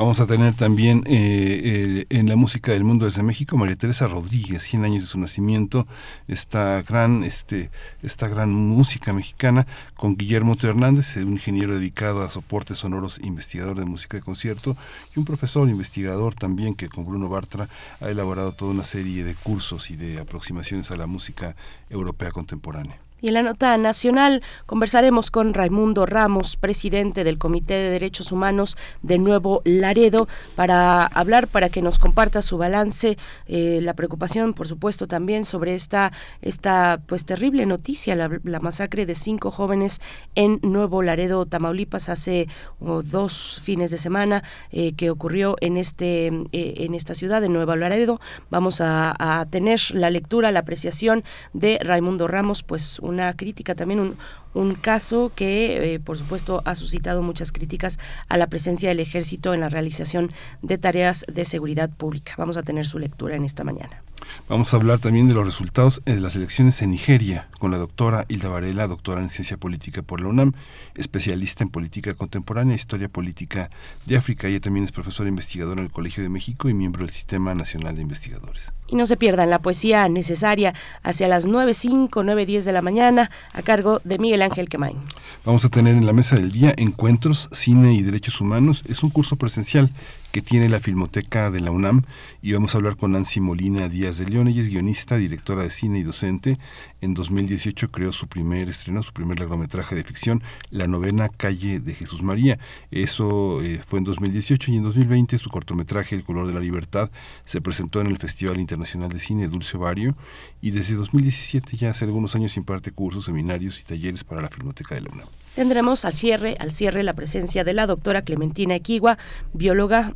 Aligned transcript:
Vamos 0.00 0.18
a 0.18 0.26
tener 0.26 0.54
también 0.54 1.02
eh, 1.04 1.60
eh, 1.62 2.06
en 2.08 2.26
la 2.26 2.34
música 2.34 2.72
del 2.72 2.84
mundo 2.84 3.04
desde 3.04 3.22
México 3.22 3.58
María 3.58 3.76
Teresa 3.76 4.06
Rodríguez, 4.06 4.62
100 4.62 4.84
años 4.86 5.02
de 5.02 5.08
su 5.10 5.18
nacimiento, 5.18 5.86
esta 6.26 6.80
gran, 6.80 7.22
este, 7.22 7.70
esta 8.02 8.26
gran 8.26 8.50
música 8.50 9.12
mexicana, 9.12 9.66
con 9.96 10.16
Guillermo. 10.16 10.56
Hernández, 10.62 11.16
un 11.16 11.32
ingeniero 11.32 11.74
dedicado 11.74 12.22
a 12.22 12.30
soportes 12.30 12.78
sonoros, 12.78 13.20
investigador 13.22 13.78
de 13.78 13.84
música 13.84 14.16
de 14.16 14.22
concierto, 14.22 14.74
y 15.14 15.18
un 15.18 15.26
profesor 15.26 15.68
investigador 15.68 16.34
también 16.34 16.74
que 16.74 16.88
con 16.88 17.04
Bruno 17.04 17.28
Bartra 17.28 17.68
ha 18.00 18.08
elaborado 18.08 18.52
toda 18.52 18.70
una 18.70 18.84
serie 18.84 19.22
de 19.22 19.34
cursos 19.34 19.90
y 19.90 19.96
de 19.96 20.18
aproximaciones 20.18 20.90
a 20.90 20.96
la 20.96 21.06
música 21.06 21.56
europea 21.90 22.30
contemporánea. 22.30 23.09
Y 23.20 23.28
en 23.28 23.34
la 23.34 23.42
nota 23.42 23.76
nacional 23.76 24.42
conversaremos 24.66 25.30
con 25.30 25.52
Raimundo 25.52 26.06
Ramos, 26.06 26.56
presidente 26.56 27.22
del 27.22 27.38
Comité 27.38 27.74
de 27.74 27.90
Derechos 27.90 28.32
Humanos 28.32 28.76
de 29.02 29.18
Nuevo 29.18 29.60
Laredo, 29.64 30.26
para 30.56 31.04
hablar, 31.06 31.46
para 31.46 31.68
que 31.68 31.82
nos 31.82 31.98
comparta 31.98 32.40
su 32.40 32.56
balance, 32.56 33.18
eh, 33.46 33.80
la 33.82 33.94
preocupación, 33.94 34.54
por 34.54 34.68
supuesto, 34.68 35.06
también 35.06 35.44
sobre 35.44 35.74
esta, 35.74 36.12
esta 36.40 37.00
pues 37.06 37.26
terrible 37.26 37.66
noticia, 37.66 38.16
la, 38.16 38.60
masacre 38.60 39.06
de 39.06 39.14
cinco 39.14 39.50
jóvenes 39.50 40.00
en 40.34 40.58
Nuevo 40.62 41.02
Laredo, 41.02 41.46
Tamaulipas, 41.46 42.08
hace 42.08 42.46
oh, 42.78 43.02
dos 43.02 43.60
fines 43.62 43.90
de 43.90 43.98
semana 43.98 44.44
eh, 44.70 44.92
que 44.94 45.10
ocurrió 45.10 45.56
en 45.60 45.76
este, 45.76 46.26
eh, 46.52 46.74
en 46.78 46.94
esta 46.94 47.14
ciudad 47.14 47.40
de 47.40 47.48
Nuevo 47.48 47.74
Laredo. 47.76 48.20
Vamos 48.50 48.80
a, 48.80 49.14
a 49.18 49.46
tener 49.46 49.80
la 49.92 50.10
lectura, 50.10 50.52
la 50.52 50.60
apreciación 50.60 51.24
de 51.52 51.78
Raimundo 51.82 52.28
Ramos, 52.28 52.62
pues 52.62 52.98
una 53.10 53.34
crítica, 53.34 53.74
también 53.74 54.00
un, 54.00 54.16
un 54.54 54.74
caso 54.74 55.32
que, 55.34 55.94
eh, 55.94 56.00
por 56.00 56.16
supuesto, 56.16 56.62
ha 56.64 56.74
suscitado 56.74 57.22
muchas 57.22 57.52
críticas 57.52 57.98
a 58.28 58.36
la 58.36 58.46
presencia 58.46 58.88
del 58.88 59.00
ejército 59.00 59.54
en 59.54 59.60
la 59.60 59.68
realización 59.68 60.32
de 60.62 60.78
tareas 60.78 61.24
de 61.32 61.44
seguridad 61.44 61.90
pública. 61.90 62.34
Vamos 62.38 62.56
a 62.56 62.62
tener 62.62 62.86
su 62.86 62.98
lectura 62.98 63.36
en 63.36 63.44
esta 63.44 63.64
mañana. 63.64 64.02
Vamos 64.48 64.74
a 64.74 64.76
hablar 64.76 64.98
también 64.98 65.28
de 65.28 65.34
los 65.34 65.44
resultados 65.44 66.02
de 66.04 66.20
las 66.20 66.34
elecciones 66.34 66.82
en 66.82 66.90
Nigeria 66.90 67.48
con 67.58 67.70
la 67.70 67.78
doctora 67.78 68.24
Hilda 68.28 68.48
Varela, 68.48 68.88
doctora 68.88 69.20
en 69.20 69.30
ciencia 69.30 69.56
política 69.56 70.02
por 70.02 70.20
la 70.20 70.28
UNAM, 70.28 70.54
especialista 70.94 71.62
en 71.62 71.70
política 71.70 72.14
contemporánea 72.14 72.72
e 72.72 72.76
historia 72.76 73.08
política 73.08 73.70
de 74.06 74.16
África. 74.16 74.48
Ella 74.48 74.60
también 74.60 74.84
es 74.84 74.92
profesora 74.92 75.28
investigadora 75.28 75.80
en 75.80 75.86
el 75.86 75.92
Colegio 75.92 76.22
de 76.22 76.28
México 76.28 76.68
y 76.68 76.74
miembro 76.74 77.04
del 77.04 77.12
Sistema 77.12 77.54
Nacional 77.54 77.94
de 77.94 78.02
Investigadores. 78.02 78.72
Y 78.88 78.96
no 78.96 79.06
se 79.06 79.16
pierdan 79.16 79.50
la 79.50 79.60
poesía 79.60 80.08
necesaria 80.08 80.74
hacia 81.04 81.28
las 81.28 81.46
9.05, 81.46 82.08
9.10 82.10 82.64
de 82.64 82.72
la 82.72 82.82
mañana 82.82 83.30
a 83.52 83.62
cargo 83.62 84.00
de 84.02 84.18
Miguel 84.18 84.42
Ángel 84.42 84.68
Quemain. 84.68 84.96
Vamos 85.44 85.64
a 85.64 85.68
tener 85.68 85.94
en 85.94 86.06
la 86.06 86.12
mesa 86.12 86.34
del 86.34 86.50
día 86.50 86.74
encuentros, 86.76 87.48
cine 87.52 87.94
y 87.94 88.02
derechos 88.02 88.40
humanos. 88.40 88.82
Es 88.88 89.04
un 89.04 89.10
curso 89.10 89.36
presencial 89.36 89.92
que 90.32 90.42
tiene 90.42 90.68
la 90.68 90.80
Filmoteca 90.80 91.50
de 91.50 91.60
la 91.60 91.70
UNAM 91.70 92.02
y 92.42 92.52
vamos 92.52 92.74
a 92.74 92.78
hablar 92.78 92.96
con 92.96 93.12
Nancy 93.12 93.40
Molina 93.40 93.88
Díaz 93.88 94.18
de 94.18 94.26
León. 94.26 94.48
Ella 94.48 94.62
es 94.62 94.68
guionista, 94.68 95.16
directora 95.16 95.64
de 95.64 95.70
cine 95.70 95.98
y 95.98 96.02
docente. 96.02 96.58
En 97.00 97.14
2018 97.14 97.90
creó 97.90 98.12
su 98.12 98.28
primer 98.28 98.68
estreno, 98.68 99.02
su 99.02 99.12
primer 99.12 99.38
largometraje 99.38 99.94
de 99.94 100.04
ficción, 100.04 100.42
La 100.70 100.86
novena 100.86 101.28
calle 101.28 101.80
de 101.80 101.94
Jesús 101.94 102.22
María. 102.22 102.58
Eso 102.90 103.60
eh, 103.62 103.82
fue 103.86 103.98
en 103.98 104.04
2018 104.04 104.70
y 104.70 104.76
en 104.76 104.84
2020 104.84 105.38
su 105.38 105.50
cortometraje 105.50 106.14
El 106.14 106.24
color 106.24 106.46
de 106.46 106.54
la 106.54 106.60
libertad 106.60 107.10
se 107.44 107.60
presentó 107.60 108.00
en 108.00 108.06
el 108.06 108.18
Festival 108.18 108.60
Internacional 108.60 109.10
de 109.10 109.18
Cine 109.18 109.48
Dulce 109.48 109.76
Vario 109.76 110.16
y 110.60 110.70
desde 110.70 110.94
2017 110.94 111.76
ya 111.76 111.90
hace 111.90 112.04
algunos 112.04 112.36
años 112.36 112.56
imparte 112.56 112.92
cursos, 112.92 113.24
seminarios 113.24 113.80
y 113.80 113.84
talleres 113.84 114.24
para 114.24 114.42
la 114.42 114.48
Filmoteca 114.48 114.94
de 114.94 115.00
la 115.00 115.10
UNAM. 115.10 115.28
Tendremos 115.54 116.04
al 116.04 116.12
cierre, 116.12 116.56
al 116.60 116.70
cierre 116.70 117.02
la 117.02 117.14
presencia 117.14 117.64
de 117.64 117.72
la 117.72 117.88
doctora 117.88 118.22
Clementina 118.22 118.76
Equigua, 118.76 119.18
bióloga, 119.52 120.12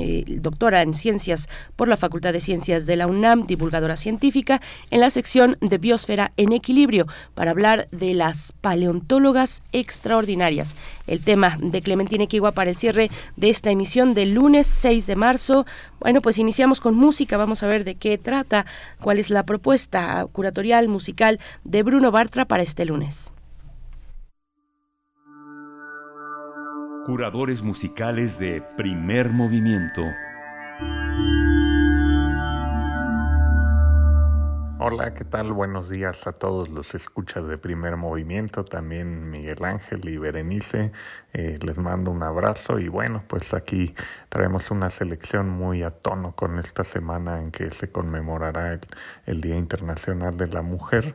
eh, 0.00 0.24
doctora 0.40 0.82
en 0.82 0.94
ciencias 0.94 1.48
por 1.76 1.86
la 1.86 1.96
Facultad 1.96 2.32
de 2.32 2.40
Ciencias 2.40 2.84
de 2.84 2.96
la 2.96 3.06
UNAM, 3.06 3.46
divulgadora 3.46 3.96
científica, 3.96 4.60
en 4.90 5.00
la 5.00 5.10
sección 5.10 5.56
de 5.60 5.78
Biosfera 5.78 6.32
en 6.36 6.52
Equilibrio, 6.52 7.06
para 7.34 7.52
hablar 7.52 7.86
de 7.92 8.12
las 8.14 8.54
paleontólogas 8.60 9.62
extraordinarias. 9.70 10.74
El 11.06 11.22
tema 11.22 11.58
de 11.60 11.80
Clementina 11.80 12.24
Equigua 12.24 12.50
para 12.50 12.70
el 12.70 12.76
cierre 12.76 13.08
de 13.36 13.50
esta 13.50 13.70
emisión 13.70 14.14
del 14.14 14.34
lunes 14.34 14.66
6 14.66 15.06
de 15.06 15.14
marzo. 15.14 15.64
Bueno, 16.00 16.20
pues 16.20 16.38
iniciamos 16.38 16.80
con 16.80 16.96
música, 16.96 17.36
vamos 17.36 17.62
a 17.62 17.68
ver 17.68 17.84
de 17.84 17.94
qué 17.94 18.18
trata, 18.18 18.66
cuál 19.00 19.20
es 19.20 19.30
la 19.30 19.44
propuesta 19.44 20.26
curatorial 20.32 20.88
musical 20.88 21.38
de 21.62 21.84
Bruno 21.84 22.10
Bartra 22.10 22.46
para 22.46 22.64
este 22.64 22.84
lunes. 22.84 23.30
Curadores 27.06 27.64
musicales 27.64 28.38
de 28.38 28.62
primer 28.76 29.30
movimiento. 29.30 30.02
Hola, 34.84 35.14
¿qué 35.14 35.24
tal? 35.24 35.52
Buenos 35.52 35.90
días 35.90 36.26
a 36.26 36.32
todos 36.32 36.68
los 36.68 36.96
escuchas 36.96 37.46
de 37.46 37.56
primer 37.56 37.96
movimiento, 37.96 38.64
también 38.64 39.30
Miguel 39.30 39.64
Ángel 39.64 40.08
y 40.08 40.16
Berenice. 40.16 40.90
Eh, 41.32 41.60
les 41.62 41.78
mando 41.78 42.10
un 42.10 42.24
abrazo 42.24 42.80
y 42.80 42.88
bueno, 42.88 43.22
pues 43.28 43.54
aquí 43.54 43.94
traemos 44.28 44.72
una 44.72 44.90
selección 44.90 45.48
muy 45.48 45.84
a 45.84 45.90
tono 45.90 46.34
con 46.34 46.58
esta 46.58 46.82
semana 46.82 47.40
en 47.40 47.52
que 47.52 47.70
se 47.70 47.92
conmemorará 47.92 48.80
el, 49.26 49.40
Día 49.40 49.56
Internacional 49.56 50.36
de 50.36 50.48
la 50.48 50.62
Mujer. 50.62 51.14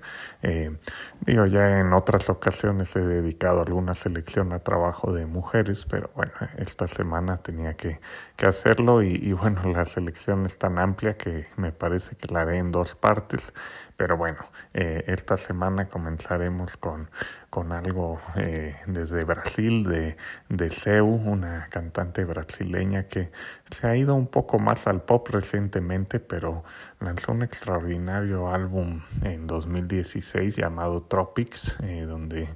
Eh, 0.49 0.71
digo, 1.19 1.45
ya 1.45 1.79
en 1.79 1.91
otras 1.91 2.29
ocasiones 2.29 2.95
he 2.95 3.01
dedicado 3.01 3.61
alguna 3.61 3.93
selección 3.93 4.53
a 4.53 4.59
trabajo 4.59 5.11
de 5.11 5.25
mujeres, 5.25 5.85
pero 5.89 6.09
bueno, 6.15 6.31
esta 6.57 6.87
semana 6.87 7.35
tenía 7.35 7.73
que, 7.73 7.99
hacerlo 8.47 9.03
y, 9.03 9.15
y 9.15 9.33
bueno, 9.33 9.61
la 9.65 9.83
selección 9.83 10.45
es 10.45 10.57
tan 10.57 10.79
amplia 10.79 11.17
que 11.17 11.47
me 11.57 11.73
parece 11.73 12.15
que 12.15 12.33
la 12.33 12.41
haré 12.41 12.59
en 12.59 12.71
dos 12.71 12.95
partes. 12.95 13.53
Pero 13.97 14.15
bueno, 14.15 14.37
eh, 14.73 15.03
esta 15.07 15.37
semana 15.37 15.89
comenzaremos 15.89 16.77
con, 16.77 17.09
con 17.49 17.71
algo 17.71 18.19
eh, 18.35 18.75
desde 18.87 19.23
Brasil, 19.23 19.83
de, 19.83 20.17
de 20.49 20.69
Seu, 20.69 21.05
una 21.07 21.67
cantante 21.69 22.23
brasileña 22.25 23.07
que 23.07 23.31
se 23.71 23.87
ha 23.87 23.95
ido 23.95 24.15
un 24.15 24.27
poco 24.27 24.59
más 24.59 24.87
al 24.87 25.01
pop 25.01 25.27
recientemente, 25.29 26.19
pero 26.19 26.63
lanzó 26.99 27.31
un 27.31 27.43
extraordinario 27.43 28.49
álbum 28.49 29.01
en 29.23 29.47
2016 29.47 30.55
llamado 30.55 31.01
Tropics, 31.01 31.77
eh, 31.83 32.05
donde 32.07 32.47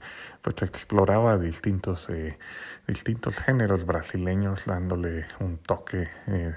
pues 0.41 0.61
exploraba 0.63 1.37
distintos, 1.37 2.09
distintos 2.87 3.39
géneros 3.39 3.85
brasileños, 3.85 4.65
dándole 4.65 5.25
un 5.39 5.59
toque 5.59 6.09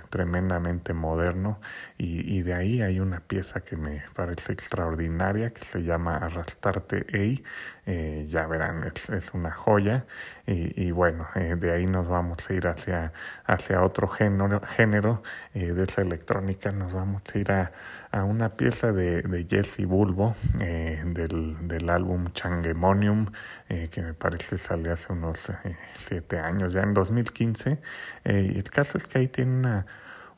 tremendamente 0.09 0.95
moderno 0.95 1.61
y, 1.99 2.39
y 2.39 2.41
de 2.41 2.55
ahí 2.55 2.81
hay 2.81 2.99
una 2.99 3.21
pieza 3.21 3.61
que 3.61 3.77
me 3.77 4.03
parece 4.15 4.53
extraordinaria 4.55 4.75
extraordinaria 4.85 5.51
que 5.51 5.65
se 5.65 5.83
llama 5.83 6.17
Arrastrarte 6.17 7.07
Ey. 7.13 7.43
Eh, 7.87 8.25
ya 8.29 8.47
verán, 8.47 8.85
es, 8.85 9.35
una 9.35 9.51
joya. 9.51 10.07
Y, 10.47 10.91
bueno, 10.91 11.27
eh, 11.35 11.55
de 11.57 11.73
ahí 11.73 11.87
nos 11.87 12.09
vamos 12.09 12.39
a 12.49 12.53
ir 12.53 12.67
hacia, 12.67 13.13
hacia 13.45 13.83
otro 13.83 14.09
género, 14.09 14.61
género 14.61 15.23
eh, 15.55 15.73
de 15.73 15.83
esa 15.83 16.03
electrónica. 16.03 16.73
Nos 16.73 16.93
vamos 16.93 17.23
a 17.33 17.39
ir 17.39 17.53
a, 17.53 17.73
a 18.11 18.25
una 18.25 18.57
pieza 18.57 18.93
de, 18.93 19.23
de 19.23 19.47
Jesse 19.49 19.87
Bulbo 19.87 20.35
del, 20.55 21.69
del 21.69 21.91
álbum 21.91 22.31
Changemonium, 22.33 23.31
que 23.69 24.03
me 24.03 24.15
parece 24.15 24.59
salió 24.59 24.93
hace 24.93 25.13
unos 25.13 25.51
siete 25.93 26.39
años, 26.39 26.73
ya 26.73 26.83
en 26.83 26.95
2015. 26.95 27.81
y 28.25 28.59
el 28.59 28.71
caso 28.71 28.99
es 28.99 29.07
que 29.07 29.19
ahí 29.19 29.29
tiene 29.29 29.57
una 29.57 29.87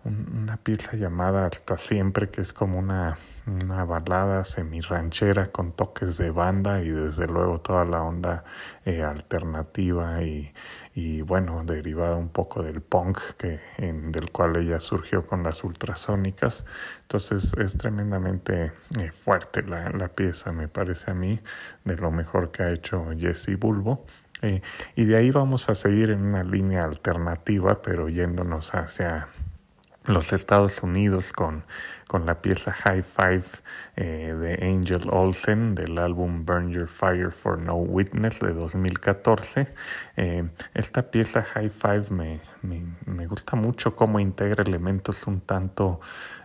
una 0.07 0.57
pieza 0.57 0.97
llamada 0.97 1.47
Hasta 1.47 1.77
Siempre, 1.77 2.29
que 2.29 2.41
es 2.41 2.53
como 2.53 2.79
una, 2.79 3.19
una 3.47 3.85
balada 3.85 4.45
semi-ranchera 4.45 5.47
con 5.47 5.73
toques 5.73 6.17
de 6.17 6.31
banda 6.31 6.81
y 6.83 6.91
desde 6.91 7.27
luego 7.27 7.59
toda 7.59 7.85
la 7.85 8.03
onda 8.03 8.45
eh, 8.85 9.03
alternativa 9.03 10.23
y, 10.23 10.53
y, 10.95 11.23
bueno, 11.23 11.63
derivada 11.65 12.17
un 12.17 12.29
poco 12.29 12.63
del 12.63 12.81
punk 12.81 13.19
que, 13.37 13.61
del 13.79 14.31
cual 14.31 14.57
ella 14.57 14.79
surgió 14.79 15.27
con 15.27 15.43
las 15.43 15.65
ultrasónicas. 15.65 16.65
Entonces 17.03 17.53
es 17.59 17.77
tremendamente 17.77 18.73
eh, 18.99 19.11
fuerte 19.11 19.63
la, 19.63 19.91
la, 19.91 20.09
pieza, 20.09 20.53
me 20.53 20.69
parece 20.69 21.11
a 21.11 21.15
mí, 21.15 21.41
de 21.85 21.97
lo 21.97 22.11
mejor 22.11 22.53
que 22.53 22.63
ha 22.63 22.71
hecho 22.71 23.07
Jesse 23.19 23.59
Bulbo. 23.59 24.07
Eh, 24.43 24.61
y 24.95 25.07
de 25.07 25.17
ahí 25.17 25.31
vamos 25.31 25.69
a 25.71 25.75
seguir 25.75 26.11
en 26.11 26.23
una 26.23 26.45
línea 26.45 26.85
alternativa, 26.85 27.81
pero 27.83 28.09
yéndonos 28.09 28.75
hacia 28.75 29.29
los 30.07 30.33
Estados 30.33 30.83
Unidos 30.83 31.33
con, 31.33 31.65
con 32.09 32.27
la 32.27 32.41
pieza 32.41 32.73
High 32.73 33.03
Five 33.03 33.45
eh, 33.97 34.35
de 34.39 34.67
Angel 34.67 35.09
Olsen 35.11 35.75
del 35.75 35.99
álbum 35.99 36.45
Burn 36.45 36.71
Your 36.71 36.87
Fire 36.87 37.31
for 37.33 37.59
No 37.59 37.77
Witness 37.77 38.41
de 38.41 38.53
2014. 38.53 39.67
Eh, 40.17 40.49
esta 40.75 41.11
pieza 41.11 41.43
High 41.43 41.71
Five 41.71 42.11
me, 42.11 42.41
me, 42.63 43.27
gusta 43.27 43.57
mucho 43.57 43.97
cómo 43.97 44.21
integra 44.21 44.63
elementos 44.63 45.27
un 45.27 45.41
tanto 45.41 46.01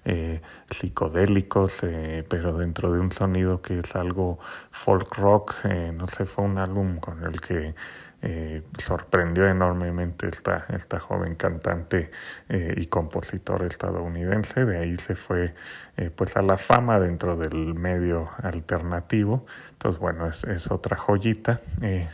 eh, 0.06 0.42
psicodélicos, 0.68 1.82
pero 2.28 2.54
dentro 2.58 2.92
de 2.92 3.00
un 3.00 3.12
sonido 3.12 3.62
que 3.62 3.80
es 3.80 3.96
algo 3.96 4.40
folk 4.72 5.16
rock. 5.16 5.66
no 5.94 6.08
sé, 6.08 6.26
fue 6.26 6.46
un 6.46 6.58
álbum 6.58 7.00
con 7.00 7.24
el 7.24 7.40
que 7.40 7.76
eh, 8.24 8.62
sorprendió 8.78 9.48
enormemente 9.48 10.28
esta, 10.28 10.66
esta 10.70 11.00
joven 11.00 11.36
cantante 11.36 12.12
eh, 12.50 12.76
y 12.78 12.86
compositora 12.86 13.66
estadounidense. 13.66 14.64
De 14.66 14.78
ahí 14.78 14.96
se 14.98 15.16
fue 15.16 15.54
eh, 15.98 16.12
pues 16.16 16.38
a 16.38 16.42
la 16.42 16.58
fama 16.58 17.00
dentro 17.00 17.36
del 17.36 17.74
medio 17.74 18.30
alternativo. 18.44 19.46
Entonces, 19.72 20.00
bueno, 20.00 20.28
es, 20.28 20.44
es 20.44 20.70
otra 20.70 20.98
joyita. 20.98 21.62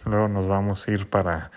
luego 0.05 0.27
nos 0.29 0.47
vamos 0.47 0.87
a 0.87 0.91
ir 0.91 1.09
para 1.09 1.51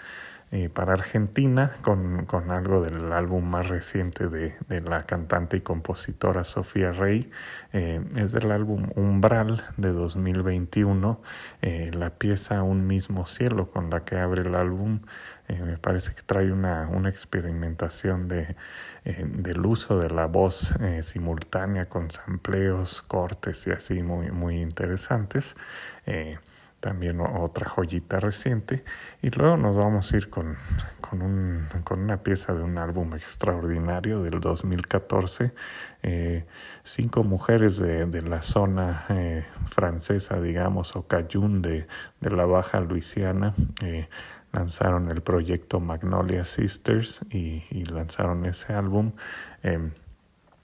eh, 0.52 0.68
para 0.68 0.94
Argentina 0.94 1.70
con, 1.80 2.26
con, 2.26 2.50
algo 2.50 2.82
del 2.82 3.12
álbum 3.12 3.48
más 3.48 3.68
reciente 3.68 4.26
de, 4.26 4.56
de 4.68 4.80
la 4.80 5.04
cantante 5.04 5.58
y 5.58 5.60
compositora 5.60 6.42
Sofía 6.42 6.90
Rey. 6.90 7.30
Eh, 7.72 8.00
es 8.16 8.32
del 8.32 8.50
álbum 8.50 8.90
Umbral 8.96 9.62
de 9.76 9.92
2021, 9.92 11.22
eh, 11.62 11.92
la 11.94 12.10
pieza 12.10 12.64
Un 12.64 12.88
mismo 12.88 13.26
cielo 13.26 13.70
con 13.70 13.90
la 13.90 14.04
que 14.04 14.18
abre 14.18 14.42
el 14.42 14.56
álbum. 14.56 14.98
me 15.48 15.78
parece 15.78 16.14
que 16.14 16.22
trae 16.22 16.50
una, 16.50 16.88
una 16.88 17.10
experimentación 17.10 18.26
de, 18.26 18.56
del 19.04 19.64
uso 19.64 19.98
de 19.98 20.10
la 20.10 20.26
voz 20.26 20.74
simultánea 21.02 21.84
con 21.84 22.10
sampleos, 22.10 23.02
cortes 23.02 23.66
y 23.68 23.70
así 23.70 24.02
muy, 24.02 24.32
muy 24.32 24.60
interesantes 24.60 25.54
también 26.80 27.20
otra 27.20 27.68
joyita 27.68 28.18
reciente. 28.20 28.84
Y 29.22 29.30
luego 29.30 29.56
nos 29.56 29.76
vamos 29.76 30.12
a 30.12 30.16
ir 30.16 30.30
con, 30.30 30.56
con, 31.00 31.22
un, 31.22 31.66
con 31.84 32.00
una 32.00 32.22
pieza 32.22 32.54
de 32.54 32.62
un 32.62 32.78
álbum 32.78 33.14
extraordinario 33.14 34.22
del 34.22 34.40
2014. 34.40 35.52
Eh, 36.02 36.44
cinco 36.82 37.22
mujeres 37.22 37.78
de, 37.78 38.06
de 38.06 38.22
la 38.22 38.42
zona 38.42 39.04
eh, 39.10 39.44
francesa, 39.66 40.40
digamos, 40.40 40.96
o 40.96 41.06
Cajun 41.06 41.62
de, 41.62 41.86
de 42.20 42.30
la 42.30 42.46
Baja 42.46 42.80
Luisiana. 42.80 43.54
Eh, 43.82 44.08
lanzaron 44.52 45.10
el 45.10 45.20
proyecto 45.20 45.78
Magnolia 45.78 46.44
Sisters 46.44 47.20
y, 47.30 47.62
y 47.70 47.84
lanzaron 47.84 48.46
ese 48.46 48.72
álbum 48.72 49.12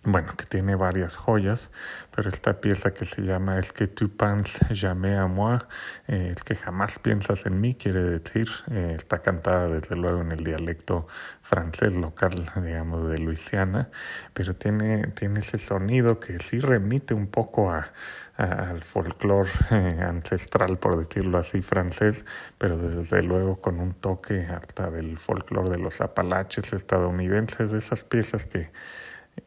bueno, 0.06 0.34
que 0.36 0.46
tiene 0.46 0.76
varias 0.76 1.16
joyas, 1.16 1.72
pero 2.14 2.28
esta 2.28 2.60
pieza 2.60 2.94
que 2.94 3.04
se 3.04 3.22
llama 3.22 3.58
Es 3.58 3.72
que 3.72 3.88
tu 3.88 4.08
penses 4.08 4.60
jamais 4.70 5.18
à 5.18 5.26
moi, 5.26 5.58
eh, 6.06 6.32
es 6.34 6.44
que 6.44 6.54
jamás 6.54 7.00
piensas 7.00 7.44
en 7.44 7.60
mí, 7.60 7.74
quiere 7.74 8.02
decir, 8.04 8.48
eh, 8.70 8.92
está 8.94 9.20
cantada 9.20 9.68
desde 9.68 9.96
luego 9.96 10.20
en 10.20 10.30
el 10.30 10.44
dialecto 10.44 11.08
francés 11.42 11.96
local, 11.96 12.34
digamos, 12.54 13.08
de 13.10 13.18
Luisiana, 13.18 13.88
pero 14.32 14.54
tiene, 14.54 15.08
tiene 15.08 15.40
ese 15.40 15.58
sonido 15.58 16.20
que 16.20 16.38
sí 16.38 16.60
remite 16.60 17.12
un 17.12 17.26
poco 17.26 17.72
a, 17.72 17.90
al 18.36 18.84
folclore 18.84 19.50
eh, 19.72 19.88
ancestral, 20.02 20.78
por 20.78 20.96
decirlo 20.96 21.38
así, 21.38 21.62
francés, 21.62 22.24
pero 22.58 22.76
desde 22.76 23.22
luego 23.22 23.60
con 23.60 23.80
un 23.80 23.92
toque 23.92 24.46
hasta 24.46 24.88
del 24.88 25.18
folclore 25.18 25.70
de 25.70 25.78
los 25.78 26.00
apalaches 26.00 26.72
estadounidenses, 26.72 27.72
de 27.72 27.78
esas 27.78 28.04
piezas 28.04 28.46
que 28.46 28.70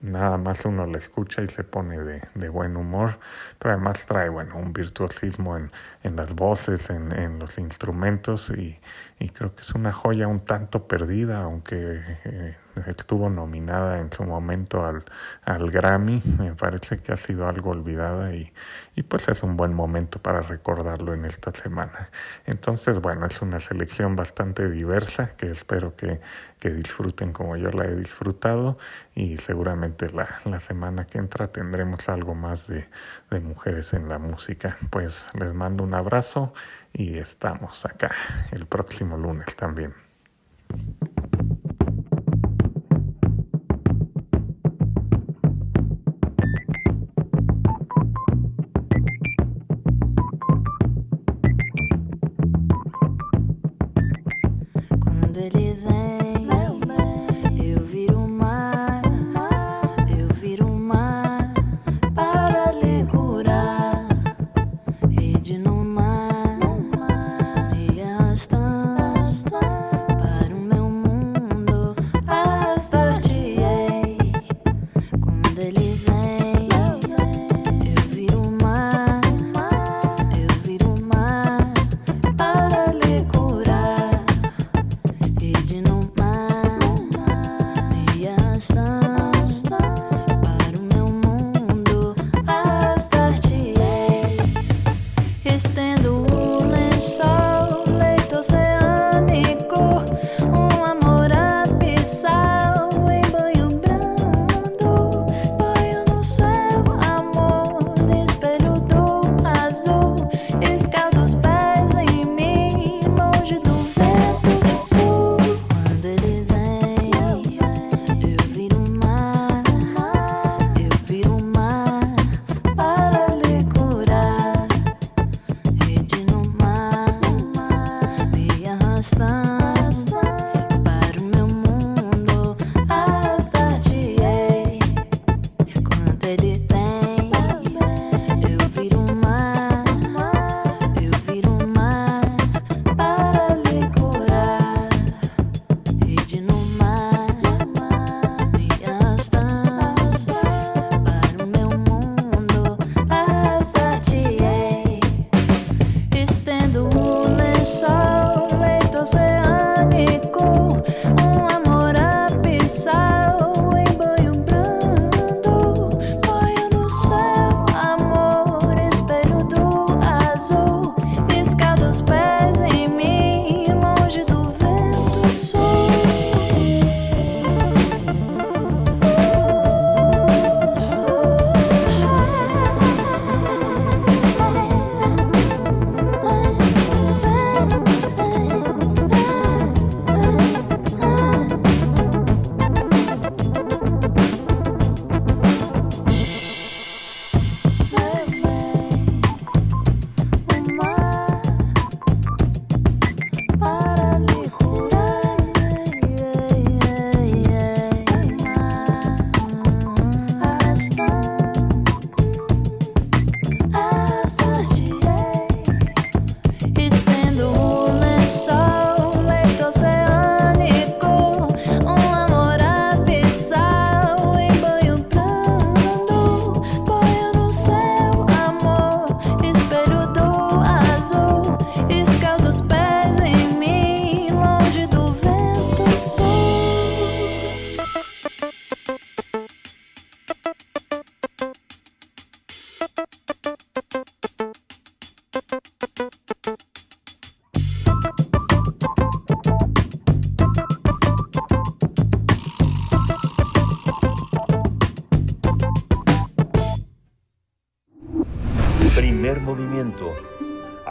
nada 0.01 0.37
más 0.37 0.65
uno 0.65 0.85
la 0.85 0.97
escucha 0.97 1.41
y 1.41 1.47
se 1.47 1.63
pone 1.63 1.99
de, 1.99 2.21
de 2.35 2.49
buen 2.49 2.77
humor, 2.77 3.19
pero 3.57 3.73
además 3.73 4.05
trae, 4.05 4.29
bueno, 4.29 4.57
un 4.57 4.73
virtuosismo 4.73 5.57
en, 5.57 5.71
en 6.03 6.15
las 6.15 6.35
voces, 6.35 6.89
en, 6.89 7.11
en 7.11 7.39
los 7.39 7.57
instrumentos 7.57 8.49
y, 8.51 8.79
y, 9.19 9.29
creo 9.29 9.53
que 9.53 9.61
es 9.61 9.75
una 9.75 9.91
joya 9.91 10.27
un 10.27 10.39
tanto 10.39 10.87
perdida, 10.87 11.43
aunque 11.43 12.01
eh, 12.25 12.55
estuvo 12.87 13.29
nominada 13.29 13.99
en 13.99 14.11
su 14.11 14.23
momento 14.23 14.85
al, 14.85 15.03
al 15.43 15.69
Grammy, 15.71 16.21
me 16.37 16.53
parece 16.53 16.97
que 16.97 17.11
ha 17.11 17.17
sido 17.17 17.47
algo 17.47 17.71
olvidada 17.71 18.33
y, 18.33 18.51
y 18.95 19.03
pues 19.03 19.27
es 19.27 19.43
un 19.43 19.57
buen 19.57 19.73
momento 19.73 20.19
para 20.19 20.41
recordarlo 20.41 21.13
en 21.13 21.25
esta 21.25 21.51
semana. 21.51 22.09
Entonces, 22.45 22.99
bueno, 22.99 23.25
es 23.25 23.41
una 23.41 23.59
selección 23.59 24.15
bastante 24.15 24.69
diversa 24.69 25.35
que 25.35 25.49
espero 25.49 25.95
que, 25.95 26.19
que 26.59 26.69
disfruten 26.69 27.33
como 27.33 27.57
yo 27.57 27.69
la 27.71 27.85
he 27.85 27.95
disfrutado 27.95 28.77
y 29.15 29.37
seguramente 29.37 30.09
la, 30.09 30.41
la 30.45 30.59
semana 30.59 31.05
que 31.05 31.17
entra 31.17 31.47
tendremos 31.47 32.09
algo 32.09 32.35
más 32.35 32.67
de, 32.67 32.87
de 33.29 33.39
mujeres 33.39 33.93
en 33.93 34.09
la 34.09 34.17
música. 34.17 34.77
Pues 34.89 35.27
les 35.33 35.53
mando 35.53 35.83
un 35.83 35.93
abrazo 35.93 36.53
y 36.93 37.17
estamos 37.17 37.85
acá 37.85 38.11
el 38.51 38.65
próximo 38.65 39.17
lunes 39.17 39.55
también. 39.55 39.93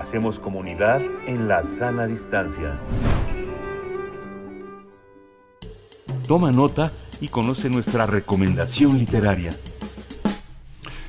Hacemos 0.09 0.39
comunidad 0.39 1.03
en 1.27 1.49
la 1.49 1.63
sana 1.63 2.07
distancia. 2.07 2.79
Toma 6.27 6.51
nota 6.51 6.91
y 7.21 7.29
conoce 7.29 7.69
nuestra 7.69 8.07
recomendación 8.07 8.97
literaria. 8.97 9.51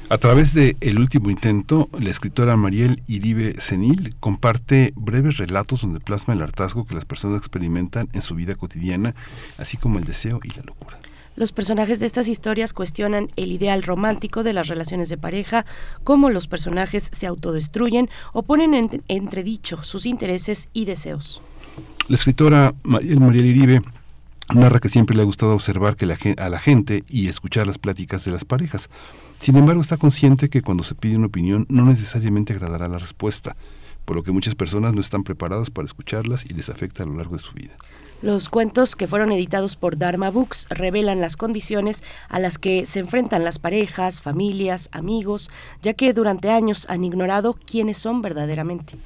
A 0.09 0.17
través 0.17 0.53
de 0.53 0.75
El 0.81 0.99
último 0.99 1.29
intento, 1.29 1.87
la 1.97 2.09
escritora 2.09 2.57
Mariel 2.57 3.01
Iribe 3.07 3.53
Senil 3.61 4.17
comparte 4.19 4.91
breves 4.97 5.37
relatos 5.37 5.83
donde 5.83 6.01
plasma 6.01 6.33
el 6.33 6.41
hartazgo 6.41 6.85
que 6.85 6.95
las 6.95 7.05
personas 7.05 7.37
experimentan 7.37 8.09
en 8.11 8.21
su 8.21 8.35
vida 8.35 8.55
cotidiana, 8.55 9.15
así 9.57 9.77
como 9.77 9.97
el 9.97 10.03
deseo 10.03 10.41
y 10.43 10.49
la 10.49 10.63
locura. 10.63 10.98
Los 11.39 11.53
personajes 11.53 12.01
de 12.01 12.05
estas 12.05 12.27
historias 12.27 12.73
cuestionan 12.73 13.29
el 13.37 13.53
ideal 13.53 13.81
romántico 13.81 14.43
de 14.43 14.51
las 14.51 14.67
relaciones 14.67 15.07
de 15.07 15.17
pareja, 15.17 15.65
cómo 16.03 16.29
los 16.29 16.49
personajes 16.49 17.07
se 17.13 17.27
autodestruyen 17.27 18.09
o 18.33 18.43
ponen 18.43 18.73
en 18.73 19.01
entredicho 19.07 19.81
sus 19.85 20.05
intereses 20.05 20.67
y 20.73 20.83
deseos. 20.83 21.41
La 22.09 22.15
escritora 22.15 22.75
Mariel, 22.83 23.21
Mariel 23.21 23.45
Iribe 23.45 23.81
narra 24.53 24.81
que 24.81 24.89
siempre 24.89 25.15
le 25.15 25.21
ha 25.21 25.25
gustado 25.25 25.53
observar 25.53 25.95
a 26.37 26.49
la 26.49 26.59
gente 26.59 27.05
y 27.07 27.29
escuchar 27.29 27.67
las 27.67 27.77
pláticas 27.77 28.25
de 28.25 28.31
las 28.31 28.43
parejas. 28.43 28.89
Sin 29.39 29.55
embargo, 29.55 29.79
está 29.79 29.95
consciente 29.95 30.49
que 30.49 30.61
cuando 30.61 30.83
se 30.83 30.93
pide 30.93 31.15
una 31.15 31.27
opinión 31.27 31.65
no 31.69 31.85
necesariamente 31.85 32.51
agradará 32.51 32.89
la 32.89 32.97
respuesta, 32.97 33.55
por 34.03 34.17
lo 34.17 34.23
que 34.23 34.33
muchas 34.33 34.55
personas 34.55 34.93
no 34.93 34.99
están 34.99 35.23
preparadas 35.23 35.69
para 35.69 35.85
escucharlas 35.85 36.43
y 36.43 36.49
les 36.49 36.69
afecta 36.69 37.03
a 37.03 37.05
lo 37.05 37.15
largo 37.15 37.37
de 37.37 37.43
su 37.43 37.53
vida. 37.53 37.77
Los 38.21 38.49
cuentos 38.49 38.97
que 38.97 39.07
fueron 39.07 39.31
editados 39.31 39.77
por 39.77 39.97
Dharma 39.97 40.29
Books 40.29 40.67
revelan 40.69 41.21
las 41.21 41.37
condiciones 41.37 42.03
a 42.27 42.39
las 42.39 42.57
que 42.57 42.85
se 42.85 42.99
enfrentan 42.99 43.45
las 43.45 43.59
parejas, 43.59 44.21
familias, 44.21 44.89
amigos, 44.91 45.49
ya 45.81 45.93
que 45.93 46.11
durante 46.11 46.49
años 46.49 46.85
han 46.89 47.05
ignorado 47.05 47.57
quiénes 47.65 47.97
son 47.97 48.21
verdaderamente. 48.21 48.97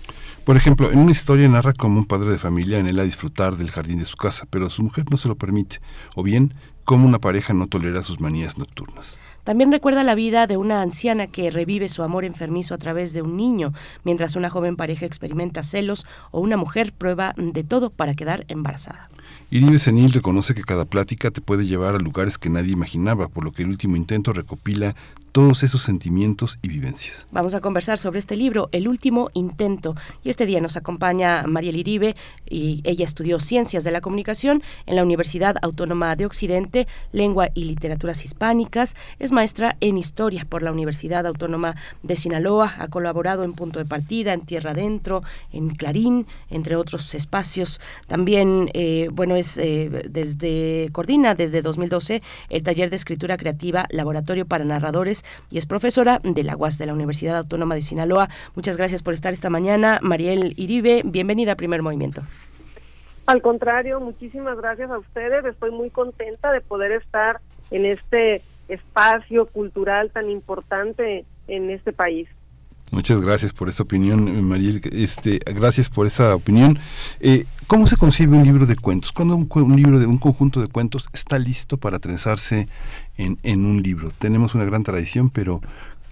Por 0.45 0.57
ejemplo, 0.57 0.91
en 0.91 0.97
una 0.97 1.11
historia 1.11 1.47
narra 1.47 1.73
cómo 1.73 1.99
un 1.99 2.05
padre 2.05 2.31
de 2.31 2.39
familia 2.39 2.79
anhela 2.79 3.03
disfrutar 3.03 3.55
del 3.55 3.69
jardín 3.69 3.99
de 3.99 4.05
su 4.05 4.17
casa, 4.17 4.47
pero 4.49 4.71
su 4.71 4.81
mujer 4.81 5.05
no 5.11 5.17
se 5.17 5.27
lo 5.27 5.35
permite, 5.35 5.79
o 6.15 6.23
bien 6.23 6.55
cómo 6.83 7.07
una 7.07 7.19
pareja 7.19 7.53
no 7.53 7.67
tolera 7.67 8.01
sus 8.01 8.19
manías 8.19 8.57
nocturnas. 8.57 9.19
También 9.43 9.71
recuerda 9.71 10.03
la 10.03 10.15
vida 10.15 10.47
de 10.47 10.55
una 10.55 10.81
anciana 10.81 11.27
que 11.27 11.51
revive 11.51 11.89
su 11.89 12.01
amor 12.01 12.23
enfermizo 12.23 12.73
a 12.73 12.77
través 12.77 13.13
de 13.13 13.21
un 13.21 13.35
niño, 13.35 13.73
mientras 14.03 14.35
una 14.35 14.49
joven 14.49 14.77
pareja 14.77 15.05
experimenta 15.05 15.63
celos 15.63 16.05
o 16.31 16.39
una 16.39 16.55
mujer 16.55 16.93
prueba 16.93 17.33
de 17.37 17.63
todo 17.63 17.89
para 17.89 18.15
quedar 18.15 18.45
embarazada. 18.47 19.09
Iribe 19.51 19.79
Senil 19.79 20.13
reconoce 20.13 20.55
que 20.55 20.63
cada 20.63 20.85
plática 20.85 21.29
te 21.29 21.41
puede 21.41 21.67
llevar 21.67 21.95
a 21.95 21.99
lugares 21.99 22.37
que 22.37 22.49
nadie 22.49 22.71
imaginaba, 22.71 23.27
por 23.27 23.43
lo 23.43 23.51
que 23.51 23.63
el 23.63 23.69
último 23.69 23.97
intento 23.97 24.33
recopila 24.33 24.95
todos 25.33 25.63
esos 25.63 25.81
sentimientos 25.81 26.59
y 26.61 26.67
vivencias. 26.67 27.25
Vamos 27.31 27.55
a 27.55 27.59
conversar 27.59 27.97
sobre 27.97 28.19
este 28.19 28.35
libro, 28.35 28.69
El 28.71 28.87
último 28.87 29.31
intento, 29.33 29.95
y 30.23 30.29
este 30.29 30.45
día 30.45 30.61
nos 30.61 30.77
acompaña 30.77 31.43
María 31.47 31.71
Iribe 31.71 32.15
y 32.47 32.81
ella 32.85 33.03
estudió 33.03 33.39
Ciencias 33.39 33.83
de 33.83 33.89
la 33.89 33.99
Comunicación 33.99 34.61
en 34.85 34.95
la 34.95 35.01
Universidad 35.01 35.55
Autónoma 35.63 36.15
de 36.15 36.27
Occidente, 36.27 36.87
Lengua 37.11 37.49
y 37.55 37.63
Literaturas 37.63 38.23
Hispánicas, 38.23 38.95
es 39.17 39.31
maestra 39.31 39.75
en 39.81 39.97
Historia 39.97 40.45
por 40.47 40.61
la 40.61 40.71
Universidad 40.71 41.25
Autónoma 41.25 41.75
de 42.03 42.15
Sinaloa, 42.15 42.75
ha 42.77 42.87
colaborado 42.89 43.43
en 43.43 43.53
Punto 43.53 43.79
de 43.79 43.85
Partida, 43.85 44.33
en 44.33 44.41
Tierra 44.41 44.71
Adentro, 44.71 45.23
en 45.51 45.71
Clarín, 45.71 46.27
entre 46.51 46.75
otros 46.75 47.15
espacios. 47.15 47.81
También, 48.05 48.69
eh, 48.75 49.07
bueno, 49.11 49.35
es 49.35 49.57
eh, 49.57 49.89
desde, 50.07 50.89
coordina 50.91 51.33
desde 51.33 51.63
2012 51.63 52.21
el 52.49 52.61
taller 52.61 52.91
de 52.91 52.97
escritura 52.97 53.35
creativa 53.35 53.87
Laboratorio 53.89 54.45
para 54.45 54.63
Narradores 54.63 55.22
y 55.49 55.57
es 55.57 55.65
profesora 55.65 56.19
de 56.23 56.43
la 56.43 56.55
UAS 56.55 56.77
de 56.77 56.85
la 56.85 56.93
Universidad 56.93 57.37
Autónoma 57.37 57.75
de 57.75 57.81
Sinaloa. 57.81 58.29
Muchas 58.55 58.77
gracias 58.77 59.03
por 59.03 59.13
estar 59.13 59.33
esta 59.33 59.49
mañana. 59.49 59.99
Mariel 60.01 60.53
Iribe, 60.57 61.01
bienvenida 61.05 61.53
a 61.53 61.55
Primer 61.55 61.81
Movimiento. 61.81 62.21
Al 63.25 63.41
contrario, 63.41 63.99
muchísimas 63.99 64.57
gracias 64.57 64.91
a 64.91 64.97
ustedes. 64.97 65.45
Estoy 65.45 65.71
muy 65.71 65.89
contenta 65.89 66.51
de 66.51 66.61
poder 66.61 66.91
estar 66.91 67.39
en 67.71 67.85
este 67.85 68.41
espacio 68.67 69.45
cultural 69.45 70.11
tan 70.11 70.29
importante 70.29 71.25
en 71.47 71.69
este 71.69 71.93
país. 71.93 72.27
Muchas 72.93 73.21
gracias 73.21 73.53
por 73.53 73.69
esa 73.69 73.81
opinión, 73.81 74.47
Mariel. 74.47 74.79
Este, 74.91 75.39
gracias 75.47 75.89
por 75.89 76.05
esa 76.05 76.35
opinión. 76.35 76.77
Eh, 77.19 77.45
¿Cómo 77.65 77.87
se 77.87 77.97
concibe 77.97 78.37
un 78.37 78.43
libro 78.43 78.67
de 78.67 78.75
cuentos? 78.75 79.11
Cuando 79.11 79.35
un, 79.35 79.75
libro 79.75 79.97
de 79.97 80.05
un 80.05 80.19
conjunto 80.19 80.61
de 80.61 80.67
cuentos 80.67 81.09
está 81.11 81.39
listo 81.39 81.77
para 81.77 81.97
trenzarse 81.97 82.67
en, 83.17 83.65
un 83.65 83.81
libro. 83.81 84.09
Tenemos 84.17 84.55
una 84.55 84.65
gran 84.65 84.83
tradición, 84.83 85.29
pero 85.29 85.61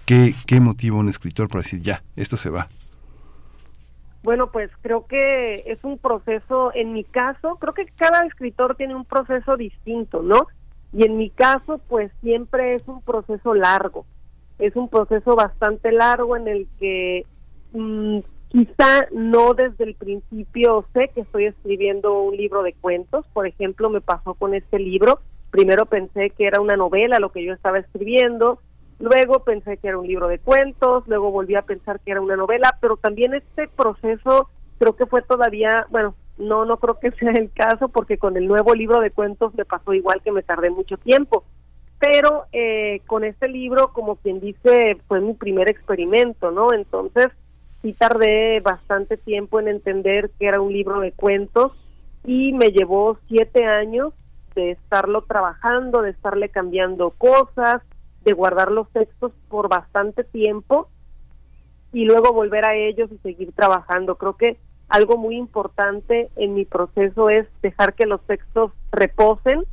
¿qué, 0.06 0.34
¿qué 0.46 0.60
motiva 0.60 0.96
un 0.96 1.08
escritor 1.08 1.48
para 1.48 1.62
decir 1.62 1.82
ya, 1.82 2.02
esto 2.16 2.36
se 2.36 2.50
va? 2.50 2.68
Bueno, 4.22 4.52
pues 4.52 4.70
creo 4.82 5.06
que 5.06 5.64
es 5.66 5.82
un 5.82 5.98
proceso, 5.98 6.72
en 6.74 6.92
mi 6.92 7.02
caso, 7.02 7.56
creo 7.60 7.74
que 7.74 7.86
cada 7.96 8.24
escritor 8.26 8.76
tiene 8.76 8.94
un 8.94 9.04
proceso 9.04 9.56
distinto, 9.56 10.22
¿no? 10.22 10.46
Y 10.92 11.04
en 11.04 11.16
mi 11.16 11.30
caso, 11.30 11.80
pues 11.88 12.12
siempre 12.20 12.76
es 12.76 12.86
un 12.86 13.02
proceso 13.02 13.54
largo 13.54 14.06
es 14.62 14.76
un 14.76 14.88
proceso 14.88 15.34
bastante 15.34 15.90
largo 15.90 16.36
en 16.36 16.46
el 16.46 16.68
que 16.78 17.26
mm, 17.72 18.18
quizá 18.48 19.06
no 19.12 19.54
desde 19.54 19.84
el 19.84 19.94
principio 19.94 20.86
sé 20.92 21.10
que 21.14 21.22
estoy 21.22 21.46
escribiendo 21.46 22.20
un 22.20 22.36
libro 22.36 22.62
de 22.62 22.72
cuentos. 22.74 23.26
Por 23.32 23.48
ejemplo, 23.48 23.90
me 23.90 24.00
pasó 24.00 24.34
con 24.34 24.54
este 24.54 24.78
libro. 24.78 25.20
Primero 25.52 25.86
pensé 25.86 26.30
que 26.30 26.48
era 26.48 26.60
una 26.60 26.74
novela 26.74 27.20
lo 27.20 27.30
que 27.30 27.44
yo 27.44 27.52
estaba 27.52 27.78
escribiendo, 27.78 28.58
luego 28.98 29.44
pensé 29.44 29.76
que 29.76 29.86
era 29.86 29.98
un 29.98 30.08
libro 30.08 30.26
de 30.26 30.40
cuentos, 30.40 31.06
luego 31.06 31.30
volví 31.30 31.54
a 31.54 31.62
pensar 31.62 32.00
que 32.00 32.10
era 32.10 32.20
una 32.20 32.34
novela, 32.34 32.76
pero 32.80 32.96
también 32.96 33.34
este 33.34 33.68
proceso 33.68 34.48
creo 34.80 34.96
que 34.96 35.06
fue 35.06 35.22
todavía, 35.22 35.86
bueno, 35.90 36.16
no, 36.38 36.64
no 36.64 36.78
creo 36.78 36.98
que 36.98 37.10
sea 37.20 37.32
el 37.32 37.52
caso 37.52 37.88
porque 37.88 38.18
con 38.18 38.36
el 38.36 38.48
nuevo 38.48 38.74
libro 38.74 39.00
de 39.00 39.12
cuentos 39.12 39.54
me 39.54 39.64
pasó 39.64 39.94
igual 39.94 40.20
que 40.24 40.32
me 40.32 40.42
tardé 40.42 40.70
mucho 40.70 40.96
tiempo 40.96 41.44
pero 42.02 42.46
eh, 42.52 43.00
con 43.06 43.22
este 43.22 43.46
libro, 43.46 43.92
como 43.92 44.16
quien 44.16 44.40
dice, 44.40 44.96
fue 45.06 45.20
mi 45.20 45.34
primer 45.34 45.70
experimento, 45.70 46.50
¿no? 46.50 46.72
Entonces, 46.72 47.28
sí 47.80 47.92
tardé 47.92 48.58
bastante 48.58 49.16
tiempo 49.16 49.60
en 49.60 49.68
entender 49.68 50.32
que 50.36 50.46
era 50.46 50.60
un 50.60 50.72
libro 50.72 50.98
de 50.98 51.12
cuentos 51.12 51.70
y 52.24 52.54
me 52.54 52.72
llevó 52.72 53.18
siete 53.28 53.66
años 53.66 54.12
de 54.54 54.72
estarlo 54.72 55.22
trabajando, 55.22 56.02
de 56.02 56.10
estarle 56.10 56.48
cambiando 56.48 57.10
cosas, 57.10 57.82
de 58.24 58.32
guardar 58.32 58.70
los 58.70 58.88
textos 58.90 59.32
por 59.48 59.68
bastante 59.68 60.24
tiempo 60.24 60.88
y 61.92 62.04
luego 62.04 62.32
volver 62.32 62.64
a 62.64 62.74
ellos 62.74 63.10
y 63.12 63.18
seguir 63.18 63.52
trabajando. 63.52 64.16
Creo 64.16 64.36
que 64.36 64.58
algo 64.88 65.16
muy 65.16 65.36
importante 65.36 66.30
en 66.36 66.54
mi 66.54 66.64
proceso 66.64 67.28
es 67.28 67.46
dejar 67.62 67.94
que 67.94 68.06
los 68.06 68.20
textos 68.22 68.72
reposen 68.90 69.64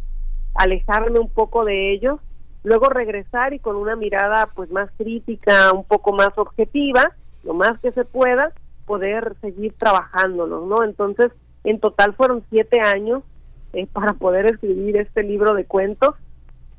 alejarme 0.55 1.19
un 1.19 1.29
poco 1.29 1.63
de 1.63 1.93
ellos, 1.93 2.19
luego 2.63 2.89
regresar 2.89 3.53
y 3.53 3.59
con 3.59 3.75
una 3.75 3.95
mirada 3.95 4.49
pues 4.55 4.69
más 4.71 4.89
crítica, 4.97 5.71
un 5.73 5.83
poco 5.83 6.11
más 6.11 6.37
objetiva, 6.37 7.15
lo 7.43 7.53
más 7.53 7.79
que 7.79 7.91
se 7.91 8.03
pueda, 8.03 8.51
poder 8.85 9.35
seguir 9.41 9.73
trabajándolos, 9.77 10.67
¿no? 10.67 10.83
Entonces, 10.83 11.31
en 11.63 11.79
total 11.79 12.13
fueron 12.15 12.43
siete 12.49 12.81
años 12.81 13.23
eh, 13.73 13.87
para 13.91 14.13
poder 14.13 14.45
escribir 14.45 14.97
este 14.97 15.23
libro 15.23 15.53
de 15.53 15.65
cuentos 15.65 16.15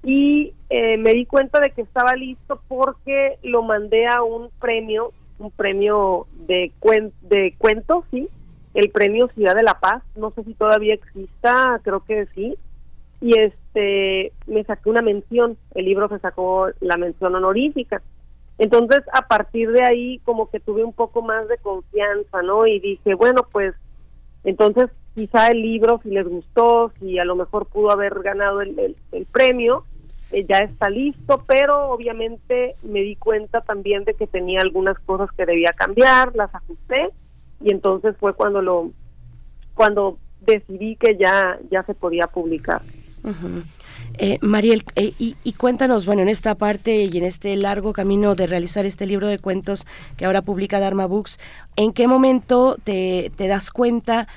y 0.02 0.54
eh, 0.70 0.97
me 0.97 1.12
di 1.12 1.26
cuenta 1.26 1.61
de 1.61 1.70
que 1.70 1.82
estaba 1.82 2.14
listo 2.14 2.61
porque 2.68 3.38
lo 3.42 3.62
mandé 3.62 4.06
a 4.06 4.23
un 4.23 4.49
premio, 4.59 5.12
un 5.38 5.50
premio 5.50 6.26
de, 6.47 6.73
de 7.23 7.55
cuentos, 7.59 8.05
sí, 8.11 8.29
el 8.74 8.90
premio 8.90 9.29
Ciudad 9.35 9.55
de 9.55 9.62
la 9.62 9.79
Paz, 9.79 10.03
no 10.16 10.31
sé 10.31 10.44
si 10.44 10.55
todavía 10.55 10.94
exista, 10.94 11.81
creo 11.83 12.00
que 12.05 12.26
sí, 12.35 12.57
y 13.20 13.38
este 13.38 14.33
me 14.46 14.64
saqué 14.64 14.88
una 14.88 15.03
mención, 15.03 15.59
el 15.74 15.85
libro 15.85 16.09
se 16.09 16.18
sacó 16.20 16.68
la 16.81 16.96
mención 16.96 17.35
honorífica. 17.35 18.03
Entonces, 18.59 19.00
a 19.14 19.26
partir 19.26 19.70
de 19.70 19.83
ahí 19.85 20.18
como 20.24 20.50
que 20.50 20.61
tuve 20.61 20.85
un 20.85 20.92
poco 20.92 21.22
más 21.22 21.48
de 21.48 21.57
confianza, 21.59 22.42
¿no? 22.42 22.66
Y 22.66 22.79
dije, 22.79 23.14
bueno, 23.14 23.46
pues 23.50 23.74
entonces 24.44 24.90
quizá 25.14 25.49
el 25.49 25.62
libro 25.62 26.01
si 26.03 26.11
les 26.11 26.27
gustó, 26.27 26.92
si 26.99 27.18
a 27.18 27.25
lo 27.25 27.37
mejor 27.37 27.66
pudo 27.66 27.90
haber 27.90 28.20
ganado 28.23 28.61
el, 28.61 28.96
el, 29.12 29.27
premio, 29.27 29.85
eh, 30.33 30.46
ya 30.49 30.59
está 30.59 30.88
listo, 30.90 31.44
pero 31.46 31.90
obviamente 31.90 32.77
me 32.83 33.01
di 33.01 33.16
cuenta 33.16 33.61
también 33.61 34.05
de 34.05 34.14
que 34.14 34.27
tenía 34.27 34.61
algunas 34.61 34.99
cosas 35.01 35.29
que 35.37 35.46
debía 35.46 35.73
cambiar, 35.73 36.35
las 36.35 36.55
ajusté 36.55 37.11
y 37.61 37.70
entonces 37.73 38.16
fue 38.18 38.35
cuando 38.35 38.62
lo 38.62 38.90
cuando 39.75 40.18
decidí 40.40 40.96
que 40.96 41.16
ya 41.16 41.59
ya 41.70 41.83
se 41.85 41.94
podía 41.94 42.27
publicar. 42.27 42.83
Eh, 44.18 44.38
Mariel, 44.42 44.85
eh, 44.96 45.12
y, 45.18 45.53
cuéntanos, 45.53 46.05
bueno, 46.05 46.23
en 46.23 46.29
esta 46.29 46.55
parte 46.55 47.05
y 47.05 47.16
en 47.16 47.25
este 47.25 47.55
largo 47.57 47.92
camino 47.92 48.35
de 48.35 48.46
realizar 48.46 48.85
este 48.85 49.07
libro 49.07 49.29
de 49.29 49.38
cuentos 49.38 49.87
que 50.16 50.27
ahora 50.27 50.42
publica 50.42 50.81
Dharma 50.81 51.07
Books, 51.07 51.38
¿en 51.77 51.92
qué 51.92 52.07
momento 52.07 52.77
te, 52.83 53.31
das 53.38 53.70
cuenta 53.70 54.29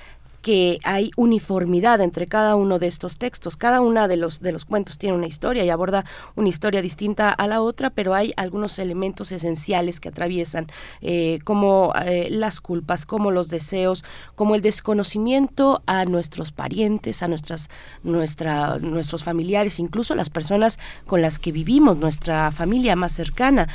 que 0.44 0.78
hay 0.84 1.10
uniformidad 1.16 2.02
entre 2.02 2.28
cada 2.28 2.56
uno 2.56 2.78
de 2.78 2.88
estos 2.88 3.18
textos. 3.18 3.56
Cada 3.56 3.80
uno 3.80 4.08
de 4.10 4.18
los, 4.18 4.42
de 4.42 4.52
los 4.52 4.66
cuentos 4.66 4.98
tiene 4.98 5.16
una 5.16 5.26
historia 5.26 5.64
y 5.64 5.70
aborda 5.70 6.06
una 6.36 6.50
historia 6.50 6.82
distinta 6.82 7.32
a 7.32 7.48
la 7.48 7.62
otra, 7.62 7.90
pero 7.90 8.14
hay 8.14 8.34
algunos 8.36 8.78
elementos 8.78 9.32
esenciales 9.32 10.02
que 10.02 10.10
atraviesan, 10.10 10.68
eh, 11.02 11.40
como 11.46 11.94
eh, 12.06 12.28
las 12.30 12.60
culpas, 12.60 13.06
como 13.06 13.32
los 13.32 13.48
deseos, 13.48 14.04
como 14.36 14.56
el 14.56 14.62
desconocimiento 14.62 15.82
a 15.86 16.04
nuestros 16.04 16.52
parientes, 16.52 17.24
a 17.24 17.30
nuestras, 17.30 17.70
nuestra, 18.04 18.80
nuestros 18.80 19.24
familiares, 19.24 19.80
incluso 19.80 20.14
las 20.14 20.30
personas 20.30 20.78
con 21.08 21.22
las 21.22 21.40
que 21.40 21.54
vivimos, 21.54 21.98
nuestra 21.98 22.52
familia 22.52 22.98
más 22.98 23.14
cercana. 23.14 23.70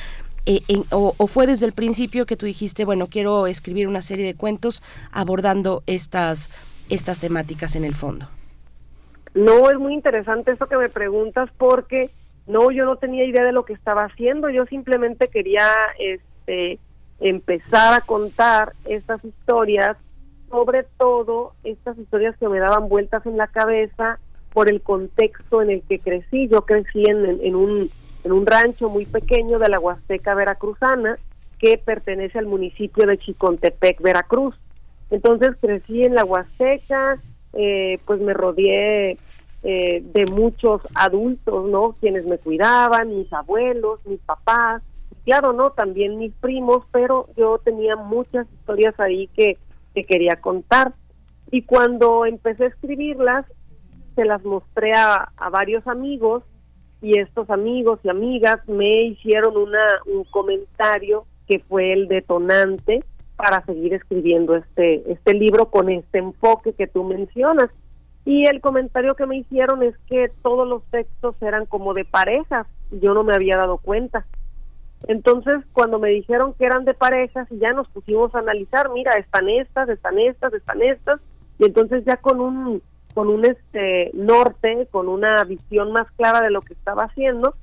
Eh, 0.51 0.63
o, 0.93 1.27
fue 1.27 1.47
desde 1.47 1.67
el 1.67 1.73
principio 1.73 2.25
que 2.25 2.35
tú 2.35 2.47
dijiste, 2.47 2.87
bueno, 2.87 3.09
quiero 3.09 3.47
escribir 3.47 3.87
una 3.87 4.01
serie 4.01 4.25
de 4.25 4.35
cuentos 4.35 4.83
abordando 5.13 5.83
estas, 5.87 6.49
estas 6.89 7.21
temáticas 7.21 7.77
en 7.77 7.85
el 7.85 7.95
fondo? 7.95 8.27
No, 9.35 9.71
es 9.71 9.79
muy 9.79 9.93
interesante 9.93 10.53
eso 10.53 10.67
que 10.67 10.79
me 10.79 10.89
preguntas 10.89 11.51
porque 11.59 12.09
no, 12.47 12.71
yo 12.71 12.87
no 12.87 12.97
tenía 12.97 13.27
idea 13.27 13.45
de 13.45 13.53
lo 13.53 13.67
que 13.67 13.75
estaba 13.75 14.05
haciendo, 14.05 14.49
yo 14.49 14.65
simplemente 14.65 15.29
quería 15.29 15.71
este, 15.99 16.79
empezar 17.21 17.93
a 17.93 18.01
contar 18.01 18.73
estas 18.87 19.23
historias, 19.23 19.99
sobre 20.49 20.85
todo 20.97 21.53
estas 21.63 21.99
historias 21.99 22.35
que 22.39 22.49
me 22.49 22.59
daban 22.59 22.89
vueltas 22.89 23.27
en 23.27 23.37
la 23.37 23.49
cabeza 23.49 24.19
por 24.55 24.71
el 24.71 24.81
contexto 24.81 25.61
en 25.61 25.69
el 25.69 25.83
que 25.83 25.99
crecí. 25.99 26.49
Yo 26.49 26.63
crecí 26.63 27.05
en, 27.05 27.39
en 27.43 27.55
un 27.55 27.91
en 28.25 28.33
un 28.33 28.47
rancho 28.47 28.89
muy 28.89 29.07
pequeño 29.07 29.59
de 29.59 29.69
la 29.69 29.81
Huasteca 29.81 30.35
Veracruzana 30.35 31.19
que 31.59 31.79
pertenece 31.79 32.39
al 32.39 32.47
municipio 32.47 33.07
de 33.07 33.19
Chicontepec, 33.19 34.01
Veracruz. 34.01 34.55
Entonces 35.11 35.57
crecí 35.61 36.05
en 36.05 36.15
la 36.15 36.25
Huasteca, 36.25 37.21
eh, 37.53 37.99
pues 38.05 38.21
me 38.21 38.35
rodeé 38.35 39.19
eh, 39.65 40.03
de 40.03 40.27
muchos 40.27 40.83
adultos, 40.95 41.69
¿no? 41.69 41.97
Quienes 42.01 42.25
me 42.31 42.39
cuidaban, 42.39 43.17
mis 43.17 43.33
abuelos, 43.33 43.99
mis 44.07 44.21
papás, 44.21 44.83
claro, 45.25 45.53
¿no? 45.53 45.71
También 45.71 46.19
mis 46.19 46.33
primos, 46.35 46.85
pero 46.93 47.29
yo 47.37 47.59
tenía 47.59 47.97
muchas 47.97 48.47
historias 48.53 48.99
ahí 49.01 49.29
que, 49.35 49.59
que 49.95 50.05
quería 50.05 50.37
contar. 50.37 50.93
Y 51.51 51.63
cuando 51.63 52.25
empecé 52.25 52.65
a 52.65 52.69
escribirlas, 52.69 53.47
se 54.15 54.25
las 54.25 54.45
mostré 54.45 54.93
a, 54.93 55.33
a 55.37 55.51
varios 55.51 55.87
amigos 55.87 56.45
y 57.01 57.19
estos 57.19 57.49
amigos 57.51 58.01
y 58.03 58.09
amigas 58.09 58.67
me 58.69 59.03
hicieron 59.03 59.57
una, 59.57 59.87
un 60.07 60.25
comentario 60.25 61.27
que 61.47 61.61
fue 61.61 61.93
el 61.93 62.09
detonante 62.09 63.05
para 63.37 63.65
seguir 63.65 63.95
escribiendo 63.95 64.57
este, 64.57 65.11
este 65.13 65.35
libro 65.35 65.71
con 65.71 65.89
este 65.89 66.19
enfoque 66.19 66.73
que 66.73 66.87
tú 66.87 67.05
mencionas. 67.05 67.71
Y 68.25 68.47
el 68.47 68.61
comentario 68.61 69.15
que 69.15 69.27
me 69.27 69.39
hicieron 69.39 69.83
es 69.83 69.95
que 70.09 70.31
todos 70.43 70.69
los 70.69 70.83
textos 70.91 71.37
eran 71.41 71.65
como 71.65 71.95
de 71.95 72.05
parejas, 72.05 72.67
y 72.91 72.99
yo 73.01 73.15
no 73.15 73.23
me 73.23 73.35
había 73.35 73.57
dado 73.57 73.79
cuenta. 73.79 74.27
Entonces, 75.07 75.65
cuando 75.73 75.99
me 75.99 76.11
dijeron 76.11 76.53
que 76.55 76.67
eran 76.67 76.85
de 76.85 76.95
parejas 76.95 77.47
y 77.51 77.59
ya 77.59 77.73
nos 77.73 77.89
pusimos 77.89 78.35
a 78.35 78.41
analizar, 78.41 78.91
mira, 78.93 79.13
están 79.13 79.49
estas, 79.49 79.89
están 79.89 80.19
estas, 80.19 80.53
están 80.53 80.83
estas, 80.83 81.21
y 81.59 81.67
entonces 81.67 82.05
ya 82.05 82.17
con 82.17 82.41
un 82.41 82.83
con 83.19 83.31
un 83.31 83.45
este 83.45 84.13
norte, 84.15 84.87
con 84.93 85.09
una 85.09 85.43
visión 85.43 85.91
más 85.91 86.09
clara 86.13 86.41
de 86.41 86.53
lo 86.53 86.61
que 86.61 86.75
estaba 86.75 87.07
haciendo, 87.07 87.57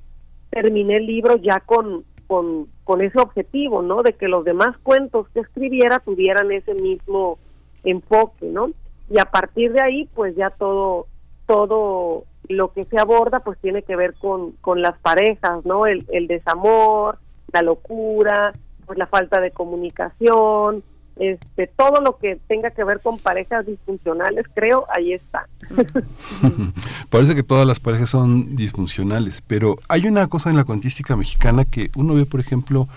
terminé 0.50 0.98
el 0.98 1.06
libro 1.06 1.38
ya 1.38 1.62
con, 1.62 2.04
con, 2.28 2.68
con 2.84 3.02
ese 3.02 3.18
objetivo, 3.22 3.82
¿no? 3.82 4.04
De 4.04 4.12
que 4.12 4.28
los 4.28 4.44
demás 4.44 4.76
cuentos 4.84 5.30
que 5.30 5.39
escribiera 5.39 6.00
tuvieran 6.00 6.52
ese 6.52 6.74
mismo 6.74 7.39
enfoque, 7.86 8.48
¿no? 8.48 8.72
Y 9.10 9.18
a 9.18 9.24
partir 9.24 9.72
de 9.72 9.82
ahí, 9.82 10.10
pues 10.13 10.36
ya 10.36 10.50
todo, 10.50 11.08
todo 11.48 12.26
lo 12.50 12.74
que 12.74 12.84
se 12.84 13.00
aborda, 13.00 13.39
pues 13.39 13.58
tiene 13.60 13.82
que 13.84 13.96
ver 13.96 14.13
con, 14.15 14.52
con 14.60 14.82
las 14.82 15.00
parejas, 15.00 15.63
¿no? 15.63 15.86
El, 15.86 16.06
el 16.12 16.28
desamor, 16.28 17.18
la 17.54 17.62
locura, 17.62 18.52
pues 18.86 19.00
la 19.00 19.08
falta 19.08 19.39
de 19.39 19.52
comunicación, 19.52 20.84
este, 21.17 21.67
todo 21.67 22.01
lo 22.01 22.17
que 22.17 22.39
tenga 22.47 22.71
que 22.71 22.84
ver 22.84 22.99
con 23.01 23.19
parejas 23.19 23.65
disfuncionales, 23.65 24.45
creo, 24.54 24.86
ahí 24.93 25.13
está. 25.13 25.47
Parece 27.10 27.36
que 27.36 27.43
todas 27.43 27.65
las 27.65 27.80
parejas 27.80 28.10
son 28.10 28.56
disfuncionales, 28.56 29.41
pero 29.45 29.78
hay 29.88 30.08
una 30.08 30.28
cosa 30.28 30.49
en 30.49 30.58
la 30.58 30.65
cuantística 30.65 31.15
mexicana 31.15 31.65
que 31.65 31.89
uno 31.95 32.15
ve, 32.15 32.25
por 32.25 32.39
ejemplo, 32.39 32.88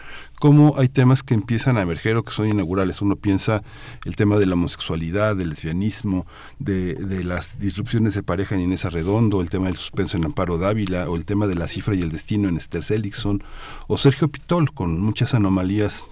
cómo 0.41 0.75
hay 0.79 0.89
temas 0.89 1.23
que 1.23 1.35
empiezan 1.35 1.77
a 1.77 1.83
emerger 1.83 2.17
o 2.17 2.23
que 2.23 2.33
son 2.33 2.49
inaugurales. 2.49 3.03
Uno 3.03 3.17
piensa 3.17 3.63
el 4.05 4.17
tema 4.17 4.37
de 4.37 4.47
la 4.47 4.55
homosexualidad, 4.55 5.37
del 5.37 5.51
lesbianismo, 5.51 6.27
de, 6.59 6.95
de 6.95 7.25
las 7.25 7.59
disrupciones 7.59 8.15
de 8.15 8.23
pareja 8.23 8.55
en 8.55 8.63
Inés 8.63 8.85
Arredondo, 8.85 9.41
el 9.41 9.51
tema 9.51 9.67
del 9.67 9.77
suspenso 9.77 10.17
en 10.17 10.25
Amparo 10.25 10.59
Dávila, 10.59 11.09
o 11.09 11.17
el 11.17 11.25
tema 11.25 11.47
de 11.47 11.55
la 11.55 11.69
cifra 11.69 11.95
y 11.95 12.03
el 12.03 12.11
destino 12.11 12.49
en 12.49 12.57
Esther 12.57 12.83
Seligson, 12.83 13.43
o 13.87 13.97
Sergio 13.97 14.29
Pitol, 14.29 14.73
con 14.73 15.01
muchas 15.01 15.35
anomalías 15.35 16.07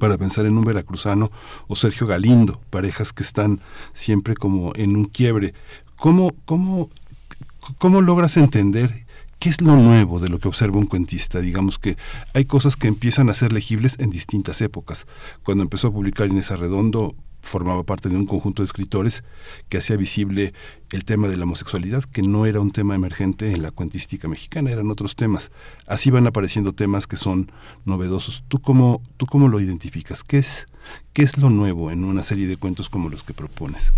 para 0.00 0.18
pensar 0.18 0.46
en 0.46 0.58
un 0.58 0.64
veracruzano 0.64 1.30
o 1.66 1.76
Sergio 1.76 2.06
Galindo, 2.06 2.60
parejas 2.70 3.12
que 3.12 3.22
están 3.22 3.60
siempre 3.92 4.34
como 4.34 4.72
en 4.74 4.96
un 4.96 5.06
quiebre. 5.06 5.54
¿Cómo, 5.96 6.32
cómo, 6.44 6.90
cómo 7.78 8.00
logras 8.00 8.36
entender 8.36 9.06
qué 9.38 9.48
es 9.48 9.60
lo 9.60 9.76
nuevo 9.76 10.20
de 10.20 10.28
lo 10.28 10.38
que 10.38 10.48
observa 10.48 10.78
un 10.78 10.86
cuentista? 10.86 11.40
Digamos 11.40 11.78
que 11.78 11.96
hay 12.34 12.44
cosas 12.44 12.76
que 12.76 12.88
empiezan 12.88 13.30
a 13.30 13.34
ser 13.34 13.52
legibles 13.52 13.96
en 13.98 14.10
distintas 14.10 14.60
épocas. 14.60 15.06
Cuando 15.42 15.62
empezó 15.62 15.88
a 15.88 15.92
publicar 15.92 16.28
Inés 16.28 16.50
Arredondo, 16.50 17.14
formaba 17.48 17.82
parte 17.82 18.08
de 18.08 18.16
un 18.16 18.26
conjunto 18.26 18.62
de 18.62 18.66
escritores 18.66 19.24
que 19.68 19.78
hacía 19.78 19.96
visible 19.96 20.52
el 20.92 21.04
tema 21.04 21.28
de 21.28 21.36
la 21.36 21.44
homosexualidad, 21.44 22.04
que 22.04 22.22
no 22.22 22.46
era 22.46 22.60
un 22.60 22.70
tema 22.70 22.94
emergente 22.94 23.52
en 23.52 23.62
la 23.62 23.70
cuentística 23.70 24.28
mexicana, 24.28 24.70
eran 24.70 24.90
otros 24.90 25.16
temas. 25.16 25.50
Así 25.86 26.10
van 26.10 26.26
apareciendo 26.26 26.72
temas 26.72 27.06
que 27.06 27.16
son 27.16 27.50
novedosos. 27.84 28.44
¿Tú 28.48 28.60
cómo, 28.60 29.02
tú 29.16 29.26
cómo 29.26 29.48
lo 29.48 29.60
identificas? 29.60 30.22
¿Qué 30.22 30.38
es, 30.38 30.66
¿Qué 31.12 31.22
es 31.22 31.38
lo 31.38 31.50
nuevo 31.50 31.90
en 31.90 32.04
una 32.04 32.22
serie 32.22 32.46
de 32.46 32.56
cuentos 32.56 32.88
como 32.88 33.08
los 33.08 33.24
que 33.24 33.34
propones? 33.34 33.92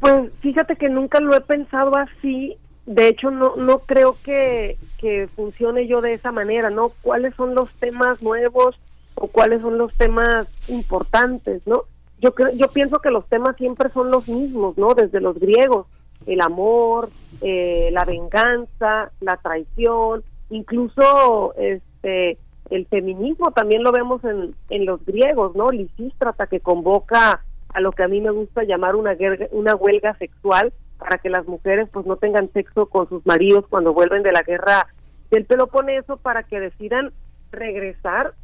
Pues 0.00 0.30
fíjate 0.40 0.76
que 0.76 0.88
nunca 0.88 1.20
lo 1.20 1.34
he 1.36 1.40
pensado 1.40 1.96
así. 1.96 2.56
De 2.86 3.08
hecho, 3.08 3.30
no, 3.30 3.56
no 3.56 3.80
creo 3.80 4.16
que, 4.22 4.78
que 4.98 5.28
funcione 5.34 5.88
yo 5.88 6.00
de 6.00 6.12
esa 6.12 6.30
manera, 6.30 6.70
¿no? 6.70 6.90
¿Cuáles 7.02 7.34
son 7.34 7.54
los 7.54 7.70
temas 7.74 8.22
nuevos 8.22 8.76
o 9.16 9.26
cuáles 9.28 9.62
son 9.62 9.78
los 9.78 9.94
temas 9.94 10.46
importantes, 10.68 11.62
¿no? 11.66 11.84
Yo 12.20 12.34
creo, 12.34 12.50
yo 12.54 12.68
pienso 12.68 12.98
que 12.98 13.10
los 13.10 13.26
temas 13.28 13.56
siempre 13.56 13.90
son 13.90 14.10
los 14.10 14.28
mismos, 14.28 14.76
¿no? 14.78 14.94
Desde 14.94 15.20
los 15.20 15.38
griegos, 15.38 15.86
el 16.26 16.40
amor, 16.40 17.10
eh, 17.40 17.90
la 17.92 18.04
venganza, 18.04 19.12
la 19.20 19.36
traición, 19.36 20.22
incluso 20.50 21.54
este 21.56 22.38
el 22.70 22.86
feminismo 22.86 23.52
también 23.52 23.84
lo 23.84 23.92
vemos 23.92 24.24
en, 24.24 24.54
en 24.70 24.86
los 24.86 25.04
griegos, 25.04 25.54
¿no? 25.54 25.70
Lisístrata 25.70 26.48
que 26.48 26.58
convoca 26.58 27.44
a 27.72 27.80
lo 27.80 27.92
que 27.92 28.02
a 28.02 28.08
mí 28.08 28.20
me 28.20 28.30
gusta 28.30 28.64
llamar 28.64 28.96
una, 28.96 29.16
una 29.52 29.74
huelga 29.76 30.16
sexual 30.18 30.72
para 30.98 31.18
que 31.18 31.30
las 31.30 31.46
mujeres 31.46 31.88
pues 31.92 32.06
no 32.06 32.16
tengan 32.16 32.50
sexo 32.52 32.86
con 32.86 33.08
sus 33.08 33.24
maridos 33.26 33.66
cuando 33.68 33.92
vuelven 33.92 34.22
de 34.22 34.32
la 34.32 34.42
guerra 34.42 34.88
del 35.30 35.44
Peloponeso 35.44 36.16
para 36.16 36.42
que 36.42 36.58
decidan 36.58 37.12
regresar 37.52 38.34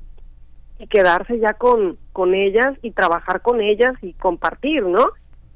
y 0.82 0.88
quedarse 0.88 1.38
ya 1.38 1.54
con, 1.54 1.96
con 2.12 2.34
ellas 2.34 2.76
y 2.82 2.90
trabajar 2.90 3.40
con 3.40 3.60
ellas 3.60 3.94
y 4.02 4.14
compartir, 4.14 4.82
¿no? 4.82 5.10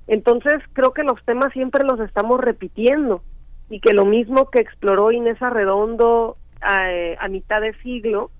Entonces 0.07 0.63
creo 0.73 0.93
que 0.93 1.03
los 1.03 1.21
temas 1.25 1.53
siempre 1.53 1.83
los 1.85 1.99
estamos 1.99 2.41
repitiendo 2.41 3.23
y 3.69 3.81
que 3.81 3.93
lo 3.93 4.05
mismo 4.05 4.49
que 4.51 4.61
exploró 4.61 5.11
Inés 5.11 5.43
Arredondo 5.43 6.37
a, 6.61 6.93
eh, 6.93 7.17
a 7.19 7.27
mitad 7.27 7.61
de 7.61 7.75
siglo, 7.83 8.31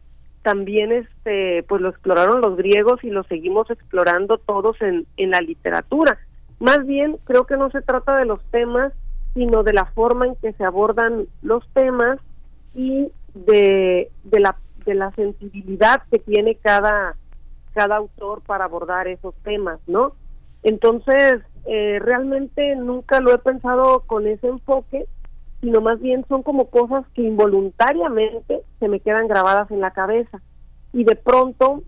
también 0.43 0.93
este 0.93 1.65
pues 1.65 1.83
lo 1.83 1.89
exploraron 1.89 2.41
los 2.41 2.57
griegos 2.57 3.03
y 3.03 3.11
lo 3.11 3.25
seguimos 3.25 3.69
explorando 3.69 4.39
todos 4.39 4.81
en, 4.81 5.07
en 5.17 5.31
la 5.33 5.41
literatura. 5.41 6.19
Más 6.61 6.87
bien 6.87 7.19
creo 7.25 7.47
que 7.47 7.57
no 7.57 7.69
se 7.71 7.83
trata 7.83 8.17
de 8.17 8.27
los 8.27 8.41
temas, 8.53 8.93
sino 9.35 9.65
de 9.65 9.73
la 9.73 9.87
forma 9.87 10.27
en 10.27 10.37
que 10.37 10.53
se 10.53 10.63
abordan 10.63 11.27
los 11.43 11.69
temas 11.71 12.21
y 12.77 13.09
de, 13.35 14.09
de 14.23 14.41
la 14.41 14.57
de 14.87 14.95
la 14.95 15.11
sensibilidad 15.13 16.03
que 16.11 16.19
tiene 16.19 16.55
cada, 16.55 17.17
cada 17.75 17.97
autor 17.97 18.41
para 18.43 18.65
abordar 18.65 19.09
esos 19.09 19.35
temas, 19.43 19.79
¿no? 19.87 20.13
Entonces, 20.63 21.43
eh, 21.67 21.99
realmente 22.01 22.75
nunca 22.77 23.21
lo 23.21 23.35
he 23.35 23.39
pensado 23.39 24.05
con 24.07 24.27
ese 24.27 24.49
enfoque, 24.49 25.07
sino 25.61 25.81
más 25.81 26.01
bien 26.01 26.25
son 26.29 26.43
como 26.43 26.71
cosas 26.71 27.05
que 27.15 27.23
involuntariamente 27.23 28.63
se 28.79 28.89
me 28.89 29.01
quedan 29.01 29.29
grabadas 29.29 29.71
en 29.71 29.81
la 29.81 29.91
cabeza. 29.91 30.41
Y 30.93 31.05
de 31.05 31.17
pronto 31.17 31.83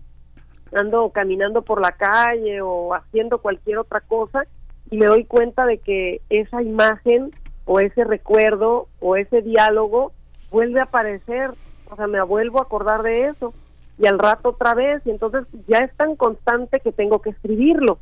ando 0.73 1.09
caminando 1.09 1.63
por 1.63 1.81
la 1.81 1.91
calle 1.93 2.61
o 2.61 2.93
haciendo 2.93 3.39
cualquier 3.39 3.79
otra 3.79 4.01
cosa 4.01 4.45
y 4.91 4.97
me 4.97 5.05
doy 5.05 5.25
cuenta 5.25 5.65
de 5.65 5.79
que 5.79 6.21
esa 6.29 6.61
imagen 6.61 7.31
o 7.65 7.79
ese 7.79 8.03
recuerdo 8.03 8.87
o 8.99 9.15
ese 9.15 9.41
diálogo 9.41 10.11
vuelve 10.51 10.79
a 10.79 10.83
aparecer 10.83 11.51
o 11.89 11.95
sea, 11.95 12.07
me 12.07 12.21
vuelvo 12.21 12.59
a 12.59 12.63
acordar 12.63 13.03
de 13.03 13.27
eso 13.27 13.53
y 13.97 14.07
al 14.07 14.19
rato 14.19 14.49
otra 14.49 14.73
vez 14.73 15.01
y 15.05 15.11
entonces 15.11 15.45
ya 15.67 15.79
es 15.79 15.93
tan 15.95 16.15
constante 16.15 16.79
que 16.79 16.91
tengo 16.91 17.21
que 17.21 17.31
escribirlo. 17.31 17.99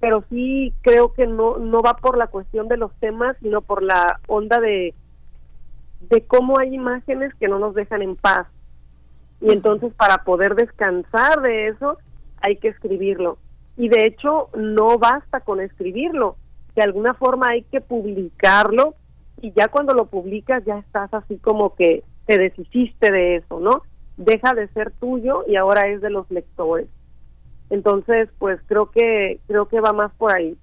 pero 0.00 0.24
sí 0.30 0.72
creo 0.82 1.12
que 1.12 1.26
no, 1.26 1.58
no 1.58 1.80
va 1.80 1.94
por 1.94 2.18
la 2.18 2.26
cuestión 2.26 2.66
de 2.66 2.76
los 2.76 2.92
temas, 2.98 3.36
sino 3.40 3.60
por 3.60 3.82
la 3.82 4.18
onda 4.26 4.58
de, 4.60 4.94
de 6.08 6.26
cómo 6.26 6.58
hay 6.58 6.74
imágenes 6.74 7.32
que 7.36 7.46
no 7.48 7.58
nos 7.60 7.74
dejan 7.74 8.02
en 8.02 8.16
paz. 8.16 8.48
Y 9.40 9.52
entonces 9.52 9.92
para 9.94 10.24
poder 10.24 10.54
descansar 10.54 11.40
de 11.42 11.68
eso 11.68 11.98
hay 12.40 12.56
que 12.56 12.68
escribirlo. 12.68 13.38
Y 13.76 13.88
de 13.88 14.06
hecho 14.06 14.48
no 14.56 14.98
basta 14.98 15.40
con 15.40 15.60
escribirlo, 15.60 16.36
de 16.74 16.82
alguna 16.82 17.14
forma 17.14 17.46
hay 17.50 17.62
que 17.62 17.80
publicarlo 17.80 18.94
y 19.40 19.52
ya 19.52 19.68
cuando 19.68 19.94
lo 19.94 20.06
publicas 20.06 20.64
ya 20.64 20.78
estás 20.78 21.12
así 21.14 21.38
como 21.38 21.74
que 21.74 22.04
te 22.32 22.38
deshiciste 22.38 23.12
de 23.12 23.36
eso, 23.36 23.60
¿no? 23.60 23.82
Deja 24.16 24.54
de 24.54 24.66
ser 24.68 24.90
tuyo 24.92 25.44
y 25.46 25.56
ahora 25.56 25.88
es 25.88 26.00
de 26.00 26.08
los 26.08 26.30
lectores. 26.30 26.88
Entonces, 27.68 28.30
pues 28.38 28.58
creo 28.66 28.90
que 28.90 29.38
creo 29.46 29.68
que 29.68 29.80
va 29.80 29.92
más 29.92 30.12
por 30.14 30.32
ahí. 30.32 30.56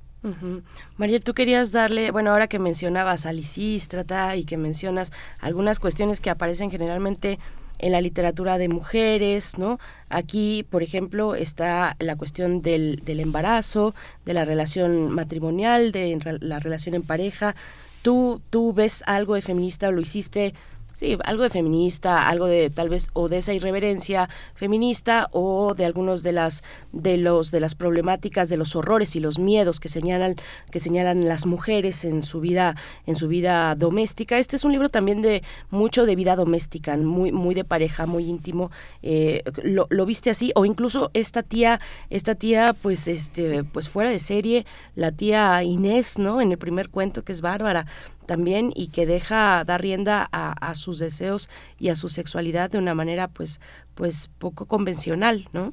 María, 0.98 1.20
tú 1.20 1.34
querías 1.34 1.72
darle, 1.72 2.10
bueno, 2.10 2.32
ahora 2.32 2.48
que 2.48 2.58
mencionabas 2.58 3.28
a 3.28 3.34
Lisístrata 3.34 4.36
y 4.36 4.46
que 4.46 4.58
mencionas 4.58 5.12
algunas 5.40 5.80
cuestiones 5.80 6.20
que 6.20 6.32
aparecen 6.32 6.72
generalmente 6.72 7.38
en 7.78 7.92
la 7.92 8.02
literatura 8.02 8.58
de 8.58 8.68
mujeres, 8.68 9.58
¿no? 9.60 9.80
Aquí, 10.10 10.66
por 10.72 10.82
ejemplo, 10.82 11.36
está 11.36 11.96
la 12.00 12.16
cuestión 12.16 12.64
del, 12.64 12.98
del 13.06 13.20
embarazo, 13.20 13.94
de 14.26 14.34
la 14.34 14.44
relación 14.44 15.12
matrimonial, 15.12 15.92
de 15.92 16.20
la 16.42 16.58
relación 16.58 16.96
en 16.96 17.04
pareja. 17.04 17.56
¿Tú, 18.02 18.42
tú 18.50 18.74
ves 18.74 19.04
algo 19.06 19.36
de 19.36 19.42
feminista, 19.42 19.92
lo 19.92 20.02
hiciste 20.02 20.54
Sí, 21.00 21.18
algo 21.24 21.44
de 21.44 21.50
feminista, 21.50 22.28
algo 22.28 22.48
de 22.48 22.70
tal 22.70 22.90
vez 22.90 23.08
o 23.14 23.30
de 23.30 23.38
esa 23.38 23.54
irreverencia 23.54 24.28
feminista 24.54 25.30
o 25.32 25.74
de 25.74 25.86
algunos 25.86 26.24
de 26.24 26.34
las 26.34 26.62
de 26.92 27.16
los 27.16 27.52
de 27.52 27.62
las 27.62 27.74
problemáticas, 27.74 28.50
de 28.50 28.58
los 28.58 28.76
horrores 28.76 29.16
y 29.16 29.22
los 29.22 29.40
miedos 29.40 29.80
que 29.80 29.88
señalan 29.88 30.36
que 30.70 30.82
señalan 30.82 31.26
las 31.30 31.46
mujeres 31.46 32.04
en 32.04 32.22
su 32.22 32.42
vida 32.42 32.76
en 33.06 33.16
su 33.16 33.30
vida 33.30 33.76
doméstica. 33.76 34.40
Este 34.40 34.58
es 34.58 34.66
un 34.66 34.74
libro 34.74 34.90
también 34.90 35.22
de 35.22 35.42
mucho 35.70 36.06
de 36.06 36.18
vida 36.18 36.36
doméstica, 36.36 36.98
muy 36.98 37.32
muy 37.32 37.56
de 37.56 37.64
pareja, 37.64 38.06
muy 38.06 38.26
íntimo. 38.26 38.70
Eh, 39.02 39.44
lo, 39.64 39.88
lo, 39.90 40.06
viste 40.06 40.30
así 40.30 40.52
o 40.54 40.66
incluso 40.66 41.12
esta 41.14 41.44
tía 41.44 41.80
esta 42.10 42.36
tía 42.36 42.74
pues 42.74 43.08
este 43.08 43.64
pues 43.64 43.88
fuera 43.88 44.10
de 44.10 44.20
serie, 44.20 44.66
la 44.96 45.14
tía 45.14 45.64
Inés, 45.64 46.20
¿no? 46.20 46.42
En 46.42 46.52
el 46.52 46.58
primer 46.58 46.90
cuento 46.90 47.24
que 47.24 47.32
es 47.32 47.40
bárbara 47.40 47.86
también 48.30 48.72
y 48.76 48.92
que 48.92 49.08
deja 49.08 49.64
dar 49.66 49.82
rienda 49.82 50.30
a, 50.32 50.76
sus 50.76 51.00
deseos 51.00 51.50
y 51.80 51.90
a 51.90 51.96
su 51.96 52.10
sexualidad 52.10 52.70
de 52.70 52.78
una 52.78 52.94
manera 52.94 53.28
pues 53.28 53.60
pues 53.96 54.30
poco 54.38 54.68
convencional, 54.68 55.48
¿no? 55.52 55.72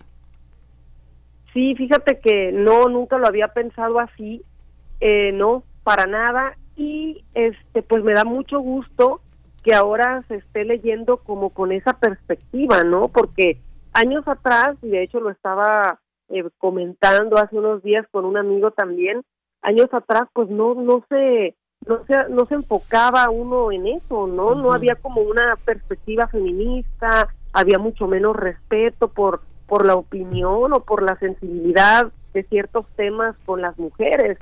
Sí, 1.53 1.75
fíjate 1.75 2.19
que 2.19 2.53
no, 2.53 2.89
nunca 2.89 3.19
lo 3.19 3.27
había 3.27 3.49
pensado 3.49 4.01
así, 4.01 4.43
eh, 5.01 5.33
no, 5.33 5.65
para 5.85 6.07
nada, 6.07 6.57
y 6.77 7.25
este, 7.35 7.83
pues 7.83 8.03
me 8.03 8.15
da 8.15 8.25
mucho 8.25 8.59
gusto 8.61 9.21
que 9.63 9.75
ahora 9.75 10.25
se 10.29 10.37
esté 10.37 10.65
leyendo 10.65 11.19
como 11.19 11.51
con 11.51 11.73
esa 11.73 11.93
perspectiva, 11.93 12.85
¿no? 12.85 13.09
Porque 13.09 13.59
años 13.93 14.27
atrás, 14.27 14.77
y 14.83 14.89
de 14.89 15.03
hecho 15.03 15.21
lo 15.21 15.29
estaba 15.29 16.01
eh, 16.31 16.43
comentando 16.57 17.37
hace 17.37 17.57
unos 17.57 17.83
días 17.83 18.07
con 18.11 18.25
un 18.25 18.39
amigo 18.39 18.71
también, 18.71 19.23
años 19.61 19.89
atrás 19.93 20.23
pues 20.33 20.49
no, 20.49 20.75
no 20.75 21.05
se, 21.11 21.55
no 21.87 22.05
se, 22.05 22.15
no 22.31 22.47
se 22.47 22.55
enfocaba 22.55 23.31
uno 23.31 23.71
en 23.71 23.87
eso, 23.87 24.27
¿no? 24.27 24.55
No 24.55 24.73
había 24.73 24.97
como 24.97 25.21
una 25.21 25.57
perspectiva 25.65 26.27
feminista, 26.29 27.29
había 27.53 27.79
mucho 27.79 28.07
menos 28.09 28.37
respeto 28.37 29.09
por, 29.09 29.41
por 29.67 29.87
la 29.87 29.95
opinión 29.95 30.73
o 30.73 30.81
por 30.81 31.03
la 31.03 31.17
sensibilidad 31.19 32.11
de 32.35 32.43
ciertos 32.45 32.87
temas 32.97 33.37
con 33.45 33.63
las 33.63 33.79
mujeres. 33.79 34.39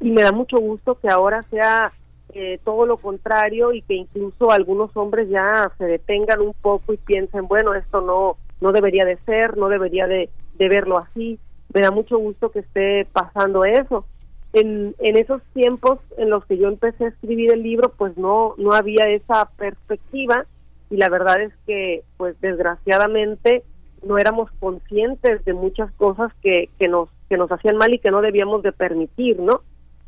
Y 0.00 0.10
me 0.10 0.22
da 0.22 0.32
mucho 0.32 0.58
gusto 0.58 0.98
que 0.98 1.08
ahora 1.08 1.44
sea 1.50 1.92
eh, 2.34 2.58
todo 2.64 2.84
lo 2.84 2.96
contrario 2.96 3.72
y 3.72 3.82
que 3.82 3.94
incluso 3.94 4.50
algunos 4.50 4.96
hombres 4.96 5.28
ya 5.28 5.70
se 5.78 5.84
detengan 5.84 6.40
un 6.40 6.54
poco 6.60 6.92
y 6.92 6.96
piensen, 6.96 7.46
bueno, 7.46 7.74
esto 7.74 8.00
no, 8.00 8.36
no 8.60 8.72
debería 8.72 9.04
de 9.04 9.16
ser, 9.18 9.56
no 9.56 9.68
debería 9.68 10.06
de, 10.06 10.30
de 10.58 10.68
verlo 10.68 10.98
así. 10.98 11.38
Me 11.72 11.80
da 11.80 11.90
mucho 11.90 12.18
gusto 12.18 12.50
que 12.50 12.60
esté 12.60 13.06
pasando 13.12 13.64
eso 13.64 14.04
en, 14.52 14.94
esos 14.98 15.42
tiempos 15.54 15.98
en 16.16 16.30
los 16.30 16.44
que 16.46 16.58
yo 16.58 16.68
empecé 16.68 17.04
a 17.04 17.08
escribir 17.08 17.52
el 17.52 17.62
libro, 17.62 17.92
pues 17.96 18.16
no, 18.16 18.54
no 18.56 18.72
había 18.72 19.04
esa 19.04 19.46
perspectiva 19.56 20.46
y 20.90 20.96
la 20.96 21.08
verdad 21.08 21.42
es 21.42 21.52
que, 21.66 22.02
pues 22.16 22.40
desgraciadamente, 22.40 23.62
no 24.02 24.16
éramos 24.18 24.50
conscientes 24.58 25.44
de 25.44 25.52
muchas 25.52 25.92
cosas 25.92 26.32
que, 26.42 26.70
que 26.78 26.88
nos 26.88 27.08
que 27.28 27.36
nos 27.36 27.52
hacían 27.52 27.76
mal 27.76 27.92
y 27.92 27.98
que 27.98 28.10
no 28.10 28.22
debíamos 28.22 28.62
de 28.62 28.72
permitir, 28.72 29.38
¿no? 29.38 29.60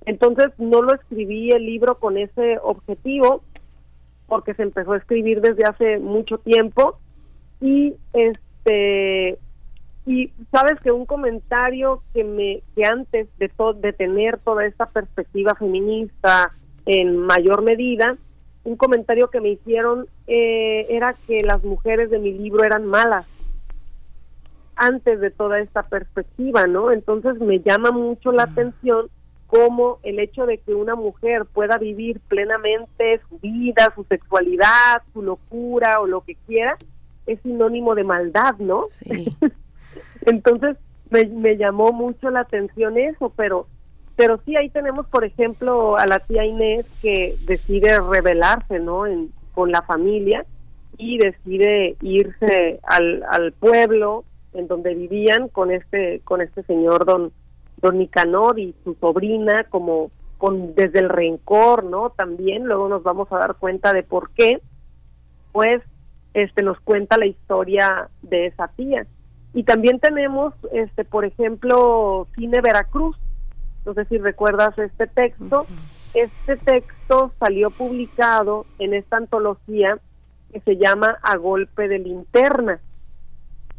Entonces 0.06 0.48
no 0.58 0.80
lo 0.80 0.94
escribí 0.94 1.50
el 1.50 1.66
libro 1.66 1.96
con 1.98 2.16
ese 2.16 2.58
objetivo 2.62 3.42
porque 4.26 4.54
se 4.54 4.62
empezó 4.62 4.92
a 4.92 4.96
escribir 4.96 5.40
desde 5.40 5.64
hace 5.64 5.98
mucho 5.98 6.38
tiempo 6.38 6.98
y 7.60 7.94
este 8.14 9.38
y 10.10 10.32
sabes 10.50 10.80
que 10.80 10.90
un 10.90 11.06
comentario 11.06 12.02
que 12.12 12.24
me 12.24 12.62
que 12.74 12.84
antes 12.84 13.28
de 13.38 13.48
de 13.80 13.92
tener 13.92 14.38
toda 14.38 14.66
esta 14.66 14.86
perspectiva 14.86 15.54
feminista 15.54 16.50
en 16.84 17.16
mayor 17.16 17.62
medida, 17.62 18.16
un 18.64 18.74
comentario 18.76 19.30
que 19.30 19.40
me 19.40 19.50
hicieron 19.50 20.08
eh, 20.26 20.86
era 20.90 21.14
que 21.28 21.42
las 21.44 21.62
mujeres 21.62 22.10
de 22.10 22.18
mi 22.18 22.32
libro 22.32 22.64
eran 22.64 22.86
malas 22.86 23.24
antes 24.74 25.20
de 25.20 25.30
toda 25.30 25.60
esta 25.60 25.84
perspectiva, 25.84 26.66
¿no? 26.66 26.90
Entonces 26.90 27.38
me 27.38 27.60
llama 27.60 27.92
mucho 27.92 28.32
la 28.32 28.44
atención 28.44 29.10
cómo 29.46 30.00
el 30.02 30.18
hecho 30.18 30.44
de 30.44 30.58
que 30.58 30.74
una 30.74 30.96
mujer 30.96 31.44
pueda 31.44 31.78
vivir 31.78 32.18
plenamente 32.26 33.20
su 33.28 33.38
vida, 33.38 33.92
su 33.94 34.02
sexualidad, 34.04 35.02
su 35.12 35.22
locura 35.22 36.00
o 36.00 36.08
lo 36.08 36.22
que 36.22 36.34
quiera, 36.48 36.76
es 37.26 37.40
sinónimo 37.42 37.94
de 37.94 38.02
maldad, 38.02 38.56
¿no? 38.58 38.86
Sí. 38.88 39.28
Entonces 40.26 40.76
me, 41.10 41.26
me 41.26 41.56
llamó 41.56 41.92
mucho 41.92 42.30
la 42.30 42.40
atención 42.40 42.98
eso, 42.98 43.32
pero 43.36 43.66
pero 44.20 44.38
sí 44.44 44.54
ahí 44.54 44.68
tenemos 44.68 45.06
por 45.06 45.24
ejemplo 45.24 45.96
a 45.96 46.04
la 46.06 46.18
tía 46.18 46.44
Inés 46.44 46.84
que 47.00 47.36
decide 47.46 47.98
rebelarse 48.00 48.78
no 48.78 49.06
en, 49.06 49.32
con 49.54 49.72
la 49.72 49.80
familia 49.80 50.44
y 50.98 51.16
decide 51.16 51.96
irse 52.02 52.80
al, 52.82 53.24
al 53.30 53.52
pueblo 53.52 54.24
en 54.52 54.68
donde 54.68 54.94
vivían 54.94 55.48
con 55.48 55.70
este 55.70 56.20
con 56.24 56.42
este 56.42 56.62
señor 56.64 57.06
don 57.06 57.32
don 57.80 57.96
Nicanor 57.96 58.58
y 58.58 58.74
su 58.84 58.94
sobrina 59.00 59.64
como 59.70 60.10
con 60.36 60.74
desde 60.74 60.98
el 60.98 61.08
rencor 61.08 61.84
no 61.84 62.10
también 62.10 62.64
luego 62.64 62.90
nos 62.90 63.02
vamos 63.02 63.32
a 63.32 63.38
dar 63.38 63.54
cuenta 63.54 63.94
de 63.94 64.02
por 64.02 64.32
qué 64.32 64.60
pues 65.52 65.78
este 66.34 66.62
nos 66.62 66.78
cuenta 66.80 67.16
la 67.16 67.24
historia 67.24 68.10
de 68.20 68.48
esa 68.48 68.68
tía 68.68 69.06
y 69.52 69.64
también 69.64 69.98
tenemos, 69.98 70.54
este, 70.72 71.04
por 71.04 71.24
ejemplo, 71.24 72.28
Cine 72.36 72.60
Veracruz. 72.60 73.16
No 73.84 73.94
sé 73.94 74.04
si 74.04 74.18
recuerdas 74.18 74.78
este 74.78 75.06
texto. 75.06 75.66
Este 76.14 76.56
texto 76.56 77.32
salió 77.38 77.70
publicado 77.70 78.66
en 78.78 78.94
esta 78.94 79.16
antología 79.16 79.98
que 80.52 80.60
se 80.60 80.76
llama 80.76 81.18
A 81.22 81.36
Golpe 81.36 81.88
de 81.88 81.98
Linterna, 81.98 82.80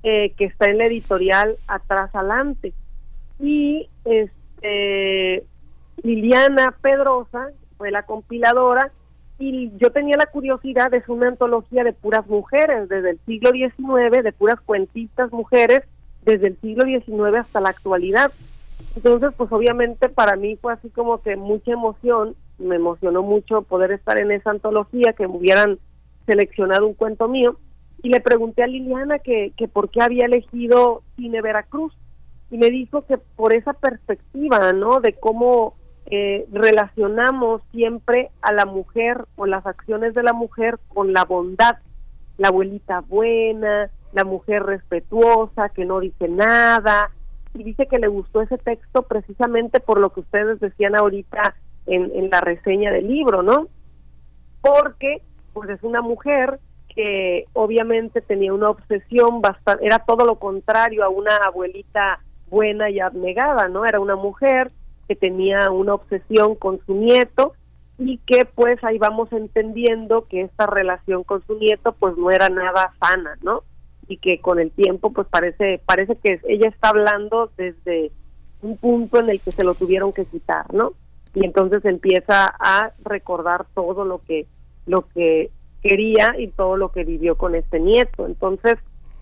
eh, 0.04 0.34
que 0.38 0.46
está 0.46 0.70
en 0.70 0.78
la 0.78 0.86
editorial 0.86 1.58
Atrás 1.68 2.14
Adelante. 2.14 2.74
Y 3.40 3.90
este 4.06 5.46
Liliana 6.04 6.76
Pedrosa 6.82 7.50
fue 7.78 7.92
la 7.92 8.04
compiladora 8.04 8.92
y 9.42 9.72
yo 9.78 9.92
tenía 9.92 10.16
la 10.18 10.28
curiosidad, 10.28 10.94
es 10.94 11.10
una 11.10 11.28
antología 11.28 11.84
de 11.84 11.94
puras 11.94 12.28
mujeres, 12.28 12.88
desde 12.88 13.10
el 13.12 13.20
siglo 13.26 13.50
XIX, 13.52 14.24
de 14.24 14.32
puras 14.32 14.62
cuentistas 14.62 15.32
mujeres, 15.32 15.82
desde 16.24 16.50
el 16.50 16.62
siglo 16.62 16.86
XIX 16.86 17.40
hasta 17.40 17.60
la 17.60 17.70
actualidad. 17.70 18.32
Entonces, 18.96 19.32
pues 19.36 19.52
obviamente 19.52 20.10
para 20.10 20.36
mí 20.36 20.58
fue 20.58 20.74
así 20.74 20.90
como 20.90 21.24
que 21.24 21.36
mucha 21.38 21.72
emoción, 21.72 22.36
me 22.60 22.76
emocionó 22.76 23.24
mucho 23.24 23.64
poder 23.64 23.92
estar 23.92 24.20
en 24.20 24.32
esa 24.32 24.52
antología, 24.52 25.14
que 25.14 25.28
me 25.28 25.38
hubieran 25.38 25.80
seleccionado 26.28 26.86
un 26.86 26.94
cuento 26.94 27.28
mío, 27.28 27.58
y 28.04 28.10
le 28.10 28.22
pregunté 28.22 28.62
a 28.62 28.68
Liliana 28.68 29.18
que, 29.18 29.54
que 29.58 29.68
por 29.68 29.90
qué 29.90 30.04
había 30.04 30.26
elegido 30.26 31.02
Cine 31.16 31.42
Veracruz, 31.42 31.94
y 32.52 32.58
me 32.58 32.70
dijo 32.70 33.08
que 33.08 33.18
por 33.18 33.56
esa 33.56 33.74
perspectiva, 33.74 34.72
¿no? 34.74 35.00
De 35.00 35.14
cómo 35.14 35.74
eh, 36.08 36.46
relacionamos 36.52 37.62
siempre 37.72 38.32
a 38.42 38.52
la 38.52 38.66
mujer 38.66 39.26
o 39.36 39.46
las 39.46 39.66
acciones 39.66 40.14
de 40.14 40.24
la 40.24 40.34
mujer 40.34 40.80
con 40.90 41.14
la 41.14 41.26
bondad, 41.26 41.78
la 42.38 42.50
abuelita 42.50 43.02
buena, 43.02 43.90
la 44.14 44.24
mujer 44.24 44.64
respetuosa, 44.64 45.70
que 45.70 45.86
no 45.86 46.00
dice 46.00 46.28
nada, 46.28 47.12
y 47.54 47.64
dice 47.64 47.88
que 47.88 48.00
le 48.00 48.08
gustó 48.08 48.42
ese 48.42 48.58
texto 48.58 49.04
precisamente 49.04 49.80
por 49.80 50.00
lo 50.00 50.12
que 50.12 50.22
ustedes 50.22 50.60
decían 50.60 50.96
ahorita 50.96 51.56
en, 51.86 52.12
en 52.16 52.30
la 52.30 52.42
reseña 52.42 52.92
del 52.92 53.08
libro, 53.08 53.44
¿no? 53.44 53.68
Porque 54.62 55.22
pues 55.54 55.70
es 55.70 55.84
una 55.84 56.02
mujer 56.02 56.60
que 56.94 57.46
obviamente 57.54 58.22
tenía 58.22 58.54
una 58.54 58.70
obsesión 58.70 59.42
bastante, 59.42 59.86
era 59.86 60.00
todo 60.00 60.26
lo 60.26 60.36
contrario 60.36 61.04
a 61.04 61.10
una 61.10 61.36
abuelita 61.38 62.20
buena 62.50 62.90
y 62.90 63.00
abnegada, 63.00 63.70
¿no? 63.70 63.86
Era 63.86 64.00
una 64.00 64.16
mujer 64.16 64.72
que 65.12 65.16
tenía 65.18 65.72
una 65.72 65.96
obsesión 65.96 66.56
con 66.56 66.80
su 66.86 66.96
nieto 66.96 67.52
y 67.98 68.20
que 68.20 68.46
pues 68.46 68.82
ahí 68.82 68.98
vamos 68.98 69.30
entendiendo 69.34 70.26
que 70.30 70.40
esta 70.40 70.68
relación 70.68 71.26
con 71.26 71.46
su 71.46 71.56
nieto 71.56 71.92
pues 72.00 72.16
no 72.16 72.32
era 72.32 72.48
nada 72.48 72.94
sana, 72.98 73.38
¿no? 73.42 73.64
Y 74.08 74.20
que 74.20 74.40
con 74.40 74.62
el 74.62 74.72
tiempo 74.72 75.12
pues 75.12 75.28
parece 75.28 75.82
parece 75.86 76.16
que 76.16 76.40
ella 76.48 76.70
está 76.70 76.90
hablando 76.90 77.52
desde 77.58 78.14
un 78.62 78.78
punto 78.78 79.20
en 79.20 79.30
el 79.30 79.42
que 79.42 79.52
se 79.52 79.66
lo 79.66 79.74
tuvieron 79.74 80.14
que 80.14 80.24
quitar, 80.24 80.74
¿no? 80.74 80.94
Y 81.34 81.46
entonces 81.46 81.84
empieza 81.84 82.46
a 82.58 82.94
recordar 83.04 83.66
todo 83.76 84.06
lo 84.06 84.20
que 84.20 84.48
lo 84.86 85.10
que 85.10 85.52
quería 85.84 86.36
y 86.38 86.48
todo 86.48 86.78
lo 86.78 86.94
que 86.94 87.04
vivió 87.04 87.36
con 87.36 87.56
este 87.56 87.82
nieto. 87.82 88.28
Entonces, 88.28 88.76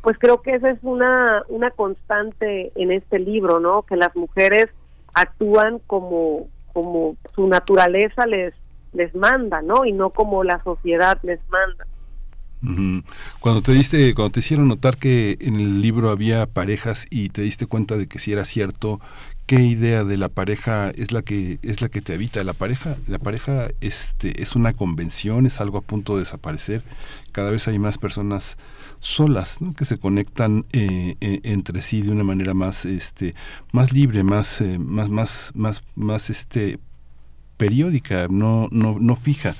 pues 0.04 0.20
creo 0.20 0.44
que 0.44 0.54
esa 0.54 0.70
es 0.70 0.78
una 0.84 1.42
una 1.48 1.72
constante 1.72 2.72
en 2.76 2.92
este 2.92 3.18
libro, 3.18 3.60
¿no? 3.60 3.82
Que 3.82 3.96
las 3.96 4.16
mujeres 4.16 4.70
actúan 5.14 5.80
como 5.88 6.48
como 6.74 7.18
su 7.36 7.48
naturaleza 7.48 8.26
les 8.26 8.54
les 8.94 9.14
manda, 9.14 9.62
¿no? 9.62 9.86
Y 9.86 9.92
no 9.92 10.10
como 10.10 10.44
la 10.44 10.64
sociedad 10.64 11.20
les 11.24 11.40
manda. 11.50 11.86
Cuando 13.40 13.62
te 13.62 13.72
diste, 13.72 14.14
cuando 14.14 14.32
te 14.32 14.42
hicieron 14.42 14.68
notar 14.68 14.98
que 14.98 15.38
en 15.40 15.56
el 15.56 15.82
libro 15.82 16.10
había 16.10 16.46
parejas 16.46 17.08
y 17.10 17.30
te 17.30 17.42
diste 17.42 17.68
cuenta 17.68 17.96
de 17.96 18.08
que 18.08 18.20
si 18.20 18.34
era 18.34 18.44
cierto, 18.44 19.00
¿qué 19.46 19.62
idea 19.62 20.04
de 20.04 20.18
la 20.18 20.28
pareja 20.28 20.90
es 20.90 21.14
la 21.14 21.22
que 21.22 21.60
es 21.64 21.82
la 21.82 21.88
que 21.88 22.02
te 22.02 22.14
habita? 22.14 22.44
La 22.44 22.54
pareja, 22.54 22.98
la 23.08 23.18
pareja 23.18 23.70
este 23.80 24.42
es 24.42 24.58
una 24.58 24.74
convención, 24.74 25.46
es 25.46 25.62
algo 25.62 25.78
a 25.78 25.82
punto 25.82 26.14
de 26.16 26.20
desaparecer. 26.20 26.84
Cada 27.32 27.50
vez 27.50 27.68
hay 27.70 27.80
más 27.80 27.98
personas 27.98 28.58
solas 29.00 29.62
¿no? 29.62 29.74
que 29.74 29.86
se 29.86 29.98
conectan 29.98 30.66
eh, 30.74 31.16
eh, 31.22 31.40
entre 31.44 31.82
sí 31.82 32.02
de 32.02 32.12
una 32.12 32.24
manera 32.24 32.54
más 32.54 32.86
este 32.86 33.34
más 33.72 33.94
libre 33.94 34.24
más 34.24 34.62
eh, 34.62 34.78
más 34.80 35.10
más 35.10 35.52
más 35.56 35.84
más 35.96 36.30
este 36.30 36.80
periódica, 37.60 38.28
no, 38.30 38.70
no, 38.72 38.98
no 39.00 39.16
fija, 39.18 39.54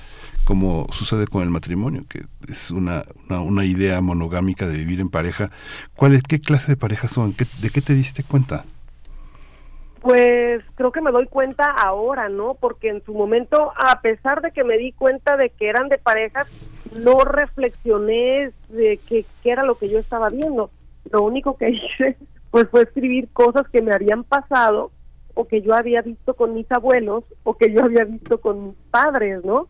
como 0.44 0.86
sucede 0.90 1.26
con 1.26 1.42
el 1.42 1.50
matrimonio, 1.50 2.04
que 2.08 2.22
es 2.48 2.70
una, 2.70 3.04
una, 3.28 3.64
idea 3.66 4.00
monogámica 4.00 4.66
de 4.66 4.78
vivir 4.78 5.00
en 5.00 5.10
pareja. 5.10 5.50
¿Cuál 5.94 6.14
es, 6.14 6.22
¿Qué 6.22 6.40
clase 6.40 6.72
de 6.72 6.76
parejas 6.78 7.10
son? 7.12 7.36
¿De 7.60 7.68
qué 7.68 7.82
te 7.82 7.94
diste 7.94 8.24
cuenta? 8.24 8.64
Pues 10.00 10.62
creo 10.76 10.92
que 10.92 11.02
me 11.02 11.10
doy 11.10 11.26
cuenta 11.26 11.64
ahora, 11.64 12.28
¿no? 12.28 12.54
Porque 12.54 12.88
en 12.88 13.04
su 13.04 13.12
momento, 13.12 13.72
a 13.76 14.00
pesar 14.00 14.40
de 14.40 14.50
que 14.50 14.64
me 14.64 14.78
di 14.78 14.92
cuenta 14.92 15.36
de 15.36 15.50
que 15.50 15.68
eran 15.68 15.88
de 15.88 15.98
parejas, 15.98 16.48
no 16.92 17.20
reflexioné 17.20 18.52
de 18.68 18.98
qué 19.06 19.24
era 19.44 19.64
lo 19.64 19.76
que 19.76 19.88
yo 19.88 19.98
estaba 19.98 20.28
viendo. 20.30 20.70
Lo 21.10 21.22
único 21.22 21.56
que 21.56 21.70
hice 21.70 22.16
pues 22.50 22.68
fue 22.68 22.82
escribir 22.82 23.28
cosas 23.32 23.68
que 23.68 23.82
me 23.82 23.92
habían 23.92 24.24
pasado 24.24 24.90
o 25.34 25.46
que 25.46 25.62
yo 25.62 25.74
había 25.74 26.02
visto 26.02 26.34
con 26.34 26.54
mis 26.54 26.70
abuelos 26.72 27.24
o 27.44 27.54
que 27.54 27.72
yo 27.72 27.84
había 27.84 28.04
visto 28.04 28.40
con 28.40 28.68
mis 28.68 28.76
padres, 28.90 29.44
¿no? 29.44 29.68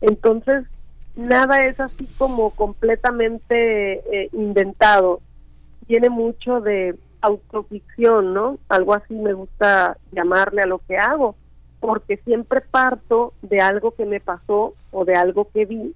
Entonces, 0.00 0.64
nada 1.16 1.58
es 1.58 1.78
así 1.80 2.08
como 2.18 2.50
completamente 2.50 4.00
eh, 4.12 4.28
inventado. 4.32 5.20
Tiene 5.86 6.10
mucho 6.10 6.60
de 6.60 6.96
autoficción, 7.20 8.34
¿no? 8.34 8.58
Algo 8.68 8.94
así 8.94 9.14
me 9.14 9.32
gusta 9.32 9.96
llamarle 10.12 10.62
a 10.62 10.66
lo 10.66 10.78
que 10.86 10.96
hago, 10.96 11.36
porque 11.80 12.18
siempre 12.18 12.60
parto 12.60 13.32
de 13.42 13.60
algo 13.60 13.92
que 13.92 14.04
me 14.04 14.20
pasó 14.20 14.74
o 14.90 15.04
de 15.04 15.14
algo 15.14 15.48
que 15.52 15.64
vi 15.64 15.94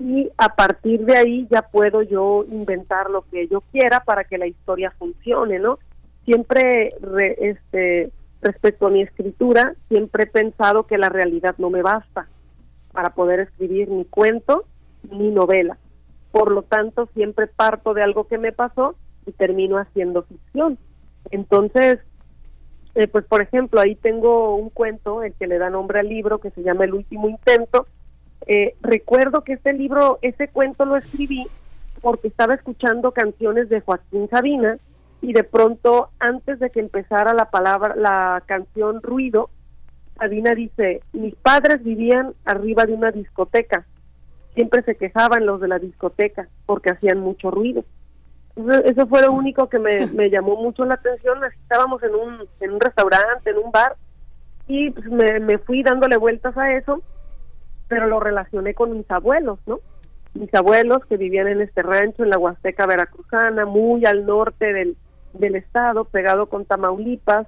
y 0.00 0.30
a 0.38 0.54
partir 0.54 1.04
de 1.04 1.16
ahí 1.16 1.48
ya 1.50 1.62
puedo 1.62 2.02
yo 2.02 2.44
inventar 2.48 3.10
lo 3.10 3.22
que 3.22 3.48
yo 3.48 3.62
quiera 3.72 3.98
para 3.98 4.22
que 4.22 4.38
la 4.38 4.46
historia 4.46 4.92
funcione, 4.96 5.58
¿no? 5.58 5.80
siempre 6.28 6.94
este, 7.38 8.12
respecto 8.42 8.86
a 8.86 8.90
mi 8.90 9.00
escritura, 9.00 9.74
siempre 9.88 10.24
he 10.24 10.26
pensado 10.26 10.86
que 10.86 10.98
la 10.98 11.08
realidad 11.08 11.54
no 11.56 11.70
me 11.70 11.80
basta 11.80 12.28
para 12.92 13.14
poder 13.14 13.40
escribir 13.40 13.88
ni 13.88 14.04
cuento 14.04 14.66
ni 15.10 15.30
novela. 15.30 15.78
Por 16.30 16.52
lo 16.52 16.62
tanto, 16.64 17.08
siempre 17.14 17.46
parto 17.46 17.94
de 17.94 18.02
algo 18.02 18.24
que 18.24 18.36
me 18.36 18.52
pasó 18.52 18.94
y 19.28 19.32
termino 19.32 19.78
haciendo 19.78 20.22
ficción. 20.22 20.78
Entonces, 21.30 22.00
eh, 22.94 23.06
pues 23.06 23.24
por 23.24 23.42
ejemplo, 23.42 23.80
ahí 23.80 23.94
tengo 23.94 24.56
un 24.56 24.70
cuento, 24.70 25.22
el 25.22 25.34
que 25.34 25.46
le 25.46 25.58
da 25.58 25.70
nombre 25.70 26.00
al 26.00 26.08
libro, 26.08 26.38
que 26.38 26.50
se 26.50 26.62
llama 26.62 26.84
El 26.84 26.94
último 26.94 27.28
intento. 27.28 27.86
Eh, 28.46 28.74
recuerdo 28.80 29.44
que 29.44 29.54
este 29.54 29.72
libro, 29.72 30.18
ese 30.22 30.48
cuento 30.48 30.84
lo 30.84 30.96
escribí 30.96 31.46
porque 32.00 32.28
estaba 32.28 32.54
escuchando 32.54 33.12
canciones 33.12 33.68
de 33.68 33.80
Joaquín 33.80 34.28
Sabina 34.30 34.78
y 35.20 35.32
de 35.32 35.44
pronto 35.44 36.10
antes 36.18 36.58
de 36.58 36.70
que 36.70 36.80
empezara 36.80 37.34
la 37.34 37.50
palabra 37.50 37.94
la 37.96 38.42
canción 38.46 39.02
ruido 39.02 39.50
Sabina 40.16 40.54
dice 40.54 41.00
mis 41.12 41.34
padres 41.34 41.82
vivían 41.82 42.34
arriba 42.44 42.84
de 42.84 42.92
una 42.92 43.10
discoteca 43.10 43.84
siempre 44.54 44.82
se 44.82 44.96
quejaban 44.96 45.44
los 45.44 45.60
de 45.60 45.68
la 45.68 45.78
discoteca 45.78 46.48
porque 46.66 46.90
hacían 46.90 47.18
mucho 47.18 47.50
ruido 47.50 47.84
eso 48.84 49.06
fue 49.06 49.22
lo 49.22 49.32
único 49.32 49.68
que 49.68 49.78
me, 49.78 50.06
me 50.08 50.30
llamó 50.30 50.56
mucho 50.56 50.84
la 50.84 50.94
atención. 50.94 51.38
Estábamos 51.62 52.02
en 52.02 52.14
un 52.14 52.48
en 52.60 52.72
un 52.72 52.80
restaurante 52.80 53.50
en 53.50 53.58
un 53.58 53.70
bar 53.70 53.96
y 54.66 54.90
pues 54.90 55.06
me, 55.06 55.40
me 55.40 55.58
fui 55.58 55.82
dándole 55.82 56.16
vueltas 56.16 56.56
a 56.56 56.72
eso 56.74 57.02
pero 57.88 58.06
lo 58.06 58.20
relacioné 58.20 58.74
con 58.74 58.92
mis 58.92 59.10
abuelos 59.10 59.58
no 59.66 59.80
mis 60.34 60.52
abuelos 60.54 61.04
que 61.06 61.16
vivían 61.16 61.48
en 61.48 61.60
este 61.60 61.82
rancho 61.82 62.22
en 62.22 62.30
la 62.30 62.38
Huasteca 62.38 62.86
Veracruzana, 62.86 63.66
muy 63.66 64.04
al 64.04 64.26
norte 64.26 64.72
del, 64.72 64.96
del 65.32 65.56
estado, 65.56 66.04
pegado 66.04 66.46
con 66.46 66.64
Tamaulipas, 66.64 67.46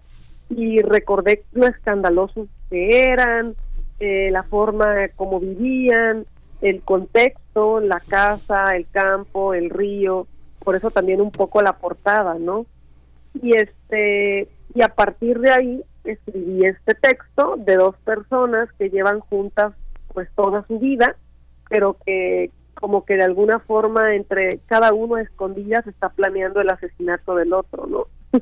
y 0.49 0.83
recordé 0.83 1.45
lo 1.53 1.67
escandalosos 1.67 2.49
que 2.69 3.05
eran, 3.05 3.55
eh, 4.01 4.31
la 4.31 4.43
forma 4.43 5.09
como 5.15 5.41
vivían, 5.41 6.27
el 6.61 6.83
contexto, 6.83 7.81
la 7.81 8.01
casa, 8.01 8.75
el 8.75 8.87
campo, 8.91 9.55
el 9.55 9.71
río, 9.71 10.27
por 10.61 10.77
eso 10.77 10.91
también 10.91 11.21
un 11.21 11.31
poco 11.31 11.63
la 11.63 11.79
portada, 11.79 12.35
¿no? 12.39 12.67
Y 13.35 13.57
este 13.57 14.49
y 14.75 14.83
a 14.83 14.89
partir 14.89 15.41
de 15.41 15.51
ahí 15.51 15.85
escribí 16.05 16.65
este 16.65 16.95
texto 16.95 17.57
de 17.59 17.77
dos 17.77 17.97
personas 18.05 18.71
que 18.79 18.91
llevan 18.91 19.21
juntas 19.21 19.73
pues 20.13 20.29
toda 20.35 20.65
su 20.67 20.79
vida, 20.79 21.17
pero 21.69 21.97
que 22.05 22.51
como 22.75 23.05
que 23.05 23.17
de 23.17 23.25
alguna 23.25 23.59
forma 23.61 24.15
entre 24.15 24.59
cada 24.67 24.93
uno 24.93 25.17
a 25.17 25.23
escondidas 25.23 25.87
está 25.87 26.09
planeando 26.09 26.61
el 26.61 26.71
asesinato 26.71 27.35
del 27.35 27.53
otro, 27.53 27.87
¿no? 27.87 28.07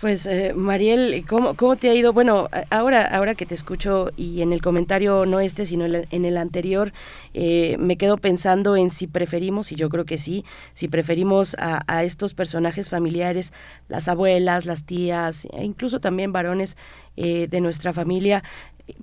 Pues 0.00 0.24
eh, 0.26 0.54
Mariel, 0.54 1.24
¿cómo, 1.28 1.54
¿cómo 1.54 1.76
te 1.76 1.90
ha 1.90 1.94
ido? 1.94 2.14
Bueno, 2.14 2.48
ahora, 2.70 3.04
ahora 3.04 3.34
que 3.34 3.44
te 3.44 3.54
escucho 3.54 4.10
y 4.16 4.40
en 4.40 4.52
el 4.54 4.62
comentario 4.62 5.26
no 5.26 5.40
este, 5.40 5.66
sino 5.66 5.84
en 5.84 6.24
el 6.24 6.36
anterior, 6.38 6.92
eh, 7.34 7.76
me 7.78 7.96
quedo 7.96 8.16
pensando 8.16 8.76
en 8.76 8.88
si 8.88 9.06
preferimos, 9.06 9.72
y 9.72 9.76
yo 9.76 9.90
creo 9.90 10.06
que 10.06 10.16
sí, 10.16 10.44
si 10.72 10.88
preferimos 10.88 11.54
a, 11.58 12.02
estos 12.02 12.32
personajes 12.32 12.88
familiares, 12.88 13.52
las 13.88 14.08
abuelas, 14.08 14.64
las 14.64 14.84
tías, 14.84 15.46
e 15.52 15.64
incluso 15.64 16.00
también 16.00 16.32
varones 16.32 16.78
eh, 17.16 17.46
de 17.50 17.60
nuestra 17.60 17.92
familia, 17.92 18.42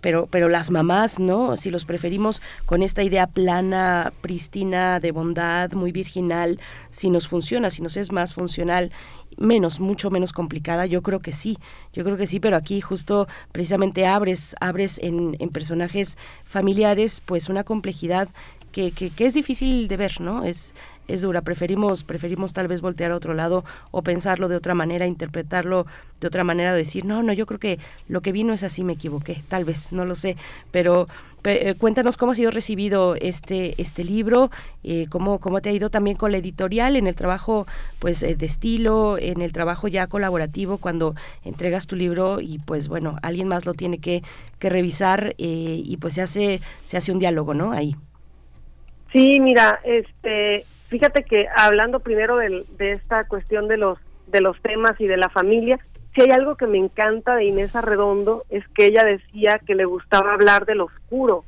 pero, 0.01 0.27
pero 0.27 0.49
las 0.49 0.71
mamás, 0.71 1.19
¿no? 1.19 1.57
Si 1.57 1.69
los 1.69 1.85
preferimos 1.85 2.41
con 2.65 2.83
esta 2.83 3.03
idea 3.03 3.27
plana, 3.27 4.11
prístina, 4.21 4.99
de 4.99 5.11
bondad, 5.11 5.71
muy 5.73 5.91
virginal, 5.91 6.59
si 6.89 7.09
nos 7.09 7.27
funciona, 7.27 7.69
si 7.69 7.81
nos 7.81 7.97
es 7.97 8.11
más 8.11 8.33
funcional, 8.33 8.91
menos, 9.37 9.79
mucho 9.79 10.09
menos 10.09 10.33
complicada, 10.33 10.85
yo 10.85 11.01
creo 11.01 11.19
que 11.19 11.31
sí, 11.31 11.57
yo 11.93 12.03
creo 12.03 12.17
que 12.17 12.27
sí, 12.27 12.39
pero 12.39 12.57
aquí 12.57 12.81
justo 12.81 13.27
precisamente 13.51 14.05
abres, 14.05 14.55
abres 14.59 14.99
en, 15.01 15.35
en 15.39 15.49
personajes 15.49 16.17
familiares, 16.43 17.21
pues 17.25 17.49
una 17.49 17.63
complejidad 17.63 18.29
que, 18.71 18.91
que, 18.91 19.09
que 19.09 19.25
es 19.25 19.33
difícil 19.33 19.87
de 19.87 19.97
ver, 19.97 20.21
¿no? 20.21 20.43
Es, 20.43 20.73
es 21.07 21.21
dura. 21.21 21.41
Preferimos, 21.41 22.03
preferimos 22.03 22.53
tal 22.53 22.67
vez 22.67 22.81
voltear 22.81 23.11
a 23.11 23.15
otro 23.15 23.33
lado 23.33 23.63
o 23.91 24.01
pensarlo 24.01 24.47
de 24.47 24.55
otra 24.55 24.73
manera, 24.73 25.07
interpretarlo 25.07 25.85
de 26.19 26.27
otra 26.27 26.43
manera, 26.43 26.73
decir, 26.73 27.05
no, 27.05 27.23
no, 27.23 27.33
yo 27.33 27.45
creo 27.45 27.59
que 27.59 27.79
lo 28.07 28.21
que 28.21 28.31
vino 28.31 28.53
es 28.53 28.63
así, 28.63 28.83
me 28.83 28.93
equivoqué, 28.93 29.43
tal 29.47 29.65
vez, 29.65 29.91
no 29.91 30.05
lo 30.05 30.15
sé. 30.15 30.35
Pero 30.71 31.07
eh, 31.43 31.75
cuéntanos 31.75 32.17
cómo 32.17 32.33
ha 32.33 32.35
sido 32.35 32.51
recibido 32.51 33.15
este, 33.15 33.79
este 33.81 34.03
libro, 34.03 34.49
eh, 34.83 35.05
cómo, 35.09 35.39
cómo 35.39 35.61
te 35.61 35.69
ha 35.69 35.71
ido 35.71 35.89
también 35.89 36.17
con 36.17 36.31
la 36.31 36.39
editorial, 36.39 36.95
en 36.95 37.07
el 37.07 37.15
trabajo 37.15 37.67
pues 37.99 38.21
eh, 38.23 38.35
de 38.35 38.45
estilo, 38.45 39.17
en 39.17 39.41
el 39.41 39.51
trabajo 39.53 39.87
ya 39.87 40.07
colaborativo, 40.07 40.77
cuando 40.77 41.15
entregas 41.45 41.87
tu 41.87 41.95
libro 41.95 42.41
y 42.41 42.59
pues 42.59 42.87
bueno, 42.89 43.17
alguien 43.21 43.47
más 43.47 43.65
lo 43.65 43.73
tiene 43.73 43.99
que, 43.99 44.23
que 44.59 44.69
revisar 44.69 45.35
y 45.37 45.95
pues 45.97 46.15
se 46.15 46.21
hace, 46.21 46.61
se 46.85 46.97
hace 46.97 47.11
un 47.11 47.19
diálogo, 47.19 47.53
¿no? 47.53 47.71
Ahí. 47.71 47.95
Sí, 49.13 49.39
mira, 49.39 49.79
este, 49.85 50.65
Fíjate 50.87 51.23
que 51.23 51.47
hablando 51.55 51.99
primero 51.99 52.37
de, 52.37 52.65
de 52.77 52.91
esta 52.91 53.25
cuestión 53.25 53.67
de 53.67 53.77
los 53.77 53.97
de 54.27 54.41
los 54.41 54.59
temas 54.61 54.99
y 54.99 55.07
de 55.07 55.17
la 55.17 55.29
familia, 55.29 55.79
si 56.13 56.21
hay 56.21 56.31
algo 56.31 56.55
que 56.55 56.67
me 56.67 56.77
encanta 56.77 57.35
de 57.35 57.45
Inés 57.45 57.75
Arredondo 57.75 58.43
es 58.49 58.67
que 58.69 58.85
ella 58.85 59.03
decía 59.03 59.61
que 59.65 59.75
le 59.75 59.85
gustaba 59.85 60.33
hablar 60.33 60.65
de 60.65 60.75
lo 60.75 60.85
oscuro, 60.85 61.45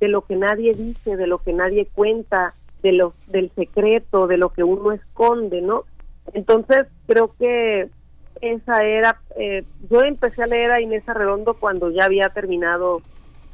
de 0.00 0.08
lo 0.08 0.22
que 0.22 0.36
nadie 0.36 0.74
dice, 0.74 1.16
de 1.16 1.26
lo 1.26 1.38
que 1.38 1.52
nadie 1.52 1.86
cuenta, 1.86 2.54
de 2.82 2.92
lo, 2.92 3.14
del 3.26 3.50
secreto, 3.54 4.26
de 4.26 4.36
lo 4.36 4.50
que 4.50 4.64
uno 4.64 4.92
esconde, 4.92 5.62
¿no? 5.62 5.84
Entonces 6.34 6.86
creo 7.06 7.34
que 7.38 7.88
esa 8.40 8.84
era, 8.84 9.20
eh, 9.36 9.64
yo 9.90 10.02
empecé 10.02 10.42
a 10.42 10.46
leer 10.46 10.72
a 10.72 10.80
Inés 10.80 11.08
Arredondo 11.08 11.54
cuando 11.54 11.90
ya 11.90 12.04
había 12.04 12.28
terminado 12.28 13.00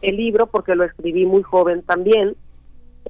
el 0.02 0.16
libro, 0.16 0.46
porque 0.46 0.74
lo 0.74 0.84
escribí 0.84 1.24
muy 1.24 1.42
joven 1.42 1.82
también, 1.82 2.36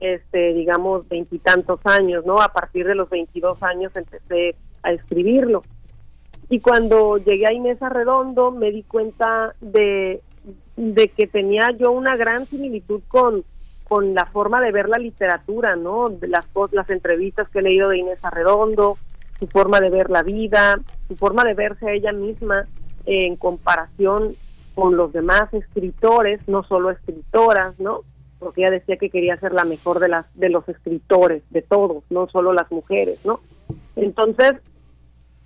este, 0.01 0.55
digamos, 0.55 1.09
veintitantos 1.09 1.81
años, 1.85 2.25
¿no? 2.25 2.41
A 2.41 2.49
partir 2.49 2.87
de 2.87 2.95
los 2.95 3.09
veintidós 3.11 3.63
años 3.63 3.93
empecé 3.97 4.57
a 4.83 4.93
escribirlo. 4.93 5.63
Y 6.49 6.61
cuando 6.61 7.19
llegué 7.19 7.47
a 7.47 7.53
Inés 7.53 7.83
Arredondo 7.83 8.51
me 8.51 8.71
di 8.71 8.83
cuenta 8.83 9.55
de, 9.61 10.23
de 10.77 11.09
que 11.09 11.27
tenía 11.27 11.71
yo 11.79 11.93
una 11.93 12.17
gran 12.17 12.47
similitud 12.47 13.03
con, 13.09 13.45
con 13.87 14.15
la 14.15 14.27
forma 14.27 14.61
de 14.61 14.73
ver 14.73 14.89
la 14.89 14.99
literatura, 14.99 15.77
¿no? 15.77 16.09
Las, 16.23 16.47
las 16.73 16.89
entrevistas 16.91 17.49
que 17.51 17.59
he 17.59 17.63
leído 17.63 17.89
de 17.89 17.99
Inés 17.99 18.25
Arredondo, 18.25 18.97
su 19.39 19.47
forma 19.47 19.81
de 19.81 19.91
ver 19.91 20.11
la 20.11 20.23
vida, 20.23 20.81
su 21.07 21.17
forma 21.17 21.45
de 21.45 21.55
verse 21.55 21.87
a 21.87 21.93
ella 21.93 22.13
misma 22.13 22.65
en 23.05 23.37
comparación 23.37 24.35
con 24.75 24.97
los 24.97 25.13
demás 25.13 25.53
escritores, 25.53 26.49
no 26.49 26.63
solo 26.63 26.91
escritoras, 26.91 27.79
¿no? 27.79 28.03
Porque 28.39 28.63
ella 28.63 28.71
decía 28.73 28.97
que 28.97 29.11
quería 29.11 29.39
ser 29.39 29.53
la 29.53 29.65
mejor 29.65 29.99
de 30.01 30.09
las 30.09 30.27
de 30.35 30.49
los 30.49 30.69
escritores, 30.69 31.43
de 31.51 31.63
todos, 31.63 32.05
no 32.11 32.29
solo 32.29 32.53
las 32.53 32.71
mujeres, 32.71 33.25
¿no? 33.25 33.41
Entonces, 33.97 34.53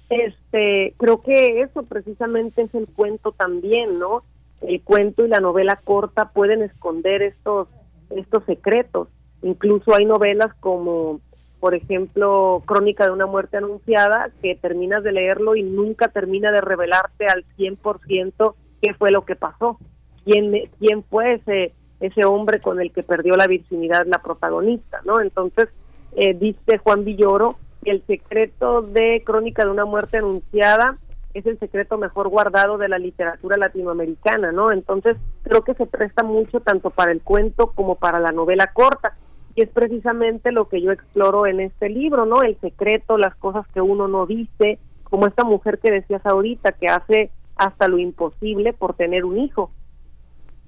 este, 0.09 0.95
creo 0.99 1.21
que 1.21 1.61
eso 1.61 1.83
precisamente 1.85 2.63
es 2.63 2.75
el 2.75 2.87
cuento 2.87 3.33
también, 3.33 3.99
¿no? 3.99 4.23
El 4.61 4.83
cuento 4.83 5.25
y 5.25 5.29
la 5.29 5.41
novela 5.41 5.81
corta 5.83 6.33
pueden 6.33 6.63
esconder 6.63 7.23
estos 7.23 7.69
estos 8.11 8.45
secretos. 8.45 9.09
Incluso 9.43 9.95
hay 9.95 10.05
novelas 10.05 10.55
como 10.61 11.21
por 11.63 11.77
ejemplo, 11.77 12.61
Crónica 12.67 13.05
de 13.05 13.13
una 13.13 13.27
muerte 13.27 13.57
anunciada, 13.57 14.33
que 14.43 14.57
terminas 14.57 15.05
de 15.05 15.13
leerlo 15.13 15.55
y 15.55 15.63
nunca 15.63 16.09
termina 16.09 16.51
de 16.51 16.61
revelarte 16.61 17.27
al 17.27 17.45
100% 17.57 18.55
qué 18.83 18.95
fue 18.95 19.13
lo 19.13 19.25
que 19.25 19.37
pasó, 19.37 19.79
quién, 20.25 20.53
quién 20.81 21.05
fue 21.05 21.35
ese, 21.35 21.73
ese 22.03 22.25
hombre 22.25 22.61
con 22.61 22.81
el 22.81 22.93
que 22.93 23.03
perdió 23.03 23.35
la 23.35 23.47
virginidad 23.47 24.07
la 24.07 24.19
protagonista, 24.19 25.01
¿no? 25.05 25.21
Entonces, 25.21 25.69
eh, 26.17 26.35
dice 26.35 26.79
Juan 26.79 27.05
Villoro 27.05 27.57
el 27.85 28.05
secreto 28.07 28.83
de 28.83 29.23
Crónica 29.25 29.65
de 29.65 29.71
una 29.71 29.85
muerte 29.85 30.19
anunciada 30.19 30.99
es 31.35 31.47
el 31.47 31.59
secreto 31.59 31.97
mejor 31.97 32.29
guardado 32.29 32.77
de 32.79 32.89
la 32.89 32.99
literatura 32.99 33.57
latinoamericana, 33.57 34.53
¿no? 34.53 34.71
Entonces, 34.71 35.17
creo 35.43 35.63
que 35.63 35.75
se 35.75 35.87
presta 35.87 36.23
mucho 36.23 36.61
tanto 36.61 36.91
para 36.91 37.11
el 37.11 37.23
cuento 37.23 37.73
como 37.75 37.95
para 37.95 38.21
la 38.21 38.33
novela 38.33 38.71
corta 38.75 39.17
y 39.55 39.63
es 39.63 39.71
precisamente 39.71 40.53
lo 40.53 40.69
que 40.69 40.83
yo 40.83 40.93
exploro 40.93 41.47
en 41.47 41.61
este 41.61 41.89
libro, 41.89 42.27
¿no? 42.27 42.43
El 42.43 42.59
secreto, 42.61 43.17
las 43.17 43.35
cosas 43.37 43.67
que 43.69 43.81
uno 43.81 44.09
no 44.09 44.27
dice, 44.27 44.79
como 45.05 45.27
esta 45.27 45.43
mujer 45.43 45.79
que 45.79 45.91
decías 45.91 46.25
ahorita, 46.25 46.73
que 46.73 46.89
hace 46.89 47.31
hasta 47.57 47.89
lo 47.89 47.99
imposible 47.99 48.73
por 48.75 48.95
tener 48.95 49.25
un 49.25 49.39
hijo. 49.39 49.71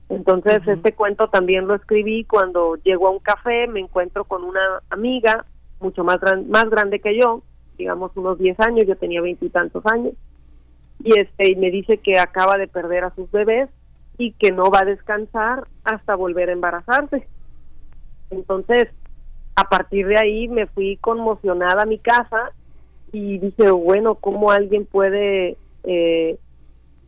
Entonces, 0.08 0.66
este 0.66 0.92
cuento 0.92 1.28
también 1.28 1.66
lo 1.66 1.74
escribí 1.74 2.24
cuando 2.24 2.76
llego 2.76 3.08
a 3.08 3.10
un 3.10 3.20
café, 3.20 3.66
me 3.66 3.80
encuentro 3.80 4.24
con 4.24 4.44
una 4.44 4.82
amiga 4.90 5.46
mucho 5.80 6.04
más, 6.04 6.18
más 6.48 6.68
grande 6.70 7.00
que 7.00 7.18
yo, 7.18 7.42
digamos 7.78 8.12
unos 8.16 8.38
10 8.38 8.60
años, 8.60 8.86
yo 8.86 8.96
tenía 8.96 9.20
veintitantos 9.20 9.84
años, 9.86 10.14
y 11.02 11.18
este 11.18 11.50
y 11.50 11.56
me 11.56 11.70
dice 11.70 11.98
que 11.98 12.18
acaba 12.18 12.56
de 12.56 12.68
perder 12.68 13.04
a 13.04 13.14
sus 13.14 13.30
bebés 13.30 13.68
y 14.16 14.32
que 14.32 14.52
no 14.52 14.70
va 14.70 14.80
a 14.80 14.84
descansar 14.84 15.66
hasta 15.82 16.14
volver 16.14 16.48
a 16.48 16.52
embarazarse. 16.52 17.26
Entonces, 18.30 18.88
a 19.56 19.64
partir 19.64 20.06
de 20.06 20.18
ahí 20.18 20.48
me 20.48 20.66
fui 20.66 20.96
conmocionada 20.98 21.82
a 21.82 21.86
mi 21.86 21.98
casa 21.98 22.52
y 23.12 23.38
dije, 23.38 23.70
bueno, 23.70 24.16
¿cómo 24.16 24.50
alguien 24.50 24.86
puede 24.86 25.56
eh, 25.84 26.38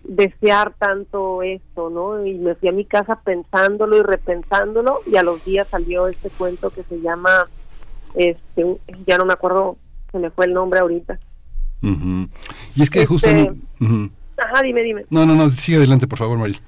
desear 0.09 0.75
tanto 0.79 1.43
esto, 1.43 1.91
no? 1.91 2.25
Y 2.25 2.35
me 2.35 2.55
fui 2.55 2.69
a 2.69 2.73
mi 2.73 2.85
casa 2.85 3.21
pensándolo 3.21 3.99
y 3.99 4.03
repensándolo 4.03 5.01
y 5.07 5.17
a 5.17 5.23
los 5.23 5.45
días 5.45 5.69
salió 5.69 6.09
este 6.09 6.31
cuento 6.31 6.71
que 6.71 6.83
se 6.85 7.01
llama, 7.01 7.49
este, 8.15 8.79
ya 9.07 9.19
no 9.19 9.25
me 9.25 9.33
acuerdo, 9.33 9.77
se 10.13 10.19
me 10.19 10.31
fue 10.31 10.47
el 10.47 10.55
nombre 10.55 10.81
ahorita. 10.81 11.19
Y 11.83 12.83
es 12.83 12.91
que 12.91 13.07
justo... 13.07 13.29
Este, 13.29 13.55
ajá, 14.37 14.63
dime, 14.63 14.83
dime. 14.83 15.07
No, 15.11 15.27
no, 15.27 15.35
no, 15.35 15.49
sigue 15.51 15.79
adelante, 15.79 16.07
por 16.07 16.19
favor, 16.19 16.39
Maril. 16.39 16.61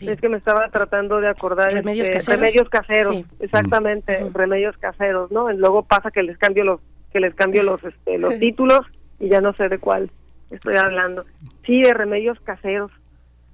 Es 0.00 0.20
que 0.20 0.28
me 0.28 0.38
estaba 0.38 0.68
tratando 0.70 1.20
de 1.20 1.28
acordar. 1.28 1.72
Remedios 1.72 2.08
este, 2.08 2.18
caseros. 2.18 2.40
Remedios 2.40 2.68
caseros, 2.68 3.16
exactamente, 3.38 4.30
remedios 4.32 4.76
caseros, 4.78 5.30
¿no? 5.30 5.50
Y 5.50 5.56
luego 5.56 5.82
pasa 5.82 6.10
que 6.10 6.22
les 6.22 6.36
cambio 6.36 6.64
los 6.64 6.80
que 7.12 7.20
les 7.20 7.34
cambio 7.34 7.62
los 7.62 7.82
este, 7.84 8.18
los 8.18 8.38
títulos 8.40 8.80
y 9.20 9.28
ya 9.28 9.40
no 9.40 9.54
sé 9.54 9.68
de 9.68 9.78
cuál 9.78 10.10
estoy 10.50 10.76
hablando. 10.76 11.24
Sí, 11.64 11.82
de 11.82 11.92
remedios 11.92 12.38
caseros. 12.40 12.90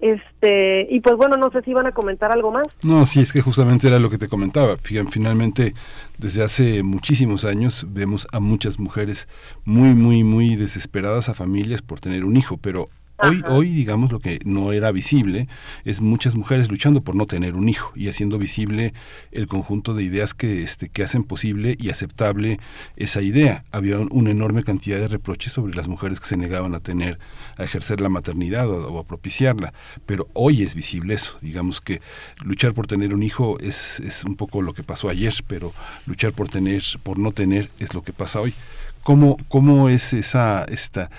Este, 0.00 0.86
y 0.90 1.00
pues 1.00 1.16
bueno, 1.16 1.36
no 1.36 1.50
sé 1.50 1.60
si 1.60 1.70
iban 1.72 1.86
a 1.86 1.92
comentar 1.92 2.32
algo 2.32 2.50
más. 2.50 2.66
No, 2.82 3.04
sí, 3.04 3.20
es 3.20 3.32
que 3.32 3.42
justamente 3.42 3.86
era 3.86 3.98
lo 3.98 4.08
que 4.08 4.16
te 4.16 4.28
comentaba. 4.28 4.76
Finalmente, 4.78 5.74
desde 6.16 6.42
hace 6.42 6.82
muchísimos 6.82 7.44
años 7.44 7.86
vemos 7.90 8.26
a 8.32 8.40
muchas 8.40 8.78
mujeres 8.78 9.28
muy, 9.64 9.94
muy, 9.94 10.24
muy 10.24 10.56
desesperadas 10.56 11.28
a 11.28 11.34
familias 11.34 11.82
por 11.82 12.00
tener 12.00 12.24
un 12.24 12.36
hijo, 12.36 12.56
pero 12.56 12.88
Hoy, 13.22 13.42
hoy, 13.48 13.68
digamos, 13.68 14.12
lo 14.12 14.18
que 14.18 14.38
no 14.44 14.72
era 14.72 14.92
visible 14.92 15.48
es 15.84 16.00
muchas 16.00 16.34
mujeres 16.34 16.70
luchando 16.70 17.02
por 17.02 17.14
no 17.14 17.26
tener 17.26 17.54
un 17.54 17.68
hijo 17.68 17.92
y 17.94 18.08
haciendo 18.08 18.38
visible 18.38 18.94
el 19.30 19.46
conjunto 19.46 19.94
de 19.94 20.02
ideas 20.02 20.32
que, 20.32 20.62
este, 20.62 20.88
que 20.88 21.02
hacen 21.02 21.24
posible 21.24 21.76
y 21.78 21.90
aceptable 21.90 22.58
esa 22.96 23.20
idea. 23.20 23.64
Había 23.72 23.98
una 23.98 24.30
enorme 24.30 24.64
cantidad 24.64 24.98
de 24.98 25.08
reproches 25.08 25.52
sobre 25.52 25.74
las 25.74 25.86
mujeres 25.86 26.18
que 26.18 26.26
se 26.26 26.36
negaban 26.36 26.74
a 26.74 26.80
tener, 26.80 27.18
a 27.58 27.64
ejercer 27.64 28.00
la 28.00 28.08
maternidad 28.08 28.70
o, 28.70 28.98
a 28.98 29.04
propiciarla, 29.04 29.74
pero 30.06 30.28
hoy 30.32 30.62
es 30.62 30.74
visible 30.74 31.14
eso. 31.14 31.38
Digamos 31.42 31.80
que 31.80 32.00
luchar 32.42 32.72
por 32.72 32.86
tener 32.86 33.12
un 33.12 33.22
hijo 33.22 33.58
es, 33.60 34.00
es 34.00 34.24
un 34.24 34.36
poco 34.36 34.62
lo 34.62 34.72
que 34.72 34.82
pasó 34.82 35.08
ayer, 35.08 35.34
pero 35.46 35.74
luchar 36.06 36.32
por 36.32 36.48
tener, 36.48 36.82
por 37.02 37.18
no 37.18 37.32
tener 37.32 37.70
es 37.78 37.94
lo 37.94 38.02
que 38.02 38.12
pasa 38.12 38.40
hoy. 38.40 38.54
¿Cómo, 39.02 39.38
cómo 39.48 39.88
es 39.88 40.12
esa, 40.12 40.64
esta, 40.64 41.10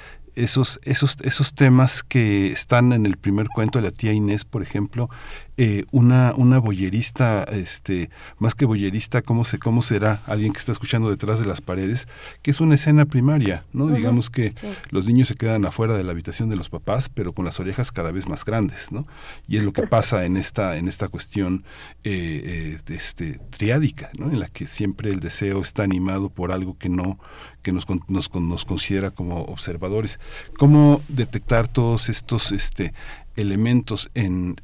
esos, 0.44 0.80
esos, 0.84 1.18
esos 1.24 1.54
temas 1.54 2.04
que 2.04 2.52
están 2.52 2.94
en 2.94 3.06
el 3.06 3.18
primer 3.18 3.48
cuento 3.48 3.80
de 3.80 3.86
la 3.86 3.92
tía 3.92 4.14
Inés, 4.14 4.46
por 4.46 4.62
ejemplo, 4.62 5.10
eh, 5.58 5.84
una, 5.92 6.34
una 6.36 6.60
boyerista, 6.60 7.44
este, 7.44 8.10
más 8.40 8.56
que 8.56 8.66
boyerista, 8.66 9.22
¿cómo, 9.22 9.46
se, 9.46 9.60
¿cómo 9.60 9.82
será 9.82 10.22
alguien 10.26 10.54
que 10.54 10.60
está 10.60 10.72
escuchando 10.72 11.10
detrás 11.10 11.40
de 11.40 11.46
las 11.46 11.62
paredes? 11.62 12.08
Que 12.42 12.52
es 12.52 12.62
una 12.62 12.76
escena 12.76 13.06
primaria, 13.06 13.64
¿no? 13.74 13.88
Digamos 13.88 14.30
que 14.30 14.54
los 14.90 15.06
niños 15.06 15.28
se 15.28 15.36
quedan 15.36 15.66
afuera 15.66 15.96
de 15.96 16.04
la 16.04 16.12
habitación 16.12 16.50
de 16.50 16.56
los 16.56 16.70
papás, 16.70 17.10
pero 17.10 17.34
con 17.34 17.46
las 17.46 17.60
orejas 17.60 17.92
cada 17.92 18.12
vez 18.12 18.28
más 18.28 18.46
grandes, 18.46 18.92
¿no? 18.92 19.06
Y 19.48 19.58
es 19.58 19.64
lo 19.64 19.74
que 19.74 19.88
pasa 19.88 20.26
en 20.26 20.38
esta, 20.38 20.78
en 20.78 20.88
esta 20.88 21.10
cuestión 21.10 21.64
eh, 22.04 22.78
eh, 22.88 22.94
este, 22.94 23.40
triádica, 23.50 24.10
¿no? 24.18 24.28
En 24.28 24.40
la 24.40 24.48
que 24.48 24.68
siempre 24.68 25.12
el 25.12 25.20
deseo 25.20 25.62
está 25.62 25.84
animado 25.84 26.30
por 26.30 26.52
algo 26.52 26.78
que 26.78 26.90
no, 26.90 27.20
que 27.62 27.72
nos, 27.72 27.86
nos, 28.08 28.34
nos 28.34 28.66
considera 28.66 29.12
como 29.12 29.44
observadores. 29.44 30.20
¿Cómo 30.58 31.02
detectar 31.08 31.68
todos 31.68 32.10
estos 32.10 32.52
este, 32.52 32.94
elementos 33.36 34.10
en 34.14 34.56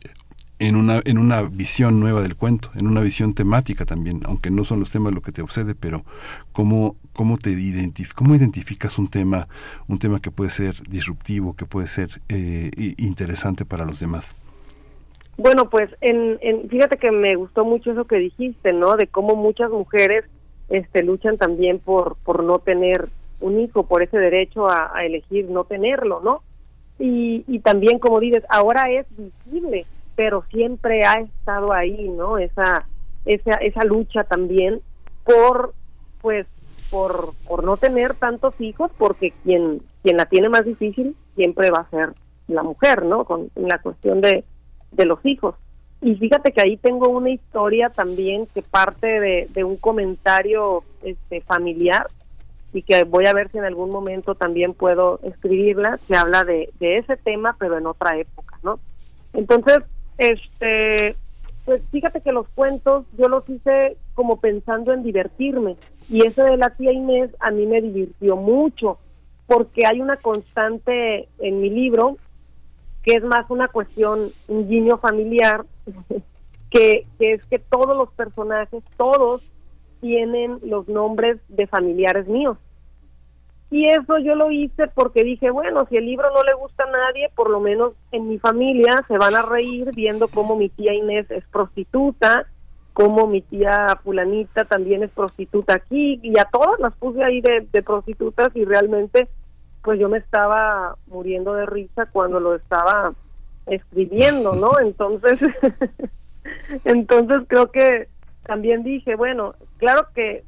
en 0.60 0.76
una, 0.76 1.02
en 1.06 1.18
una 1.18 1.44
visión 1.44 2.00
nueva 2.00 2.22
del 2.22 2.36
cuento, 2.36 2.70
en 2.80 2.88
una 2.88 3.02
visión 3.02 3.34
temática 3.34 3.86
también, 3.86 4.22
aunque 4.26 4.50
no 4.50 4.64
son 4.64 4.80
los 4.80 4.92
temas 4.92 5.14
lo 5.14 5.22
que 5.22 5.32
te 5.32 5.42
obsede, 5.42 5.76
pero 5.76 6.04
cómo, 6.52 6.96
cómo 7.14 7.38
te 7.38 7.52
identif 7.52 8.14
cómo 8.14 8.36
identificas 8.36 8.98
un 8.98 9.08
tema, 9.08 9.48
un 9.88 10.00
tema 10.00 10.20
que 10.20 10.32
puede 10.32 10.50
ser 10.50 10.76
disruptivo, 10.90 11.56
que 11.56 11.66
puede 11.66 11.88
ser 11.88 12.10
eh, 12.30 12.72
interesante 12.98 13.66
para 13.66 13.86
los 13.86 14.00
demás. 14.00 14.36
Bueno, 15.38 15.70
pues 15.70 15.92
en, 16.02 16.40
en, 16.42 16.68
fíjate 16.68 16.98
que 16.98 17.12
me 17.12 17.36
gustó 17.36 17.64
mucho 17.64 17.92
eso 17.92 18.06
que 18.06 18.16
dijiste, 18.16 18.74
¿no? 18.74 18.96
De 18.96 19.06
cómo 19.06 19.36
muchas 19.36 19.70
mujeres 19.70 20.26
este, 20.70 21.04
luchan 21.04 21.38
también 21.38 21.78
por, 21.78 22.18
por 22.24 22.44
no 22.44 22.58
tener 22.58 23.10
un 23.40 23.60
hijo, 23.60 23.86
por 23.86 24.02
ese 24.02 24.18
derecho 24.18 24.68
a, 24.68 25.06
elegir 25.06 25.48
no 25.52 25.66
tenerlo, 25.66 26.22
¿no? 26.24 26.42
Y 27.00 27.60
también, 27.60 28.00
como 28.00 28.20
dices, 28.20 28.44
ahora 28.50 28.90
es 28.90 29.06
visible 29.16 29.86
pero 30.18 30.44
siempre 30.50 31.06
ha 31.06 31.14
estado 31.22 31.72
ahí, 31.72 32.10
¿no? 32.10 32.40
Esa, 32.40 32.88
esa, 33.24 33.52
esa 33.62 33.86
lucha 33.86 34.24
también 34.24 34.82
por, 35.24 35.76
pues, 36.22 36.48
por, 36.90 37.36
por 37.48 37.64
no 37.64 37.78
tener 37.78 38.16
tantos 38.16 38.60
hijos, 38.60 38.90
porque 38.98 39.32
quien, 39.44 39.84
quien 40.02 40.18
la 40.18 40.26
tiene 40.26 40.50
más 40.50 40.66
difícil 40.66 41.16
siempre 41.36 41.70
va 41.70 41.82
a 41.82 41.90
ser 41.92 42.14
la 42.48 42.64
mujer, 42.64 43.06
¿no? 43.06 43.26
Con 43.26 43.52
la 43.54 43.80
cuestión 43.80 44.20
de, 44.22 44.44
de 44.92 45.06
los 45.06 45.24
hijos. 45.24 45.54
Y 46.02 46.16
fíjate 46.16 46.52
que 46.52 46.62
ahí 46.62 46.78
tengo 46.78 47.10
una 47.10 47.30
historia 47.30 47.92
también 47.92 48.48
que 48.48 48.64
parte 48.64 49.20
de, 49.20 49.64
un 49.64 49.78
comentario 49.78 50.84
este, 51.04 51.42
familiar 51.42 52.08
y 52.74 52.82
que 52.82 53.04
voy 53.04 53.28
a 53.28 53.34
ver 53.34 53.52
si 53.52 53.60
en 53.60 53.66
algún 53.66 53.92
momento 53.92 54.34
también 54.34 54.74
puedo 54.74 55.20
escribirla, 55.22 56.00
que 56.08 56.16
habla 56.16 56.44
de, 56.44 56.72
de 56.80 56.98
ese 56.98 57.18
tema, 57.18 57.56
pero 57.60 57.78
en 57.78 57.86
otra 57.86 58.18
época, 58.18 58.58
¿no? 58.64 58.80
Entonces, 59.34 59.84
este, 60.18 61.16
pues 61.66 61.82
fíjate 61.92 62.22
que 62.22 62.32
los 62.32 62.48
cuentos 62.50 63.06
yo 63.18 63.28
los 63.28 63.48
hice 63.50 63.98
como 64.14 64.40
pensando 64.40 64.94
en 64.94 65.04
divertirme 65.04 65.76
y 66.10 66.26
ese 66.26 66.44
de 66.44 66.58
la 66.58 66.70
tía 66.72 66.92
Inés 66.92 67.32
a 67.40 67.52
mí 67.52 67.66
me 67.66 67.82
divirtió 67.82 68.36
mucho 68.36 68.98
porque 69.48 69.86
hay 69.86 70.02
una 70.02 70.18
constante 70.18 71.28
en 71.40 71.62
mi 71.62 71.70
libro 71.70 72.18
que 73.08 73.14
es 73.14 73.24
más 73.24 73.50
una 73.50 73.70
cuestión, 73.70 74.28
un 74.50 74.68
guiño 74.68 74.98
familiar, 74.98 75.66
que, 76.70 77.08
que 77.18 77.34
es 77.34 77.46
que 77.46 77.58
todos 77.58 77.96
los 77.96 78.12
personajes, 78.12 78.84
todos 78.98 79.42
tienen 80.02 80.60
los 80.62 80.90
nombres 80.90 81.38
de 81.48 81.68
familiares 81.68 82.28
míos. 82.28 82.58
Y 83.70 83.86
eso 83.88 84.18
yo 84.20 84.36
lo 84.36 84.50
hice 84.50 84.88
porque 84.88 85.24
dije, 85.24 85.52
bueno, 85.52 85.86
si 85.90 85.98
el 85.98 86.06
libro 86.06 86.30
no 86.32 86.44
le 86.44 86.54
gusta 86.54 86.86
a 86.86 86.92
nadie, 86.92 87.30
por 87.36 87.50
lo 87.50 87.60
menos 87.60 87.94
en 88.12 88.30
mi 88.30 88.40
familia 88.40 88.92
se 89.08 89.18
van 89.18 89.36
a 89.36 89.42
reír 89.42 89.92
viendo 89.94 90.30
cómo 90.30 90.56
mi 90.56 90.70
tía 90.70 90.94
Inés 90.94 91.30
es 91.32 91.44
prostituta, 91.48 92.46
cómo 92.94 93.28
mi 93.28 93.42
tía 93.42 94.00
fulanita 94.04 94.64
también 94.66 95.04
es 95.04 95.12
prostituta 95.12 95.76
aquí, 95.76 96.20
y 96.24 96.40
a 96.40 96.46
todas 96.46 96.80
las 96.80 96.96
puse 96.96 97.24
ahí 97.24 97.42
de, 97.42 97.68
de 97.72 97.84
prostitutas 97.84 98.56
y 98.56 98.64
realmente 98.64 99.28
pues 99.84 100.00
yo 100.00 100.10
me 100.10 100.18
estaba 100.18 100.96
muriendo 101.08 101.54
de 101.54 101.66
risa 101.66 102.08
cuando 102.08 102.40
lo 102.40 102.56
estaba 102.56 103.14
escribiendo, 103.68 104.54
¿no? 104.54 104.72
Entonces, 104.82 105.40
entonces 106.86 107.38
creo 107.48 107.72
que 107.72 108.08
también 108.44 108.84
dije, 108.84 109.16
bueno, 109.16 109.56
claro 109.78 110.08
que 110.16 110.44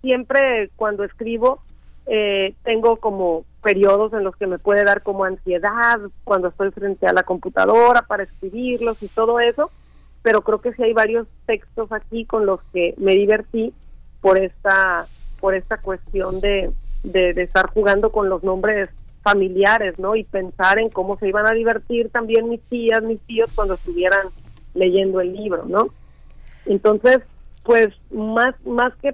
siempre 0.00 0.70
cuando 0.76 1.04
escribo 1.04 1.62
eh, 2.06 2.54
tengo 2.64 2.96
como 2.96 3.44
periodos 3.62 4.12
en 4.12 4.24
los 4.24 4.36
que 4.36 4.46
me 4.46 4.58
puede 4.58 4.84
dar 4.84 5.02
como 5.02 5.24
ansiedad 5.24 5.98
cuando 6.24 6.48
estoy 6.48 6.70
frente 6.70 7.06
a 7.06 7.12
la 7.12 7.22
computadora 7.22 8.02
para 8.02 8.24
escribirlos 8.24 9.02
y 9.02 9.08
todo 9.08 9.40
eso, 9.40 9.70
pero 10.22 10.42
creo 10.42 10.60
que 10.60 10.72
sí 10.74 10.82
hay 10.82 10.92
varios 10.92 11.26
textos 11.46 11.90
aquí 11.92 12.26
con 12.26 12.46
los 12.46 12.60
que 12.72 12.94
me 12.98 13.14
divertí 13.14 13.72
por 14.20 14.38
esta 14.38 15.06
por 15.40 15.54
esta 15.54 15.78
cuestión 15.78 16.40
de, 16.40 16.70
de, 17.02 17.34
de 17.34 17.42
estar 17.42 17.68
jugando 17.68 18.10
con 18.10 18.30
los 18.30 18.42
nombres 18.42 18.88
familiares, 19.22 19.98
¿no? 19.98 20.16
Y 20.16 20.24
pensar 20.24 20.78
en 20.78 20.90
cómo 20.90 21.18
se 21.18 21.28
iban 21.28 21.46
a 21.46 21.52
divertir 21.52 22.10
también 22.10 22.48
mis 22.48 22.62
tías, 22.62 23.02
mis 23.02 23.20
tíos 23.22 23.50
cuando 23.54 23.74
estuvieran 23.74 24.28
leyendo 24.74 25.20
el 25.20 25.34
libro, 25.34 25.64
¿no? 25.66 25.88
Entonces, 26.66 27.18
pues 27.62 27.88
más 28.10 28.54
más 28.66 28.94
que 28.96 29.12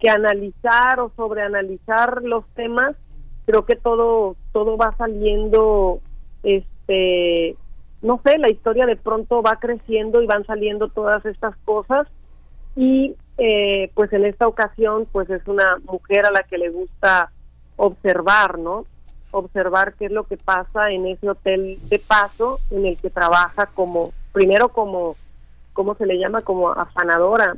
que 0.00 0.10
analizar 0.10 1.00
o 1.00 1.12
sobreanalizar 1.16 2.22
los 2.22 2.44
temas, 2.54 2.96
creo 3.46 3.64
que 3.64 3.76
todo 3.76 4.36
todo 4.52 4.76
va 4.76 4.94
saliendo 4.96 6.00
este 6.42 7.56
no 8.02 8.20
sé, 8.24 8.38
la 8.38 8.50
historia 8.50 8.86
de 8.86 8.96
pronto 8.96 9.42
va 9.42 9.58
creciendo 9.60 10.22
y 10.22 10.26
van 10.26 10.46
saliendo 10.46 10.88
todas 10.88 11.24
estas 11.26 11.54
cosas 11.64 12.06
y 12.74 13.14
eh, 13.36 13.90
pues 13.94 14.12
en 14.12 14.24
esta 14.24 14.48
ocasión 14.48 15.06
pues 15.12 15.28
es 15.30 15.46
una 15.46 15.78
mujer 15.84 16.24
a 16.24 16.30
la 16.30 16.42
que 16.44 16.58
le 16.58 16.70
gusta 16.70 17.30
observar, 17.76 18.58
¿no? 18.58 18.86
Observar 19.32 19.94
qué 19.94 20.06
es 20.06 20.12
lo 20.12 20.24
que 20.24 20.36
pasa 20.36 20.90
en 20.90 21.06
ese 21.06 21.28
hotel 21.28 21.78
de 21.88 21.98
paso 21.98 22.58
en 22.70 22.86
el 22.86 22.96
que 22.96 23.10
trabaja 23.10 23.66
como, 23.66 24.12
primero 24.32 24.70
como 24.70 25.16
¿cómo 25.72 25.94
se 25.94 26.06
le 26.06 26.18
llama? 26.18 26.42
Como 26.42 26.70
afanadora, 26.70 27.56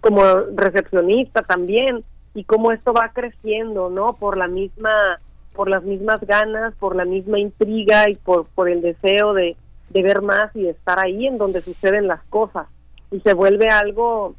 como 0.00 0.22
recepcionista 0.54 1.42
también, 1.42 2.04
y 2.34 2.44
cómo 2.44 2.72
esto 2.72 2.92
va 2.92 3.10
creciendo, 3.14 3.90
¿no? 3.90 4.14
Por 4.14 4.36
la 4.36 4.48
misma, 4.48 5.20
por 5.54 5.70
las 5.70 5.84
mismas 5.84 6.20
ganas, 6.20 6.74
por 6.74 6.96
la 6.96 7.04
misma 7.04 7.38
intriga 7.38 8.10
y 8.10 8.14
por, 8.14 8.46
por 8.46 8.68
el 8.68 8.80
deseo 8.80 9.32
de, 9.34 9.56
de 9.90 10.02
ver 10.02 10.22
más 10.22 10.54
y 10.54 10.62
de 10.62 10.70
estar 10.70 10.98
ahí 10.98 11.26
en 11.26 11.38
donde 11.38 11.60
suceden 11.60 12.08
las 12.08 12.22
cosas. 12.24 12.66
Y 13.12 13.20
se 13.20 13.34
vuelve 13.34 13.68
algo 13.68 14.34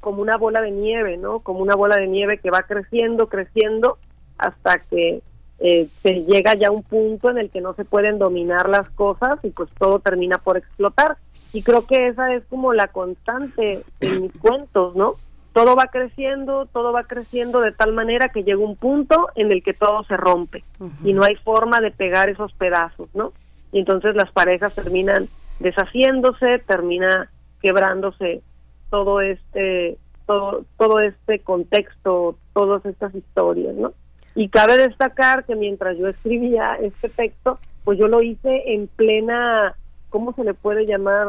como 0.00 0.22
una 0.22 0.38
bola 0.38 0.62
de 0.62 0.70
nieve, 0.70 1.18
¿no? 1.18 1.40
Como 1.40 1.60
una 1.60 1.76
bola 1.76 1.96
de 1.96 2.06
nieve 2.06 2.38
que 2.38 2.50
va 2.50 2.62
creciendo, 2.62 3.28
creciendo, 3.28 3.98
hasta 4.38 4.78
que 4.78 5.22
eh, 5.58 5.88
se 6.02 6.24
llega 6.24 6.54
ya 6.54 6.68
a 6.68 6.72
un 6.72 6.82
punto 6.82 7.28
en 7.28 7.36
el 7.36 7.50
que 7.50 7.60
no 7.60 7.74
se 7.74 7.84
pueden 7.84 8.18
dominar 8.18 8.70
las 8.70 8.88
cosas 8.88 9.38
y 9.42 9.50
pues 9.50 9.68
todo 9.78 9.98
termina 9.98 10.38
por 10.38 10.56
explotar. 10.56 11.18
Y 11.52 11.62
creo 11.62 11.86
que 11.86 12.08
esa 12.08 12.32
es 12.34 12.44
como 12.46 12.72
la 12.72 12.88
constante 12.88 13.82
en 14.00 14.22
mis 14.22 14.32
cuentos, 14.38 14.94
¿no? 14.94 15.14
Todo 15.52 15.74
va 15.74 15.86
creciendo, 15.86 16.66
todo 16.66 16.92
va 16.92 17.04
creciendo 17.04 17.60
de 17.60 17.72
tal 17.72 17.92
manera 17.92 18.28
que 18.28 18.44
llega 18.44 18.58
un 18.58 18.76
punto 18.76 19.28
en 19.34 19.50
el 19.50 19.64
que 19.64 19.74
todo 19.74 20.04
se 20.04 20.16
rompe 20.16 20.62
y 21.04 21.12
no 21.12 21.24
hay 21.24 21.34
forma 21.36 21.80
de 21.80 21.90
pegar 21.90 22.28
esos 22.28 22.52
pedazos, 22.52 23.08
¿no? 23.14 23.32
Y 23.72 23.80
entonces 23.80 24.14
las 24.14 24.30
parejas 24.30 24.74
terminan 24.74 25.28
deshaciéndose, 25.58 26.60
termina 26.60 27.30
quebrándose 27.60 28.42
todo 28.90 29.20
este 29.20 29.98
todo 30.26 30.64
todo 30.78 31.00
este 31.00 31.40
contexto, 31.40 32.36
todas 32.54 32.86
estas 32.86 33.12
historias, 33.14 33.74
¿no? 33.74 33.92
Y 34.36 34.48
cabe 34.48 34.76
destacar 34.76 35.44
que 35.44 35.56
mientras 35.56 35.98
yo 35.98 36.06
escribía 36.06 36.76
este 36.76 37.08
texto, 37.08 37.58
pues 37.82 37.98
yo 37.98 38.06
lo 38.06 38.22
hice 38.22 38.72
en 38.72 38.86
plena 38.86 39.74
¿cómo 40.10 40.34
se 40.34 40.44
le 40.44 40.54
puede 40.54 40.86
llamar 40.86 41.26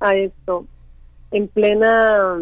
a 0.00 0.14
esto? 0.14 0.64
En 1.30 1.48
plena 1.48 2.40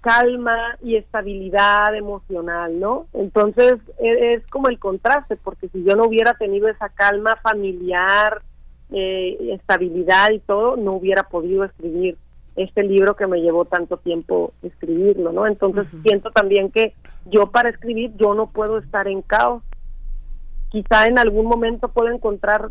calma 0.00 0.76
y 0.82 0.96
estabilidad 0.96 1.94
emocional, 1.94 2.78
¿no? 2.78 3.06
Entonces 3.12 3.74
e, 3.98 4.34
es, 4.34 4.46
como 4.46 4.68
el 4.68 4.78
contraste, 4.78 5.36
porque 5.36 5.68
si 5.68 5.82
yo 5.84 5.96
no 5.96 6.04
hubiera 6.06 6.34
tenido 6.34 6.68
esa 6.68 6.88
calma 6.88 7.36
familiar, 7.42 8.42
eh, 8.90 9.36
estabilidad 9.52 10.30
y 10.30 10.38
todo, 10.40 10.76
no 10.76 10.92
hubiera 10.92 11.24
podido 11.24 11.64
escribir 11.64 12.16
este 12.56 12.82
libro 12.82 13.16
que 13.16 13.26
me 13.26 13.40
llevó 13.40 13.64
tanto 13.66 13.98
tiempo 13.98 14.52
escribirlo, 14.62 15.32
¿no? 15.32 15.46
Entonces 15.46 15.86
siento 16.02 16.30
también 16.30 16.70
que 16.70 16.94
yo 17.26 17.50
para 17.50 17.68
escribir 17.68 18.12
yo 18.16 18.34
no 18.34 18.48
puedo 18.48 18.78
estar 18.78 19.06
en 19.08 19.22
caos. 19.22 19.62
Quizá 20.70 21.06
en 21.06 21.18
algún 21.18 21.46
momento 21.46 21.88
puedo 21.88 22.12
encontrar 22.12 22.70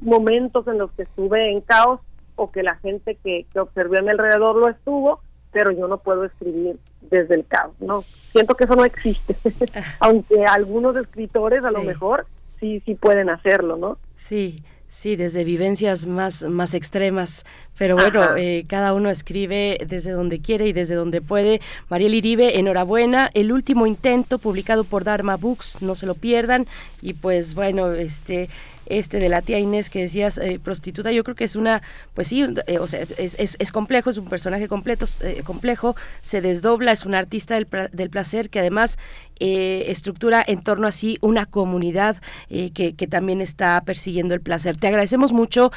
momentos 0.00 0.66
en 0.68 0.78
los 0.78 0.90
que 0.92 1.02
estuve 1.02 1.50
en 1.50 1.60
caos 1.60 2.00
o 2.36 2.50
que 2.50 2.62
la 2.62 2.76
gente 2.76 3.16
que, 3.16 3.46
que 3.52 3.60
observé 3.60 3.98
a 3.98 4.02
mi 4.02 4.10
alrededor 4.10 4.56
lo 4.56 4.68
estuvo, 4.68 5.20
pero 5.52 5.70
yo 5.72 5.88
no 5.88 5.98
puedo 5.98 6.24
escribir 6.24 6.78
desde 7.10 7.34
el 7.34 7.46
caos, 7.46 7.74
¿no? 7.80 8.02
Siento 8.02 8.54
que 8.54 8.64
eso 8.64 8.74
no 8.74 8.84
existe, 8.84 9.36
aunque 10.00 10.44
algunos 10.44 10.96
escritores 10.96 11.64
a 11.64 11.70
lo 11.70 11.82
mejor 11.82 12.26
sí, 12.60 12.80
sí 12.84 12.94
pueden 12.94 13.30
hacerlo, 13.30 13.76
¿no? 13.76 13.98
Sí, 14.16 14.62
Sí, 14.90 15.16
desde 15.16 15.44
vivencias 15.44 16.06
más, 16.06 16.44
más 16.44 16.72
extremas, 16.72 17.44
pero 17.76 17.94
bueno, 17.94 18.36
eh, 18.36 18.64
cada 18.66 18.94
uno 18.94 19.10
escribe 19.10 19.76
desde 19.86 20.12
donde 20.12 20.40
quiere 20.40 20.66
y 20.66 20.72
desde 20.72 20.94
donde 20.94 21.20
puede. 21.20 21.60
Mariel 21.90 22.14
Iribe, 22.14 22.58
enhorabuena, 22.58 23.30
el 23.34 23.52
último 23.52 23.86
intento 23.86 24.38
publicado 24.38 24.84
por 24.84 25.04
Dharma 25.04 25.36
Books, 25.36 25.82
no 25.82 25.94
se 25.94 26.06
lo 26.06 26.14
pierdan, 26.14 26.66
y 27.02 27.12
pues 27.12 27.54
bueno, 27.54 27.92
este 27.92 28.48
este 28.88 29.18
de 29.18 29.28
la 29.28 29.42
tía 29.42 29.58
Inés 29.58 29.90
que 29.90 30.00
decías 30.00 30.38
eh, 30.38 30.58
prostituta, 30.62 31.12
yo 31.12 31.24
creo 31.24 31.36
que 31.36 31.44
es 31.44 31.56
una, 31.56 31.82
pues 32.14 32.28
sí, 32.28 32.46
eh, 32.66 32.78
o 32.78 32.86
sea, 32.86 33.00
es, 33.18 33.36
es, 33.58 33.72
complejo, 33.72 34.10
es 34.10 34.18
un 34.18 34.26
personaje 34.26 34.68
completo, 34.68 35.06
eh, 35.22 35.42
complejo, 35.44 35.96
se 36.20 36.40
desdobla, 36.40 36.92
es 36.92 37.04
un 37.04 37.14
artista 37.14 37.54
del, 37.54 37.66
del 37.92 38.10
placer 38.10 38.50
que 38.50 38.60
además 38.60 38.98
estructura 39.40 40.44
en 40.44 40.64
torno 40.64 40.88
así 40.88 41.16
una 41.20 41.46
comunidad 41.46 42.16
que, 42.48 42.70
que, 42.96 43.06
también 43.06 43.40
está 43.40 43.80
persiguiendo 43.82 44.34
el 44.34 44.40
placer. 44.40 44.76
Te 44.76 44.88
agradecemos 44.88 45.32
mucho, 45.32 45.70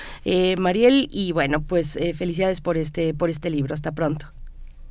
Mariel, 0.57 1.09
y 1.12 1.32
bueno, 1.32 1.62
pues 1.62 1.99
felicidades 2.16 2.59
por 2.59 2.76
este, 2.78 3.14
por 3.14 3.30
este 3.30 3.51
libro. 3.51 3.76
Hasta 3.76 3.91
pronto. 3.91 4.34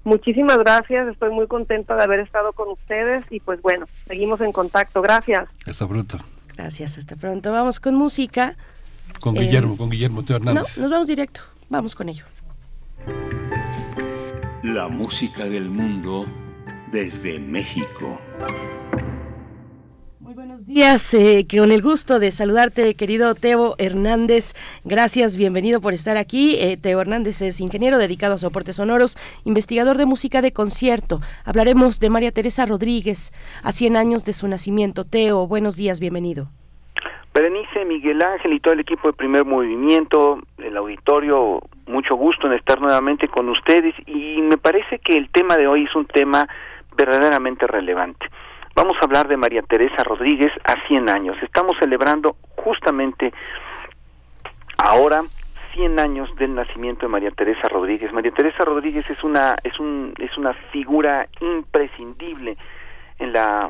Muchísimas 0.05 0.59
gracias, 0.59 1.09
estoy 1.09 1.31
muy 1.31 1.47
contenta 1.47 1.95
de 1.95 2.03
haber 2.05 2.21
estado 2.21 2.53
con 2.53 2.69
ustedes 2.69 3.31
y 3.31 3.41
pues 3.41 3.61
bueno, 3.61 3.87
seguimos 4.07 4.41
en 4.41 4.53
contacto. 4.53 5.03
Gracias. 5.03 5.51
Hasta 5.67 5.87
pronto. 5.87 6.19
Gracias, 6.61 6.99
hasta 6.99 7.17
pronto. 7.17 7.53
Vamos 7.53 7.81
con 7.81 7.95
música. 7.95 8.55
Con 9.19 9.35
Guillermo, 9.35 9.75
eh, 9.75 9.77
con 9.79 9.89
Guillermo 9.89 10.23
Teo 10.23 10.37
Hernández. 10.37 10.77
No, 10.77 10.83
nos 10.83 10.91
vamos 10.91 11.09
directo. 11.09 11.41
Vamos 11.71 11.95
con 11.95 12.11
ello. 12.11 12.27
La 14.63 14.89
música 14.89 15.45
del 15.47 15.71
mundo 15.71 16.27
desde 16.93 17.39
México 17.39 18.21
días, 20.71 21.15
eh, 21.15 21.47
con 21.51 21.73
el 21.73 21.83
gusto 21.83 22.21
de 22.21 22.31
saludarte, 22.31 22.95
querido 22.95 23.35
Teo 23.35 23.75
Hernández. 23.79 24.55
Gracias, 24.85 25.37
bienvenido 25.37 25.81
por 25.81 25.95
estar 25.95 26.17
aquí. 26.17 26.57
Eh, 26.61 26.77
Teo 26.81 27.01
Hernández 27.01 27.43
es 27.43 27.61
ingeniero 27.61 27.99
dedicado 27.99 28.35
a 28.35 28.39
soportes 28.39 28.77
sonoros, 28.77 29.19
investigador 29.45 29.97
de 29.97 30.07
música 30.07 30.43
de 30.43 30.53
concierto. 30.53 31.21
Hablaremos 31.45 31.99
de 31.99 32.11
María 32.11 32.31
Teresa 32.31 32.67
Rodríguez, 32.67 33.33
a 33.65 33.73
100 33.73 33.97
años 33.97 34.25
de 34.25 34.33
su 34.33 34.47
nacimiento. 34.47 35.03
Teo, 35.03 35.49
buenos 35.49 35.77
días, 35.77 35.99
bienvenido. 35.99 36.47
Berenice, 37.35 37.85
Miguel 37.85 38.23
Ángel 38.23 38.53
y 38.53 38.61
todo 38.61 38.75
el 38.75 38.81
equipo 38.81 39.09
de 39.09 39.15
Primer 39.15 39.45
Movimiento, 39.45 40.39
el 40.59 40.77
auditorio, 40.77 41.61
mucho 41.87 42.15
gusto 42.15 42.47
en 42.47 42.53
estar 42.53 42.81
nuevamente 42.81 43.27
con 43.27 43.49
ustedes 43.49 43.95
y 44.07 44.41
me 44.43 44.57
parece 44.57 45.01
que 45.01 45.17
el 45.17 45.31
tema 45.31 45.57
de 45.57 45.67
hoy 45.67 45.85
es 45.85 45.97
un 45.97 46.07
tema 46.07 46.49
verdaderamente 46.97 47.67
relevante. 47.67 48.27
Vamos 48.83 48.97
a 49.03 49.05
hablar 49.05 49.29
de 49.29 49.37
María 49.37 49.61
Teresa 49.61 50.03
Rodríguez 50.05 50.51
a 50.65 50.75
100 50.89 51.11
años. 51.11 51.37
Estamos 51.43 51.77
celebrando 51.79 52.37
justamente 52.57 53.31
ahora 54.79 55.21
100 55.75 55.99
años 56.01 56.35
del 56.37 56.55
nacimiento 56.55 57.03
de 57.03 57.09
María 57.09 57.31
Teresa 57.31 57.69
Rodríguez. 57.69 58.11
María 58.11 58.31
Teresa 58.31 58.65
Rodríguez 58.65 59.11
es 59.11 59.23
una 59.23 59.55
es 59.65 59.79
un 59.79 60.15
es 60.17 60.35
una 60.39 60.55
figura 60.73 61.29
imprescindible 61.43 62.57
en 63.19 63.35
la 63.35 63.69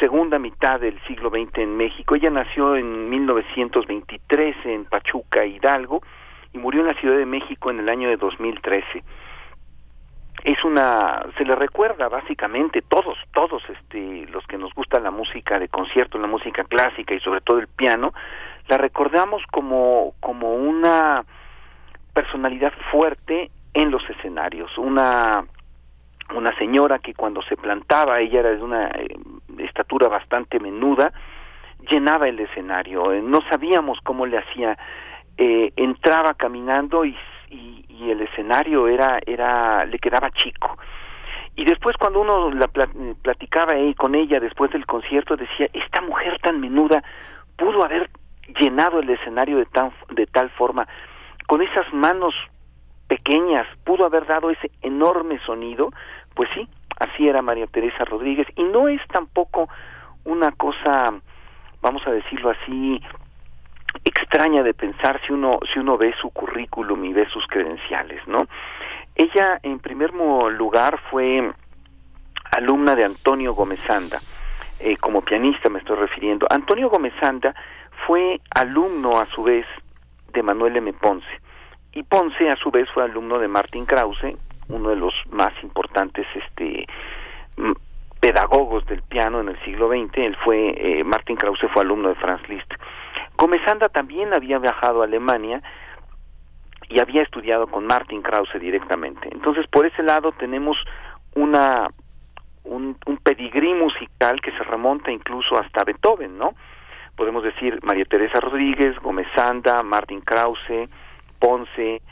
segunda 0.00 0.38
mitad 0.38 0.80
del 0.80 0.98
siglo 1.06 1.28
XX 1.28 1.58
en 1.58 1.76
México. 1.76 2.14
Ella 2.14 2.30
nació 2.30 2.74
en 2.74 3.10
1923 3.10 4.56
en 4.64 4.86
Pachuca, 4.86 5.44
Hidalgo, 5.44 6.00
y 6.54 6.58
murió 6.58 6.80
en 6.80 6.86
la 6.86 6.94
Ciudad 6.94 7.18
de 7.18 7.26
México 7.26 7.70
en 7.70 7.80
el 7.80 7.88
año 7.90 8.08
de 8.08 8.16
2013. 8.16 9.04
Es 10.44 10.64
una, 10.64 11.24
se 11.36 11.44
le 11.44 11.54
recuerda 11.56 12.08
básicamente 12.08 12.82
todos, 12.82 13.18
todos 13.32 13.62
este, 13.68 14.26
los 14.30 14.46
que 14.46 14.56
nos 14.56 14.72
gusta 14.72 15.00
la 15.00 15.10
música 15.10 15.58
de 15.58 15.68
concierto, 15.68 16.18
la 16.18 16.28
música 16.28 16.64
clásica 16.64 17.14
y 17.14 17.20
sobre 17.20 17.40
todo 17.40 17.58
el 17.58 17.66
piano, 17.66 18.14
la 18.68 18.78
recordamos 18.78 19.42
como, 19.50 20.14
como 20.20 20.54
una 20.54 21.24
personalidad 22.12 22.72
fuerte 22.90 23.50
en 23.74 23.90
los 23.90 24.08
escenarios, 24.10 24.76
una 24.78 25.44
una 26.34 26.54
señora 26.58 26.98
que 26.98 27.14
cuando 27.14 27.42
se 27.42 27.56
plantaba, 27.56 28.20
ella 28.20 28.40
era 28.40 28.50
de 28.50 28.62
una 28.62 28.88
eh, 28.88 29.08
estatura 29.58 30.08
bastante 30.08 30.60
menuda, 30.60 31.12
llenaba 31.90 32.28
el 32.28 32.38
escenario, 32.40 33.12
eh, 33.12 33.22
no 33.22 33.40
sabíamos 33.48 33.98
cómo 34.02 34.26
le 34.26 34.38
hacía, 34.38 34.76
eh, 35.36 35.72
entraba 35.76 36.34
caminando 36.34 37.04
y, 37.04 37.16
y, 37.50 37.84
el 38.04 38.20
escenario 38.22 38.88
era, 38.88 39.18
era, 39.26 39.84
le 39.84 39.98
quedaba 39.98 40.30
chico. 40.30 40.78
Y 41.56 41.64
después 41.64 41.96
cuando 41.96 42.20
uno 42.20 42.50
la 42.52 42.68
platicaba 43.20 43.72
con 43.96 44.14
ella 44.14 44.38
después 44.38 44.70
del 44.70 44.86
concierto, 44.86 45.36
decía, 45.36 45.68
esta 45.72 46.00
mujer 46.02 46.38
tan 46.40 46.60
menuda 46.60 47.02
pudo 47.56 47.84
haber 47.84 48.08
llenado 48.60 49.00
el 49.00 49.10
escenario 49.10 49.58
de, 49.58 49.66
tan, 49.66 49.92
de 50.10 50.26
tal 50.26 50.50
forma, 50.50 50.86
con 51.46 51.60
esas 51.60 51.92
manos 51.92 52.34
pequeñas, 53.08 53.66
pudo 53.84 54.06
haber 54.06 54.26
dado 54.26 54.50
ese 54.50 54.70
enorme 54.82 55.40
sonido, 55.40 55.90
pues 56.34 56.48
sí, 56.54 56.68
así 57.00 57.26
era 57.26 57.42
María 57.42 57.66
Teresa 57.66 58.04
Rodríguez, 58.04 58.46
y 58.54 58.62
no 58.62 58.88
es 58.88 59.00
tampoco 59.08 59.68
una 60.24 60.52
cosa, 60.52 61.14
vamos 61.80 62.06
a 62.06 62.12
decirlo 62.12 62.50
así, 62.50 63.02
extraña 64.22 64.62
de 64.62 64.74
pensar 64.74 65.20
si 65.26 65.32
uno 65.32 65.58
si 65.72 65.78
uno 65.78 65.96
ve 65.96 66.14
su 66.20 66.30
currículum 66.30 67.04
y 67.04 67.12
ve 67.12 67.26
sus 67.28 67.46
credenciales, 67.46 68.26
¿no? 68.26 68.46
Ella 69.14 69.58
en 69.62 69.78
primer 69.78 70.12
lugar 70.12 71.00
fue 71.10 71.52
alumna 72.52 72.94
de 72.94 73.04
Antonio 73.04 73.54
Gómezanda, 73.54 74.20
eh, 74.80 74.96
como 74.96 75.22
pianista 75.22 75.68
me 75.68 75.80
estoy 75.80 75.96
refiriendo. 75.96 76.46
Antonio 76.50 76.88
Gómezanda 76.88 77.54
fue 78.06 78.40
alumno 78.54 79.18
a 79.18 79.26
su 79.26 79.42
vez 79.42 79.66
de 80.32 80.42
Manuel 80.42 80.76
M. 80.76 80.92
Ponce 80.92 81.26
y 81.92 82.02
Ponce 82.04 82.48
a 82.48 82.56
su 82.56 82.70
vez 82.70 82.88
fue 82.90 83.02
alumno 83.02 83.38
de 83.38 83.48
Martin 83.48 83.86
Krause, 83.86 84.36
uno 84.68 84.90
de 84.90 84.96
los 84.96 85.14
más 85.30 85.52
importantes 85.62 86.26
este 86.34 86.86
pedagogos 88.20 88.84
del 88.86 89.02
piano 89.02 89.40
en 89.40 89.48
el 89.48 89.58
siglo 89.64 89.86
XX, 89.86 90.16
él 90.18 90.36
fue 90.44 90.74
eh, 90.76 91.04
Martin 91.04 91.36
Krause 91.36 91.66
fue 91.72 91.82
alumno 91.82 92.08
de 92.08 92.14
Franz 92.16 92.46
Liszt. 92.48 92.72
Comesanda 93.38 93.88
también 93.88 94.34
había 94.34 94.58
viajado 94.58 95.00
a 95.00 95.04
Alemania 95.04 95.62
y 96.88 97.00
había 97.00 97.22
estudiado 97.22 97.68
con 97.68 97.86
Martin 97.86 98.20
Krause 98.20 98.58
directamente. 98.60 99.28
Entonces, 99.30 99.64
por 99.68 99.86
ese 99.86 100.02
lado 100.02 100.32
tenemos 100.32 100.76
una 101.36 101.88
un, 102.64 102.96
pedigrí 103.22 103.74
musical 103.74 104.40
que 104.40 104.50
se 104.50 104.64
remonta 104.64 105.12
incluso 105.12 105.56
hasta 105.56 105.84
Beethoven, 105.84 106.36
¿no? 106.36 106.54
Podemos 107.14 107.44
decir 107.44 107.78
María 107.84 108.04
Teresa 108.06 108.40
Rodríguez, 108.40 108.98
Gómez 108.98 109.28
Sanda, 109.36 109.84
Martin 109.84 110.20
Krause, 110.20 110.88
Ponce, 111.38 112.02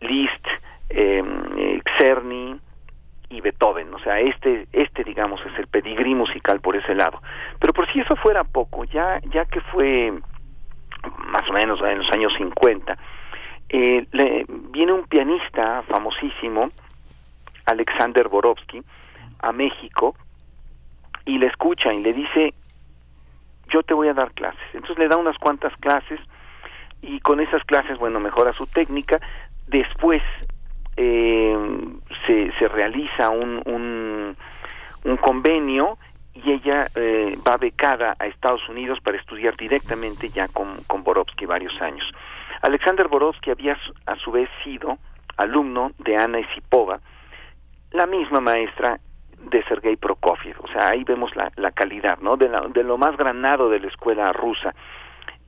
Liszt, 0.00 0.46
eh, 0.90 1.80
Czerny 1.96 2.58
y 3.30 3.40
Beethoven. 3.40 3.94
O 3.94 4.00
sea, 4.00 4.18
este, 4.18 4.66
este 4.72 5.04
digamos 5.04 5.40
es 5.46 5.56
el 5.60 5.68
pedigrí 5.68 6.16
musical 6.16 6.60
por 6.60 6.74
ese 6.74 6.96
lado. 6.96 7.22
Pero 7.60 7.72
por 7.72 7.86
si 7.92 8.00
eso 8.00 8.16
fuera 8.16 8.42
poco, 8.42 8.82
ya, 8.82 9.20
ya 9.30 9.44
que 9.44 9.60
fue 9.60 10.12
más 11.18 11.48
o 11.48 11.52
menos 11.52 11.80
en 11.82 11.98
los 11.98 12.10
años 12.10 12.32
50, 12.36 12.96
eh, 13.68 14.06
le, 14.12 14.44
viene 14.48 14.92
un 14.92 15.04
pianista 15.04 15.82
famosísimo, 15.88 16.70
Alexander 17.64 18.28
Borovsky, 18.28 18.82
a 19.40 19.52
México 19.52 20.14
y 21.24 21.38
le 21.38 21.46
escucha 21.46 21.92
y 21.92 22.02
le 22.02 22.12
dice, 22.12 22.54
yo 23.68 23.82
te 23.82 23.94
voy 23.94 24.08
a 24.08 24.14
dar 24.14 24.32
clases. 24.32 24.62
Entonces 24.74 24.98
le 24.98 25.08
da 25.08 25.16
unas 25.16 25.38
cuantas 25.38 25.74
clases 25.78 26.20
y 27.00 27.20
con 27.20 27.40
esas 27.40 27.64
clases, 27.64 27.98
bueno, 27.98 28.20
mejora 28.20 28.52
su 28.52 28.66
técnica. 28.66 29.20
Después 29.66 30.22
eh, 30.96 31.56
se, 32.26 32.52
se 32.58 32.68
realiza 32.68 33.30
un, 33.30 33.62
un, 33.64 34.36
un 35.04 35.16
convenio 35.16 35.98
y 36.34 36.50
ella 36.50 36.86
eh, 36.94 37.36
va 37.46 37.56
becada 37.56 38.16
a 38.18 38.26
Estados 38.26 38.68
Unidos 38.68 39.00
para 39.00 39.18
estudiar 39.18 39.56
directamente 39.56 40.28
ya 40.28 40.48
con, 40.48 40.82
con 40.86 41.02
Borovsky 41.02 41.46
varios 41.46 41.80
años. 41.80 42.10
Alexander 42.62 43.08
Borovsky 43.08 43.50
había 43.50 43.76
a 44.06 44.16
su 44.16 44.30
vez 44.30 44.48
sido 44.64 44.98
alumno 45.36 45.92
de 45.98 46.16
Ana 46.16 46.40
Isipova, 46.40 47.00
la 47.90 48.06
misma 48.06 48.40
maestra 48.40 48.98
de 49.38 49.62
Sergei 49.64 49.96
Prokofiev, 49.96 50.56
o 50.60 50.68
sea, 50.68 50.90
ahí 50.90 51.04
vemos 51.04 51.34
la, 51.34 51.50
la 51.56 51.72
calidad, 51.72 52.18
¿no? 52.20 52.36
De, 52.36 52.48
de 52.72 52.84
lo 52.84 52.96
más 52.96 53.16
granado 53.16 53.68
de 53.68 53.80
la 53.80 53.88
escuela 53.88 54.32
rusa. 54.32 54.74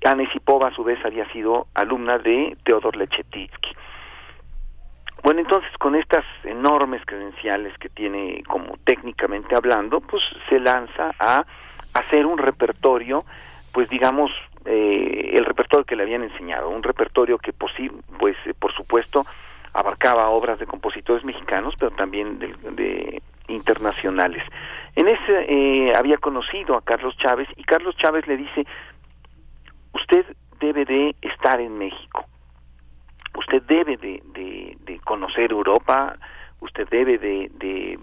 Ana 0.05 0.25
Isipova 0.25 0.69
a 0.69 0.75
su 0.75 0.85
vez 0.85 1.03
había 1.05 1.27
sido 1.33 1.69
alumna 1.75 2.19
de 2.19 2.59
Teodor 2.63 2.97
Lechetitsky. 2.97 3.75
Bueno, 5.25 5.41
entonces 5.41 5.71
con 5.79 5.95
estas 5.95 6.23
enormes 6.45 7.01
credenciales 7.07 7.73
que 7.79 7.89
tiene 7.89 8.43
como 8.47 8.77
técnicamente 8.85 9.57
hablando, 9.57 10.03
pues 10.03 10.23
se 10.51 10.61
lanza 10.61 11.13
a 11.19 11.47
hacer 11.95 12.27
un 12.27 12.37
repertorio, 12.37 13.25
pues 13.73 13.89
digamos, 13.89 14.31
eh, 14.67 15.31
el 15.33 15.47
repertorio 15.47 15.87
que 15.87 15.97
le 15.97 16.03
habían 16.03 16.25
enseñado, 16.25 16.69
un 16.69 16.83
repertorio 16.83 17.39
que 17.39 17.55
pues, 17.55 17.73
pues 18.19 18.37
eh, 18.45 18.53
por 18.53 18.75
supuesto 18.75 19.25
abarcaba 19.73 20.29
obras 20.29 20.59
de 20.59 20.67
compositores 20.67 21.25
mexicanos, 21.25 21.73
pero 21.79 21.91
también 21.93 22.39
de, 22.39 23.23
internacionales. 23.49 24.45
En 24.95 25.09
ese 25.09 25.47
eh, 25.49 25.93
había 25.97 26.19
conocido 26.19 26.77
a 26.77 26.83
Carlos 26.83 27.17
Chávez 27.17 27.49
y 27.57 27.65
Carlos 27.65 27.97
Chávez 27.97 28.27
le 28.27 28.37
dice, 28.37 28.67
usted 29.95 30.27
debe 30.61 30.85
de 30.85 31.17
estar 31.23 31.63
en 31.63 31.79
México 31.79 32.27
usted 33.47 33.63
debe 33.63 33.97
de, 33.97 34.23
de, 34.85 35.01
conocer 35.01 35.51
Europa, 35.53 36.17
usted 36.61 36.89
debe 36.89 37.19
de, 37.19 37.99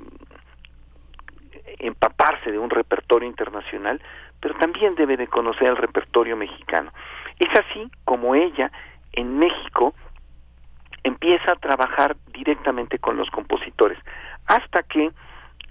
empaparse 1.80 2.52
de 2.52 2.60
un 2.60 2.70
repertorio 2.70 3.28
internacional, 3.28 4.02
pero 4.40 4.56
también 4.56 4.96
debe 4.96 5.18
de 5.18 5.28
conocer 5.28 5.70
el 5.70 5.78
repertorio 5.78 6.38
mexicano. 6.38 6.92
Es 7.40 7.50
así 7.60 7.90
como 8.06 8.36
ella 8.36 8.72
en 9.14 9.40
México 9.40 9.94
empieza 11.04 11.54
a 11.54 11.56
trabajar 11.56 12.16
directamente 12.32 13.00
con 13.00 13.18
los 13.18 13.30
compositores, 13.32 13.98
hasta 14.46 14.84
que 14.84 15.12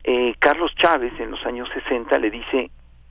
eh, 0.02 0.34
Carlos 0.40 0.74
Chávez 0.74 1.12
en 1.20 1.30
los 1.30 1.44
años 1.46 1.68
60 1.72 2.18
le 2.18 2.30
dice, 2.30 2.70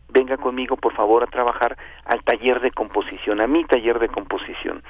venga 0.10 0.36
conmigo 0.38 0.76
por 0.76 0.94
favor 0.94 1.24
a 1.24 1.28
trabajar 1.28 1.78
al 2.04 2.22
taller 2.24 2.60
de 2.60 2.72
composición, 2.72 3.40
a 3.40 3.48
mi 3.48 3.64
taller 3.64 4.00
de 4.00 4.10
composición. 4.10 4.84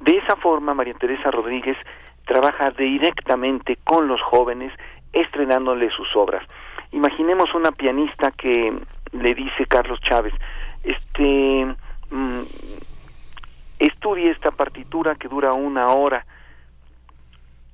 De 0.00 0.16
esa 0.16 0.36
forma, 0.36 0.74
María 0.74 0.94
Teresa 0.94 1.30
Rodríguez 1.30 1.76
trabaja 2.24 2.70
directamente 2.70 3.76
con 3.84 4.08
los 4.08 4.20
jóvenes, 4.22 4.72
estrenándoles 5.12 5.92
sus 5.92 6.14
obras. 6.16 6.42
Imaginemos 6.92 7.54
una 7.54 7.72
pianista 7.72 8.30
que 8.30 8.72
le 9.12 9.34
dice 9.34 9.66
Carlos 9.66 10.00
Chávez, 10.00 10.32
este, 10.84 11.66
mm, 12.10 12.42
estudie 13.78 14.30
esta 14.30 14.50
partitura 14.50 15.14
que 15.14 15.28
dura 15.28 15.52
una 15.52 15.90
hora 15.90 16.24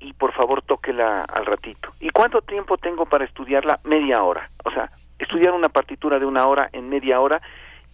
y 0.01 0.13
por 0.13 0.33
favor 0.33 0.63
tóquela 0.63 1.23
al 1.23 1.47
ratito. 1.47 1.93
¿Y 2.01 2.11
cuánto 2.11 2.43
tiempo 2.43 2.77
tengo 2.79 3.07
para 3.07 3.25
estudiarla? 3.25 3.81
Media 3.85 4.23
hora. 4.23 4.51
O 4.65 4.71
sea, 4.71 4.91
estudiar 5.19 5.53
una 5.53 5.69
partitura 5.69 6.19
de 6.19 6.27
una 6.27 6.47
hora 6.47 6.69
en 6.73 6.89
media 6.89 7.21
hora 7.21 7.41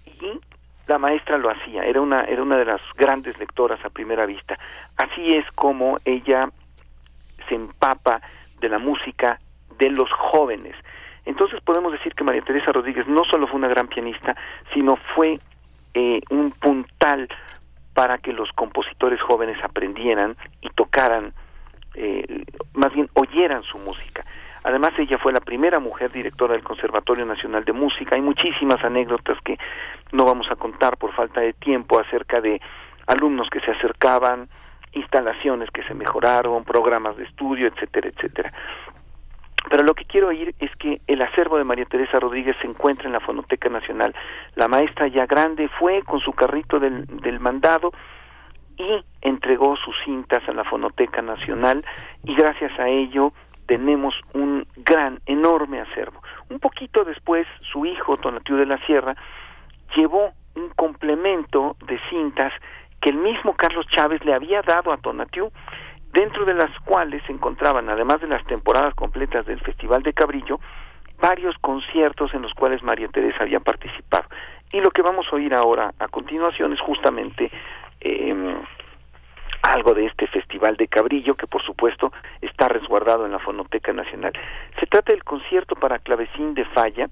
y 0.06 0.40
la 0.86 0.98
maestra 0.98 1.38
lo 1.38 1.50
hacía, 1.50 1.84
era 1.84 2.00
una, 2.00 2.24
era 2.24 2.42
una 2.42 2.56
de 2.56 2.64
las 2.64 2.80
grandes 2.96 3.38
lectoras 3.38 3.84
a 3.84 3.90
primera 3.90 4.26
vista. 4.26 4.58
Así 4.96 5.34
es 5.34 5.44
como 5.52 5.98
ella 6.04 6.50
se 7.48 7.54
empapa 7.54 8.20
de 8.60 8.68
la 8.68 8.78
música 8.78 9.38
de 9.78 9.90
los 9.90 10.10
jóvenes. 10.12 10.74
Entonces 11.24 11.60
podemos 11.60 11.92
decir 11.92 12.14
que 12.14 12.24
María 12.24 12.42
Teresa 12.42 12.72
Rodríguez 12.72 13.06
no 13.06 13.24
solo 13.24 13.46
fue 13.46 13.58
una 13.58 13.68
gran 13.68 13.88
pianista, 13.88 14.36
sino 14.74 14.96
fue 14.96 15.38
eh, 15.94 16.20
un 16.30 16.50
puntal 16.52 17.28
para 17.94 18.18
que 18.18 18.32
los 18.32 18.50
compositores 18.52 19.20
jóvenes 19.20 19.62
aprendieran 19.62 20.36
y 20.62 20.68
tocaran, 20.70 21.32
eh, 21.94 22.44
más 22.74 22.92
bien 22.92 23.08
oyeran 23.14 23.62
su 23.62 23.78
música. 23.78 24.24
Además, 24.64 24.92
ella 24.98 25.18
fue 25.18 25.32
la 25.32 25.40
primera 25.40 25.80
mujer 25.80 26.12
directora 26.12 26.54
del 26.54 26.62
Conservatorio 26.62 27.26
Nacional 27.26 27.64
de 27.64 27.72
Música. 27.72 28.14
Hay 28.14 28.22
muchísimas 28.22 28.82
anécdotas 28.84 29.38
que 29.42 29.58
no 30.12 30.24
vamos 30.24 30.50
a 30.50 30.56
contar 30.56 30.96
por 30.96 31.12
falta 31.12 31.40
de 31.40 31.52
tiempo 31.52 31.98
acerca 31.98 32.40
de 32.40 32.60
alumnos 33.06 33.50
que 33.50 33.60
se 33.60 33.72
acercaban, 33.72 34.48
instalaciones 34.92 35.70
que 35.70 35.82
se 35.84 35.94
mejoraron, 35.94 36.64
programas 36.64 37.16
de 37.16 37.24
estudio, 37.24 37.66
etcétera, 37.66 38.08
etcétera. 38.08 38.52
Pero 39.68 39.84
lo 39.84 39.94
que 39.94 40.04
quiero 40.04 40.28
oír 40.28 40.54
es 40.58 40.74
que 40.76 41.00
el 41.06 41.22
acervo 41.22 41.56
de 41.56 41.64
María 41.64 41.84
Teresa 41.86 42.18
Rodríguez 42.20 42.56
se 42.60 42.66
encuentra 42.66 43.06
en 43.06 43.12
la 43.12 43.20
Fonoteca 43.20 43.68
Nacional. 43.68 44.14
La 44.54 44.68
maestra 44.68 45.08
ya 45.08 45.26
grande 45.26 45.68
fue 45.78 46.02
con 46.02 46.20
su 46.20 46.32
carrito 46.32 46.78
del, 46.78 47.06
del 47.06 47.40
mandado 47.40 47.92
y 48.76 49.04
entregó 49.20 49.76
sus 49.76 49.94
cintas 50.04 50.46
a 50.48 50.52
la 50.52 50.64
Fonoteca 50.64 51.22
Nacional 51.22 51.84
y 52.24 52.34
gracias 52.34 52.78
a 52.78 52.88
ello 52.88 53.32
tenemos 53.66 54.14
un 54.34 54.66
gran, 54.76 55.20
enorme 55.26 55.80
acervo. 55.80 56.22
Un 56.50 56.58
poquito 56.58 57.04
después, 57.04 57.46
su 57.72 57.86
hijo, 57.86 58.16
Tonatiu 58.16 58.56
de 58.56 58.66
la 58.66 58.78
Sierra, 58.86 59.16
llevó 59.96 60.32
un 60.54 60.68
complemento 60.70 61.76
de 61.86 61.98
cintas 62.10 62.52
que 63.00 63.10
el 63.10 63.16
mismo 63.16 63.54
Carlos 63.54 63.86
Chávez 63.88 64.24
le 64.24 64.34
había 64.34 64.62
dado 64.62 64.92
a 64.92 64.96
Tonatiu, 64.96 65.50
dentro 66.12 66.44
de 66.44 66.54
las 66.54 66.70
cuales 66.80 67.22
se 67.26 67.32
encontraban, 67.32 67.88
además 67.88 68.20
de 68.20 68.28
las 68.28 68.44
temporadas 68.44 68.94
completas 68.94 69.46
del 69.46 69.60
Festival 69.60 70.02
de 70.02 70.12
Cabrillo, 70.12 70.60
varios 71.20 71.56
conciertos 71.58 72.34
en 72.34 72.42
los 72.42 72.52
cuales 72.54 72.82
María 72.82 73.08
Teresa 73.08 73.42
había 73.42 73.60
participado. 73.60 74.28
Y 74.72 74.80
lo 74.80 74.90
que 74.90 75.02
vamos 75.02 75.26
a 75.30 75.36
oír 75.36 75.54
ahora 75.54 75.92
a 75.98 76.08
continuación 76.08 76.72
es 76.72 76.80
justamente 76.80 77.50
eh, 78.00 78.56
algo 79.62 79.94
de 79.94 80.06
este 80.06 80.26
Festival 80.26 80.76
de 80.76 80.88
Cabrillo, 80.88 81.34
que 81.34 81.46
por 81.46 81.62
supuesto 81.62 82.12
está 82.40 82.68
resguardado 82.68 83.26
en 83.26 83.32
la 83.32 83.38
Fonoteca 83.38 83.92
Nacional. 83.92 84.32
Se 84.78 84.86
trata 84.86 85.12
del 85.12 85.24
concierto 85.24 85.76
para 85.76 86.00
clavecín 86.00 86.54
de 86.54 86.64
Falla, 86.66 87.08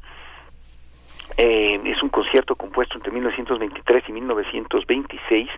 eh, 1.36 1.80
es 1.84 2.02
un 2.02 2.08
concierto 2.08 2.56
compuesto 2.56 2.96
entre 2.96 3.12
1923 3.12 4.04
y 4.08 4.12
1926, 4.12 5.48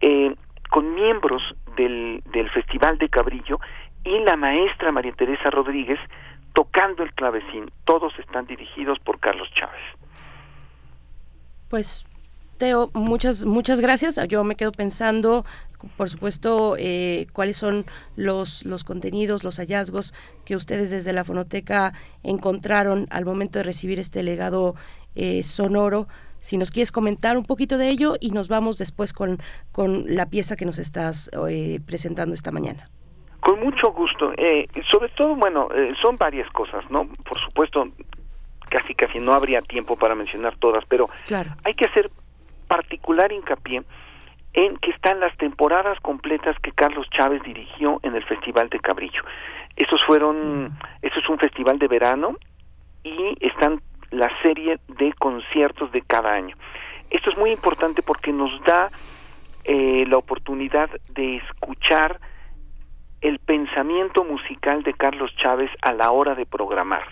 eh, 0.00 0.34
con 0.68 0.94
miembros 0.94 1.42
del, 1.76 2.22
del 2.32 2.50
Festival 2.50 2.98
de 2.98 3.08
Cabrillo 3.08 3.60
y 4.04 4.18
la 4.20 4.36
maestra 4.36 4.90
María 4.90 5.12
Teresa 5.12 5.50
Rodríguez 5.50 5.98
tocando 6.52 7.02
el 7.02 7.12
clavecín. 7.12 7.70
Todos 7.84 8.18
están 8.18 8.46
dirigidos 8.46 8.98
por 8.98 9.20
Carlos 9.20 9.48
Chávez. 9.54 9.80
Pues 11.68 12.06
Teo, 12.58 12.90
muchas, 12.94 13.44
muchas 13.44 13.80
gracias. 13.80 14.18
Yo 14.28 14.42
me 14.42 14.56
quedo 14.56 14.72
pensando, 14.72 15.44
por 15.96 16.10
supuesto, 16.10 16.76
eh, 16.78 17.26
cuáles 17.32 17.56
son 17.56 17.84
los, 18.16 18.64
los 18.64 18.84
contenidos, 18.84 19.44
los 19.44 19.58
hallazgos 19.58 20.14
que 20.44 20.56
ustedes 20.56 20.90
desde 20.90 21.12
la 21.12 21.24
fonoteca 21.24 21.92
encontraron 22.22 23.06
al 23.10 23.24
momento 23.24 23.58
de 23.58 23.64
recibir 23.64 23.98
este 23.98 24.22
legado 24.22 24.74
eh, 25.14 25.42
sonoro. 25.42 26.08
Si 26.40 26.58
nos 26.58 26.70
quieres 26.70 26.92
comentar 26.92 27.36
un 27.36 27.44
poquito 27.44 27.78
de 27.78 27.88
ello 27.88 28.14
y 28.20 28.30
nos 28.30 28.48
vamos 28.48 28.78
después 28.78 29.12
con, 29.12 29.38
con 29.72 30.04
la 30.06 30.26
pieza 30.26 30.56
que 30.56 30.66
nos 30.66 30.78
estás 30.78 31.30
eh, 31.48 31.80
presentando 31.86 32.34
esta 32.34 32.52
mañana. 32.52 32.90
Con 33.40 33.60
mucho 33.60 33.92
gusto. 33.92 34.32
sobre 34.90 35.08
todo, 35.10 35.36
bueno, 35.36 35.68
son 36.02 36.16
varias 36.16 36.50
cosas, 36.50 36.88
¿no? 36.90 37.06
Por 37.06 37.40
supuesto, 37.40 37.88
casi 38.68 38.94
casi 38.94 39.18
no 39.18 39.32
habría 39.32 39.62
tiempo 39.62 39.96
para 39.96 40.14
mencionar 40.14 40.56
todas, 40.58 40.84
pero 40.86 41.08
claro. 41.26 41.52
hay 41.64 41.74
que 41.74 41.84
hacer 41.84 42.10
particular 42.66 43.30
hincapié 43.32 43.84
en 44.56 44.78
que 44.78 44.90
están 44.90 45.20
las 45.20 45.36
temporadas 45.36 46.00
completas 46.00 46.56
que 46.62 46.72
Carlos 46.72 47.06
Chávez 47.10 47.42
dirigió 47.42 48.00
en 48.02 48.16
el 48.16 48.24
Festival 48.24 48.70
de 48.70 48.80
Cabrillo. 48.80 49.22
Esos 49.76 50.02
fueron, 50.04 50.76
eso 51.02 51.20
es 51.20 51.28
un 51.28 51.38
festival 51.38 51.78
de 51.78 51.86
verano 51.86 52.36
y 53.04 53.36
están 53.46 53.82
la 54.10 54.30
serie 54.42 54.80
de 54.88 55.12
conciertos 55.12 55.92
de 55.92 56.00
cada 56.00 56.32
año. 56.32 56.56
Esto 57.10 57.28
es 57.28 57.36
muy 57.36 57.50
importante 57.50 58.00
porque 58.00 58.32
nos 58.32 58.50
da 58.64 58.88
eh, 59.64 60.06
la 60.08 60.16
oportunidad 60.16 60.88
de 61.10 61.36
escuchar 61.36 62.18
el 63.20 63.38
pensamiento 63.40 64.24
musical 64.24 64.82
de 64.84 64.94
Carlos 64.94 65.36
Chávez 65.36 65.70
a 65.82 65.92
la 65.92 66.10
hora 66.12 66.34
de 66.34 66.46
programar. 66.46 67.04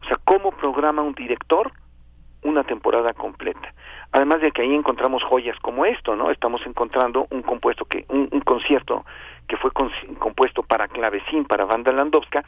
O 0.00 0.04
sea, 0.06 0.16
cómo 0.24 0.52
programa 0.52 1.02
un 1.02 1.14
director 1.14 1.70
una 2.42 2.64
temporada 2.64 3.12
completa. 3.12 3.72
Además 4.12 4.40
de 4.40 4.52
que 4.52 4.62
ahí 4.62 4.74
encontramos 4.74 5.22
joyas 5.24 5.58
como 5.60 5.84
esto, 5.84 6.16
¿no? 6.16 6.30
Estamos 6.30 6.62
encontrando 6.66 7.26
un 7.30 7.42
compuesto 7.42 7.84
que 7.84 8.04
un, 8.08 8.28
concierto 8.40 9.04
que 9.48 9.56
fue 9.56 9.70
compuesto 10.18 10.62
para 10.62 10.88
clavecín 10.88 11.44
para 11.44 11.64
banda 11.64 11.92
Landowska 11.92 12.44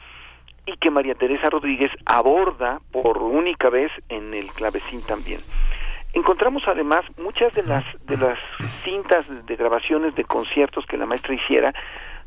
y 0.65 0.77
que 0.77 0.91
María 0.91 1.15
Teresa 1.15 1.49
Rodríguez 1.49 1.91
aborda 2.05 2.79
por 2.91 3.17
única 3.17 3.69
vez 3.69 3.91
en 4.09 4.33
el 4.33 4.47
clavecín 4.47 5.01
también. 5.01 5.41
Encontramos 6.13 6.63
además 6.67 7.05
muchas 7.17 7.53
de 7.53 7.63
las 7.63 7.83
de 8.05 8.17
las 8.17 8.39
cintas 8.83 9.25
de 9.45 9.55
grabaciones 9.55 10.15
de 10.15 10.23
conciertos 10.23 10.85
que 10.85 10.97
la 10.97 11.05
maestra 11.05 11.35
hiciera 11.35 11.73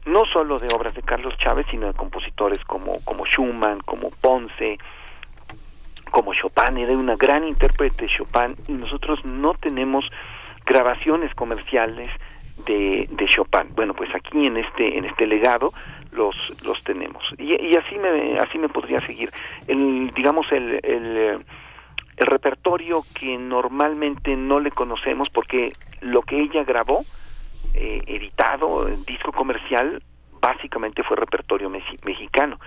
no 0.04 0.24
solo 0.24 0.58
de 0.58 0.68
obras 0.74 0.94
de 0.94 1.02
Carlos 1.02 1.36
Chávez, 1.38 1.66
sino 1.70 1.86
de 1.86 1.94
compositores 1.94 2.62
como 2.64 2.98
como 3.04 3.24
Schumann, 3.24 3.80
como 3.80 4.10
Ponce, 4.10 4.78
como 6.12 6.32
Chopin, 6.34 6.76
era 6.76 6.92
una 6.92 7.16
gran 7.16 7.42
intérprete 7.42 8.06
Chopin 8.06 8.54
y 8.68 8.72
nosotros 8.74 9.24
no 9.24 9.54
tenemos 9.54 10.04
grabaciones 10.64 11.34
comerciales 11.34 12.08
de, 12.66 13.08
de 13.10 13.26
Chopin. 13.26 13.74
Bueno, 13.74 13.94
pues 13.94 14.14
aquí 14.14 14.46
en 14.46 14.58
este 14.58 14.96
en 14.96 15.06
este 15.06 15.26
legado 15.26 15.72
los 16.12 16.36
los 16.64 16.84
tenemos 16.84 17.24
y, 17.38 17.74
así 17.76 17.98
me 17.98 18.38
así 18.38 18.58
me 18.58 18.68
podría 18.68 19.00
seguir. 19.06 19.30
El 19.66 20.12
digamos 20.14 20.46
el, 20.52 20.78
el 20.84 21.44
repertorio 22.18 23.02
que 23.18 23.36
normalmente 23.38 24.36
no 24.36 24.60
le 24.60 24.70
conocemos 24.70 25.28
porque 25.30 25.72
lo 26.00 26.22
que 26.22 26.40
ella 26.40 26.62
grabó 26.62 27.02
eh, 27.74 27.98
editado 28.06 28.84
disco 29.06 29.32
comercial 29.32 30.02
básicamente 30.40 31.02
fue 31.02 31.16
repertorio 31.16 31.70
mexicano 31.70 32.58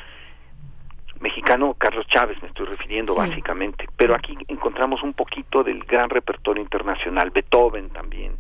mexicano 1.20 1.74
Carlos 1.76 2.06
Chávez 2.08 2.42
me 2.42 2.48
estoy 2.50 2.66
refiriendo 2.68 3.16
básicamente, 3.16 3.88
pero 3.96 4.16
aquí 4.16 4.38
encontramos 4.48 5.02
un 5.04 5.14
poquito 5.14 5.64
del 5.64 5.84
gran 5.84 6.10
repertorio 6.10 6.62
internacional, 6.62 7.32
Beethoven 7.32 7.90
también. 7.90 8.34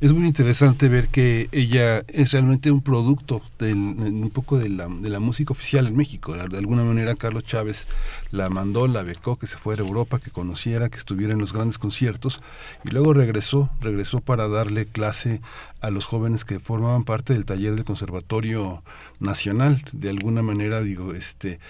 Es 0.00 0.12
muy 0.12 0.26
interesante 0.26 0.88
ver 0.88 1.08
que 1.08 1.48
ella 1.52 2.02
es 2.08 2.32
realmente 2.32 2.70
un 2.70 2.82
producto 2.82 3.42
del, 3.58 3.76
un 3.76 4.30
poco 4.30 4.58
de 4.58 4.68
la, 4.68 4.88
de 4.88 5.08
la 5.10 5.20
música 5.20 5.52
oficial 5.52 5.86
en 5.86 5.96
México. 5.96 6.34
De 6.34 6.58
alguna 6.58 6.84
manera 6.84 7.14
Carlos 7.14 7.44
Chávez 7.44 7.86
la 8.30 8.50
mandó, 8.50 8.86
la 8.86 9.02
becó, 9.02 9.36
que 9.36 9.46
se 9.46 9.56
fuera 9.56 9.82
a 9.82 9.86
Europa, 9.86 10.18
que 10.18 10.30
conociera, 10.30 10.88
que 10.88 10.98
estuviera 10.98 11.32
en 11.32 11.38
los 11.38 11.52
grandes 11.52 11.78
conciertos 11.78 12.42
y 12.84 12.90
luego 12.90 13.14
regresó, 13.14 13.70
regresó 13.80 14.20
para 14.20 14.48
darle 14.48 14.86
clase 14.86 15.40
a 15.80 15.90
los 15.90 16.06
jóvenes 16.06 16.44
que 16.44 16.60
formaban 16.60 17.04
parte 17.04 17.34
del 17.34 17.44
taller 17.44 17.74
del 17.74 17.84
Conservatorio 17.84 18.82
Nacional. 19.20 19.82
De 19.92 20.10
alguna 20.10 20.42
manera, 20.42 20.80
digo, 20.80 21.12
este 21.12 21.60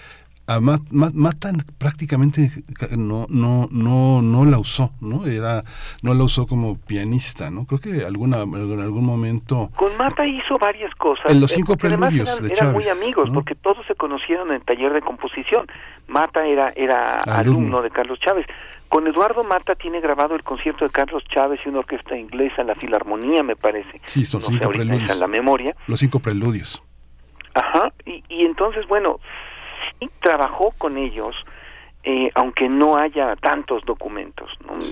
a 0.47 0.59
Matan 0.59 1.65
prácticamente 1.77 2.51
no 2.97 3.25
no 3.29 3.67
no 3.71 4.21
no 4.21 4.45
la 4.45 4.59
usó 4.59 4.91
no 5.01 5.25
era 5.25 5.63
no 6.03 6.13
la 6.13 6.23
usó 6.23 6.45
como 6.45 6.77
pianista 6.77 7.49
no 7.49 7.65
creo 7.65 7.79
que 7.79 8.05
alguna 8.05 8.43
en 8.43 8.79
algún 8.79 9.05
momento 9.05 9.71
con 9.75 9.97
Mata 9.97 10.25
hizo 10.25 10.57
varias 10.57 10.93
cosas 10.95 11.31
en 11.31 11.41
los 11.41 11.51
cinco 11.51 11.73
eh, 11.73 11.77
preludios 11.77 12.29
eran, 12.29 12.43
de 12.43 12.53
eran 12.53 12.73
muy 12.73 12.87
amigos 12.87 13.29
porque 13.33 13.55
todos 13.55 13.85
se 13.87 13.95
conocieron 13.95 14.49
en 14.49 14.55
el 14.55 14.61
taller 14.63 14.93
de 14.93 15.01
composición. 15.01 15.67
Mata 16.07 16.45
era 16.45 16.71
era 16.75 17.17
alumno. 17.19 17.81
de 17.81 17.89
Carlos 17.89 18.19
Chávez. 18.19 18.45
Con 18.89 19.07
Eduardo 19.07 19.43
Mata 19.43 19.75
tiene 19.75 19.99
grabado 19.99 20.35
el 20.35 20.43
concierto 20.43 20.85
de 20.85 20.91
Carlos 20.91 21.23
Chávez 21.25 21.59
y 21.65 21.69
una 21.69 21.79
orquesta 21.79 22.15
inglesa 22.15 22.63
la 22.63 22.75
Filarmonía 22.75 23.43
me 23.43 23.55
parece. 23.55 23.99
Sí 24.05 24.25
son 24.25 24.41
cinco 24.41 24.69
preludios. 24.69 25.09
en 25.09 25.19
la 25.19 25.27
memoria. 25.27 25.75
Los 25.87 25.99
cinco 25.99 26.19
preludios. 26.19 26.83
Ajá 27.53 27.91
y, 28.05 28.23
y 28.29 28.45
entonces 28.45 28.85
bueno 28.87 29.19
y 29.99 30.09
trabajó 30.21 30.73
con 30.77 30.97
ellos, 30.97 31.35
eh, 32.03 32.31
aunque 32.35 32.69
no 32.69 32.97
haya 32.97 33.35
tantos 33.35 33.83
documentos, 33.85 34.51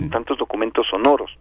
tantos 0.10 0.38
documentos 0.38 0.88
sonoros. 0.88 1.32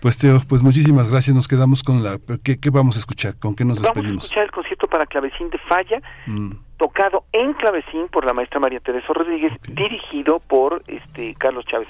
Pues 0.00 0.16
Teo, 0.16 0.40
pues 0.48 0.62
muchísimas 0.62 1.10
gracias. 1.10 1.36
Nos 1.36 1.46
quedamos 1.46 1.82
con 1.82 2.02
la. 2.02 2.18
¿Qué, 2.42 2.58
qué 2.58 2.70
vamos 2.70 2.96
a 2.96 3.00
escuchar? 3.00 3.38
¿Con 3.38 3.54
qué 3.54 3.66
nos 3.66 3.82
despedimos? 3.82 4.08
Vamos 4.08 4.24
a 4.24 4.26
escuchar 4.26 4.44
el 4.44 4.50
concierto 4.50 4.86
para 4.86 5.04
clavecín 5.04 5.50
de 5.50 5.58
Falla, 5.58 6.00
mm. 6.26 6.52
tocado 6.78 7.24
en 7.32 7.52
clavecín 7.52 8.08
por 8.08 8.24
la 8.24 8.32
maestra 8.32 8.60
María 8.60 8.80
Teresa 8.80 9.12
Rodríguez, 9.12 9.52
dirigido 9.68 10.40
por 10.40 10.82
este 10.86 11.34
Carlos 11.34 11.66
Chávez. 11.66 11.88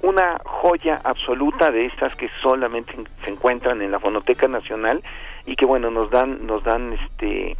Una 0.00 0.40
joya 0.42 1.02
absoluta 1.04 1.70
de 1.70 1.84
estas 1.84 2.14
que 2.16 2.30
solamente 2.40 2.94
se 3.22 3.30
encuentran 3.30 3.82
en 3.82 3.90
la 3.90 3.98
Fonoteca 3.98 4.48
Nacional 4.48 5.02
y 5.44 5.54
que 5.56 5.66
bueno 5.66 5.90
nos 5.90 6.10
dan 6.10 6.46
nos 6.46 6.64
dan 6.64 6.94
este 6.94 7.58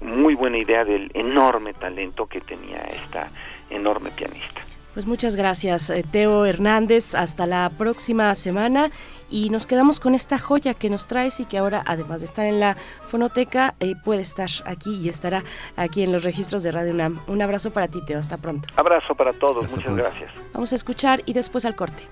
muy 0.00 0.34
buena 0.34 0.58
idea 0.58 0.84
del 0.84 1.10
enorme 1.14 1.74
talento 1.74 2.26
que 2.26 2.40
tenía 2.40 2.78
esta 2.78 3.30
enorme 3.70 4.10
pianista. 4.10 4.62
Pues 4.94 5.06
muchas 5.06 5.36
gracias, 5.36 5.88
eh, 5.90 6.04
Teo 6.10 6.44
Hernández. 6.44 7.14
Hasta 7.14 7.46
la 7.46 7.70
próxima 7.76 8.34
semana. 8.34 8.90
Y 9.30 9.50
nos 9.50 9.64
quedamos 9.64 10.00
con 10.00 10.16
esta 10.16 10.40
joya 10.40 10.74
que 10.74 10.90
nos 10.90 11.06
traes 11.06 11.38
y 11.38 11.44
que 11.44 11.58
ahora, 11.58 11.84
además 11.86 12.20
de 12.20 12.26
estar 12.26 12.46
en 12.46 12.58
la 12.58 12.76
fonoteca, 13.06 13.76
eh, 13.78 13.94
puede 14.04 14.22
estar 14.22 14.48
aquí 14.64 14.96
y 14.96 15.08
estará 15.08 15.44
aquí 15.76 16.02
en 16.02 16.10
los 16.10 16.24
registros 16.24 16.64
de 16.64 16.72
Radio 16.72 16.92
UNAM. 16.92 17.20
Un 17.28 17.40
abrazo 17.40 17.70
para 17.70 17.86
ti, 17.86 18.04
Teo. 18.04 18.18
Hasta 18.18 18.38
pronto. 18.38 18.68
Abrazo 18.74 19.14
para 19.14 19.32
todos. 19.32 19.70
muchas 19.70 19.96
gracias. 19.96 20.32
Vamos 20.52 20.72
a 20.72 20.74
escuchar 20.74 21.22
y 21.26 21.32
después 21.34 21.64
al 21.64 21.76
corte. 21.76 22.02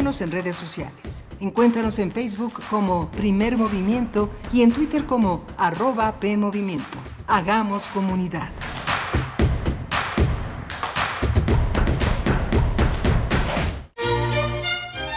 En 0.00 0.32
redes 0.32 0.56
sociales. 0.56 1.24
Encuéntranos 1.40 1.98
en 1.98 2.10
Facebook 2.10 2.62
como 2.70 3.10
Primer 3.10 3.58
Movimiento 3.58 4.30
y 4.50 4.62
en 4.62 4.72
Twitter 4.72 5.04
como 5.04 5.44
arroba 5.58 6.18
PMovimiento. 6.18 6.96
Hagamos 7.26 7.90
comunidad. 7.90 8.50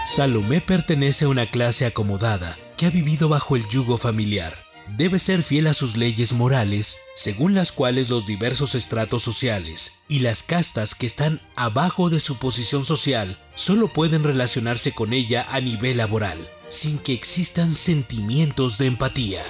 Salomé 0.06 0.60
pertenece 0.60 1.24
a 1.24 1.30
una 1.30 1.50
clase 1.50 1.86
acomodada 1.86 2.58
que 2.76 2.88
ha 2.88 2.90
vivido 2.90 3.30
bajo 3.30 3.56
el 3.56 3.66
yugo 3.70 3.98
familiar. 3.98 4.54
Debe 4.96 5.18
ser 5.18 5.42
fiel 5.42 5.66
a 5.66 5.74
sus 5.74 5.98
leyes 5.98 6.34
morales, 6.34 7.00
según 7.16 7.56
las 7.56 7.72
cuales 7.72 8.12
los 8.12 8.28
diversos 8.28 8.76
estratos 8.76 9.24
sociales 9.24 9.94
y 10.08 10.20
las 10.20 10.44
castas 10.44 10.94
que 10.94 11.08
están 11.08 11.42
abajo 11.56 12.12
de 12.12 12.20
su 12.20 12.38
posición 12.38 12.86
social 12.86 13.40
solo 13.56 13.88
pueden 13.88 14.24
relacionarse 14.24 14.92
con 14.92 15.12
ella 15.12 15.48
a 15.50 15.62
nivel 15.62 15.98
laboral, 15.98 16.48
sin 16.70 17.00
que 17.00 17.14
existan 17.14 17.74
sentimientos 17.74 18.78
de 18.78 18.86
empatía. 18.86 19.42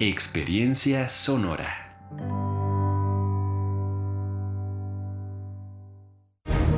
Experiencia 0.00 1.08
sonora. 1.08 1.87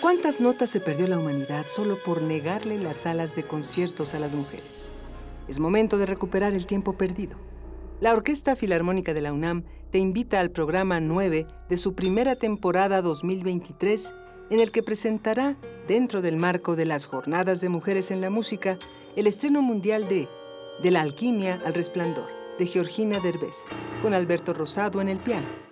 ¿Cuántas 0.00 0.40
notas 0.40 0.70
se 0.70 0.80
perdió 0.80 1.06
la 1.06 1.18
humanidad 1.18 1.66
solo 1.68 1.98
por 2.02 2.22
negarle 2.22 2.78
las 2.78 2.96
salas 2.96 3.36
de 3.36 3.42
conciertos 3.42 4.14
a 4.14 4.18
las 4.18 4.34
mujeres? 4.34 4.86
Es 5.46 5.60
momento 5.60 5.98
de 5.98 6.06
recuperar 6.06 6.54
el 6.54 6.66
tiempo 6.66 6.94
perdido. 6.94 7.36
La 8.00 8.14
Orquesta 8.14 8.56
Filarmónica 8.56 9.12
de 9.12 9.20
la 9.20 9.34
UNAM 9.34 9.64
te 9.90 9.98
invita 9.98 10.40
al 10.40 10.52
programa 10.52 11.00
9 11.00 11.46
de 11.68 11.76
su 11.76 11.94
primera 11.94 12.34
temporada 12.34 13.02
2023, 13.02 14.14
en 14.48 14.60
el 14.60 14.70
que 14.70 14.82
presentará, 14.82 15.58
dentro 15.86 16.22
del 16.22 16.38
marco 16.38 16.76
de 16.76 16.86
las 16.86 17.04
Jornadas 17.04 17.60
de 17.60 17.68
Mujeres 17.68 18.10
en 18.10 18.22
la 18.22 18.30
Música, 18.30 18.78
el 19.16 19.26
estreno 19.26 19.60
mundial 19.60 20.08
de 20.08 20.30
De 20.82 20.90
la 20.90 21.02
Alquimia 21.02 21.60
al 21.66 21.74
Resplandor, 21.74 22.28
de 22.58 22.66
Georgina 22.66 23.20
Derbez, 23.20 23.64
con 24.00 24.14
Alberto 24.14 24.54
Rosado 24.54 25.02
en 25.02 25.10
el 25.10 25.18
piano. 25.18 25.69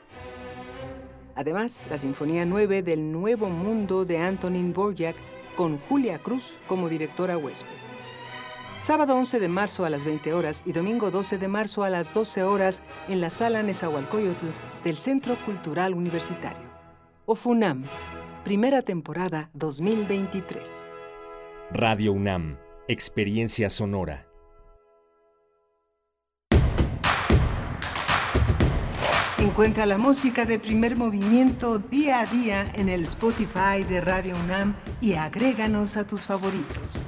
Además, 1.39 1.87
la 1.89 1.99
Sinfonía 1.99 2.45
9 2.45 2.83
del 2.83 3.13
Nuevo 3.13 3.49
Mundo 3.49 4.05
de 4.05 4.19
Antonin 4.19 4.73
Dvorak 4.73 5.15
con 5.57 5.79
Julia 5.79 6.19
Cruz 6.19 6.57
como 6.67 6.89
directora 6.89 7.39
huésped. 7.39 7.69
Sábado 8.81 9.15
11 9.17 9.39
de 9.39 9.49
marzo 9.49 9.85
a 9.85 9.91
las 9.91 10.05
20 10.05 10.35
horas 10.35 10.65
y 10.67 10.73
domingo 10.73 11.13
12 11.13 11.39
de 11.39 11.47
marzo 11.47 11.85
a 11.85 11.91
las 11.91 12.13
12 12.13 12.43
horas 12.43 12.83
en 13.09 13.21
la 13.21 13.31
sala 13.31 13.63
Nezahualcóyotl 13.63 14.47
del 14.83 14.99
Centro 14.99 15.37
Cultural 15.47 15.95
Universitario. 15.95 16.67
OFUNAM, 17.27 17.85
primera 18.43 18.83
temporada 18.83 19.49
2023. 19.55 20.91
Radio 21.71 22.15
UNAM, 22.15 22.59
experiencia 22.89 23.71
sonora. 23.71 24.28
Encuentra 29.59 29.87
la 29.87 29.99
música 29.99 30.45
de 30.45 30.61
primer 30.61 30.95
movimiento 30.95 31.81
día 31.81 32.21
a 32.21 32.27
día 32.27 32.65
en 32.75 32.89
el 32.89 33.03
Spotify 33.03 33.83
de 33.89 34.01
Radio 34.01 34.37
UNAM 34.37 34.77
y 35.01 35.15
agréganos 35.15 35.97
a 35.97 36.07
tus 36.07 36.27
favoritos. 36.27 37.03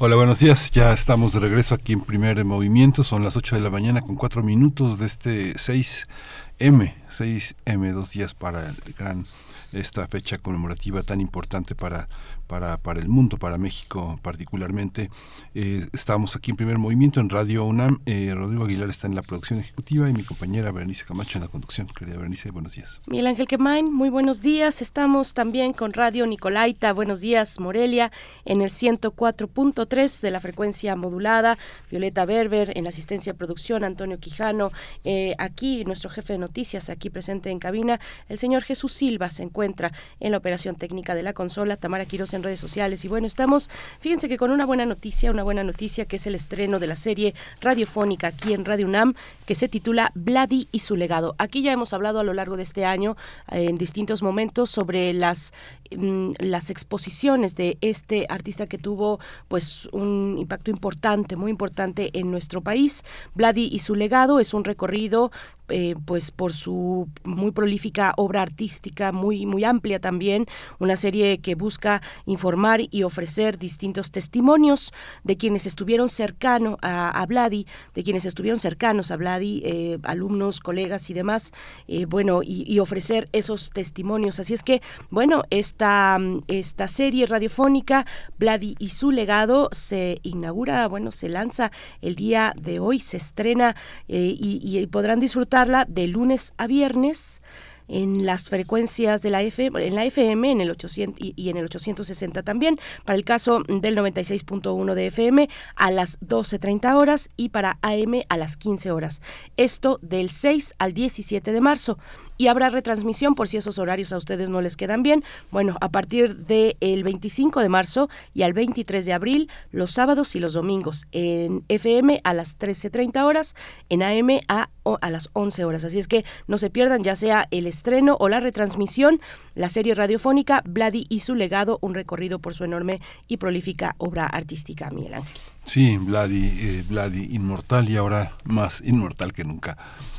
Hola, 0.00 0.16
buenos 0.16 0.40
días. 0.40 0.72
Ya 0.72 0.92
estamos 0.92 1.34
de 1.34 1.38
regreso 1.38 1.76
aquí 1.76 1.92
en 1.92 2.00
Primer 2.00 2.44
Movimiento. 2.44 3.04
Son 3.04 3.22
las 3.22 3.36
8 3.36 3.54
de 3.54 3.62
la 3.62 3.70
mañana 3.70 4.00
con 4.00 4.16
4 4.16 4.42
minutos 4.42 4.98
de 4.98 5.06
este 5.06 5.54
6M. 5.54 6.94
6M, 7.16 7.92
dos 7.92 8.10
días 8.10 8.34
para 8.34 8.70
el 8.70 8.94
gran 8.98 9.24
esta 9.72 10.06
fecha 10.08 10.38
conmemorativa 10.38 11.02
tan 11.02 11.20
importante 11.20 11.74
para 11.74 12.08
para, 12.46 12.78
para 12.78 13.00
el 13.00 13.08
mundo, 13.08 13.38
para 13.38 13.58
México 13.58 14.18
particularmente. 14.22 15.10
Eh, 15.54 15.86
estamos 15.92 16.36
aquí 16.36 16.50
en 16.50 16.56
primer 16.56 16.78
movimiento 16.78 17.20
en 17.20 17.28
Radio 17.28 17.64
UNAM. 17.64 18.00
Eh, 18.06 18.32
Rodrigo 18.34 18.64
Aguilar 18.64 18.90
está 18.90 19.06
en 19.06 19.14
la 19.14 19.22
producción 19.22 19.60
ejecutiva 19.60 20.08
y 20.08 20.12
mi 20.12 20.22
compañera 20.22 20.72
Berenice 20.72 21.04
Camacho 21.04 21.38
en 21.38 21.44
la 21.44 21.48
conducción. 21.48 21.86
Querida 21.86 22.16
Berenice, 22.16 22.50
buenos 22.50 22.74
días. 22.74 23.00
Miguel 23.06 23.26
Ángel 23.26 23.46
Quemain, 23.46 23.92
muy 23.92 24.10
buenos 24.10 24.42
días. 24.42 24.82
Estamos 24.82 25.34
también 25.34 25.72
con 25.72 25.92
Radio 25.92 26.26
Nicolaita. 26.26 26.92
Buenos 26.92 27.20
días, 27.20 27.58
Morelia, 27.60 28.12
en 28.44 28.62
el 28.62 28.70
104.3 28.70 30.20
de 30.20 30.30
la 30.30 30.40
frecuencia 30.40 30.96
modulada. 30.96 31.58
Violeta 31.90 32.24
Berber 32.24 32.76
en 32.76 32.84
la 32.84 32.90
asistencia 32.90 33.32
de 33.32 33.38
producción, 33.38 33.84
Antonio 33.84 34.18
Quijano. 34.18 34.70
Eh, 35.04 35.34
aquí 35.38 35.84
nuestro 35.84 36.10
jefe 36.10 36.34
de 36.34 36.38
noticias 36.38 36.90
aquí 36.90 37.10
presente 37.10 37.50
en 37.50 37.58
cabina. 37.58 38.00
El 38.28 38.38
señor 38.38 38.62
Jesús 38.62 38.92
Silva 38.92 39.30
se 39.30 39.42
encuentra 39.42 39.92
en 40.20 40.32
la 40.32 40.38
operación 40.38 40.76
técnica 40.76 41.14
de 41.14 41.22
la 41.22 41.32
consola, 41.32 41.76
Tamara 41.76 42.04
Quiroz 42.04 42.33
en 42.36 42.42
redes 42.42 42.60
sociales. 42.60 43.04
Y 43.04 43.08
bueno, 43.08 43.26
estamos, 43.26 43.70
fíjense 44.00 44.28
que 44.28 44.36
con 44.36 44.50
una 44.50 44.66
buena 44.66 44.86
noticia, 44.86 45.30
una 45.30 45.42
buena 45.42 45.64
noticia 45.64 46.04
que 46.06 46.16
es 46.16 46.26
el 46.26 46.34
estreno 46.34 46.78
de 46.78 46.86
la 46.86 46.96
serie 46.96 47.34
radiofónica 47.60 48.28
aquí 48.28 48.52
en 48.52 48.64
Radio 48.64 48.86
UNAM, 48.86 49.14
que 49.46 49.54
se 49.54 49.68
titula 49.68 50.10
Vladi 50.14 50.68
y 50.72 50.80
su 50.80 50.96
legado. 50.96 51.34
Aquí 51.38 51.62
ya 51.62 51.72
hemos 51.72 51.92
hablado 51.92 52.20
a 52.20 52.24
lo 52.24 52.34
largo 52.34 52.56
de 52.56 52.62
este 52.62 52.84
año 52.84 53.16
eh, 53.50 53.66
en 53.68 53.78
distintos 53.78 54.22
momentos 54.22 54.70
sobre 54.70 55.12
las 55.12 55.52
mm, 55.90 56.32
las 56.38 56.70
exposiciones 56.70 57.56
de 57.56 57.78
este 57.80 58.26
artista 58.28 58.66
que 58.66 58.78
tuvo 58.78 59.20
pues 59.48 59.86
un 59.92 60.36
impacto 60.38 60.70
importante, 60.70 61.36
muy 61.36 61.50
importante 61.50 62.10
en 62.18 62.30
nuestro 62.30 62.60
país. 62.60 63.04
Vladi 63.34 63.68
y 63.70 63.78
su 63.80 63.94
legado 63.94 64.40
es 64.40 64.54
un 64.54 64.64
recorrido 64.64 65.30
eh, 65.70 65.94
pues 66.04 66.30
por 66.30 66.52
su 66.52 67.08
muy 67.24 67.50
prolífica 67.50 68.12
obra 68.18 68.42
artística, 68.42 69.12
muy, 69.12 69.46
muy 69.46 69.64
amplia 69.64 69.98
también, 69.98 70.44
una 70.78 70.94
serie 70.94 71.38
que 71.38 71.54
busca 71.54 72.02
informar 72.26 72.82
y 72.90 73.02
ofrecer 73.02 73.58
distintos 73.58 74.10
testimonios 74.10 74.92
de 75.22 75.36
quienes 75.36 75.64
estuvieron 75.64 76.10
cercanos 76.10 76.76
a, 76.82 77.08
a 77.08 77.24
Vladi, 77.24 77.66
de 77.94 78.02
quienes 78.02 78.26
estuvieron 78.26 78.60
cercanos 78.60 79.10
a 79.10 79.16
Vladi, 79.16 79.62
eh, 79.64 79.98
alumnos, 80.02 80.60
colegas 80.60 81.08
y 81.08 81.14
demás, 81.14 81.52
eh, 81.88 82.04
bueno, 82.04 82.40
y, 82.42 82.78
ofrecer 82.78 83.30
esos 83.32 83.70
testimonios. 83.70 84.40
Así 84.40 84.52
es 84.52 84.62
que, 84.62 84.82
bueno, 85.08 85.44
esta, 85.48 86.18
esta 86.48 86.88
serie 86.88 87.24
radiofónica, 87.24 88.04
Vladi 88.38 88.74
y 88.78 88.90
su 88.90 89.10
legado, 89.10 89.70
se 89.72 90.18
inaugura, 90.22 90.86
bueno, 90.88 91.10
se 91.10 91.30
lanza 91.30 91.72
el 92.02 92.16
día 92.16 92.52
de 92.60 92.80
hoy, 92.80 92.98
se 92.98 93.16
estrena 93.16 93.76
y 94.08 94.86
podrán 94.88 95.20
disfrutar 95.20 95.53
de 95.54 96.08
lunes 96.08 96.52
a 96.56 96.66
viernes 96.66 97.40
en 97.86 98.26
las 98.26 98.48
frecuencias 98.48 99.22
de 99.22 99.30
la 99.30 99.42
FM, 99.42 99.86
en 99.86 99.94
la 99.94 100.04
FM 100.04 100.50
en 100.50 100.60
el 100.60 100.70
800 100.72 101.32
y, 101.36 101.48
en 101.48 101.56
el 101.56 101.66
860 101.66 102.42
también, 102.42 102.80
para 103.04 103.16
el 103.16 103.24
caso 103.24 103.62
del 103.68 103.96
96.1 103.96 104.94
de 104.94 105.06
FM 105.06 105.48
a 105.76 105.90
las 105.92 106.18
12.30 106.20 106.96
horas 106.96 107.30
y 107.36 107.50
para 107.50 107.78
AM 107.82 108.22
a 108.28 108.36
las 108.36 108.56
15 108.56 108.90
horas. 108.90 109.22
Esto 109.56 110.00
del 110.02 110.30
6 110.30 110.74
al 110.80 110.92
17 110.92 111.52
de 111.52 111.60
marzo 111.60 111.98
y 112.36 112.48
habrá 112.48 112.70
retransmisión 112.70 113.34
por 113.34 113.48
si 113.48 113.56
esos 113.56 113.78
horarios 113.78 114.12
a 114.12 114.16
ustedes 114.16 114.50
no 114.50 114.60
les 114.60 114.76
quedan 114.76 115.02
bien. 115.02 115.24
Bueno, 115.50 115.76
a 115.80 115.90
partir 115.90 116.36
del 116.36 117.04
25 117.04 117.60
de 117.60 117.68
marzo 117.68 118.08
y 118.32 118.42
al 118.42 118.52
23 118.52 119.04
de 119.06 119.12
abril, 119.12 119.50
los 119.70 119.92
sábados 119.92 120.34
y 120.34 120.40
los 120.40 120.52
domingos 120.52 121.06
en 121.12 121.64
FM 121.68 122.20
a 122.24 122.34
las 122.34 122.58
13.30 122.58 123.24
horas, 123.24 123.54
en 123.88 124.02
AM 124.02 124.40
a, 124.48 124.68
a 125.00 125.10
las 125.10 125.30
11 125.32 125.64
horas. 125.64 125.84
Así 125.84 125.98
es 125.98 126.08
que 126.08 126.24
no 126.46 126.58
se 126.58 126.70
pierdan 126.70 127.02
ya 127.02 127.16
sea 127.16 127.46
el 127.50 127.66
estreno 127.66 128.16
o 128.18 128.28
la 128.28 128.40
retransmisión, 128.40 129.20
la 129.54 129.68
serie 129.68 129.94
radiofónica 129.94 130.62
Vladi 130.66 131.06
y 131.08 131.20
su 131.20 131.34
legado, 131.34 131.78
un 131.80 131.94
recorrido 131.94 132.38
por 132.38 132.54
su 132.54 132.64
enorme 132.64 133.00
y 133.28 133.36
prolífica 133.36 133.94
obra 133.98 134.26
artística, 134.26 134.90
Miguel 134.90 135.14
Ángel. 135.14 135.36
Sí, 135.64 135.96
Vladi, 135.96 136.44
eh, 136.46 136.84
Vladi 136.88 137.34
inmortal 137.34 137.88
y 137.88 137.96
ahora 137.96 138.36
más 138.44 138.82
inmortal 138.82 139.32
que 139.32 139.44
nunca. 139.44 139.78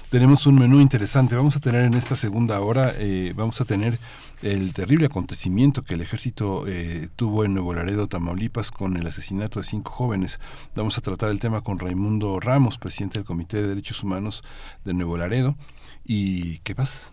Tenemos 0.09 0.45
un 0.45 0.55
menú 0.55 0.81
interesante. 0.81 1.35
Vamos 1.35 1.55
a 1.55 1.59
tener 1.59 1.83
en 1.83 1.95
esta 1.95 2.15
segunda 2.15 2.61
hora, 2.61 2.93
eh, 2.97 3.33
vamos 3.35 3.59
a 3.59 3.65
tener 3.65 3.99
el 4.43 4.71
terrible 4.73 5.07
acontecimiento 5.07 5.83
que 5.83 5.95
el 5.95 6.01
ejército 6.01 6.65
eh, 6.67 7.09
tuvo 7.15 7.43
en 7.43 7.53
Nuevo 7.53 7.73
Laredo, 7.73 8.07
Tamaulipas, 8.07 8.71
con 8.71 8.97
el 8.97 9.07
asesinato 9.07 9.59
de 9.59 9.65
cinco 9.65 9.91
jóvenes. 9.91 10.39
Vamos 10.75 10.97
a 10.97 11.01
tratar 11.01 11.31
el 11.31 11.39
tema 11.39 11.61
con 11.61 11.79
Raimundo 11.79 12.39
Ramos, 12.39 12.77
presidente 12.77 13.17
del 13.17 13.25
Comité 13.25 13.61
de 13.61 13.69
Derechos 13.69 14.03
Humanos 14.03 14.43
de 14.85 14.93
Nuevo 14.93 15.17
Laredo. 15.17 15.57
¿Y 16.05 16.59
qué 16.59 16.75
más? 16.75 17.11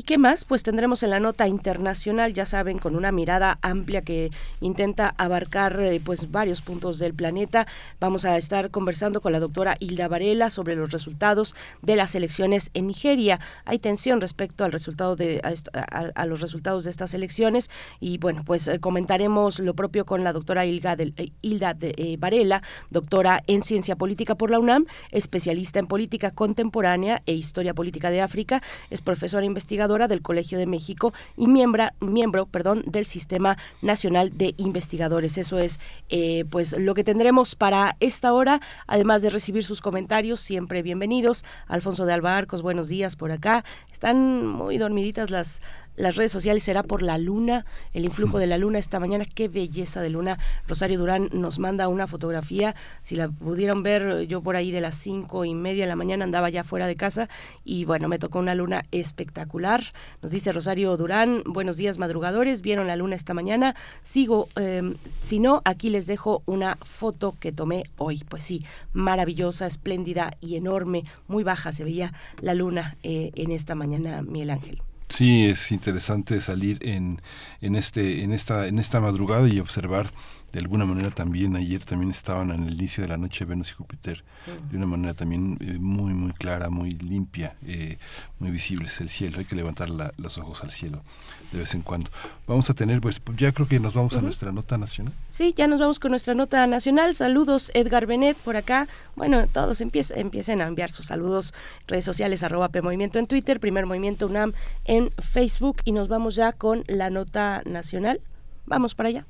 ¿Y 0.00 0.02
qué 0.02 0.16
más? 0.16 0.46
Pues 0.46 0.62
tendremos 0.62 1.02
en 1.02 1.10
la 1.10 1.20
nota 1.20 1.46
internacional, 1.46 2.32
ya 2.32 2.46
saben, 2.46 2.78
con 2.78 2.96
una 2.96 3.12
mirada 3.12 3.58
amplia 3.60 4.00
que 4.00 4.30
intenta 4.62 5.14
abarcar 5.18 5.78
eh, 5.78 6.00
pues 6.02 6.30
varios 6.30 6.62
puntos 6.62 6.98
del 6.98 7.12
planeta. 7.12 7.66
Vamos 8.00 8.24
a 8.24 8.38
estar 8.38 8.70
conversando 8.70 9.20
con 9.20 9.32
la 9.32 9.40
doctora 9.40 9.76
Hilda 9.78 10.08
Varela 10.08 10.48
sobre 10.48 10.74
los 10.74 10.90
resultados 10.90 11.54
de 11.82 11.96
las 11.96 12.14
elecciones 12.14 12.70
en 12.72 12.86
Nigeria. 12.86 13.40
Hay 13.66 13.78
tensión 13.78 14.22
respecto 14.22 14.64
al 14.64 14.72
resultado 14.72 15.16
de 15.16 15.42
a, 15.42 16.24
los 16.24 16.40
resultados 16.40 16.84
de 16.84 16.90
estas 16.90 17.12
elecciones 17.12 17.68
y 18.00 18.16
bueno, 18.16 18.42
pues 18.42 18.68
eh, 18.68 18.80
comentaremos 18.80 19.58
lo 19.58 19.74
propio 19.74 20.06
con 20.06 20.24
la 20.24 20.32
doctora 20.32 20.64
Hilda, 20.64 20.96
eh, 20.98 21.32
Hilda 21.42 21.74
de, 21.74 22.16
Varela, 22.18 22.62
doctora 22.88 23.42
en 23.46 23.62
ciencia 23.62 23.96
política 23.96 24.34
por 24.34 24.50
la 24.50 24.60
UNAM, 24.60 24.86
especialista 25.10 25.78
en 25.78 25.88
política 25.88 26.30
contemporánea 26.30 27.22
e 27.26 27.34
historia 27.34 27.74
política 27.74 28.08
de 28.10 28.22
África, 28.22 28.62
es 28.88 29.02
profesora 29.02 29.44
investigadora 29.44 29.89
del 29.90 30.22
Colegio 30.22 30.58
de 30.58 30.66
México 30.66 31.12
y 31.36 31.48
miembro, 31.48 31.88
miembro 32.00 32.46
perdón, 32.46 32.84
del 32.86 33.06
Sistema 33.06 33.58
Nacional 33.82 34.36
de 34.36 34.54
Investigadores. 34.56 35.36
Eso 35.36 35.58
es 35.58 35.80
eh, 36.08 36.44
pues 36.50 36.78
lo 36.78 36.94
que 36.94 37.02
tendremos 37.02 37.56
para 37.56 37.96
esta 38.00 38.32
hora, 38.32 38.60
además 38.86 39.22
de 39.22 39.30
recibir 39.30 39.64
sus 39.64 39.80
comentarios, 39.80 40.40
siempre 40.40 40.82
bienvenidos. 40.82 41.44
Alfonso 41.66 42.06
de 42.06 42.12
Alba 42.12 42.36
Arcos, 42.36 42.62
buenos 42.62 42.88
días 42.88 43.16
por 43.16 43.32
acá. 43.32 43.64
Están 43.92 44.46
muy 44.46 44.78
dormiditas 44.78 45.30
las 45.30 45.60
las 46.00 46.16
redes 46.16 46.32
sociales 46.32 46.64
será 46.64 46.82
por 46.82 47.02
la 47.02 47.18
luna, 47.18 47.66
el 47.92 48.04
influjo 48.04 48.38
de 48.38 48.46
la 48.46 48.56
luna 48.56 48.78
esta 48.78 48.98
mañana, 48.98 49.26
qué 49.26 49.48
belleza 49.48 50.00
de 50.00 50.08
luna. 50.10 50.38
Rosario 50.66 50.98
Durán 50.98 51.28
nos 51.32 51.58
manda 51.58 51.88
una 51.88 52.06
fotografía, 52.06 52.74
si 53.02 53.16
la 53.16 53.28
pudieron 53.28 53.82
ver, 53.82 54.26
yo 54.26 54.40
por 54.40 54.56
ahí 54.56 54.70
de 54.70 54.80
las 54.80 54.94
cinco 54.94 55.44
y 55.44 55.54
media 55.54 55.84
de 55.84 55.88
la 55.88 55.96
mañana 55.96 56.24
andaba 56.24 56.48
ya 56.48 56.64
fuera 56.64 56.86
de 56.86 56.94
casa 56.94 57.28
y 57.64 57.84
bueno, 57.84 58.08
me 58.08 58.18
tocó 58.18 58.38
una 58.38 58.54
luna 58.54 58.86
espectacular. 58.92 59.82
Nos 60.22 60.30
dice 60.30 60.52
Rosario 60.52 60.96
Durán, 60.96 61.42
buenos 61.44 61.76
días 61.76 61.98
madrugadores, 61.98 62.62
vieron 62.62 62.86
la 62.86 62.96
luna 62.96 63.16
esta 63.16 63.34
mañana, 63.34 63.76
sigo, 64.02 64.48
em, 64.56 64.94
si 65.20 65.38
no, 65.38 65.60
aquí 65.66 65.90
les 65.90 66.06
dejo 66.06 66.42
una 66.46 66.78
foto 66.82 67.34
que 67.38 67.52
tomé 67.52 67.84
hoy, 67.98 68.24
pues 68.26 68.42
sí, 68.42 68.64
maravillosa, 68.94 69.66
espléndida 69.66 70.32
y 70.40 70.56
enorme, 70.56 71.04
muy 71.28 71.44
baja 71.44 71.72
se 71.72 71.84
veía 71.84 72.14
la 72.40 72.54
luna 72.54 72.96
eh, 73.02 73.32
en 73.34 73.52
esta 73.52 73.74
mañana, 73.74 74.22
Miguel 74.22 74.50
Ángel. 74.50 74.89
Sí, 75.10 75.46
es 75.46 75.72
interesante 75.72 76.40
salir 76.40 76.78
en, 76.82 77.20
en, 77.60 77.74
este, 77.74 78.22
en, 78.22 78.32
esta, 78.32 78.68
en 78.68 78.78
esta 78.78 79.00
madrugada 79.00 79.48
y 79.48 79.58
observar 79.58 80.12
de 80.52 80.60
alguna 80.60 80.84
manera 80.84 81.10
también 81.10 81.56
ayer 81.56 81.84
también 81.84 82.10
estaban 82.10 82.50
en 82.50 82.64
el 82.64 82.74
inicio 82.74 83.02
de 83.02 83.08
la 83.08 83.16
noche 83.16 83.44
Venus 83.44 83.70
y 83.70 83.74
Júpiter 83.74 84.24
de 84.70 84.76
una 84.76 84.86
manera 84.86 85.14
también 85.14 85.56
eh, 85.60 85.78
muy 85.78 86.12
muy 86.12 86.32
clara 86.32 86.70
muy 86.70 86.92
limpia 86.92 87.56
eh, 87.66 87.98
muy 88.40 88.50
visibles 88.50 89.00
el 89.00 89.08
cielo 89.08 89.38
hay 89.38 89.44
que 89.44 89.54
levantar 89.54 89.90
la, 89.90 90.12
los 90.16 90.38
ojos 90.38 90.64
al 90.64 90.72
cielo 90.72 91.04
de 91.52 91.58
vez 91.58 91.74
en 91.74 91.82
cuando. 91.82 92.10
Vamos 92.46 92.70
a 92.70 92.74
tener 92.74 93.00
pues 93.00 93.20
ya 93.36 93.52
creo 93.52 93.66
que 93.68 93.80
nos 93.80 93.94
vamos 93.94 94.16
a 94.16 94.22
nuestra 94.22 94.52
nota 94.52 94.78
nacional. 94.78 95.12
Sí 95.30 95.54
ya 95.56 95.66
nos 95.66 95.80
vamos 95.80 95.98
con 95.98 96.10
nuestra 96.10 96.34
nota 96.34 96.66
nacional. 96.66 97.14
Saludos 97.14 97.70
Edgar 97.74 98.06
Benet 98.06 98.36
por 98.36 98.56
acá. 98.56 98.88
Bueno 99.16 99.46
todos 99.46 99.80
empiecen, 99.80 100.18
empiecen 100.18 100.60
a 100.60 100.66
enviar 100.66 100.90
sus 100.90 101.06
saludos. 101.06 101.54
Redes 101.86 102.04
sociales 102.04 102.42
arroba 102.42 102.68
P 102.68 102.82
Movimiento 102.82 103.18
en 103.18 103.26
Twitter 103.26 103.60
primer 103.60 103.86
movimiento 103.86 104.26
UNAM 104.26 104.52
en 104.84 105.10
Facebook. 105.18 105.78
Y 105.84 105.92
nos 105.92 106.08
vamos 106.08 106.34
ya 106.34 106.52
con 106.52 106.84
la 106.86 107.10
nota 107.10 107.62
nacional. 107.64 108.20
Vamos 108.66 108.94
para 108.94 109.08
allá. 109.08 109.26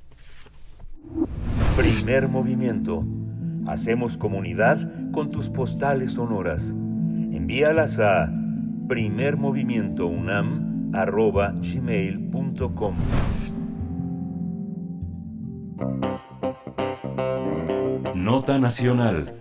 Primer 1.76 2.28
movimiento. 2.28 3.04
Hacemos 3.66 4.16
comunidad 4.16 5.10
con 5.12 5.30
tus 5.30 5.48
postales 5.48 6.12
sonoras. 6.12 6.70
Envíalas 6.70 7.98
a 7.98 8.30
primermovimientounam.gmail.com 10.90 12.94
Nota 18.14 18.58
Nacional. 18.58 19.34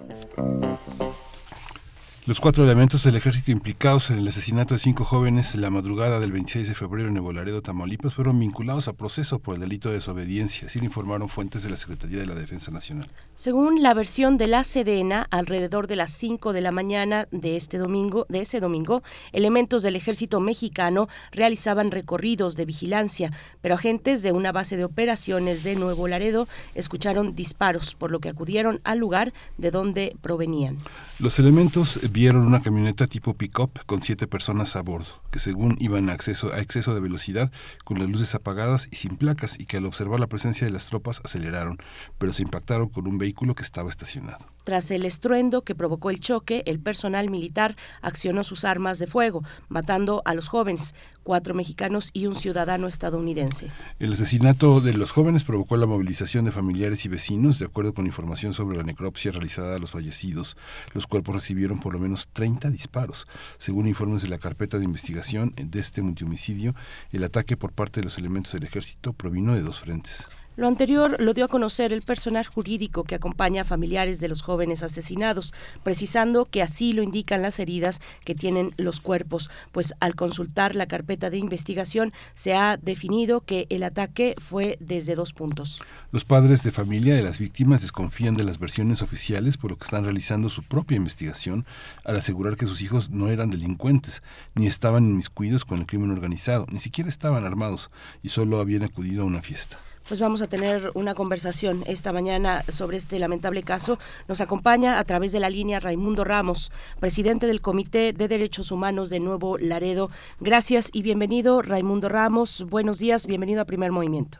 Los 2.30 2.40
cuatro 2.40 2.64
elementos 2.64 3.04
del 3.06 3.16
ejército 3.16 3.50
implicados 3.50 4.12
en 4.12 4.20
el 4.20 4.28
asesinato 4.28 4.76
de 4.76 4.80
cinco 4.80 5.04
jóvenes 5.04 5.56
la 5.56 5.72
madrugada 5.72 6.20
del 6.20 6.32
26 6.32 6.68
de 6.68 6.76
febrero 6.76 7.08
en 7.08 7.16
Nuevo 7.16 7.34
Laredo, 7.34 7.64
Tamaulipas, 7.64 8.14
fueron 8.14 8.38
vinculados 8.38 8.88
a 8.88 8.94
proceso 8.94 9.40
por 9.40 9.56
el 9.56 9.62
delito 9.62 9.90
de 9.90 9.96
desobediencia, 9.96 10.68
así 10.68 10.78
lo 10.78 10.86
informaron 10.86 11.28
fuentes 11.28 11.64
de 11.64 11.72
la 11.72 11.76
Secretaría 11.76 12.20
de 12.20 12.28
la 12.28 12.36
Defensa 12.36 12.70
Nacional. 12.70 13.08
Según 13.34 13.82
la 13.82 13.96
versión 13.96 14.38
de 14.38 14.46
la 14.46 14.64
Sedena, 14.64 15.26
alrededor 15.32 15.88
de 15.88 15.96
las 15.96 16.12
5 16.12 16.54
de 16.54 16.62
la 16.62 16.72
mañana 16.72 17.28
de 17.32 17.56
este 17.56 17.80
domingo, 17.80 18.28
de 18.30 18.42
ese 18.42 18.60
domingo, 18.60 19.02
elementos 19.32 19.82
del 19.82 19.96
ejército 19.96 20.40
mexicano 20.40 21.10
realizaban 21.32 21.90
recorridos 21.90 22.56
de 22.56 22.66
vigilancia, 22.66 23.32
pero 23.62 23.74
agentes 23.74 24.22
de 24.22 24.34
una 24.34 24.52
base 24.52 24.78
de 24.78 24.84
operaciones 24.84 25.64
de 25.64 25.74
Nuevo 25.74 26.08
Laredo 26.08 26.48
escucharon 26.76 27.34
disparos, 27.34 27.96
por 27.96 28.12
lo 28.12 28.20
que 28.20 28.30
acudieron 28.30 28.82
al 28.84 29.00
lugar 29.00 29.34
de 29.58 29.72
donde 29.72 30.16
provenían. 30.22 30.78
Los 31.20 31.38
elementos 31.38 32.00
vieron 32.14 32.48
una 32.48 32.62
camioneta 32.62 33.06
tipo 33.06 33.34
pick-up 33.34 33.72
con 33.86 34.02
siete 34.02 34.26
personas 34.26 34.78
a 34.78 34.82
bordo, 34.82 35.22
que 35.32 35.40
según 35.40 35.76
iban 35.78 36.10
a, 36.10 36.14
acceso, 36.14 36.54
a 36.54 36.62
exceso 36.62 36.96
de 36.96 37.02
velocidad, 37.02 37.52
con 37.84 38.00
las 38.00 38.08
luces 38.08 38.36
apagadas 38.36 38.88
y 38.90 38.96
sin 38.96 39.18
placas, 39.18 39.60
y 39.60 39.66
que 39.66 39.76
al 39.76 39.86
observar 39.86 40.22
la 40.22 40.28
presencia 40.28 40.66
de 40.66 40.72
las 40.72 40.86
tropas 40.86 41.20
aceleraron, 41.26 41.78
pero 42.18 42.32
se 42.32 42.44
impactaron 42.44 42.88
con 42.88 43.06
un 43.06 43.18
vehículo 43.18 43.54
que 43.54 43.64
estaba 43.64 43.90
estacionado. 43.90 44.48
Tras 44.70 44.92
el 44.92 45.04
estruendo 45.04 45.64
que 45.64 45.74
provocó 45.74 46.12
el 46.12 46.20
choque, 46.20 46.62
el 46.68 46.80
personal 46.80 47.32
militar 47.32 47.76
accionó 48.04 48.44
sus 48.44 48.66
armas 48.66 49.00
de 49.00 49.08
fuego, 49.08 49.44
matando 49.68 50.22
a 50.26 50.36
los 50.36 50.48
jóvenes, 50.48 50.94
cuatro 51.24 51.56
mexicanos 51.56 52.12
y 52.14 52.28
un 52.28 52.36
ciudadano 52.36 52.88
estadounidense. 52.88 53.72
El 53.98 54.14
asesinato 54.14 54.80
de 54.80 54.94
los 54.94 55.12
jóvenes 55.12 55.44
provocó 55.44 55.76
la 55.76 55.88
movilización 55.88 56.46
de 56.46 56.52
familiares 56.52 57.04
y 57.04 57.10
vecinos, 57.10 57.58
de 57.58 57.66
acuerdo 57.66 57.96
con 57.96 58.06
información 58.06 58.54
sobre 58.54 58.78
la 58.78 58.84
necropsia 58.84 59.32
realizada 59.32 59.76
a 59.76 59.80
los 59.80 59.90
fallecidos. 59.90 60.56
Los 60.94 61.08
cuerpos 61.08 61.34
recibieron 61.34 61.80
por 61.80 61.94
lo 61.94 62.00
menos 62.00 62.28
30 62.28 62.70
disparos. 62.70 63.26
Según 63.58 63.88
informes 63.88 64.22
de 64.22 64.28
la 64.28 64.38
carpeta 64.38 64.78
de 64.78 64.86
investigación 64.86 65.52
de 65.56 65.80
este 65.80 66.04
multihomicidio, 66.04 66.76
el 67.12 67.24
ataque 67.24 67.58
por 67.58 67.72
parte 67.72 68.02
de 68.02 68.04
los 68.04 68.20
elementos 68.20 68.54
del 68.54 68.66
ejército 68.66 69.14
provino 69.14 69.56
de 69.56 69.64
dos 69.64 69.80
frentes. 69.80 70.30
Lo 70.56 70.68
anterior 70.68 71.16
lo 71.22 71.34
dio 71.34 71.46
a 71.46 71.48
conocer 71.48 71.94
el 71.94 72.02
personal 72.02 72.46
jurídico 72.46 73.06
que 73.06 73.16
acompaña 73.16 73.62
a 73.62 73.66
familiares 73.66 74.20
de 74.20 74.28
los 74.28 74.42
jóvenes 74.42 74.84
asesinados, 74.84 75.54
precisando 75.84 76.46
que 76.46 76.62
así 76.62 76.92
lo 76.92 77.02
indican 77.02 77.42
las 77.42 77.60
heridas 77.60 78.02
que 78.26 78.36
tienen 78.36 78.74
los 78.78 79.00
cuerpos, 79.00 79.50
pues 79.72 79.94
al 80.02 80.16
consultar 80.16 80.76
la 80.76 80.88
carpeta 80.88 81.30
de 81.30 81.38
investigación 81.38 82.12
se 82.34 82.56
ha 82.56 82.76
definido 82.76 83.40
que 83.42 83.68
el 83.70 83.84
ataque 83.84 84.36
fue 84.38 84.78
desde 84.82 85.16
dos 85.16 85.32
puntos. 85.32 85.82
Los 86.12 86.26
padres 86.26 86.62
de 86.64 86.72
familia 86.72 87.16
de 87.16 87.24
las 87.24 87.40
víctimas 87.40 87.82
desconfían 87.82 88.36
de 88.36 88.44
las 88.44 88.60
versiones 88.60 89.02
oficiales, 89.02 89.58
por 89.58 89.72
lo 89.72 89.78
que 89.78 89.86
están 89.86 90.04
realizando 90.04 90.50
su 90.50 90.64
propia 90.64 90.98
investigación 90.98 91.66
al 92.04 92.18
asegurar 92.18 92.58
que 92.58 92.66
sus 92.66 92.82
hijos 92.82 93.10
no 93.10 93.30
eran 93.30 93.50
delincuentes, 93.50 94.24
ni 94.56 94.68
estaban 94.68 95.06
inmiscuidos 95.06 95.64
con 95.64 95.80
el 95.80 95.86
crimen 95.86 96.12
organizado, 96.12 96.66
ni 96.70 96.80
siquiera 96.80 97.10
estaban 97.10 97.46
armados 97.46 97.92
y 98.22 98.30
solo 98.30 98.60
habían 98.60 98.84
acudido 98.84 99.24
a 99.24 99.26
una 99.26 99.42
fiesta 99.42 99.80
pues 100.10 100.20
vamos 100.20 100.42
a 100.42 100.48
tener 100.48 100.90
una 100.96 101.14
conversación 101.14 101.84
esta 101.86 102.12
mañana 102.12 102.64
sobre 102.68 102.98
este 102.98 103.20
lamentable 103.20 103.62
caso. 103.62 104.00
Nos 104.28 104.42
acompaña 104.42 104.98
a 104.98 105.04
través 105.04 105.32
de 105.32 105.40
la 105.40 105.52
línea 105.52 105.80
Raimundo 105.80 106.24
Ramos, 106.24 106.72
presidente 107.00 107.46
del 107.46 107.62
Comité 107.62 108.12
de 108.12 108.28
Derechos 108.28 108.72
Humanos 108.72 109.12
de 109.12 109.20
Nuevo 109.20 109.60
Laredo. 109.60 110.10
Gracias 110.40 110.90
y 110.92 111.04
bienvenido, 111.04 111.62
Raimundo 111.62 112.10
Ramos. 112.10 112.66
Buenos 112.72 112.98
días, 112.98 113.28
bienvenido 113.28 113.62
a 113.62 113.66
Primer 113.66 113.92
Movimiento. 113.92 114.40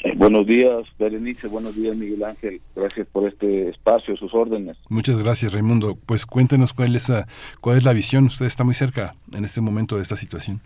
Eh, 0.00 0.12
buenos 0.16 0.44
días, 0.44 0.84
Berenice. 0.98 1.46
Buenos 1.46 1.76
días, 1.76 1.96
Miguel 1.96 2.24
Ángel. 2.24 2.60
Gracias 2.74 3.06
por 3.06 3.28
este 3.28 3.68
espacio, 3.68 4.16
sus 4.16 4.34
órdenes. 4.34 4.76
Muchas 4.88 5.22
gracias, 5.22 5.52
Raimundo. 5.52 5.96
Pues 6.04 6.26
cuéntenos 6.26 6.74
cuál 6.74 6.96
es, 6.96 7.12
cuál 7.60 7.78
es 7.78 7.84
la 7.84 7.92
visión. 7.92 8.24
Usted 8.24 8.46
está 8.46 8.64
muy 8.64 8.74
cerca 8.74 9.14
en 9.32 9.44
este 9.44 9.60
momento 9.60 9.96
de 9.96 10.02
esta 10.02 10.16
situación. 10.16 10.60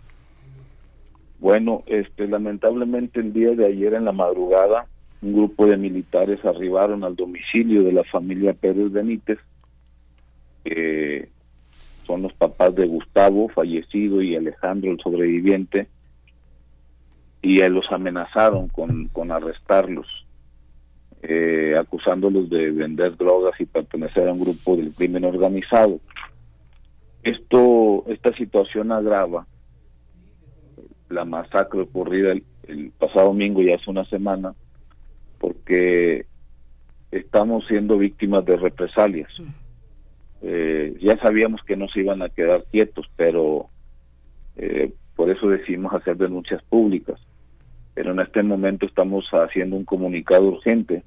Bueno, 1.41 1.81
este, 1.87 2.27
lamentablemente 2.27 3.19
el 3.19 3.33
día 3.33 3.49
de 3.55 3.65
ayer 3.65 3.95
en 3.95 4.05
la 4.05 4.11
madrugada, 4.11 4.85
un 5.23 5.33
grupo 5.33 5.65
de 5.65 5.75
militares 5.75 6.39
arribaron 6.45 7.03
al 7.03 7.15
domicilio 7.15 7.81
de 7.81 7.93
la 7.93 8.03
familia 8.03 8.53
Pérez 8.53 8.91
Benítez, 8.91 9.39
que 10.63 11.29
son 12.05 12.21
los 12.21 12.33
papás 12.33 12.75
de 12.75 12.85
Gustavo, 12.85 13.49
fallecido, 13.49 14.21
y 14.21 14.35
Alejandro, 14.35 14.91
el 14.91 14.99
sobreviviente, 14.99 15.87
y 17.41 17.57
los 17.69 17.91
amenazaron 17.91 18.67
con, 18.67 19.07
con 19.07 19.31
arrestarlos, 19.31 20.05
eh, 21.23 21.73
acusándolos 21.75 22.51
de 22.51 22.69
vender 22.69 23.17
drogas 23.17 23.59
y 23.59 23.65
pertenecer 23.65 24.27
a 24.27 24.33
un 24.33 24.41
grupo 24.41 24.77
del 24.77 24.93
crimen 24.93 25.25
organizado. 25.25 25.99
Esto, 27.23 28.03
esta 28.09 28.31
situación 28.33 28.91
agrava 28.91 29.47
la 31.11 31.25
masacre 31.25 31.81
ocurrida 31.81 32.31
el, 32.31 32.91
pasado 32.97 33.27
domingo, 33.27 33.61
ya 33.61 33.75
hace 33.75 33.89
una 33.89 34.05
semana, 34.05 34.53
porque 35.39 36.25
estamos 37.11 37.65
siendo 37.67 37.97
víctimas 37.97 38.45
de 38.45 38.55
represalias. 38.55 39.29
Eh, 40.41 40.97
ya 41.01 41.17
sabíamos 41.17 41.61
que 41.63 41.75
no 41.75 41.87
se 41.89 41.99
iban 41.99 42.21
a 42.21 42.29
quedar 42.29 42.63
quietos, 42.71 43.09
pero 43.15 43.67
eh, 44.55 44.93
por 45.15 45.29
eso 45.29 45.49
decidimos 45.49 45.93
hacer 45.93 46.17
denuncias 46.17 46.63
públicas. 46.63 47.19
Pero 47.93 48.11
en 48.11 48.21
este 48.21 48.41
momento 48.41 48.85
estamos 48.85 49.25
haciendo 49.31 49.75
un 49.75 49.85
comunicado 49.85 50.43
urgente 50.43 51.03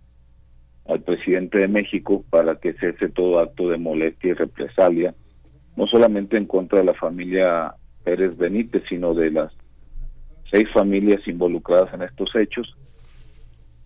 al 0.87 1.01
presidente 1.01 1.59
de 1.59 1.69
México 1.69 2.25
para 2.29 2.57
que 2.57 2.75
cese 2.75 3.09
todo 3.09 3.39
acto 3.39 3.71
de 3.71 3.79
molestia 3.79 4.31
y 4.31 4.35
represalia, 4.35 5.15
no 5.77 5.87
solamente 5.87 6.37
en 6.37 6.47
contra 6.47 6.81
de 6.81 6.85
la 6.85 6.95
familia 6.95 7.75
Pérez 8.05 8.37
Benítez, 8.37 8.83
sino 8.89 9.15
de 9.15 9.31
las 9.31 9.53
seis 10.55 10.71
familias 10.71 11.27
involucradas 11.27 11.93
en 11.95 12.03
estos 12.03 12.31
hechos 12.37 12.77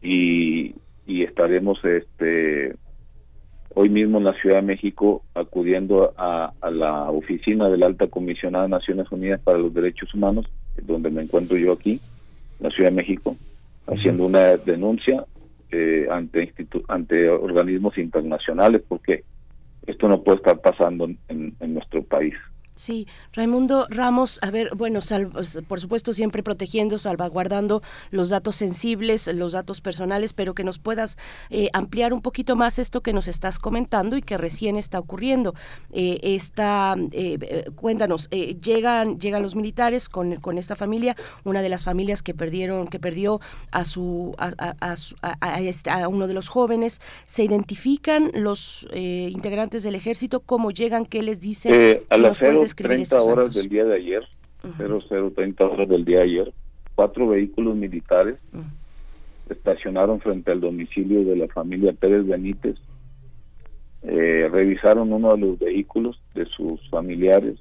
y, 0.02 0.74
estaremos 1.06 1.82
este 1.84 2.74
hoy 3.74 3.88
mismo 3.88 4.18
en 4.18 4.24
la 4.24 4.34
Ciudad 4.34 4.56
de 4.56 4.62
México 4.62 5.22
acudiendo 5.34 6.12
a, 6.18 6.52
la 6.70 7.10
oficina 7.10 7.68
de 7.68 7.78
la 7.78 7.86
Alta 7.86 8.08
Comisionada 8.08 8.64
de 8.64 8.70
Naciones 8.70 9.10
Unidas 9.10 9.40
para 9.40 9.59
los 9.59 9.72
Derechos 9.72 10.12
Humanos, 10.14 10.47
donde 10.82 11.10
me 11.10 11.22
encuentro 11.22 11.56
yo 11.56 11.72
aquí, 11.72 12.01
en 12.60 12.68
la 12.68 12.70
Ciudad 12.70 12.90
de 12.90 12.97
México, 12.97 13.36
haciendo 13.86 14.26
una 14.26 14.56
denuncia 14.56 15.24
eh, 15.70 16.06
ante 16.10 16.52
ante 16.88 17.28
organismos 17.28 17.97
internacionales 17.98 18.82
porque 18.86 19.24
esto 19.86 20.09
no 20.09 20.22
puede 20.22 20.38
estar 20.38 20.60
pasando 20.60 21.09
en 21.28 21.55
nuestro 21.60 22.02
país. 22.02 22.34
Sí, 22.78 23.09
Raimundo 23.32 23.88
Ramos, 23.90 24.38
a 24.40 24.52
ver, 24.52 24.70
bueno, 24.76 25.00
por 25.66 25.80
supuesto 25.80 26.12
siempre 26.12 26.44
protegiendo, 26.44 26.96
salvaguardando 26.96 27.82
los 28.12 28.28
datos 28.28 28.55
sensibles, 28.55 29.26
los 29.26 29.50
datos 29.50 29.80
personales, 29.80 30.32
pero 30.32 30.55
que 30.55 30.62
nos 30.62 30.78
puedas 30.78 31.18
eh, 31.50 31.70
ampliar 31.72 32.12
un 32.12 32.20
poquito 32.20 32.55
más 32.55 32.78
esto 32.78 33.00
que 33.00 33.12
nos 33.12 33.26
estás 33.26 33.59
comentando 33.59 34.16
y 34.16 34.22
que 34.22 34.38
recién 34.38 34.76
está 34.76 35.00
ocurriendo. 35.00 35.56
Eh, 35.90 36.20
esta, 36.22 36.94
eh, 37.10 37.64
cuéntanos, 37.74 38.30
llegan, 38.30 39.18
llegan 39.18 39.42
los 39.42 39.56
militares 39.56 40.09
con, 40.09 40.36
con, 40.36 40.56
esta 40.56 40.76
familia, 40.76 41.16
una 41.42 41.62
de 41.62 41.70
las 41.70 41.82
familias 41.82 42.22
que 42.22 42.32
perdieron, 42.32 42.86
que 42.86 43.00
perdió 43.00 43.40
a 43.72 43.84
su, 43.84 44.36
a, 44.38 45.60
este, 45.60 45.90
a 45.90 46.06
uno 46.06 46.28
de 46.28 46.34
los 46.34 46.46
jóvenes, 46.46 47.00
se 47.26 47.42
identifican 47.42 48.30
los 48.34 48.86
integrantes 48.94 49.82
del 49.82 49.96
ejército, 49.96 50.38
cómo 50.38 50.70
llegan, 50.70 51.06
qué 51.06 51.22
les 51.22 51.40
dicen. 51.40 52.05
a 52.09 52.18
si 52.69 52.74
30 52.74 53.23
horas 53.23 53.55
del 53.55 53.69
día 53.69 53.85
de 53.85 53.97
ayer, 53.97 54.23
0030 54.77 55.65
horas 55.65 55.89
del 55.89 56.05
día 56.05 56.19
de 56.19 56.24
ayer, 56.24 56.53
cuatro 56.95 57.28
vehículos 57.28 57.77
militares 57.77 58.36
estacionaron 59.49 60.20
frente 60.20 60.51
al 60.51 60.61
domicilio 60.61 61.24
de 61.24 61.36
la 61.36 61.49
familia 61.49 61.93
Pérez 61.93 62.27
Benítez, 62.27 62.77
eh, 64.03 64.49
revisaron 64.51 65.12
uno 65.12 65.32
de 65.32 65.39
los 65.39 65.59
vehículos 65.59 66.20
de 66.35 66.47
sus 66.47 66.81
familiares 66.89 67.59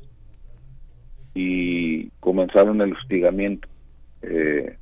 y 1.34 2.10
comenzaron 2.20 2.82
el 2.82 2.94
hostigamiento. 2.94 3.68
Eh, 4.22 4.78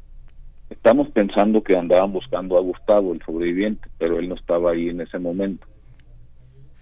estamos 0.70 1.10
pensando 1.10 1.64
que 1.64 1.78
andaban 1.78 2.12
buscando 2.12 2.58
a 2.58 2.62
Gustavo, 2.62 3.14
el 3.14 3.22
sobreviviente, 3.22 3.88
pero 3.98 4.20
él 4.20 4.30
no 4.30 4.36
estaba 4.36 4.72
ahí 4.72 4.90
en 4.90 5.02
ese 5.02 5.20
momento. 5.20 5.66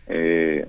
Eh, 0.08 0.68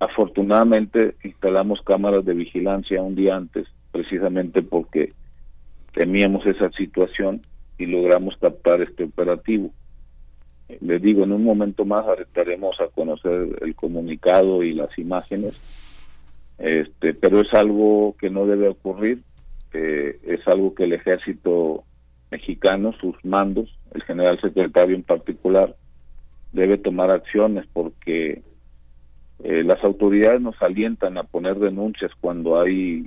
Afortunadamente 0.00 1.14
instalamos 1.22 1.80
cámaras 1.82 2.24
de 2.24 2.34
vigilancia 2.34 3.02
un 3.02 3.14
día 3.14 3.36
antes, 3.36 3.66
precisamente 3.92 4.62
porque 4.62 5.12
temíamos 5.92 6.44
esa 6.46 6.70
situación 6.72 7.42
y 7.78 7.86
logramos 7.86 8.36
captar 8.36 8.82
este 8.82 9.04
operativo. 9.04 9.70
Les 10.80 11.00
digo, 11.00 11.24
en 11.24 11.32
un 11.32 11.44
momento 11.44 11.84
más 11.84 12.06
estaremos 12.18 12.80
a 12.80 12.88
conocer 12.88 13.58
el 13.60 13.74
comunicado 13.74 14.62
y 14.62 14.72
las 14.72 14.96
imágenes, 14.98 15.60
este, 16.58 17.14
pero 17.14 17.40
es 17.40 17.52
algo 17.52 18.16
que 18.18 18.30
no 18.30 18.46
debe 18.46 18.68
ocurrir, 18.68 19.20
eh, 19.72 20.18
es 20.26 20.46
algo 20.48 20.74
que 20.74 20.84
el 20.84 20.94
ejército 20.94 21.84
mexicano, 22.30 22.92
sus 23.00 23.16
mandos, 23.24 23.76
el 23.92 24.02
general 24.02 24.40
secretario 24.40 24.96
en 24.96 25.02
particular, 25.02 25.76
debe 26.52 26.78
tomar 26.78 27.10
acciones 27.10 27.66
porque 27.72 28.42
eh, 29.44 29.62
las 29.62 29.84
autoridades 29.84 30.40
nos 30.40 30.60
alientan 30.62 31.18
a 31.18 31.22
poner 31.22 31.58
denuncias 31.58 32.10
cuando 32.18 32.58
hay 32.58 33.06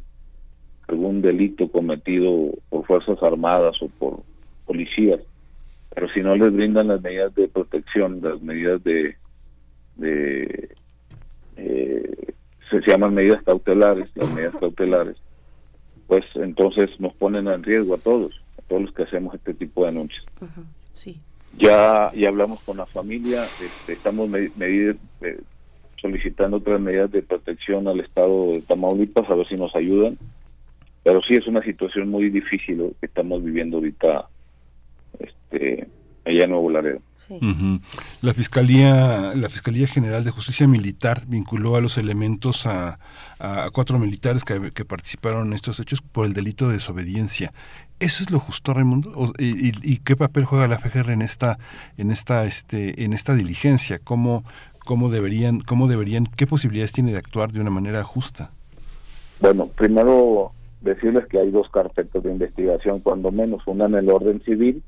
algún 0.87 1.23
delito 1.23 1.71
cometido 1.71 2.51
por 2.69 2.85
Fuerzas 2.85 3.17
Armadas 3.23 3.75
o 3.81 3.87
por 3.87 4.21
policías, 4.67 5.19
pero 5.95 6.07
si 6.09 6.21
no 6.21 6.35
les 6.35 6.53
brindan 6.53 6.89
las 6.89 7.01
medidas 7.01 7.33
de 7.33 7.47
protección, 7.47 8.21
las 8.21 8.39
medidas 8.43 8.83
de, 8.83 9.15
de 9.95 10.69
eh, 11.55 12.33
se 12.69 12.81
llaman 12.85 13.15
medidas 13.15 13.41
cautelares, 13.41 14.07
las 14.13 14.29
medidas 14.29 14.55
cautelares, 14.59 15.17
pues 16.05 16.23
entonces 16.35 16.91
nos 16.99 17.15
ponen 17.15 17.47
en 17.47 17.63
riesgo 17.63 17.95
a 17.95 17.97
todos, 17.97 18.39
a 18.59 18.61
todos 18.67 18.83
los 18.83 18.93
que 18.93 19.03
hacemos 19.03 19.33
este 19.33 19.55
tipo 19.55 19.85
de 19.85 19.91
denuncias. 19.91 20.23
sí. 20.93 21.19
Ya, 21.57 22.11
ya 22.13 22.29
hablamos 22.29 22.61
con 22.61 22.77
la 22.77 22.85
familia, 22.85 23.43
este, 23.43 23.93
estamos 23.93 24.29
medidas, 24.29 24.97
eh, 25.21 25.39
solicitando 26.01 26.57
otras 26.57 26.79
medidas 26.79 27.11
de 27.11 27.23
protección 27.23 27.87
al 27.87 27.99
estado 27.99 28.53
de 28.53 28.61
Tamaulipas 28.61 29.29
a 29.29 29.35
ver 29.35 29.47
si 29.47 29.55
nos 29.55 29.75
ayudan. 29.75 30.17
Pero 31.03 31.21
sí 31.21 31.35
es 31.35 31.47
una 31.47 31.63
situación 31.63 32.09
muy 32.09 32.29
difícil 32.29 32.93
que 32.99 33.05
estamos 33.05 33.43
viviendo 33.43 33.77
ahorita 33.77 34.27
este, 35.19 35.87
allá 36.25 36.43
en 36.43 36.49
Nuevo 36.49 36.69
Laredo. 36.69 36.99
La 38.21 38.33
Fiscalía, 38.33 39.33
la 39.35 39.49
Fiscalía 39.49 39.87
General 39.87 40.23
de 40.23 40.31
Justicia 40.31 40.67
Militar 40.67 41.23
vinculó 41.27 41.75
a 41.75 41.81
los 41.81 41.97
elementos 41.97 42.65
a, 42.65 42.99
a 43.39 43.69
cuatro 43.71 43.99
militares 43.99 44.43
que, 44.43 44.71
que, 44.71 44.85
participaron 44.85 45.47
en 45.47 45.53
estos 45.53 45.79
hechos 45.79 46.01
por 46.01 46.25
el 46.25 46.33
delito 46.33 46.67
de 46.67 46.75
desobediencia. 46.75 47.53
¿Eso 47.99 48.23
es 48.23 48.31
lo 48.31 48.39
justo, 48.39 48.73
Raimundo? 48.73 49.33
y, 49.39 49.71
y, 49.89 49.97
qué 49.97 50.15
papel 50.15 50.45
juega 50.45 50.67
la 50.67 50.77
FGR 50.77 51.11
en 51.11 51.21
esta, 51.21 51.57
en 51.97 52.11
esta, 52.11 52.45
este, 52.45 53.03
en 53.03 53.13
esta 53.13 53.33
diligencia? 53.33 53.99
¿Cómo, 53.99 54.43
cómo 54.87 55.09
deberían, 55.09 55.59
cómo 55.59 55.87
deberían, 55.87 56.25
qué 56.25 56.47
posibilidades 56.47 56.93
tiene 56.93 57.11
de 57.11 57.17
actuar 57.17 57.51
de 57.51 57.61
una 57.61 57.69
manera 57.69 58.03
justa? 58.03 58.51
Bueno, 59.39 59.67
primero 59.67 60.53
decirles 60.81 61.27
que 61.27 61.39
hay 61.39 61.51
dos 61.51 61.69
carpetas 61.69 62.23
de 62.23 62.31
investigación, 62.31 63.01
cuando 63.01 63.31
menos, 63.31 63.61
una 63.67 63.85
en 63.85 63.95
el 63.95 64.09
orden 64.09 64.41
civil 64.43 64.81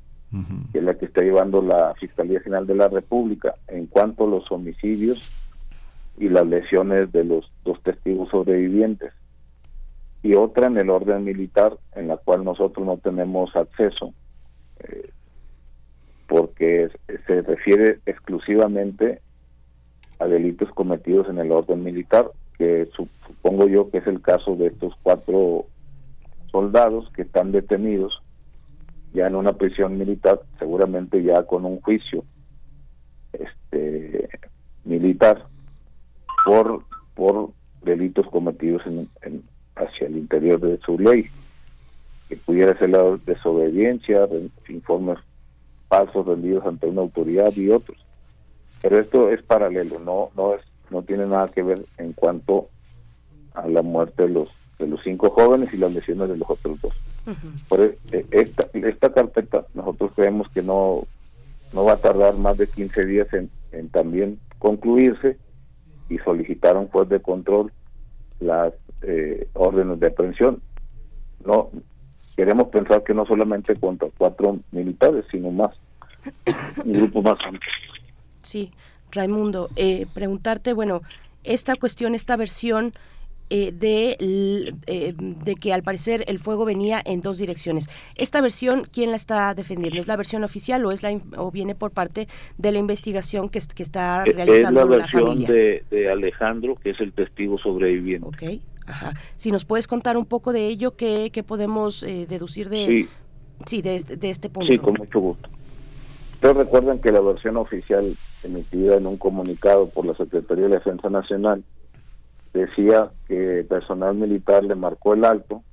que 0.71 0.77
es 0.77 0.83
la 0.83 0.93
que 0.93 1.05
está 1.05 1.21
llevando 1.21 1.61
la 1.61 1.95
Fiscalía 1.95 2.39
General 2.41 2.67
de 2.67 2.75
la 2.75 2.87
República 2.87 3.55
en 3.67 3.87
cuanto 3.87 4.25
a 4.25 4.29
los 4.29 4.51
homicidios 4.51 5.31
y 6.19 6.29
las 6.29 6.45
lesiones 6.45 7.11
de 7.11 7.23
los 7.23 7.51
dos 7.65 7.81
testigos 7.81 8.29
sobrevivientes. 8.29 9.11
Y 10.21 10.35
otra 10.35 10.67
en 10.67 10.77
el 10.77 10.89
orden 10.89 11.23
militar, 11.23 11.77
en 11.95 12.09
la 12.09 12.17
cual 12.17 12.43
nosotros 12.43 12.85
no 12.85 12.97
tenemos 12.97 13.55
acceso, 13.55 14.13
eh, 14.81 15.09
porque 16.27 16.89
se 17.25 17.41
refiere 17.41 17.99
exclusivamente 18.05 19.21
a 20.19 20.25
delitos 20.25 20.69
cometidos 20.71 21.27
en 21.29 21.39
el 21.39 21.51
orden 21.51 21.83
militar, 21.83 22.29
que 22.57 22.89
supongo 22.95 23.67
yo 23.67 23.89
que 23.89 23.99
es 23.99 24.07
el 24.07 24.21
caso 24.21 24.55
de 24.55 24.67
estos 24.67 24.93
cuatro 25.01 25.65
soldados 26.51 27.09
que 27.15 27.21
están 27.21 27.51
detenidos 27.51 28.21
ya 29.13 29.27
en 29.27 29.35
una 29.35 29.53
prisión 29.53 29.97
militar, 29.97 30.41
seguramente 30.59 31.23
ya 31.23 31.43
con 31.43 31.65
un 31.65 31.81
juicio 31.81 32.23
este 33.33 34.29
militar 34.83 35.45
por 36.45 36.83
por 37.15 37.51
delitos 37.81 38.27
cometidos 38.27 38.81
en, 38.85 39.43
hacia 39.75 40.07
el 40.07 40.17
interior 40.17 40.59
de 40.59 40.77
su 40.79 40.97
ley, 40.97 41.25
que 42.27 42.35
pudiera 42.37 42.77
ser 42.77 42.91
la 42.91 43.17
desobediencia, 43.25 44.27
informes 44.67 45.17
falsos 45.87 46.25
rendidos 46.25 46.65
ante 46.65 46.87
una 46.87 47.01
autoridad 47.01 47.53
y 47.55 47.69
otros. 47.69 47.97
Pero 48.81 48.99
esto 48.99 49.29
es 49.29 49.41
paralelo, 49.43 49.99
no 49.99 50.29
no 50.35 50.55
es 50.55 50.61
no 50.89 51.03
tiene 51.03 51.25
nada 51.25 51.49
que 51.49 51.63
ver 51.63 51.79
en 51.97 52.13
cuanto 52.13 52.69
a 53.53 53.67
la 53.67 53.81
muerte 53.81 54.23
de 54.23 54.29
los 54.29 54.49
de 54.79 54.87
los 54.87 55.01
cinco 55.03 55.29
jóvenes 55.29 55.73
y 55.73 55.77
las 55.77 55.93
lesiones 55.93 56.29
de 56.29 56.37
los 56.37 56.49
otros 56.49 56.81
dos. 56.81 56.95
Por 57.67 57.81
e, 57.81 57.97
e, 58.11 58.25
esta, 58.31 58.67
esta 58.73 59.11
carpeta 59.11 59.65
nosotros 59.73 60.11
creemos 60.15 60.49
que 60.49 60.61
no, 60.61 61.03
no 61.73 61.83
va 61.83 61.93
a 61.93 61.97
tardar 61.97 62.35
más 62.35 62.57
de 62.57 62.67
15 62.67 63.05
días 63.05 63.27
en, 63.33 63.49
también 63.89 64.39
concluirse 64.57 65.37
y 66.09 66.17
solicitar 66.19 66.75
un 66.77 66.87
juez 66.87 67.09
de 67.09 67.19
control 67.19 67.71
las 68.39 68.73
eh, 69.01 69.47
órdenes 69.53 69.99
de 69.99 70.07
aprehensión. 70.07 70.61
No 71.45 71.69
queremos 72.35 72.69
pensar 72.69 73.03
que 73.03 73.13
no 73.13 73.25
solamente 73.25 73.75
contra 73.75 74.07
cuatro 74.17 74.59
militares, 74.71 75.25
sino 75.29 75.51
más, 75.51 75.75
un 76.83 76.93
grupo 76.93 77.21
más 77.21 77.37
amplio. 77.45 77.69
Sí, 78.41 78.71
Raimundo, 79.11 79.69
eh, 79.75 80.05
preguntarte, 80.13 80.73
bueno, 80.73 81.01
esta 81.43 81.75
cuestión, 81.75 82.15
esta 82.15 82.35
versión 82.35 82.93
eh, 83.51 83.71
de, 83.71 84.15
eh, 84.85 85.13
de 85.17 85.55
que 85.55 85.73
al 85.73 85.81
parecer 85.81 86.23
el 86.27 86.37
fuego 86.37 86.65
venía 86.65 87.01
en 87.03 87.21
dos 87.21 87.39
direcciones. 87.39 87.89
Esta 88.13 88.41
versión, 88.41 88.83
¿quién 88.93 89.09
la 89.09 89.15
está 89.15 89.55
defendiendo? 89.55 89.99
¿Es 89.99 90.07
la 90.07 90.17
versión 90.17 90.43
oficial 90.43 90.85
o 90.85 90.91
es 90.91 91.01
la 91.01 91.19
o 91.35 91.49
viene 91.49 91.73
por 91.73 91.89
parte 91.89 92.27
de 92.59 92.71
la 92.71 92.77
investigación 92.77 93.49
que, 93.49 93.59
que 93.73 93.81
está 93.81 94.23
realizando 94.23 94.81
es 94.81 94.89
la 94.89 94.97
versión 94.97 95.43
de, 95.45 95.83
de, 95.89 96.11
Alejandro, 96.11 96.75
que 96.75 96.91
es 96.91 96.99
el 96.99 97.11
testigo 97.11 97.57
sobreviviente. 97.57 98.27
Ok, 98.27 98.61
ajá. 98.85 99.13
Si 99.35 99.51
nos 99.51 99.65
puedes 99.65 99.87
contar 99.87 100.15
un 100.15 100.25
poco 100.25 100.53
de 100.53 100.67
ello, 100.67 100.95
¿qué, 100.95 101.31
qué 101.33 101.41
podemos 101.41 102.03
eh, 102.03 102.27
deducir 102.29 102.69
de, 102.69 103.07
sí. 103.65 103.81
de, 103.81 103.95
este, 103.95 104.15
de 104.15 104.29
este 104.29 104.51
punto? 104.51 104.71
Sí, 104.71 104.77
con 104.77 104.93
mucho 104.93 105.19
gusto. 105.19 105.49
Ustedes 106.33 106.55
recuerdan 106.55 106.99
que 106.99 107.11
la 107.11 107.19
versión 107.19 107.57
oficial 107.57 108.15
emitida 108.43 108.95
en 108.95 109.07
un 109.07 109.17
comunicado 109.17 109.89
por 109.89 110.05
la 110.05 110.15
Secretaría 110.15 110.67
de 110.67 110.75
Defensa 110.75 111.09
Nacional 111.09 111.63
decía 112.53 113.11
que 113.27 113.65
personal 113.67 114.15
militar 114.15 114.63
le 114.63 114.75
marcó 114.75 115.13
el 115.13 115.25
alto, 115.25 115.63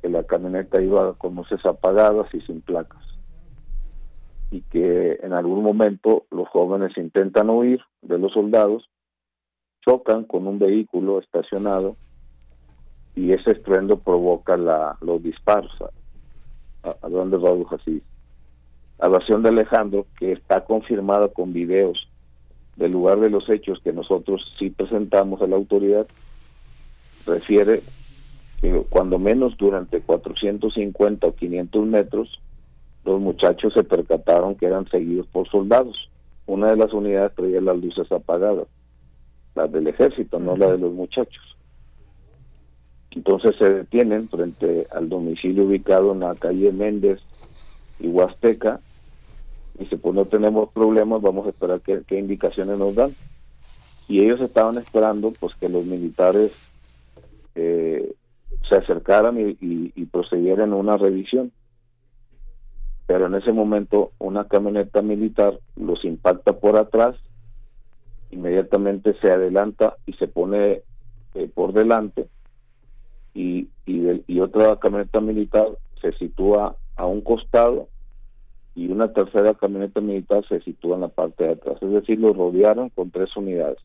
que 0.00 0.08
la 0.08 0.24
camioneta 0.24 0.80
iba 0.80 1.14
con 1.14 1.34
luces 1.34 1.64
apagadas 1.64 2.32
y 2.34 2.40
sin 2.42 2.60
placas, 2.60 3.02
y 4.50 4.62
que 4.62 5.18
en 5.22 5.32
algún 5.32 5.62
momento 5.62 6.24
los 6.30 6.48
jóvenes 6.48 6.96
intentan 6.96 7.50
huir 7.50 7.80
de 8.02 8.18
los 8.18 8.32
soldados, 8.32 8.88
chocan 9.80 10.24
con 10.24 10.46
un 10.46 10.58
vehículo 10.58 11.18
estacionado 11.18 11.96
y 13.14 13.32
ese 13.32 13.52
estruendo 13.52 13.98
provoca 13.98 14.56
la, 14.56 14.96
los 15.00 15.22
disparos 15.22 15.72
a, 16.82 16.88
a, 16.90 17.08
grandes 17.08 17.40
así. 17.72 18.02
La 18.02 18.13
versión 19.08 19.42
de 19.42 19.50
Alejandro, 19.50 20.06
que 20.18 20.32
está 20.32 20.64
confirmada 20.64 21.28
con 21.28 21.52
videos 21.52 22.08
del 22.76 22.92
lugar 22.92 23.20
de 23.20 23.30
los 23.30 23.48
hechos 23.48 23.80
que 23.82 23.92
nosotros 23.92 24.42
sí 24.58 24.70
presentamos 24.70 25.40
a 25.42 25.46
la 25.46 25.56
autoridad 25.56 26.06
refiere 27.26 27.82
que 28.60 28.84
cuando 28.88 29.18
menos 29.18 29.56
durante 29.56 30.00
450 30.00 31.26
o 31.26 31.34
500 31.34 31.86
metros 31.86 32.40
los 33.04 33.20
muchachos 33.20 33.72
se 33.74 33.84
percataron 33.84 34.54
que 34.54 34.66
eran 34.66 34.88
seguidos 34.88 35.26
por 35.26 35.48
soldados. 35.48 36.08
Una 36.46 36.68
de 36.68 36.76
las 36.76 36.92
unidades 36.92 37.34
traía 37.34 37.60
las 37.60 37.76
luces 37.76 38.10
apagadas, 38.10 38.66
las 39.54 39.70
del 39.70 39.86
ejército, 39.88 40.38
no 40.38 40.56
la 40.56 40.72
de 40.72 40.78
los 40.78 40.92
muchachos. 40.92 41.42
Entonces 43.10 43.54
se 43.58 43.72
detienen 43.72 44.28
frente 44.28 44.86
al 44.90 45.08
domicilio 45.08 45.64
ubicado 45.64 46.12
en 46.12 46.20
la 46.20 46.34
calle 46.34 46.72
Méndez 46.72 47.20
y 48.00 48.08
Huasteca 48.08 48.80
Dice, 49.78 49.96
pues 49.96 50.14
no 50.14 50.26
tenemos 50.26 50.70
problemas, 50.72 51.20
vamos 51.20 51.46
a 51.46 51.50
esperar 51.50 51.80
qué, 51.80 52.02
qué 52.06 52.18
indicaciones 52.18 52.78
nos 52.78 52.94
dan. 52.94 53.14
Y 54.08 54.20
ellos 54.20 54.40
estaban 54.40 54.78
esperando 54.78 55.32
pues 55.40 55.54
que 55.54 55.68
los 55.68 55.84
militares 55.84 56.52
eh, 57.54 58.14
se 58.68 58.76
acercaran 58.76 59.38
y, 59.38 59.56
y, 59.60 60.04
procedieran 60.06 60.72
a 60.72 60.76
una 60.76 60.96
revisión. 60.96 61.52
Pero 63.06 63.26
en 63.26 63.34
ese 63.34 63.52
momento 63.52 64.12
una 64.18 64.46
camioneta 64.46 65.02
militar 65.02 65.58
los 65.76 66.04
impacta 66.04 66.58
por 66.58 66.76
atrás, 66.76 67.16
inmediatamente 68.30 69.14
se 69.20 69.30
adelanta 69.30 69.96
y 70.06 70.14
se 70.14 70.28
pone 70.28 70.82
eh, 71.34 71.50
por 71.52 71.72
delante 71.72 72.28
y, 73.34 73.68
y, 73.84 74.22
y 74.26 74.40
otra 74.40 74.78
camioneta 74.78 75.20
militar 75.20 75.66
se 76.00 76.12
sitúa 76.12 76.76
a 76.96 77.06
un 77.06 77.20
costado 77.20 77.88
y 78.74 78.88
una 78.88 79.12
tercera 79.12 79.54
camioneta 79.54 80.00
militar 80.00 80.44
se 80.48 80.60
sitúa 80.60 80.96
en 80.96 81.02
la 81.02 81.08
parte 81.08 81.44
de 81.44 81.52
atrás. 81.52 81.78
Es 81.80 81.90
decir, 81.90 82.18
lo 82.18 82.32
rodearon 82.32 82.88
con 82.90 83.10
tres 83.10 83.36
unidades. 83.36 83.78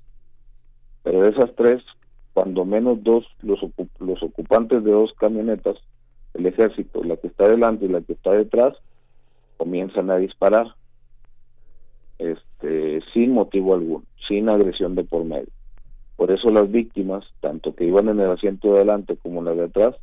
Pero 1.04 1.22
de 1.22 1.30
esas 1.30 1.54
tres, 1.56 1.84
cuando 2.34 2.66
menos 2.66 3.04
dos, 3.04 3.26
los, 3.42 3.60
los 4.00 4.24
ocupantes 4.24 4.84
de 4.84 4.92
dos 4.92 5.14
camionetas, 5.14 5.78
el 6.34 6.46
ejército, 6.46 7.04
la 7.04 7.18
que 7.18 7.28
está 7.28 7.48
delante 7.48 7.86
y 7.86 7.90
la 7.90 8.02
que 8.02 8.14
está 8.14 8.32
detrás, 8.32 8.76
comienzan 9.58 10.10
a 10.10 10.18
disparar 10.18 10.68
este 12.18 13.02
sin 13.14 13.34
motivo 13.34 13.76
alguno, 13.76 14.06
sin 14.28 14.50
agresión 14.50 14.96
de 14.96 15.04
por 15.04 15.24
medio. 15.24 15.50
Por 16.16 16.32
eso 16.32 16.50
las 16.50 16.70
víctimas, 16.70 17.26
tanto 17.40 17.76
que 17.76 17.86
iban 17.86 18.10
en 18.10 18.20
el 18.20 18.32
asiento 18.32 18.70
de 18.70 18.78
adelante 18.78 19.18
como 19.18 19.40
en 19.40 19.46
la 19.46 19.54
de 19.54 19.64
atrás, 19.66 19.96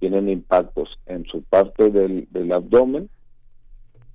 tienen 0.00 0.28
impactos 0.28 0.98
en 1.06 1.24
su 1.26 1.42
parte 1.42 1.90
del, 1.90 2.26
del 2.30 2.52
abdomen 2.52 3.08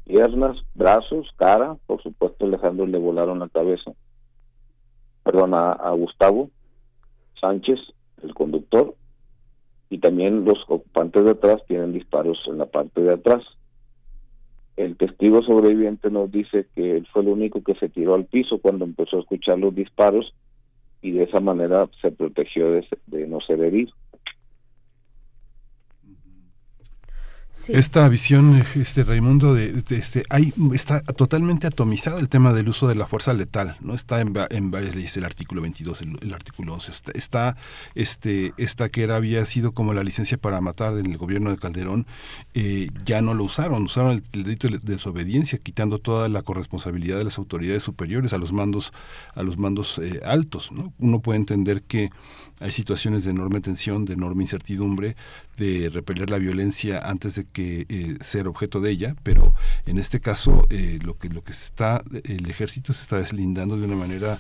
piernas, 0.06 0.58
brazos, 0.74 1.28
cara, 1.38 1.78
por 1.86 2.02
supuesto 2.02 2.46
Alejandro 2.46 2.86
le 2.86 2.98
volaron 2.98 3.40
la 3.40 3.50
cabeza, 3.50 3.92
perdón, 5.24 5.54
a, 5.54 5.90
Gustavo 5.92 6.50
Sánchez, 7.40 7.80
el 8.22 8.34
conductor, 8.34 8.96
y 9.90 10.00
también 10.00 10.46
los 10.46 10.60
ocupantes 10.68 11.24
de 11.24 11.32
atrás 11.32 11.62
tienen 11.68 11.94
disparos 11.94 12.40
en 12.48 12.58
la 12.58 12.66
parte 12.66 13.02
de 13.02 13.14
atrás. 13.14 13.44
El 14.76 14.98
testigo 14.98 15.44
sobreviviente 15.44 16.10
nos 16.10 16.32
dice 16.32 16.68
que 16.74 16.98
él 16.98 17.08
fue 17.12 17.22
el 17.22 17.28
único 17.28 17.64
que 17.64 17.76
se 17.76 17.90
tiró 17.90 18.16
al 18.16 18.26
piso 18.26 18.60
cuando 18.60 18.86
empezó 18.86 19.18
a 19.18 19.20
escuchar 19.20 19.60
los 19.60 19.76
disparos 19.76 20.34
y 21.02 21.12
de 21.12 21.24
esa 21.24 21.42
manera 21.42 21.88
se 22.02 22.12
protegió 22.12 22.72
de, 22.72 22.88
de 23.08 23.28
no 23.28 23.40
ser 23.42 23.60
herido. 23.62 23.94
Esta 27.68 28.10
visión, 28.10 28.62
este 28.76 29.04
Raimundo, 29.04 29.54
de, 29.54 29.84
este, 29.92 30.24
hay, 30.30 30.54
está 30.74 31.02
totalmente 31.02 31.68
atomizado 31.68 32.18
el 32.20 32.28
tema 32.28 32.52
del 32.52 32.68
uso 32.68 32.88
de 32.88 32.96
la 32.96 33.08
fuerza 33.08 33.34
letal, 33.34 33.78
no 33.80 33.94
está 33.94 34.22
en, 34.22 34.34
en 34.50 34.72
varias 34.72 34.96
leyes 34.96 35.16
el 35.18 35.24
artículo 35.24 35.62
22, 35.62 36.02
el, 36.02 36.34
artículo 36.34 36.74
11, 36.74 36.92
está, 36.92 37.12
está, 37.14 37.58
este, 37.96 38.54
esta 38.58 38.90
que 38.90 39.04
era 39.04 39.16
había 39.16 39.46
sido 39.46 39.72
como 39.72 39.94
la 39.94 40.04
licencia 40.04 40.38
para 40.38 40.60
matar 40.62 40.98
en 40.98 41.06
el 41.06 41.18
gobierno 41.18 41.52
de 41.52 41.58
Calderón, 41.58 42.08
eh, 42.54 42.90
ya 43.06 43.22
no 43.22 43.34
lo 43.34 43.44
usaron, 43.44 43.84
usaron 43.84 44.12
el, 44.12 44.44
delito 44.44 44.68
de 44.68 44.80
desobediencia, 44.80 45.60
quitando 45.60 46.00
toda 46.00 46.28
la 46.30 46.42
corresponsabilidad 46.42 47.18
de 47.18 47.24
las 47.26 47.38
autoridades 47.38 47.84
superiores 47.84 48.34
a 48.34 48.40
los 48.40 48.52
mandos, 48.52 48.92
a 49.36 49.44
los 49.44 49.58
mandos 49.58 50.00
eh, 50.00 50.22
altos, 50.26 50.72
¿no? 50.72 50.92
Uno 50.98 51.22
puede 51.22 51.38
entender 51.38 51.84
que 51.84 52.10
hay 52.60 52.72
situaciones 52.72 53.26
de 53.26 53.32
enorme 53.32 53.62
tensión, 53.62 54.06
de 54.06 54.14
enorme 54.14 54.44
incertidumbre, 54.44 55.16
de 55.58 55.90
repeler 55.90 56.30
la 56.30 56.38
violencia 56.38 57.00
antes 57.00 57.36
de 57.36 57.46
que 57.46 57.86
eh, 57.90 58.16
ser 58.22 58.48
objeto 58.48 58.80
de 58.80 58.92
ella, 58.92 59.16
pero 59.24 59.54
en 59.86 59.98
este 59.98 60.20
caso 60.20 60.62
eh, 60.70 61.00
lo 61.04 61.18
que 61.18 61.30
lo 61.30 61.44
que 61.44 61.52
está 61.52 62.02
el 62.24 62.50
ejército 62.50 62.94
se 62.94 63.02
está 63.02 63.18
deslindando 63.18 63.78
de 63.78 63.86
una 63.86 63.96
manera, 63.96 64.38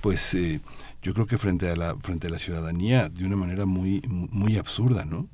pues 0.00 0.34
eh, 0.34 0.60
yo 1.02 1.14
creo 1.14 1.26
que 1.26 1.38
frente 1.38 1.68
a 1.68 1.76
la 1.76 1.96
frente 1.96 2.28
a 2.28 2.30
la 2.30 2.38
ciudadanía 2.38 3.08
de 3.08 3.26
una 3.26 3.36
manera 3.36 3.66
muy 3.66 4.02
muy 4.08 4.56
absurda, 4.56 5.04
¿no? 5.04 5.26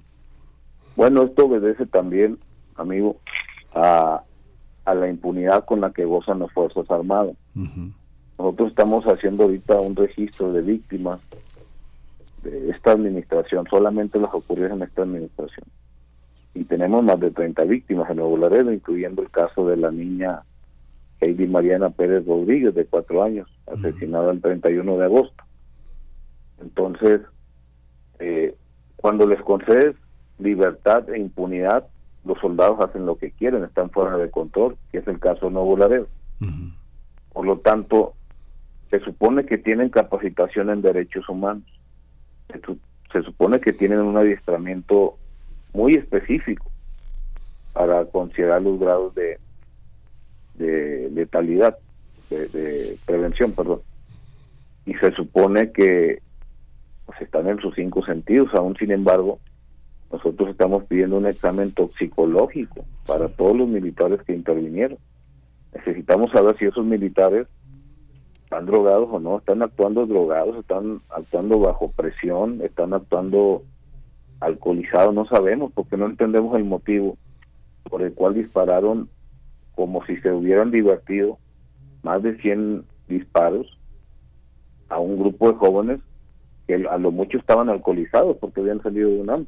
Bueno, 0.97 1.23
esto 1.23 1.47
obedece 1.47 1.87
también, 1.87 2.39
amigo, 2.77 3.17
a, 3.75 4.23
a 4.85 4.95
la 4.95 5.09
impunidad 5.09 5.65
con 5.65 5.81
la 5.81 5.93
que 5.93 6.05
gozan 6.05 6.41
las 6.41 6.53
fuerzas 6.53 6.91
armadas. 6.91 7.37
Nosotros 8.39 8.71
estamos 8.71 9.05
haciendo 9.05 9.45
ahorita 9.45 9.81
un 9.81 9.95
registro 9.95 10.53
de 10.53 10.63
víctimas 10.63 11.21
de 12.43 12.71
esta 12.71 12.93
administración, 12.93 13.67
solamente 13.69 14.19
las 14.19 14.33
ocurridas 14.33 14.73
en 14.73 14.83
esta 14.83 15.03
administración. 15.03 15.67
Y 16.55 16.65
tenemos 16.65 17.05
más 17.05 17.21
de 17.21 17.31
30 17.31 17.63
víctimas 17.65 18.11
en 18.11 18.17
Nuevo 18.17 18.37
Laredo, 18.37 18.73
incluyendo 18.73 19.23
el 19.23 19.31
caso 19.31 19.67
de 19.67 19.77
la 19.77 19.91
niña 19.91 20.43
Heidi 21.21 21.47
Mariana 21.47 21.91
Pérez 21.91 22.27
Rodríguez, 22.27 22.75
de 22.75 22.87
cuatro 22.87 23.23
años, 23.23 23.49
asesinada 23.67 24.33
el 24.33 24.41
31 24.41 24.97
de 24.97 25.05
agosto. 25.05 25.45
Entonces, 26.61 27.21
eh, 28.19 28.55
cuando 28.97 29.27
les 29.27 29.41
concedes 29.43 29.97
libertad 30.39 31.09
e 31.11 31.19
impunidad, 31.19 31.87
los 32.25 32.39
soldados 32.39 32.81
hacen 32.81 33.07
lo 33.07 33.17
que 33.17 33.31
quieren, 33.31 33.65
están 33.65 33.91
fuera 33.91 34.17
de 34.17 34.31
control, 34.31 34.77
que 34.91 34.99
es 34.99 35.07
el 35.07 35.19
caso 35.21 35.47
de 35.47 35.53
Nuevo 35.53 35.77
Laredo. 35.77 36.07
Por 37.33 37.47
lo 37.47 37.59
tanto, 37.59 38.15
se 38.91 39.01
supone 39.01 39.47
que 39.47 39.59
tienen 39.59 39.91
capacitación 39.91 40.71
en 40.71 40.83
derechos 40.83 41.29
humanos 41.29 41.65
se, 43.13 43.23
supone 43.23 43.61
que 43.61 43.73
tienen 43.73 44.01
un 44.01 44.17
adiestramiento 44.17 45.17
muy 45.73 45.95
específico 45.95 46.71
para 47.73 48.05
considerar 48.07 48.63
los 48.63 48.79
grados 48.79 49.15
de, 49.15 49.39
de 50.55 51.11
letalidad, 51.11 51.79
de, 52.29 52.97
prevención, 53.07 53.53
perdón. 53.53 53.83
Y 54.87 54.95
se 54.95 55.13
supone 55.13 55.73
que 55.73 56.23
pues, 57.07 57.21
están 57.21 57.49
en 57.49 57.59
sus 57.61 57.75
cinco 57.75 58.05
sentidos, 58.05 58.51
aún 58.55 58.77
sin 58.77 58.91
embargo, 58.91 59.39
nosotros 60.13 60.51
estamos 60.51 60.85
pidiendo 60.85 61.19
un 61.19 61.27
examen 61.27 61.73
toxicológico 61.73 62.85
para 63.07 63.29
todos 63.29 63.57
los 63.57 63.69
militares 63.69 64.21
que 64.27 64.35
intervinieron. 64.35 64.99
Necesitamos 65.75 66.33
saber 66.33 66.57
si 66.59 66.65
esos 66.65 66.85
militares 66.85 67.47
están 68.51 68.67
drogados 68.67 69.09
o 69.13 69.21
no, 69.21 69.39
están 69.39 69.63
actuando 69.63 70.07
drogados, 70.07 70.57
están 70.57 71.01
actuando 71.11 71.61
bajo 71.61 71.93
presión, 71.93 72.61
están 72.63 72.93
actuando 72.93 73.63
alcoholizados, 74.41 75.15
no 75.15 75.25
sabemos 75.27 75.71
porque 75.73 75.97
no 75.97 76.07
entendemos 76.07 76.57
el 76.57 76.65
motivo 76.65 77.17
por 77.89 78.03
el 78.03 78.13
cual 78.13 78.35
dispararon 78.35 79.09
como 79.77 80.05
si 80.05 80.17
se 80.17 80.33
hubieran 80.33 80.73
divertido 80.73 81.39
más 82.03 82.25
de 82.25 82.39
100 82.39 82.85
disparos 83.07 83.79
a 84.89 84.99
un 84.99 85.17
grupo 85.17 85.53
de 85.53 85.57
jóvenes 85.57 86.01
que 86.67 86.75
a 86.75 86.99
lo 86.99 87.13
mucho 87.13 87.39
estaban 87.39 87.69
alcoholizados 87.69 88.37
porque 88.39 88.63
habían 88.63 88.83
salido 88.83 89.11
de 89.11 89.21
un 89.21 89.31
año. 89.31 89.47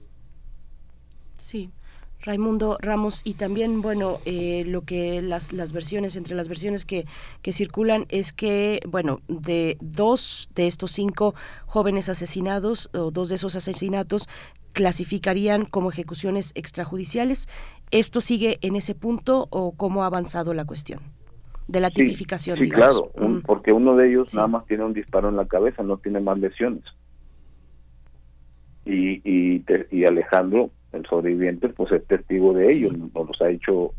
Raimundo 2.22 2.78
Ramos 2.80 3.22
y 3.24 3.34
también 3.34 3.82
bueno 3.82 4.20
eh, 4.24 4.64
lo 4.66 4.82
que 4.82 5.20
las, 5.22 5.52
las 5.52 5.72
versiones 5.72 6.16
entre 6.16 6.34
las 6.34 6.48
versiones 6.48 6.84
que, 6.84 7.04
que 7.42 7.52
circulan 7.52 8.06
es 8.08 8.32
que 8.32 8.80
bueno 8.88 9.20
de 9.28 9.76
dos 9.80 10.48
de 10.54 10.66
estos 10.66 10.92
cinco 10.92 11.34
jóvenes 11.66 12.08
asesinados 12.08 12.88
o 12.94 13.10
dos 13.10 13.28
de 13.28 13.34
esos 13.34 13.56
asesinatos 13.56 14.28
clasificarían 14.72 15.64
como 15.66 15.90
ejecuciones 15.90 16.52
extrajudiciales. 16.54 17.48
Esto 17.90 18.20
sigue 18.20 18.58
en 18.62 18.76
ese 18.76 18.94
punto 18.94 19.48
o 19.50 19.72
cómo 19.72 20.02
ha 20.02 20.06
avanzado 20.06 20.54
la 20.54 20.64
cuestión 20.64 21.00
de 21.68 21.80
la 21.80 21.90
tipificación 21.90 22.58
sí, 22.58 22.68
claro 22.68 23.12
mm. 23.16 23.38
porque 23.46 23.72
uno 23.72 23.96
de 23.96 24.08
ellos 24.08 24.34
nada 24.34 24.48
más 24.48 24.66
tiene 24.66 24.84
un 24.84 24.92
disparo 24.92 25.28
en 25.28 25.36
la 25.36 25.46
cabeza 25.46 25.82
no 25.82 25.98
tiene 25.98 26.20
más 26.20 26.38
lesiones. 26.38 26.84
Y 28.84 29.20
y, 29.24 29.64
y 29.90 30.04
Alejandro 30.04 30.70
el 30.92 31.06
sobreviviente 31.06 31.68
pues 31.70 31.92
es 31.92 32.06
testigo 32.06 32.52
de 32.52 32.68
ello, 32.68 32.90
nos 32.92 33.28
los 33.28 33.42
ha 33.42 33.46
dicho 33.46 33.92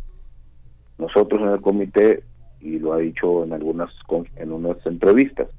nosotros 0.98 1.42
en 1.42 1.50
el 1.50 1.62
comité 1.62 2.24
y 2.60 2.80
lo 2.80 2.94
ha 2.94 2.98
dicho 2.98 3.44
en 3.44 3.54
algunas 3.54 3.90
en 4.36 4.52
unas 4.52 4.78
entrevistas. 4.86 5.50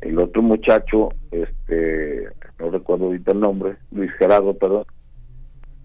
El 0.00 0.18
otro 0.20 0.42
muchacho, 0.42 1.08
este, 1.32 2.28
no 2.58 2.70
recuerdo 2.70 3.06
ahorita 3.06 3.32
el 3.32 3.40
nombre, 3.40 3.76
Luis 3.90 4.12
Gerardo, 4.12 4.54
perdón, 4.54 4.84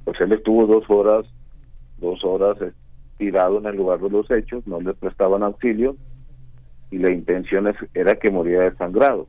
pues 0.03 0.19
él 0.21 0.31
estuvo 0.33 0.67
dos 0.67 0.85
horas, 0.87 1.25
dos 1.97 2.23
horas 2.23 2.61
eh, 2.61 2.71
tirado 3.17 3.57
en 3.57 3.65
el 3.65 3.75
lugar 3.75 3.99
de 3.99 4.09
los 4.09 4.29
hechos, 4.29 4.65
no 4.67 4.79
le 4.81 4.93
prestaban 4.93 5.43
auxilio 5.43 5.95
y 6.91 6.99
la 6.99 7.11
intención 7.11 7.73
era 7.93 8.15
que 8.15 8.29
muriera 8.29 8.69
desangrado, 8.69 9.27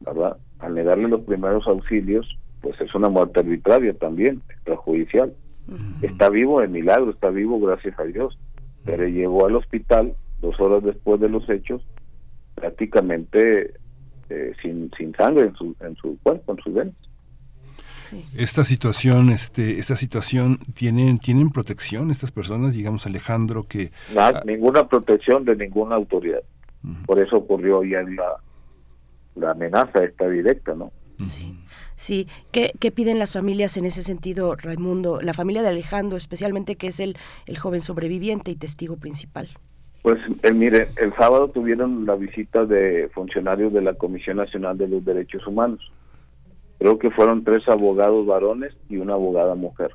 ¿verdad? 0.00 0.38
Al 0.60 0.74
negarle 0.74 1.08
los 1.08 1.20
primeros 1.22 1.66
auxilios, 1.66 2.38
pues 2.60 2.80
es 2.80 2.94
una 2.94 3.08
muerte 3.08 3.40
arbitraria 3.40 3.94
también, 3.94 4.42
extrajudicial. 4.48 5.34
Está 6.00 6.30
vivo 6.30 6.60
de 6.60 6.68
milagro, 6.68 7.10
está 7.10 7.28
vivo 7.28 7.60
gracias 7.60 7.98
a 7.98 8.04
Dios, 8.04 8.38
pero 8.84 9.06
llegó 9.06 9.46
al 9.46 9.56
hospital 9.56 10.14
dos 10.40 10.58
horas 10.60 10.82
después 10.82 11.20
de 11.20 11.28
los 11.28 11.48
hechos, 11.50 11.82
prácticamente 12.54 13.74
eh, 14.30 14.52
sin, 14.62 14.90
sin 14.96 15.14
sangre 15.14 15.46
en 15.46 15.54
su, 15.56 15.76
en 15.80 15.94
su 15.96 16.18
cuerpo, 16.22 16.52
en 16.52 16.62
sus 16.62 16.72
venas. 16.72 16.94
Esta 18.34 18.64
situación, 18.64 19.28
este, 19.28 19.78
esta 19.78 19.94
situación 19.94 20.58
tienen, 20.74 21.18
tienen 21.18 21.50
protección 21.50 22.10
estas 22.10 22.30
personas, 22.30 22.72
digamos 22.72 23.06
Alejandro 23.06 23.64
que 23.64 23.90
ah, 24.16 24.40
ninguna 24.46 24.88
protección 24.88 25.44
de 25.44 25.56
ninguna 25.56 25.96
autoridad. 25.96 26.40
Por 27.04 27.20
eso 27.20 27.36
ocurrió 27.36 27.84
ya 27.84 28.02
la, 28.02 28.36
la 29.34 29.50
amenaza 29.50 30.02
esta 30.04 30.28
directa, 30.28 30.74
¿no? 30.74 30.90
Sí. 31.20 31.58
Sí, 31.98 32.28
¿Qué, 32.52 32.92
piden 32.92 33.18
las 33.18 33.32
familias 33.32 33.76
en 33.76 33.84
ese 33.84 34.04
sentido, 34.04 34.54
Raimundo? 34.54 35.20
La 35.20 35.34
familia 35.34 35.62
de 35.62 35.70
Alejandro, 35.70 36.16
especialmente, 36.16 36.76
que 36.76 36.86
es 36.86 37.00
el, 37.00 37.16
el 37.46 37.58
joven 37.58 37.80
sobreviviente 37.80 38.52
y 38.52 38.54
testigo 38.54 38.96
principal. 38.96 39.48
Pues 40.02 40.18
eh, 40.44 40.52
mire, 40.52 40.90
el 40.96 41.12
sábado 41.16 41.48
tuvieron 41.48 42.06
la 42.06 42.14
visita 42.14 42.64
de 42.66 43.10
funcionarios 43.12 43.72
de 43.72 43.82
la 43.82 43.94
Comisión 43.94 44.36
Nacional 44.36 44.78
de 44.78 44.86
los 44.86 45.04
Derechos 45.04 45.44
Humanos. 45.48 45.90
Creo 46.78 47.00
que 47.00 47.10
fueron 47.10 47.42
tres 47.42 47.68
abogados 47.68 48.24
varones 48.24 48.76
y 48.88 48.98
una 48.98 49.14
abogada 49.14 49.56
mujer. 49.56 49.90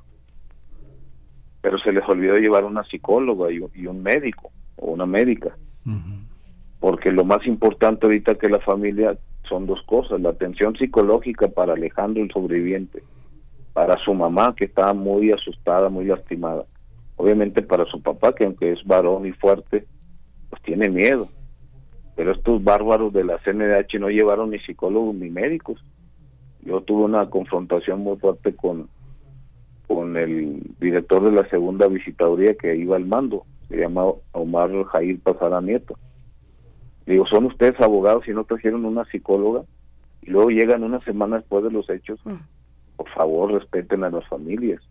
Pero 1.62 1.80
se 1.80 1.94
les 1.94 2.04
olvidó 2.10 2.36
llevar 2.36 2.66
una 2.66 2.84
psicóloga 2.84 3.50
y, 3.50 3.88
un 3.88 4.04
médico 4.04 4.52
o 4.76 4.92
una 4.92 5.06
médica. 5.06 5.56
Porque 6.82 7.14
lo 7.14 7.24
más 7.24 7.48
importante 7.48 8.06
ahorita 8.06 8.36
que 8.36 8.50
la 8.50 8.60
familia 8.60 9.18
son 9.48 9.66
dos 9.66 9.82
cosas, 9.84 10.22
la 10.22 10.30
atención 10.30 10.76
psicológica 10.76 11.48
para 11.48 11.74
Alejandro 11.74 12.24
el 12.24 12.32
sobreviviente, 12.32 13.04
para 13.74 13.98
su 13.98 14.14
mamá 14.14 14.56
que 14.56 14.66
está 14.66 14.94
muy 14.94 15.32
asustada, 15.32 15.90
muy 15.90 16.06
lastimada, 16.06 16.66
obviamente 17.16 17.62
para 17.62 17.86
su 17.86 18.02
papá 18.02 18.34
que 18.34 18.46
aunque 18.46 18.72
es 18.72 18.84
varón 18.86 19.26
y 19.26 19.32
fuerte, 19.32 19.86
pues 20.50 20.62
tiene 20.62 20.90
miedo, 20.90 21.30
pero 22.16 22.32
estos 22.32 22.64
bárbaros 22.64 23.12
de 23.14 23.24
la 23.24 23.40
CNDH 23.40 24.00
no 24.00 24.10
llevaron 24.10 24.52
ni 24.52 24.60
psicólogos 24.60 25.16
ni 25.16 25.30
médicos. 25.30 25.84
Yo 26.62 26.82
tuve 26.82 27.04
una 27.04 27.30
confrontación 27.30 28.02
muy 28.02 28.18
fuerte 28.18 28.56
con, 28.56 28.88
con 29.88 30.16
el 30.16 30.62
director 30.80 31.24
de 31.24 31.32
la 31.32 31.50
segunda 31.50 31.88
visitaduría 31.88 32.56
que 32.56 32.76
iba 32.76 32.96
al 32.96 33.06
mando, 33.06 33.46
se 33.68 33.78
llama 33.78 34.06
Omar 34.32 34.72
Jair 34.86 35.20
Pasara 35.20 35.60
Nieto 35.60 35.98
Digo, 37.06 37.26
¿son 37.28 37.46
ustedes 37.46 37.80
abogados 37.82 38.28
y 38.28 38.32
no 38.32 38.46
trajeron 38.46 38.86
una 38.86 39.06
psicóloga? 39.06 39.64
Y 40.22 40.32
luego 40.32 40.50
llegan 40.50 40.84
una 40.84 41.00
semana 41.02 41.38
después 41.38 41.64
de 41.64 41.72
los 41.72 41.90
hechos. 41.90 42.20
Mm. 42.26 42.36
Por 42.96 43.10
favor, 43.10 43.52
respeten 43.52 44.04
a 44.04 44.10
las 44.10 44.28
familias. 44.28 44.82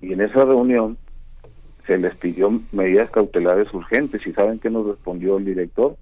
Y 0.00 0.12
en 0.12 0.20
esa 0.20 0.44
reunión 0.44 0.96
se 1.86 1.98
les 1.98 2.14
pidió 2.16 2.60
medidas 2.70 3.10
cautelares 3.10 3.72
urgentes. 3.74 4.24
¿Y 4.26 4.32
saben 4.32 4.58
qué 4.60 4.70
nos 4.70 4.86
respondió 4.86 5.38
el 5.38 5.44
director? 5.44 5.96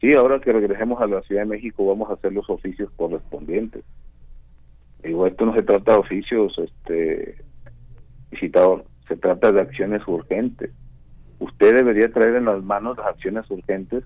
Sí, 0.00 0.14
ahora 0.14 0.40
que 0.40 0.52
regresemos 0.52 1.00
a 1.00 1.06
la 1.06 1.22
Ciudad 1.22 1.42
de 1.42 1.48
México 1.48 1.86
vamos 1.86 2.10
a 2.10 2.14
hacer 2.14 2.32
los 2.32 2.48
oficios 2.50 2.90
correspondientes. 2.96 3.84
Digo, 5.02 5.26
esto 5.26 5.46
no 5.46 5.54
se 5.54 5.62
trata 5.62 5.92
de 5.92 5.98
oficios 5.98 6.58
este 6.58 7.36
visitador, 8.30 8.84
se 9.08 9.16
trata 9.16 9.52
de 9.52 9.60
acciones 9.60 10.02
urgentes. 10.06 10.70
Usted 11.38 11.74
debería 11.74 12.10
traer 12.12 12.36
en 12.36 12.46
las 12.46 12.62
manos 12.62 12.96
las 12.96 13.06
acciones 13.06 13.50
urgentes 13.50 14.04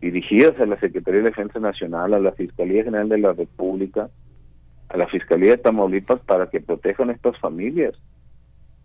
dirigidas 0.00 0.58
a 0.60 0.66
la 0.66 0.78
Secretaría 0.78 1.22
de 1.22 1.30
Defensa 1.30 1.58
Nacional, 1.58 2.14
a 2.14 2.20
la 2.20 2.32
Fiscalía 2.32 2.84
General 2.84 3.08
de 3.08 3.18
la 3.18 3.32
República, 3.32 4.08
a 4.88 4.96
la 4.96 5.06
Fiscalía 5.08 5.52
de 5.52 5.58
Tamaulipas 5.58 6.20
para 6.20 6.48
que 6.48 6.60
protejan 6.60 7.10
a 7.10 7.12
estas 7.12 7.38
familias. 7.38 7.94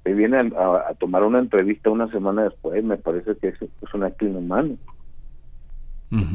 Se 0.03 0.13
viene 0.13 0.37
a, 0.37 0.93
tomar 0.97 1.23
una 1.23 1.39
entrevista 1.39 1.89
una 1.89 2.09
semana 2.11 2.43
después, 2.43 2.83
me 2.83 2.97
parece 2.97 3.35
que 3.35 3.49
es, 3.49 3.61
es 3.61 3.93
un 3.93 4.03
acto 4.03 4.25
inhumano. 4.25 4.77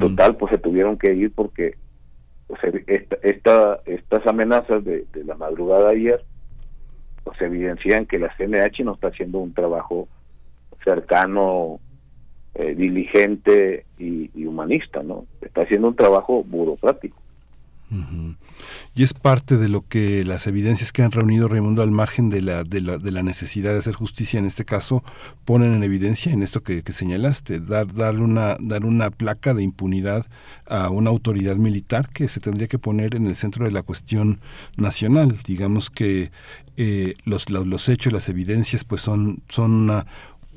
Total, 0.00 0.36
pues 0.36 0.52
se 0.52 0.58
tuvieron 0.58 0.96
que 0.96 1.14
ir 1.14 1.32
porque 1.34 1.76
pues, 2.46 2.60
esta, 3.22 3.80
estas 3.84 4.26
amenazas 4.26 4.82
de, 4.84 5.06
la 5.24 5.34
madrugada 5.34 5.90
de 5.90 5.96
ayer 5.96 6.24
pues 7.24 7.40
evidencian 7.42 8.06
que 8.06 8.18
la 8.18 8.34
CNH 8.36 8.84
no 8.84 8.94
está 8.94 9.08
haciendo 9.08 9.38
un 9.38 9.52
trabajo 9.52 10.08
cercano, 10.84 11.80
eh, 12.58 12.74
diligente 12.74 13.84
y, 13.98 14.44
humanista, 14.44 15.02
¿no? 15.02 15.26
Está 15.42 15.62
haciendo 15.62 15.88
un 15.88 15.96
trabajo 15.96 16.42
burocrático. 16.44 17.16
Y 18.94 19.02
es 19.02 19.12
parte 19.14 19.58
de 19.58 19.68
lo 19.68 19.86
que 19.86 20.24
las 20.24 20.46
evidencias 20.46 20.90
que 20.90 21.02
han 21.02 21.12
reunido 21.12 21.48
Raimundo 21.48 21.82
al 21.82 21.90
margen 21.90 22.30
de 22.30 22.40
la, 22.40 22.64
de 22.64 22.80
la, 22.80 22.98
de 22.98 23.10
la 23.12 23.22
necesidad 23.22 23.72
de 23.72 23.78
hacer 23.78 23.94
justicia 23.94 24.40
en 24.40 24.46
este 24.46 24.64
caso 24.64 25.04
ponen 25.44 25.74
en 25.74 25.82
evidencia 25.82 26.32
en 26.32 26.42
esto 26.42 26.62
que, 26.62 26.82
señalaste, 26.90 27.60
dar, 27.60 27.92
darle 27.92 28.22
una, 28.22 28.56
dar 28.58 28.84
una 28.86 29.10
placa 29.10 29.54
de 29.54 29.62
impunidad 29.62 30.26
a 30.66 30.90
una 30.90 31.10
autoridad 31.10 31.56
militar 31.56 32.08
que 32.08 32.28
se 32.28 32.40
tendría 32.40 32.68
que 32.68 32.78
poner 32.78 33.14
en 33.14 33.26
el 33.26 33.34
centro 33.34 33.66
de 33.66 33.70
la 33.70 33.82
cuestión 33.82 34.40
nacional. 34.78 35.36
Digamos 35.46 35.90
que 35.90 36.30
eh, 36.78 37.14
los, 37.24 37.50
los, 37.50 37.66
los, 37.66 37.88
hechos, 37.88 38.12
las 38.12 38.28
evidencias, 38.28 38.84
pues 38.84 39.00
son, 39.00 39.42
son 39.48 39.72
una, 39.72 40.06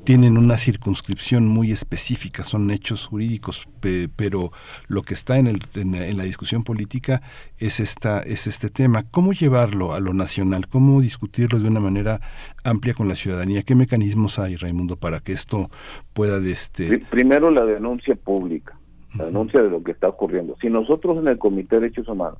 tienen 0.04 0.38
una 0.38 0.56
circunscripción 0.56 1.46
muy 1.46 1.70
específica, 1.70 2.42
son 2.42 2.70
hechos 2.70 3.06
jurídicos, 3.06 3.68
pero 4.16 4.50
lo 4.88 5.02
que 5.02 5.14
está 5.14 5.38
en, 5.38 5.46
el, 5.46 5.60
en, 5.74 6.16
la 6.16 6.24
discusión 6.24 6.64
política 6.64 7.22
es, 7.58 7.80
esta, 7.80 8.20
es 8.20 8.46
este 8.46 8.70
tema. 8.70 9.04
¿Cómo 9.10 9.32
llevarlo 9.32 9.92
a 9.92 10.00
lo 10.00 10.14
nacional? 10.14 10.66
¿Cómo 10.68 11.00
discutirlo 11.00 11.58
de 11.58 11.68
una 11.68 11.80
manera 11.80 12.20
amplia 12.64 12.94
con 12.94 13.08
la 13.08 13.14
ciudadanía? 13.14 13.62
¿Qué 13.62 13.74
mecanismos 13.74 14.38
hay, 14.38 14.56
Raimundo, 14.56 14.96
para 14.96 15.20
que 15.20 15.32
esto 15.32 15.68
pueda... 16.14 16.38
Este... 16.40 16.98
Primero 17.10 17.50
la 17.50 17.64
denuncia 17.64 18.16
pública, 18.16 18.78
la 19.18 19.26
denuncia 19.26 19.62
de 19.62 19.68
lo 19.68 19.82
que 19.82 19.92
está 19.92 20.08
ocurriendo. 20.08 20.56
Si 20.60 20.68
nosotros 20.68 21.18
en 21.18 21.28
el 21.28 21.38
Comité 21.38 21.76
de 21.76 21.82
Derechos 21.82 22.08
Humanos 22.08 22.38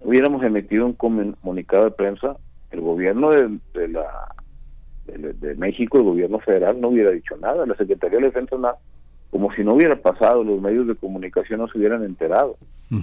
hubiéramos 0.00 0.42
emitido 0.42 0.84
un 0.84 0.92
comunicado 0.92 1.84
de 1.84 1.90
prensa, 1.92 2.36
el 2.70 2.80
gobierno 2.80 3.30
de 3.30 3.88
la 3.88 4.34
de, 5.18 5.54
México, 5.56 5.98
el 5.98 6.04
gobierno 6.04 6.38
federal 6.40 6.80
no 6.80 6.88
hubiera 6.88 7.10
dicho 7.10 7.36
nada, 7.36 7.66
la 7.66 7.76
Secretaría 7.76 8.18
de 8.18 8.26
Defensa 8.26 8.56
nada, 8.56 8.76
como 9.30 9.52
si 9.54 9.64
no 9.64 9.74
hubiera 9.74 9.96
pasado, 9.96 10.44
los 10.44 10.60
medios 10.60 10.86
de 10.86 10.94
comunicación 10.94 11.60
no 11.60 11.68
se 11.68 11.78
hubieran 11.78 12.04
enterado, 12.04 12.56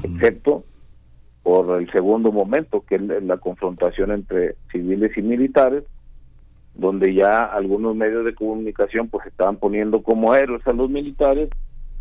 excepto 0.04 0.64
por 1.44 1.82
el 1.82 1.90
segundo 1.92 2.32
momento, 2.32 2.84
que 2.88 2.96
es 2.96 3.24
la 3.24 3.38
confrontación 3.38 4.12
entre 4.12 4.56
civiles 4.72 5.18
y 5.18 5.22
militares, 5.22 5.84
donde 6.76 7.14
ya 7.14 7.40
algunos 7.40 7.96
medios 7.96 8.26
de 8.26 8.36
comunicación 8.36 9.08
pues 9.08 9.26
estaban 9.26 9.58
poniendo 9.58 10.04
como 10.04 10.36
héroes 10.36 10.66
a 10.68 10.74
los 10.74 10.90
militares 10.90 11.50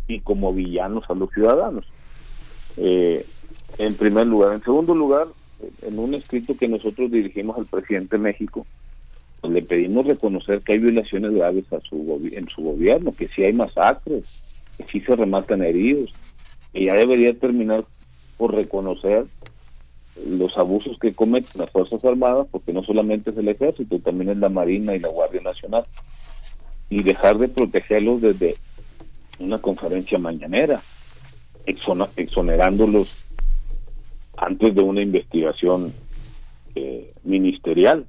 y 0.07 0.19
como 0.21 0.53
villanos 0.53 1.03
a 1.09 1.13
los 1.13 1.29
ciudadanos. 1.31 1.85
Eh, 2.77 3.25
en 3.77 3.95
primer 3.95 4.27
lugar. 4.27 4.53
En 4.53 4.63
segundo 4.63 4.93
lugar, 4.93 5.27
en 5.81 5.99
un 5.99 6.13
escrito 6.13 6.55
que 6.57 6.67
nosotros 6.67 7.11
dirigimos 7.11 7.57
al 7.57 7.65
presidente 7.65 8.17
de 8.17 8.23
México, 8.23 8.65
le 9.43 9.61
pedimos 9.61 10.05
reconocer 10.05 10.61
que 10.61 10.73
hay 10.73 10.79
violaciones 10.79 11.31
graves 11.31 11.71
a 11.71 11.79
su 11.81 12.29
en 12.31 12.47
su 12.49 12.61
gobierno, 12.61 13.13
que 13.13 13.27
sí 13.27 13.43
hay 13.43 13.53
masacres, 13.53 14.25
que 14.77 14.85
sí 14.91 14.99
se 15.01 15.15
rematan 15.15 15.63
heridos, 15.63 16.13
y 16.73 16.85
ya 16.85 16.95
debería 16.95 17.33
terminar 17.33 17.85
por 18.37 18.53
reconocer 18.53 19.25
los 20.27 20.57
abusos 20.57 20.97
que 20.99 21.13
cometen 21.13 21.61
las 21.61 21.71
Fuerzas 21.71 22.03
Armadas, 22.03 22.47
porque 22.51 22.73
no 22.73 22.83
solamente 22.83 23.29
es 23.29 23.37
el 23.37 23.47
Ejército, 23.47 23.99
también 23.99 24.31
es 24.31 24.37
la 24.37 24.49
Marina 24.49 24.95
y 24.95 24.99
la 24.99 25.09
Guardia 25.09 25.41
Nacional, 25.41 25.85
y 26.89 27.03
dejar 27.03 27.37
de 27.37 27.47
protegerlos 27.47 28.21
desde 28.21 28.55
una 29.39 29.59
conferencia 29.59 30.17
mañanera, 30.17 30.81
exonerándolos 31.65 33.23
antes 34.37 34.73
de 34.73 34.81
una 34.81 35.01
investigación 35.01 35.93
eh, 36.75 37.13
ministerial. 37.23 38.05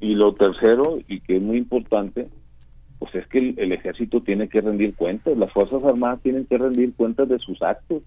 Y 0.00 0.14
lo 0.14 0.34
tercero, 0.34 0.98
y 1.08 1.20
que 1.20 1.36
es 1.36 1.42
muy 1.42 1.56
importante, 1.56 2.28
pues 2.98 3.14
es 3.14 3.26
que 3.28 3.54
el, 3.56 3.72
ejército 3.72 4.22
tiene 4.22 4.48
que 4.48 4.60
rendir 4.60 4.94
cuentas, 4.94 5.36
las 5.36 5.52
Fuerzas 5.52 5.82
Armadas 5.84 6.20
tienen 6.22 6.46
que 6.46 6.58
rendir 6.58 6.94
cuentas 6.94 7.28
de 7.28 7.38
sus 7.38 7.60
actos. 7.62 8.02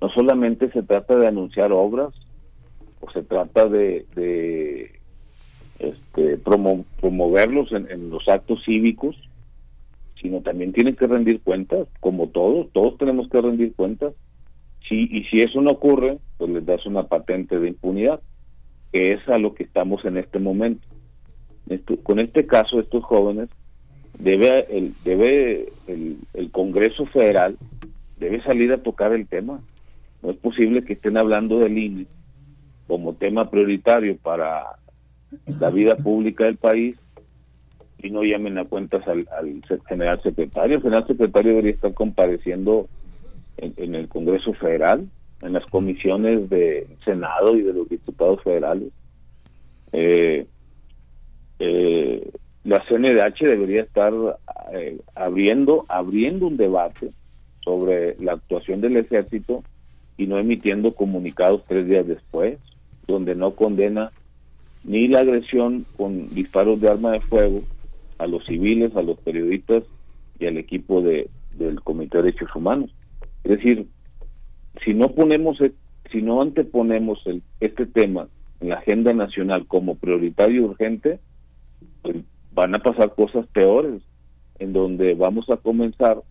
No 0.00 0.08
solamente 0.10 0.70
se 0.70 0.82
trata 0.82 1.16
de 1.16 1.26
anunciar 1.26 1.72
obras, 1.72 2.14
o 3.00 3.10
se 3.10 3.22
trata 3.22 3.68
de, 3.68 4.06
de 4.14 5.00
este, 5.78 6.38
promoverlos 6.38 7.72
en, 7.72 8.10
los 8.10 8.28
actos 8.28 8.62
cívicos, 8.64 9.16
sino 10.20 10.40
también 10.40 10.72
tienen 10.72 10.96
que 10.96 11.06
rendir 11.06 11.40
cuentas, 11.40 11.86
como 12.00 12.28
todos, 12.28 12.70
todos 12.72 12.96
tenemos 12.98 13.28
que 13.28 13.40
rendir 13.40 13.74
cuentas. 13.74 14.14
Sí, 14.88 15.08
y 15.10 15.24
si 15.24 15.40
eso 15.40 15.60
no 15.60 15.72
ocurre, 15.72 16.18
pues 16.38 16.50
les 16.50 16.64
das 16.64 16.84
una 16.86 17.04
patente 17.04 17.58
de 17.58 17.68
impunidad, 17.68 18.20
que 18.92 19.12
es 19.14 19.28
a 19.28 19.38
lo 19.38 19.54
que 19.54 19.64
estamos 19.64 20.04
en 20.04 20.18
este 20.18 20.38
momento 20.38 20.86
con 22.02 22.20
este 22.20 22.46
caso, 22.46 22.80
estos 22.80 23.04
jóvenes, 23.04 23.48
debe 24.18 24.66
el, 24.76 24.94
debe 25.04 25.72
el, 25.86 26.18
el 26.34 26.50
Congreso 26.50 27.06
Federal 27.06 27.56
debe 28.18 28.42
salir 28.42 28.72
a 28.72 28.82
tocar 28.82 29.12
el 29.12 29.26
tema. 29.26 29.60
No 30.22 30.30
es 30.30 30.36
posible 30.36 30.84
que 30.84 30.94
estén 30.94 31.16
hablando 31.16 31.58
del 31.58 31.76
INE 31.76 32.06
como 32.86 33.14
tema 33.14 33.50
prioritario 33.50 34.16
para 34.16 34.64
la 35.58 35.70
vida 35.70 35.96
pública 35.96 36.44
del 36.44 36.56
país 36.56 36.96
y 37.98 38.10
no 38.10 38.22
llamen 38.22 38.58
a 38.58 38.64
cuentas 38.64 39.06
al, 39.08 39.26
general 39.88 40.22
secretario. 40.22 40.76
El 40.76 40.82
general 40.82 41.06
secretario 41.06 41.50
debería 41.50 41.72
estar 41.72 41.94
compareciendo 41.94 42.88
en, 43.56 43.94
el 43.94 44.08
Congreso 44.08 44.52
Federal, 44.54 45.08
en 45.42 45.52
las 45.52 45.64
comisiones 45.66 46.50
de 46.50 46.86
Senado 47.00 47.56
y 47.56 47.62
de 47.62 47.72
los 47.72 47.88
diputados 47.88 48.42
federales. 48.42 48.90
Eh, 49.92 50.46
eh, 51.66 52.30
la 52.64 52.84
CNDH 52.86 53.46
debería 53.46 53.82
estar 53.82 54.12
eh, 54.72 54.98
abriendo 55.14 55.86
abriendo 55.88 56.46
un 56.46 56.58
debate 56.58 57.10
sobre 57.62 58.16
la 58.20 58.32
actuación 58.32 58.82
del 58.82 58.98
ejército 58.98 59.64
y 60.18 60.26
no 60.26 60.38
emitiendo 60.38 60.94
comunicados 60.94 61.62
tres 61.66 61.88
días 61.88 62.06
después, 62.06 62.58
donde 63.06 63.34
no 63.34 63.54
condena 63.54 64.10
ni 64.84 65.08
la 65.08 65.20
agresión 65.20 65.86
con 65.96 66.34
disparos 66.34 66.80
de 66.80 66.90
arma 66.90 67.12
de 67.12 67.20
fuego 67.20 67.62
a 68.18 68.26
los 68.26 68.44
civiles, 68.44 68.94
a 68.94 69.02
los 69.02 69.18
periodistas 69.18 69.82
y 70.38 70.46
al 70.46 70.58
equipo 70.58 71.00
de, 71.00 71.30
del 71.54 71.80
Comité 71.80 72.18
de 72.18 72.24
Derechos 72.24 72.54
Humanos. 72.54 72.90
Es 73.42 73.52
decir, 73.52 73.86
si 74.84 74.92
no 74.92 75.08
ponemos, 75.08 75.58
e, 75.62 75.72
si 76.12 76.20
no 76.20 76.42
anteponemos 76.42 77.26
el, 77.26 77.42
este 77.60 77.86
tema 77.86 78.28
en 78.60 78.68
la 78.68 78.76
agenda 78.76 79.14
nacional 79.14 79.66
como 79.66 79.96
prioritario 79.96 80.60
y 80.60 80.64
urgente, 80.64 81.18
van 82.52 82.74
a 82.74 82.78
pasar 82.78 83.14
cosas 83.14 83.46
peores, 83.48 84.02
en 84.58 84.72
donde 84.72 85.14
vamos 85.14 85.48
a 85.50 85.56
comenzar 85.56 86.22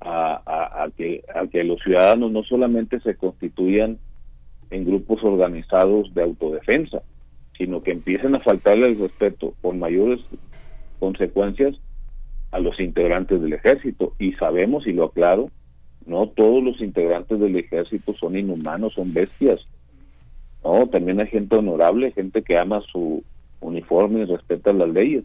a, 0.00 0.88
que, 0.96 1.24
a 1.34 1.46
que 1.46 1.64
los 1.64 1.80
ciudadanos 1.82 2.30
no 2.30 2.42
solamente 2.42 3.00
se 3.00 3.16
constituyan 3.16 3.98
en 4.70 4.84
grupos 4.84 5.22
organizados 5.22 6.12
de 6.14 6.22
autodefensa, 6.22 7.02
sino 7.56 7.82
que 7.82 7.92
empiecen 7.92 8.34
a 8.34 8.40
faltarle 8.40 8.88
el 8.88 8.98
respeto 8.98 9.54
con 9.62 9.78
mayores 9.78 10.20
consecuencias 10.98 11.76
a 12.50 12.58
los 12.58 12.78
integrantes 12.80 13.40
del 13.40 13.52
ejército. 13.52 14.12
Y 14.18 14.32
sabemos, 14.32 14.86
y 14.86 14.92
lo 14.92 15.04
aclaro, 15.04 15.50
no 16.06 16.28
todos 16.28 16.62
los 16.62 16.80
integrantes 16.80 17.38
del 17.40 17.56
ejército 17.56 18.12
son 18.12 18.36
inhumanos, 18.36 18.94
son 18.94 19.12
bestias. 19.12 19.66
No, 20.64 20.86
también 20.86 21.20
hay 21.20 21.28
gente 21.28 21.56
honorable, 21.56 22.12
gente 22.12 22.42
que 22.42 22.58
ama 22.58 22.80
su, 22.92 23.24
uniforme 23.66 24.20
y 24.20 24.24
respetan 24.24 24.78
las 24.78 24.88
leyes. 24.88 25.24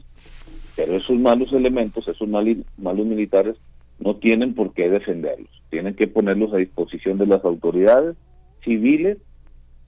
Pero 0.75 0.95
esos 0.95 1.17
malos 1.17 1.51
elementos, 1.53 2.07
esos 2.07 2.27
malos 2.27 3.05
militares, 3.05 3.55
no 3.99 4.15
tienen 4.15 4.55
por 4.55 4.73
qué 4.73 4.89
defenderlos. 4.89 5.49
Tienen 5.69 5.95
que 5.95 6.07
ponerlos 6.07 6.53
a 6.53 6.57
disposición 6.57 7.17
de 7.17 7.27
las 7.27 7.43
autoridades 7.45 8.15
civiles 8.63 9.17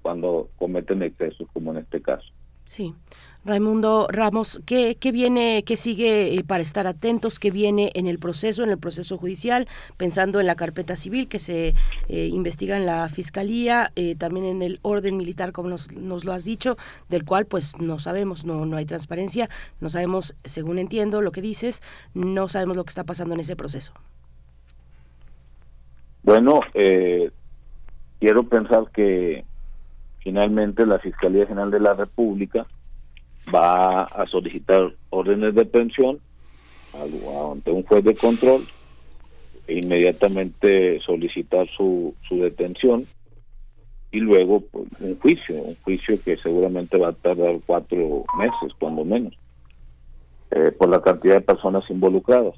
cuando 0.01 0.49
cometen 0.57 1.01
excesos, 1.01 1.47
como 1.53 1.71
en 1.71 1.77
este 1.77 2.01
caso. 2.01 2.27
Sí. 2.65 2.93
Raimundo 3.45 4.07
Ramos, 4.10 4.61
¿qué, 4.65 4.95
qué 4.98 5.11
viene, 5.11 5.64
qué 5.65 5.76
sigue 5.76 6.34
eh, 6.34 6.44
para 6.48 6.61
estar 6.61 6.88
atentos, 6.88 7.40
qué 7.40 7.52
viene 7.52 7.91
en 7.94 8.07
el 8.07 8.18
proceso, 8.18 8.64
en 8.64 8.70
el 8.70 8.78
proceso 8.78 9.18
judicial, 9.18 9.68
pensando 9.98 10.40
en 10.40 10.48
la 10.48 10.56
carpeta 10.56 10.95
civil 10.95 11.28
que 11.28 11.40
se 11.40 11.74
eh, 12.07 12.28
investiga 12.28 12.78
en 12.78 12.86
la 12.86 13.10
Fiscalía, 13.10 13.91
eh, 13.98 14.15
también 14.15 14.45
en 14.45 14.61
el 14.61 14.80
orden 14.82 15.18
militar, 15.18 15.52
como 15.52 15.68
nos, 15.68 15.91
nos, 15.91 16.24
lo 16.24 16.32
has 16.32 16.45
dicho, 16.45 16.78
del 17.10 17.26
cual 17.26 17.45
pues 17.45 17.78
no 17.82 17.99
sabemos, 17.99 18.45
no, 18.45 18.65
no 18.65 18.78
hay 18.78 18.86
transparencia, 18.86 19.49
no 19.82 19.90
sabemos, 19.90 20.36
según 20.45 20.80
entiendo 20.80 21.22
lo 21.22 21.34
que 21.34 21.41
dices, 21.41 21.82
no 22.14 22.48
sabemos 22.48 22.78
lo 22.78 22.86
que 22.86 22.91
está 22.91 23.03
pasando 23.03 23.34
en 23.34 23.41
ese 23.41 23.57
proceso. 23.57 23.91
Bueno, 26.24 26.61
quiero 28.22 28.44
pensar 28.48 28.90
que 28.94 29.44
finalmente 30.20 30.86
la 30.86 30.99
Fiscalía 30.99 31.45
General 31.45 31.70
de 31.72 31.82
la 31.82 31.94
República 31.94 32.65
va 33.53 34.03
a 34.03 34.28
solicitar 34.28 34.94
órdenes 35.10 35.56
de 35.56 35.65
pensión 35.65 36.20
ante 36.94 37.72
un 37.72 37.84
juez 37.84 38.03
de 38.03 38.15
control 38.15 38.65
e 39.68 39.80
inmediatamente 39.80 40.99
solicitar 41.02 41.68
su, 41.70 42.14
su 42.28 42.38
detención 42.38 43.06
y 44.14 44.20
luego 44.20 44.61
pues, 44.61 44.86
un 44.99 45.20
juicio, 45.20 45.56
un 45.56 45.76
juicio 45.84 46.15
que 46.24 46.38
seguramente 46.38 46.98
va 46.98 47.10
a 47.10 47.14
tardar 47.14 47.60
cuatro 47.65 48.24
meses, 48.38 48.72
cuando 48.80 49.03
menos, 49.03 49.34
eh, 50.52 50.72
por 50.72 50.90
la 50.90 51.02
cantidad 51.02 51.36
de 51.36 51.41
personas 51.41 51.84
involucradas. 51.90 52.53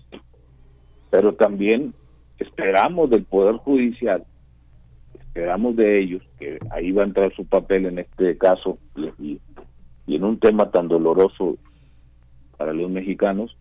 Pero 1.09 1.33
también 1.33 1.93
esperamos 2.39 3.09
del 3.09 3.23
Poder 3.23 3.55
Judicial, 3.55 4.25
esperamos 5.13 5.77
de 5.77 6.01
ellos, 6.01 6.21
que 6.37 6.59
ahí 6.71 6.91
va 6.91 7.03
a 7.03 7.07
entrar 7.07 7.33
su 7.33 7.45
papel 7.45 7.85
en 7.85 7.99
este 7.99 8.37
caso, 8.37 8.77
y 9.17 9.39
y 10.07 10.15
en 10.15 10.23
un 10.23 10.39
tema 10.39 10.71
tan 10.71 10.87
doloroso 10.87 11.57
para 12.57 12.73
los 12.73 12.89
mexicanos, 12.89 13.57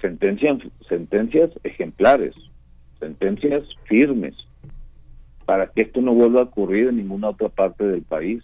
sentencias, 0.00 0.58
sentencias 0.88 1.50
ejemplares, 1.62 2.34
sentencias 2.98 3.62
firmes, 3.84 4.34
para 5.46 5.68
que 5.68 5.82
esto 5.82 6.00
no 6.00 6.14
vuelva 6.14 6.40
a 6.40 6.44
ocurrir 6.44 6.88
en 6.88 6.96
ninguna 6.96 7.30
otra 7.30 7.48
parte 7.48 7.84
del 7.84 8.02
país. 8.02 8.42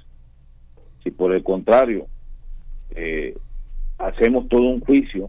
Si 1.03 1.11
por 1.11 1.33
el 1.33 1.43
contrario 1.43 2.07
eh, 2.91 3.37
hacemos 3.99 4.49
todo 4.49 4.63
un 4.63 4.81
juicio 4.81 5.29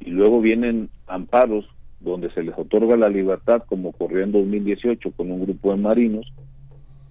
y 0.00 0.10
luego 0.10 0.40
vienen 0.40 0.88
amparos 1.06 1.66
donde 2.00 2.30
se 2.30 2.42
les 2.42 2.56
otorga 2.56 2.96
la 2.96 3.08
libertad, 3.08 3.62
como 3.66 3.90
ocurrió 3.90 4.22
en 4.22 4.32
2018 4.32 5.10
con 5.12 5.30
un 5.30 5.42
grupo 5.42 5.72
de 5.72 5.78
marinos, 5.78 6.32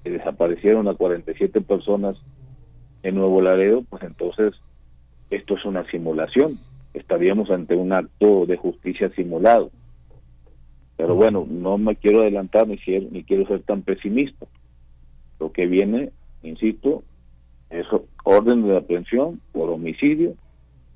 que 0.04 0.12
desaparecieron 0.12 0.88
a 0.88 0.94
47 0.94 1.62
personas 1.62 2.16
en 3.06 3.15
Nuevo 3.15 3.40
Laredo, 3.40 3.84
pues 3.88 4.02
entonces 4.02 4.56
esto 5.30 5.56
es 5.56 5.64
una 5.64 5.90
simulación. 5.91 6.57
Estaríamos 6.94 7.52
ante 7.52 7.76
un 7.76 7.94
acto 7.94 8.48
de 8.48 8.57
justicia 8.57 9.11
simulado. 9.15 9.69
Pero 10.98 11.14
bueno, 11.14 11.45
no 11.48 11.77
me 11.77 11.98
quiero 11.98 12.22
adelantar 12.22 12.68
ni, 12.68 12.80
ni 13.11 13.23
quiero 13.23 13.45
ser 13.48 13.61
tan 13.61 13.84
pesimista. 13.84 14.48
Lo 15.40 15.52
que 15.52 15.68
viene, 15.68 16.14
insisto, 16.41 17.03
es 17.69 17.86
orden 18.23 18.64
de 18.64 18.77
aprehensión 18.77 19.40
por 19.52 19.69
homicidio 19.69 20.34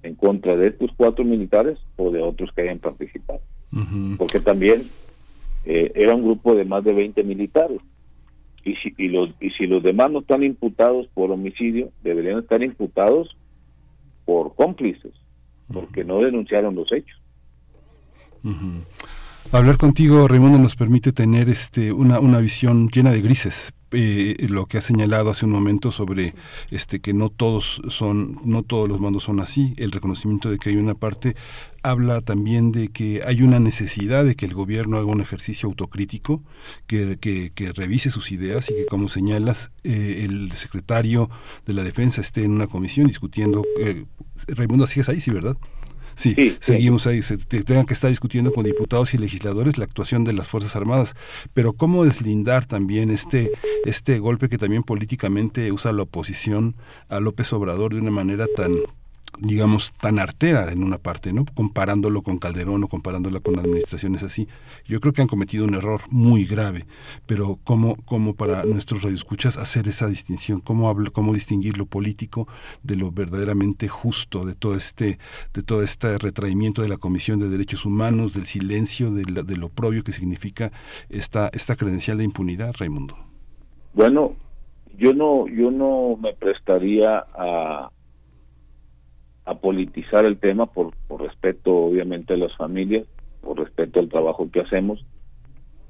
en 0.02 0.15
contra 0.15 0.56
de 0.56 0.68
estos 0.69 0.90
cuatro 0.98 1.23
militares 1.23 1.77
o 1.98 2.10
de 2.10 2.23
otros 2.23 2.49
que 2.56 2.64
hayan 2.64 2.80
participado. 2.80 3.41
Porque 4.18 4.40
también 4.40 4.90
eh, 5.65 5.91
era 5.94 6.15
un 6.15 6.23
grupo 6.23 6.56
de 6.56 6.65
más 6.65 6.84
de 6.84 6.94
20 6.94 7.23
militares 7.23 7.80
y 8.64 8.76
si, 8.76 8.94
y, 8.98 9.07
los, 9.07 9.30
y 9.40 9.49
si 9.52 9.65
los 9.68 9.84
demás 9.84 10.11
no 10.11 10.19
están 10.19 10.44
imputados 10.44 11.07
por 11.14 11.31
homicidio, 11.31 11.91
deberían 12.03 12.40
estar 12.40 12.61
imputados 12.61 13.36
por 14.26 14.56
cómplices, 14.56 15.14
porque 15.72 16.03
no 16.03 16.19
denunciaron 16.19 16.76
los 16.76 16.91
hechos. 16.91 17.19
Hablar 19.52 19.77
contigo, 19.77 20.27
Raimundo, 20.27 20.60
nos 20.60 20.76
permite 20.76 21.11
tener 21.11 21.49
este 21.49 21.91
una, 21.91 22.19
una 22.19 22.40
visión 22.40 22.90
llena 22.90 23.11
de 23.11 23.22
grises, 23.22 23.73
eh, 23.91 24.36
lo 24.49 24.68
que 24.68 24.77
ha 24.77 24.81
señalado 24.81 25.31
hace 25.31 25.45
un 25.45 25.52
momento 25.52 25.90
sobre 25.90 26.36
este 26.69 26.99
que 26.99 27.11
no 27.11 27.30
todos 27.30 27.81
son 27.88 28.40
no 28.44 28.61
todos 28.61 28.88
los 28.88 29.02
mandos 29.02 29.23
son 29.23 29.40
así 29.40 29.73
el 29.77 29.91
reconocimiento 29.91 30.52
de 30.52 30.60
que 30.60 30.69
hay 30.69 30.76
una 30.76 30.94
parte 30.94 31.36
habla 31.84 32.22
también 32.22 32.72
de 32.72 32.89
que 32.89 33.22
hay 33.26 33.41
una 33.41 33.60
necesidad 33.60 34.26
de 34.26 34.35
que 34.35 34.45
el 34.45 34.53
gobierno 34.53 34.97
haga 34.97 35.07
un 35.07 35.22
ejercicio 35.22 35.68
autocrítico 35.68 36.43
que, 36.88 37.18
que, 37.19 37.72
revise 37.73 38.10
sus 38.10 38.31
ideas 38.31 38.69
y 38.69 38.76
que 38.76 38.85
como 38.85 39.10
señalas 39.10 39.72
eh, 39.84 40.26
el 40.26 40.51
secretario 40.53 41.30
de 41.65 41.73
la 41.73 41.84
defensa 41.84 42.22
esté 42.22 42.43
en 42.43 42.51
una 42.51 42.68
comisión 42.68 43.07
discutiendo 43.07 43.64
eh, 43.80 44.06
Raimundo 44.47 44.88
sigues 44.88 45.10
ahí 45.10 45.19
sí 45.19 45.31
verdad 45.31 45.56
Sí, 46.19 46.35
seguimos 46.60 47.07
ahí, 47.07 47.22
se 47.22 47.38
tengan 47.38 47.85
que 47.85 47.93
estar 47.93 48.10
discutiendo 48.10 48.51
con 48.51 48.65
diputados 48.65 49.14
y 49.14 49.18
legisladores 49.18 49.77
la 49.77 49.85
actuación 49.85 50.26
de 50.26 50.34
las 50.34 50.49
Fuerzas 50.49 50.76
Armadas, 50.76 51.15
pero 51.53 51.72
cómo 51.72 52.03
deslindar 52.03 52.65
también 52.65 53.10
este, 53.10 53.49
este 53.85 54.19
golpe 54.19 54.49
que 54.49 54.57
también 54.57 54.84
políticamente 54.84 55.72
usa 55.72 55.93
la 55.93 56.03
oposición 56.03 56.76
a 57.07 57.22
López 57.22 57.53
Obrador 57.53 57.93
de 57.93 58.01
una 58.01 58.11
manera 58.11 58.47
tan 58.53 58.73
digamos, 59.41 59.94
tan 59.94 60.20
artera 60.20 60.72
en 60.72 60.84
una 60.84 60.98
parte, 60.98 61.34
¿no? 61.34 61.45
Comparándolo 61.53 62.22
con 62.22 62.38
Calderón 62.38 62.84
o 62.84 62.88
comparándolo 62.88 63.41
con 63.41 63.57
administraciones 63.57 64.24
así. 64.24 64.48
Yo 64.86 64.99
creo 64.99 65.14
que 65.14 65.22
han 65.22 65.28
cometido 65.28 65.66
un 65.66 65.76
error 65.76 66.02
muy 66.10 66.45
grave, 66.45 66.86
pero 67.26 67.60
¿cómo, 67.64 67.95
cómo 68.06 68.36
para 68.36 68.64
nuestros 68.64 69.03
radioescuchas 69.03 69.57
hacer 69.57 69.88
esa 69.88 70.07
distinción? 70.07 70.60
¿Cómo, 70.60 70.90
hablo, 70.90 71.11
¿Cómo 71.11 71.34
distinguir 71.34 71.78
lo 71.78 71.86
político 71.86 72.48
de 72.84 72.95
lo 72.95 73.11
verdaderamente 73.11 73.88
justo, 73.88 74.45
de 74.45 74.56
todo 74.56 74.76
este, 74.76 75.20
de 75.53 75.64
todo 75.64 75.84
este 75.84 76.18
retraimiento 76.18 76.82
de 76.82 76.90
la 76.90 76.98
Comisión 76.98 77.40
de 77.40 77.49
Derechos 77.49 77.86
Humanos, 77.86 78.34
del 78.34 78.45
silencio, 78.45 79.11
de, 79.11 79.24
de 79.24 79.57
lo 79.57 79.70
propio 79.70 80.03
que 80.03 80.11
significa 80.11 80.72
esta, 81.10 81.49
esta 81.53 81.76
credencial 81.76 82.18
de 82.18 82.26
impunidad, 82.26 82.76
Raimundo? 82.78 83.18
Bueno, 83.94 84.36
yo 84.98 85.14
no, 85.14 85.48
yo 85.48 85.72
no 85.72 86.18
me 86.18 86.34
prestaría 86.34 87.26
a 87.34 87.90
a 89.50 89.56
politizar 89.56 90.26
el 90.26 90.38
tema 90.38 90.68
por, 90.68 90.92
por 91.08 91.22
respeto 91.24 91.76
obviamente 91.76 92.34
a 92.34 92.38
las 92.38 92.56
familias, 92.56 93.08
por 93.42 93.60
respeto 93.60 94.00
al 94.00 94.10
trabajo 94.10 94.50
que 94.52 94.62
hacemos 94.62 95.04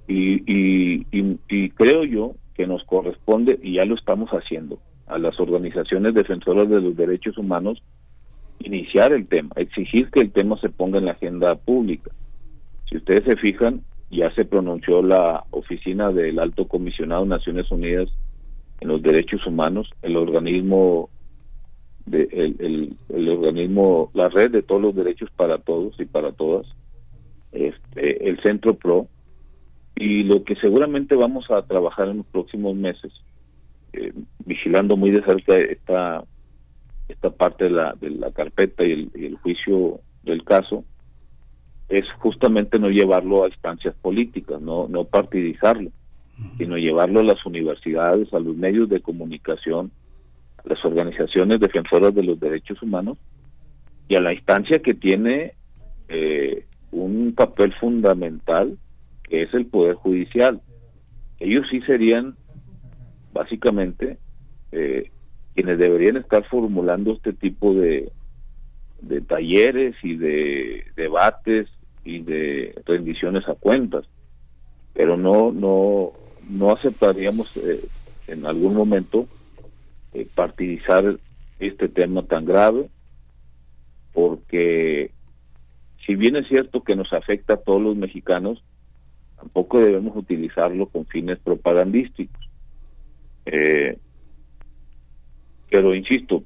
y, 0.10 1.70
creo 1.76 2.04
yo 2.04 2.36
que 2.56 2.68
nos 2.68 2.84
corresponde, 2.84 3.60
y 3.62 3.76
ya 3.76 3.86
lo 3.86 3.96
estamos 3.96 4.30
haciendo, 4.32 4.80
a 5.08 5.18
las 5.18 5.40
organizaciones 5.40 6.14
defensoras 6.14 6.70
de 6.70 6.82
los 6.82 6.96
derechos 6.96 7.38
humanos 7.38 7.82
iniciar 8.60 9.14
el 9.14 9.28
tema, 9.28 9.50
exigir 9.56 10.10
que 10.10 10.20
el 10.20 10.32
tema 10.32 10.60
se 10.60 10.70
ponga 10.70 10.98
en 10.98 11.06
la 11.06 11.12
agenda 11.12 11.56
pública. 11.56 12.12
Si 12.90 12.98
ustedes 12.98 13.24
se 13.24 13.38
fijan, 13.38 13.82
ya 14.10 14.34
se 14.36 14.44
pronunció 14.44 15.02
la 15.02 15.46
oficina 15.52 16.12
del 16.12 16.40
Alto 16.40 16.68
Comisionado 16.68 17.24
de 17.24 17.30
Naciones 17.30 17.72
Unidas 17.72 18.10
en 18.82 18.90
los 18.90 19.02
Derechos 19.02 19.46
Humanos, 19.46 19.90
el 20.02 20.18
organismo 20.18 21.10
el, 22.12 22.98
el, 23.10 23.30
organismo, 23.30 24.12
la 24.14 24.30
red 24.30 24.52
de 24.52 24.64
todos 24.64 24.82
los 24.82 24.96
derechos 24.96 25.30
para 25.36 25.58
todos 25.58 26.00
y 26.00 26.06
para 26.06 26.32
todas, 26.32 26.66
este, 27.52 28.28
el 28.28 28.42
Centro 28.42 28.74
PRO, 28.76 29.08
y 29.96 30.24
lo 30.24 30.44
que 30.44 30.56
seguramente 30.56 31.16
vamos 31.16 31.50
a 31.52 31.62
trabajar 31.64 32.08
en 32.10 32.18
los 32.18 32.26
próximos 32.28 32.76
meses, 32.76 33.12
eh, 33.94 34.14
vigilando 34.46 34.96
muy 34.96 35.12
de 35.12 35.24
cerca 35.24 35.58
esta, 35.58 36.24
esta 37.08 37.30
parte 37.32 37.66
de 37.66 37.72
la, 37.72 37.94
de 38.00 38.10
la 38.12 38.32
carpeta 38.32 38.86
y 38.86 38.92
el, 38.92 39.12
y 39.16 39.26
el 39.26 39.36
juicio 39.38 40.00
del 40.24 40.44
caso, 40.44 40.84
es 41.90 42.06
justamente 42.20 42.80
no 42.80 42.90
llevarlo 42.90 43.44
a 43.44 43.48
instancias 43.48 43.96
políticas, 43.96 44.62
no, 44.62 44.88
no 44.88 45.06
partidizarlo, 45.06 45.92
sino 46.58 46.78
llevarlo 46.78 47.20
a 47.20 47.24
las 47.24 47.46
universidades, 47.46 48.32
a 48.34 48.40
los 48.40 48.56
medios 48.56 48.90
de 48.90 49.02
comunicación, 49.02 49.92
las 50.70 50.86
organizaciones 50.86 51.60
defensoras 51.60 52.14
de 52.14 52.24
los 52.24 52.40
derechos 52.40 52.82
humanos 52.82 53.18
y 54.08 54.16
a 54.16 54.22
la 54.22 54.34
instancia 54.34 54.80
que 54.80 54.94
tiene 54.94 55.54
eh, 56.08 56.66
un 56.92 57.34
papel 57.36 57.74
fundamental 57.74 58.78
que 59.24 59.44
es 59.44 59.54
el 59.54 59.66
poder 59.66 59.96
judicial. 59.96 60.62
Ellos 61.40 61.66
sí 61.72 61.82
serían 61.82 62.36
básicamente 63.34 64.18
eh, 64.72 65.12
quienes 65.56 65.78
deberían 65.80 66.18
estar 66.18 66.44
formulando 66.48 67.14
este 67.14 67.34
tipo 67.34 67.74
de, 67.74 68.12
de 69.02 69.22
talleres 69.22 69.96
y 70.04 70.16
de 70.18 70.86
debates 70.96 71.68
y 72.04 72.20
de 72.20 72.76
rendiciones 72.86 73.48
a 73.48 73.56
cuentas. 73.56 74.06
Pero 74.94 75.18
no 75.18 75.52
no 75.52 76.12
no 76.48 76.72
aceptaríamos 76.72 77.58
eh, 77.58 77.80
en 78.28 78.46
algún 78.46 78.76
momento 78.76 79.28
eh, 80.14 80.28
partidizar 80.34 81.20
este 81.60 81.90
tema 81.90 82.24
tan 82.24 82.46
grave, 82.46 82.90
porque 84.14 85.12
si 86.06 86.16
bien 86.16 86.36
es 86.36 86.48
cierto 86.48 86.84
que 86.84 86.96
nos 86.96 87.12
afecta 87.14 87.56
a 87.56 87.58
todos 87.58 87.82
los 87.82 87.96
mexicanos, 87.96 88.64
tampoco 89.38 89.80
debemos 89.80 90.16
utilizarlo 90.16 90.88
con 90.88 91.06
fines 91.06 91.40
propagandísticos. 91.40 92.50
Eh, 93.46 93.98
pero 95.70 95.94
insisto, 95.94 96.44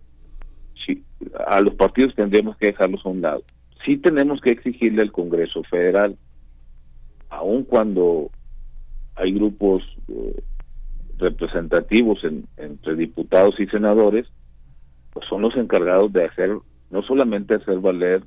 si 0.85 1.03
a 1.47 1.61
los 1.61 1.75
partidos 1.75 2.13
tendríamos 2.15 2.57
que 2.57 2.67
dejarlos 2.67 3.05
a 3.05 3.09
un 3.09 3.21
lado. 3.21 3.43
Sí 3.85 3.97
tenemos 3.97 4.41
que 4.41 4.51
exigirle 4.51 5.01
al 5.01 5.11
Congreso 5.11 5.63
Federal, 5.63 6.17
aun 7.29 7.63
cuando 7.63 8.29
hay 9.15 9.33
grupos 9.33 9.83
eh, 10.07 10.43
representativos 11.17 12.19
entre 12.57 12.95
diputados 12.95 13.59
y 13.59 13.67
senadores, 13.67 14.27
pues 15.11 15.25
son 15.27 15.41
los 15.41 15.55
encargados 15.55 16.11
de 16.11 16.25
hacer, 16.25 16.57
no 16.89 17.01
solamente 17.03 17.55
hacer 17.55 17.79
valer, 17.79 18.23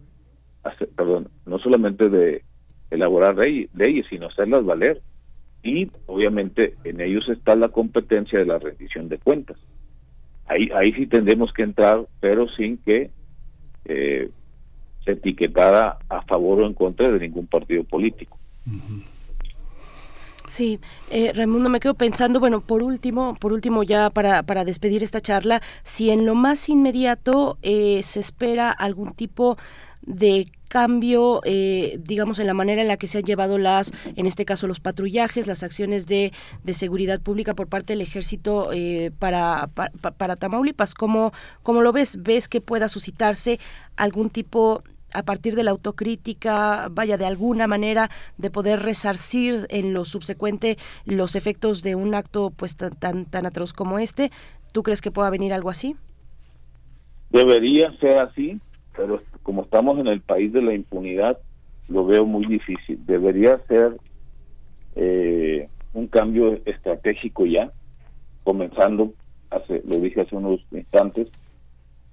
perdón, 0.94 1.28
no 1.44 1.58
solamente 1.58 2.08
de 2.08 2.42
elaborar 2.90 3.36
leyes, 3.36 4.06
sino 4.08 4.26
hacerlas 4.26 4.64
valer. 4.64 5.02
Y 5.62 5.90
obviamente 6.06 6.74
en 6.84 7.00
ellos 7.00 7.28
está 7.28 7.56
la 7.56 7.68
competencia 7.68 8.38
de 8.38 8.46
la 8.46 8.58
rendición 8.58 9.08
de 9.08 9.18
cuentas. 9.18 9.56
Ahí, 10.46 10.68
ahí 10.74 10.92
sí 10.92 11.06
tendremos 11.06 11.52
que 11.52 11.62
entrar, 11.62 12.06
pero 12.20 12.48
sin 12.50 12.76
que 12.78 13.10
eh, 13.84 14.30
se 15.04 15.12
etiquetara 15.12 15.98
a 16.08 16.22
favor 16.22 16.60
o 16.60 16.66
en 16.66 16.74
contra 16.74 17.10
de 17.10 17.18
ningún 17.18 17.48
partido 17.48 17.82
político. 17.82 18.38
Sí, 20.46 20.78
eh, 21.10 21.32
Raimundo, 21.34 21.68
me 21.68 21.80
quedo 21.80 21.94
pensando, 21.94 22.38
bueno, 22.38 22.60
por 22.60 22.84
último, 22.84 23.34
por 23.34 23.52
último 23.52 23.82
ya 23.82 24.10
para, 24.10 24.44
para 24.44 24.64
despedir 24.64 25.02
esta 25.02 25.20
charla, 25.20 25.60
si 25.82 26.10
en 26.10 26.24
lo 26.24 26.34
más 26.36 26.68
inmediato 26.68 27.58
eh, 27.62 28.02
se 28.04 28.20
espera 28.20 28.70
algún 28.70 29.12
tipo 29.12 29.58
de 30.02 30.46
cambio, 30.68 31.40
eh, 31.44 31.98
digamos, 32.02 32.38
en 32.38 32.46
la 32.46 32.54
manera 32.54 32.82
en 32.82 32.88
la 32.88 32.96
que 32.96 33.06
se 33.06 33.18
han 33.18 33.24
llevado 33.24 33.58
las, 33.58 33.92
en 34.04 34.26
este 34.26 34.44
caso, 34.44 34.66
los 34.66 34.80
patrullajes, 34.80 35.46
las 35.46 35.62
acciones 35.62 36.06
de, 36.06 36.32
de 36.64 36.74
seguridad 36.74 37.20
pública 37.20 37.54
por 37.54 37.68
parte 37.68 37.92
del 37.92 38.02
ejército 38.02 38.72
eh, 38.72 39.10
para, 39.18 39.68
para, 39.68 40.36
Tamaulipas. 40.36 40.94
¿Cómo, 40.94 41.32
¿Cómo 41.62 41.82
lo 41.82 41.92
ves? 41.92 42.22
¿Ves 42.22 42.48
que 42.48 42.60
pueda 42.60 42.88
suscitarse 42.88 43.58
algún 43.96 44.30
tipo 44.30 44.82
a 45.14 45.22
partir 45.22 45.54
de 45.54 45.62
la 45.62 45.70
autocrítica, 45.70 46.88
vaya, 46.90 47.16
de 47.16 47.26
alguna 47.26 47.66
manera 47.66 48.10
de 48.38 48.50
poder 48.50 48.80
resarcir 48.80 49.66
en 49.70 49.92
lo 49.92 50.04
subsecuente 50.04 50.76
los 51.04 51.36
efectos 51.36 51.82
de 51.82 51.94
un 51.94 52.14
acto 52.14 52.52
pues 52.54 52.76
tan, 52.76 52.90
tan, 52.90 53.24
tan 53.24 53.46
atroz 53.46 53.72
como 53.72 53.98
este. 53.98 54.30
¿Tú 54.72 54.82
crees 54.82 55.00
que 55.00 55.10
pueda 55.10 55.30
venir 55.30 55.52
algo 55.52 55.70
así? 55.70 55.96
Debería 57.30 57.96
ser 57.98 58.18
así, 58.18 58.60
pero 58.96 59.20
como 59.42 59.62
estamos 59.62 59.98
en 59.98 60.08
el 60.08 60.20
país 60.20 60.52
de 60.52 60.62
la 60.62 60.74
impunidad, 60.74 61.38
lo 61.88 62.04
veo 62.04 62.26
muy 62.26 62.46
difícil. 62.46 62.98
Debería 63.06 63.58
ser 63.68 63.96
eh, 64.96 65.68
un 65.92 66.08
cambio 66.08 66.58
estratégico 66.64 67.46
ya, 67.46 67.70
comenzando, 68.44 69.12
hace, 69.50 69.82
lo 69.86 69.96
dije 69.98 70.22
hace 70.22 70.36
unos 70.36 70.60
instantes, 70.72 71.28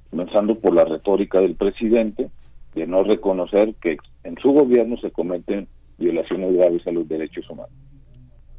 comenzando 0.10 0.56
por 0.60 0.74
la 0.74 0.86
retórica 0.86 1.40
del 1.40 1.56
presidente, 1.56 2.30
de 2.76 2.88
no 2.88 3.04
reconocer 3.04 3.76
que 3.76 3.98
en 4.24 4.38
su 4.38 4.52
gobierno 4.52 4.98
se 4.98 5.12
cometen 5.12 5.68
violaciones 5.98 6.54
graves 6.56 6.86
a 6.88 6.92
los 6.92 7.08
derechos 7.08 7.50
humanos. 7.50 7.74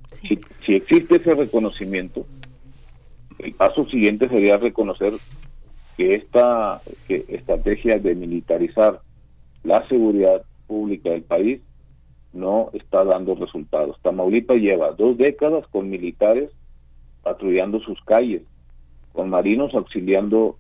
Si, 0.07 0.39
si, 0.65 0.75
existe 0.77 1.17
ese 1.17 1.35
reconocimiento, 1.35 2.27
el 3.39 3.53
paso 3.55 3.87
siguiente 3.87 4.29
sería 4.29 4.57
reconocer 4.57 5.13
que 5.97 6.15
esta 6.15 6.81
que 7.09 7.25
estrategia 7.29 7.99
de 7.99 8.15
militarizar 8.15 9.01
la 9.63 9.87
seguridad 9.89 10.43
pública 10.67 11.11
del 11.11 11.23
país 11.23 11.61
no 12.33 12.71
está 12.73 13.05
dando 13.05 13.35
resultados. 13.35 13.99
Tamaulipas 14.03 14.59
lleva 14.59 14.93
dos 14.93 15.17
décadas 15.17 15.67
con 15.69 15.89
militares 15.89 16.51
patrullando 17.23 17.81
sus 17.81 18.01
calles, 18.05 18.43
con 19.13 19.31
marinos 19.31 19.75
auxiliando 19.75 20.59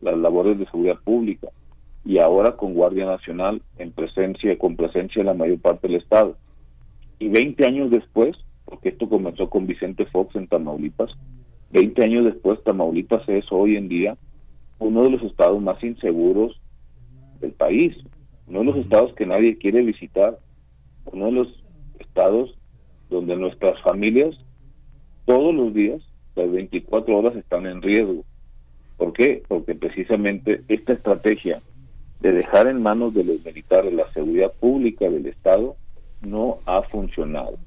las 0.00 0.18
labores 0.18 0.58
de 0.58 0.66
seguridad 0.66 0.98
pública, 1.02 1.48
y 2.06 2.18
ahora 2.18 2.52
con 2.52 2.74
Guardia 2.74 3.04
Nacional 3.04 3.60
en 3.78 3.90
presencia, 3.90 4.56
con 4.58 4.76
presencia 4.76 5.20
en 5.20 5.26
la 5.26 5.34
mayor 5.34 5.58
parte 5.58 5.88
del 5.88 5.96
estado. 5.96 6.36
Y 7.18 7.28
20 7.28 7.66
años 7.66 7.90
después, 7.90 8.36
porque 8.64 8.90
esto 8.90 9.08
comenzó 9.08 9.50
con 9.50 9.66
Vicente 9.66 10.06
Fox 10.06 10.36
en 10.36 10.46
Tamaulipas, 10.46 11.10
20 11.70 12.04
años 12.04 12.24
después 12.24 12.62
Tamaulipas 12.62 13.28
es 13.28 13.44
hoy 13.50 13.76
en 13.76 13.88
día 13.88 14.16
uno 14.78 15.02
de 15.02 15.10
los 15.10 15.22
estados 15.22 15.60
más 15.60 15.82
inseguros 15.82 16.60
del 17.40 17.52
país, 17.52 17.96
uno 18.46 18.60
de 18.60 18.64
los 18.66 18.76
estados 18.76 19.12
que 19.14 19.26
nadie 19.26 19.58
quiere 19.58 19.82
visitar, 19.82 20.38
uno 21.06 21.26
de 21.26 21.32
los 21.32 21.64
estados 21.98 22.56
donde 23.10 23.36
nuestras 23.36 23.80
familias 23.82 24.36
todos 25.24 25.52
los 25.52 25.74
días, 25.74 26.00
las 26.36 26.50
24 26.52 27.16
horas 27.18 27.34
están 27.34 27.66
en 27.66 27.82
riesgo. 27.82 28.24
¿Por 28.96 29.12
qué? 29.12 29.42
Porque 29.48 29.74
precisamente 29.74 30.62
esta 30.68 30.92
estrategia 30.92 31.60
de 32.20 32.32
dejar 32.32 32.66
en 32.66 32.82
manos 32.82 33.14
de 33.14 33.24
los 33.24 33.44
militares 33.44 33.92
la 33.92 34.10
seguridad 34.12 34.52
pública 34.58 35.08
del 35.08 35.26
Estado 35.26 35.76
no 36.26 36.58
ha 36.66 36.82
funcionado. 36.82 37.58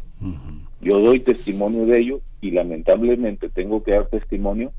Yo 0.82 1.00
doy 1.00 1.20
testimonio 1.20 1.86
de 1.86 2.00
ello 2.00 2.22
y 2.42 2.52
lamentablemente 2.52 3.50
tengo 3.50 3.84
que 3.84 3.92
dar 3.92 4.08
testimonio 4.08 4.72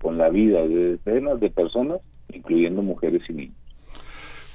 con 0.00 0.18
la 0.18 0.28
vida 0.28 0.66
de 0.66 0.96
decenas 0.96 1.40
de 1.40 1.50
personas, 1.50 2.00
incluyendo 2.32 2.82
mujeres 2.82 3.22
y 3.28 3.32
niños. 3.32 3.56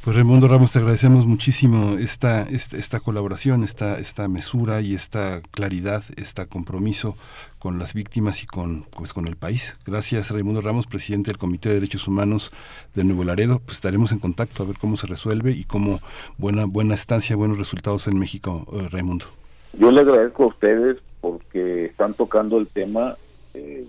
Pues 0.09 0.17
Raimundo 0.17 0.47
Ramos, 0.47 0.71
te 0.71 0.79
agradecemos 0.79 1.27
muchísimo 1.27 1.99
esta, 1.99 2.41
esta, 2.41 2.77
esta, 2.77 2.99
colaboración, 2.99 3.63
esta, 3.63 3.99
esta 3.99 4.27
mesura 4.27 4.81
y 4.81 4.95
esta 4.95 5.39
claridad, 5.51 6.03
este 6.17 6.47
compromiso 6.47 7.15
con 7.59 7.77
las 7.77 7.93
víctimas 7.93 8.41
y 8.41 8.47
con, 8.47 8.85
pues, 8.89 9.13
con 9.13 9.27
el 9.27 9.35
país. 9.35 9.77
Gracias 9.85 10.31
Raimundo 10.31 10.61
Ramos, 10.61 10.87
presidente 10.87 11.29
del 11.29 11.37
Comité 11.37 11.69
de 11.69 11.75
Derechos 11.75 12.07
Humanos 12.07 12.51
de 12.95 13.03
Nuevo 13.03 13.23
Laredo. 13.23 13.59
Pues 13.63 13.77
estaremos 13.77 14.11
en 14.11 14.17
contacto 14.17 14.63
a 14.63 14.65
ver 14.65 14.77
cómo 14.81 14.97
se 14.97 15.05
resuelve 15.05 15.51
y 15.51 15.65
cómo 15.65 15.99
buena, 16.39 16.65
buena 16.65 16.95
estancia, 16.95 17.35
buenos 17.35 17.59
resultados 17.59 18.07
en 18.07 18.17
México, 18.17 18.65
eh, 18.73 18.87
Raimundo. 18.89 19.25
Yo 19.73 19.91
le 19.91 20.01
agradezco 20.01 20.41
a 20.41 20.47
ustedes 20.47 20.97
porque 21.21 21.85
están 21.85 22.15
tocando 22.15 22.57
el 22.57 22.65
tema 22.65 23.15
eh, 23.53 23.85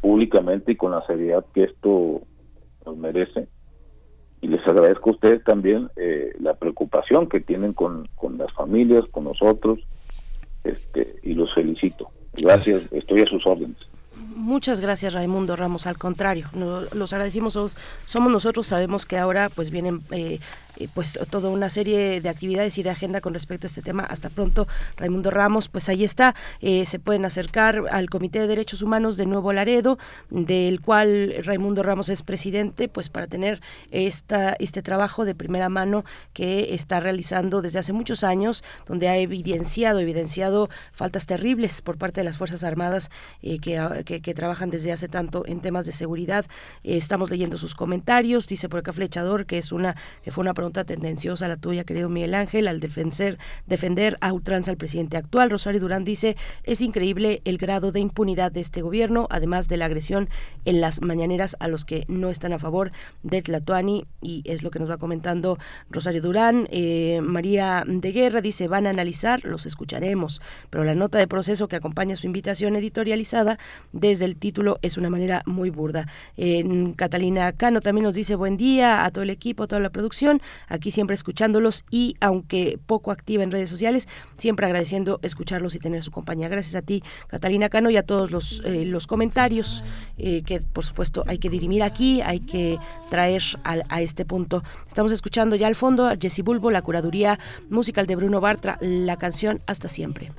públicamente 0.00 0.72
y 0.72 0.76
con 0.76 0.92
la 0.92 1.06
seriedad 1.06 1.44
que 1.52 1.64
esto 1.64 2.22
nos 2.86 2.96
merece 2.96 3.48
y 4.40 4.48
les 4.48 4.66
agradezco 4.66 5.10
a 5.10 5.12
ustedes 5.12 5.44
también 5.44 5.90
eh, 5.96 6.32
la 6.40 6.54
preocupación 6.54 7.28
que 7.28 7.40
tienen 7.40 7.72
con, 7.72 8.08
con 8.16 8.38
las 8.38 8.52
familias, 8.52 9.04
con 9.10 9.24
nosotros, 9.24 9.80
este, 10.64 11.16
y 11.22 11.34
los 11.34 11.52
felicito. 11.54 12.10
Gracias, 12.34 12.92
estoy 12.92 13.22
a 13.22 13.26
sus 13.26 13.46
órdenes. 13.46 13.76
Muchas 14.34 14.80
gracias 14.80 15.12
Raimundo 15.12 15.56
Ramos, 15.56 15.86
al 15.86 15.98
contrario, 15.98 16.46
los 16.54 17.12
agradecimos, 17.12 17.76
somos 18.06 18.32
nosotros, 18.32 18.66
sabemos 18.66 19.04
que 19.04 19.18
ahora 19.18 19.50
pues 19.50 19.70
vienen 19.70 20.00
eh, 20.12 20.38
pues 20.88 21.18
toda 21.30 21.48
una 21.50 21.68
serie 21.68 22.20
de 22.20 22.28
actividades 22.28 22.78
y 22.78 22.82
de 22.82 22.90
agenda 22.90 23.20
con 23.20 23.34
respecto 23.34 23.66
a 23.66 23.68
este 23.68 23.82
tema. 23.82 24.04
Hasta 24.04 24.30
pronto, 24.30 24.66
Raimundo 24.96 25.30
Ramos, 25.30 25.68
pues 25.68 25.88
ahí 25.88 26.04
está, 26.04 26.34
eh, 26.60 26.86
se 26.86 26.98
pueden 26.98 27.24
acercar 27.24 27.84
al 27.90 28.08
Comité 28.08 28.40
de 28.40 28.46
Derechos 28.46 28.82
Humanos 28.82 29.16
de 29.16 29.26
Nuevo 29.26 29.52
Laredo, 29.52 29.98
del 30.30 30.80
cual 30.80 31.34
Raimundo 31.44 31.82
Ramos 31.82 32.08
es 32.08 32.22
presidente, 32.22 32.88
pues 32.88 33.08
para 33.08 33.26
tener 33.26 33.60
esta, 33.90 34.54
este 34.58 34.82
trabajo 34.82 35.24
de 35.24 35.34
primera 35.34 35.68
mano 35.68 36.04
que 36.32 36.74
está 36.74 37.00
realizando 37.00 37.62
desde 37.62 37.78
hace 37.78 37.92
muchos 37.92 38.24
años, 38.24 38.64
donde 38.86 39.08
ha 39.08 39.16
evidenciado, 39.16 40.00
evidenciado 40.00 40.68
faltas 40.92 41.26
terribles 41.26 41.82
por 41.82 41.98
parte 41.98 42.20
de 42.20 42.24
las 42.24 42.36
Fuerzas 42.36 42.64
Armadas 42.64 43.10
eh, 43.42 43.58
que, 43.58 44.04
que, 44.04 44.34
trabajan 44.34 44.70
desde 44.70 44.92
hace 44.92 45.08
tanto 45.08 45.42
en 45.46 45.60
temas 45.60 45.86
de 45.86 45.92
seguridad. 45.92 46.46
estamos 46.84 47.30
leyendo 47.30 47.58
sus 47.58 47.74
comentarios, 47.74 48.46
dice 48.46 48.68
por 48.68 48.78
acá 48.78 48.92
Flechador 48.92 49.44
que 49.44 49.58
es 49.58 49.72
una, 49.72 49.96
que 50.22 50.30
fue 50.30 50.42
una 50.42 50.54
pregunta 50.54 50.69
tendenciosa 50.72 51.48
la 51.48 51.56
tuya, 51.56 51.84
querido 51.84 52.08
Miguel 52.08 52.34
Ángel, 52.34 52.68
al 52.68 52.80
defender, 52.80 53.38
defender 53.66 54.16
a 54.20 54.32
ultranza 54.32 54.70
al 54.70 54.76
presidente 54.76 55.16
actual. 55.16 55.50
Rosario 55.50 55.80
Durán 55.80 56.04
dice, 56.04 56.36
es 56.64 56.80
increíble 56.80 57.42
el 57.44 57.58
grado 57.58 57.92
de 57.92 58.00
impunidad 58.00 58.52
de 58.52 58.60
este 58.60 58.82
gobierno, 58.82 59.26
además 59.30 59.68
de 59.68 59.76
la 59.76 59.86
agresión 59.86 60.28
en 60.64 60.80
las 60.80 61.02
mañaneras 61.02 61.56
a 61.60 61.68
los 61.68 61.84
que 61.84 62.04
no 62.08 62.30
están 62.30 62.52
a 62.52 62.58
favor 62.58 62.90
de 63.22 63.42
Tlatuani, 63.42 64.06
y 64.22 64.42
es 64.44 64.62
lo 64.62 64.70
que 64.70 64.78
nos 64.78 64.90
va 64.90 64.98
comentando 64.98 65.58
Rosario 65.90 66.22
Durán. 66.22 66.68
Eh, 66.70 67.20
María 67.22 67.84
de 67.86 68.12
Guerra 68.12 68.40
dice, 68.40 68.68
van 68.68 68.86
a 68.86 68.90
analizar, 68.90 69.44
los 69.44 69.66
escucharemos, 69.66 70.40
pero 70.70 70.84
la 70.84 70.94
nota 70.94 71.18
de 71.18 71.26
proceso 71.26 71.68
que 71.68 71.76
acompaña 71.76 72.16
su 72.16 72.26
invitación 72.26 72.76
editorializada 72.76 73.58
desde 73.92 74.24
el 74.24 74.36
título 74.36 74.78
es 74.82 74.96
una 74.96 75.10
manera 75.10 75.42
muy 75.46 75.70
burda. 75.70 76.06
Catalina 76.96 77.52
Cano 77.52 77.80
también 77.80 78.04
nos 78.04 78.14
dice, 78.14 78.34
buen 78.34 78.56
día 78.56 79.04
a 79.04 79.10
todo 79.10 79.22
el 79.22 79.30
equipo, 79.30 79.64
a 79.64 79.66
toda 79.66 79.80
la 79.80 79.90
producción 79.90 80.40
aquí 80.68 80.90
siempre 80.90 81.14
escuchándolos 81.14 81.84
y 81.90 82.16
aunque 82.20 82.78
poco 82.86 83.10
activa 83.10 83.42
en 83.42 83.50
redes 83.50 83.70
sociales, 83.70 84.08
siempre 84.36 84.66
agradeciendo 84.66 85.20
escucharlos 85.22 85.74
y 85.74 85.78
tener 85.78 86.02
su 86.02 86.10
compañía. 86.10 86.48
Gracias 86.48 86.74
a 86.74 86.82
ti, 86.82 87.02
Catalina 87.26 87.68
Cano, 87.68 87.90
y 87.90 87.96
a 87.96 88.02
todos 88.04 88.30
los, 88.30 88.62
eh, 88.64 88.84
los 88.84 89.06
comentarios 89.06 89.82
eh, 90.18 90.42
que 90.42 90.60
por 90.60 90.84
supuesto 90.84 91.24
hay 91.26 91.38
que 91.38 91.48
dirimir 91.48 91.82
aquí, 91.82 92.20
hay 92.20 92.40
que 92.40 92.78
traer 93.10 93.42
a, 93.64 94.02
este 94.02 94.24
punto. 94.24 94.62
Estamos 94.86 95.12
escuchando 95.12 95.56
ya 95.56 95.66
al 95.66 95.74
fondo 95.74 96.06
a 96.06 96.16
Jesse 96.20 96.42
Bulbo, 96.42 96.70
la 96.70 96.82
curaduría 96.82 97.38
musical 97.68 98.06
de 98.06 98.16
Bruno 98.16 98.40
Bartra, 98.40 98.78
la 98.80 99.16
canción 99.16 99.60
Hasta 99.66 99.88
siempre. 99.88 100.32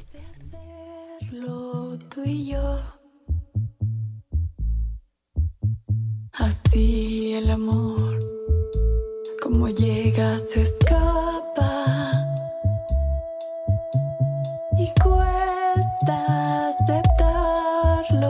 Así 6.34 7.34
el 7.34 7.50
amor 7.50 8.20
Como 9.42 9.70
llega, 9.70 10.40
se 10.40 10.62
escapa. 10.62 12.28
Y 14.78 14.94
cuesta 15.02 16.68
aceptarlo, 16.70 18.30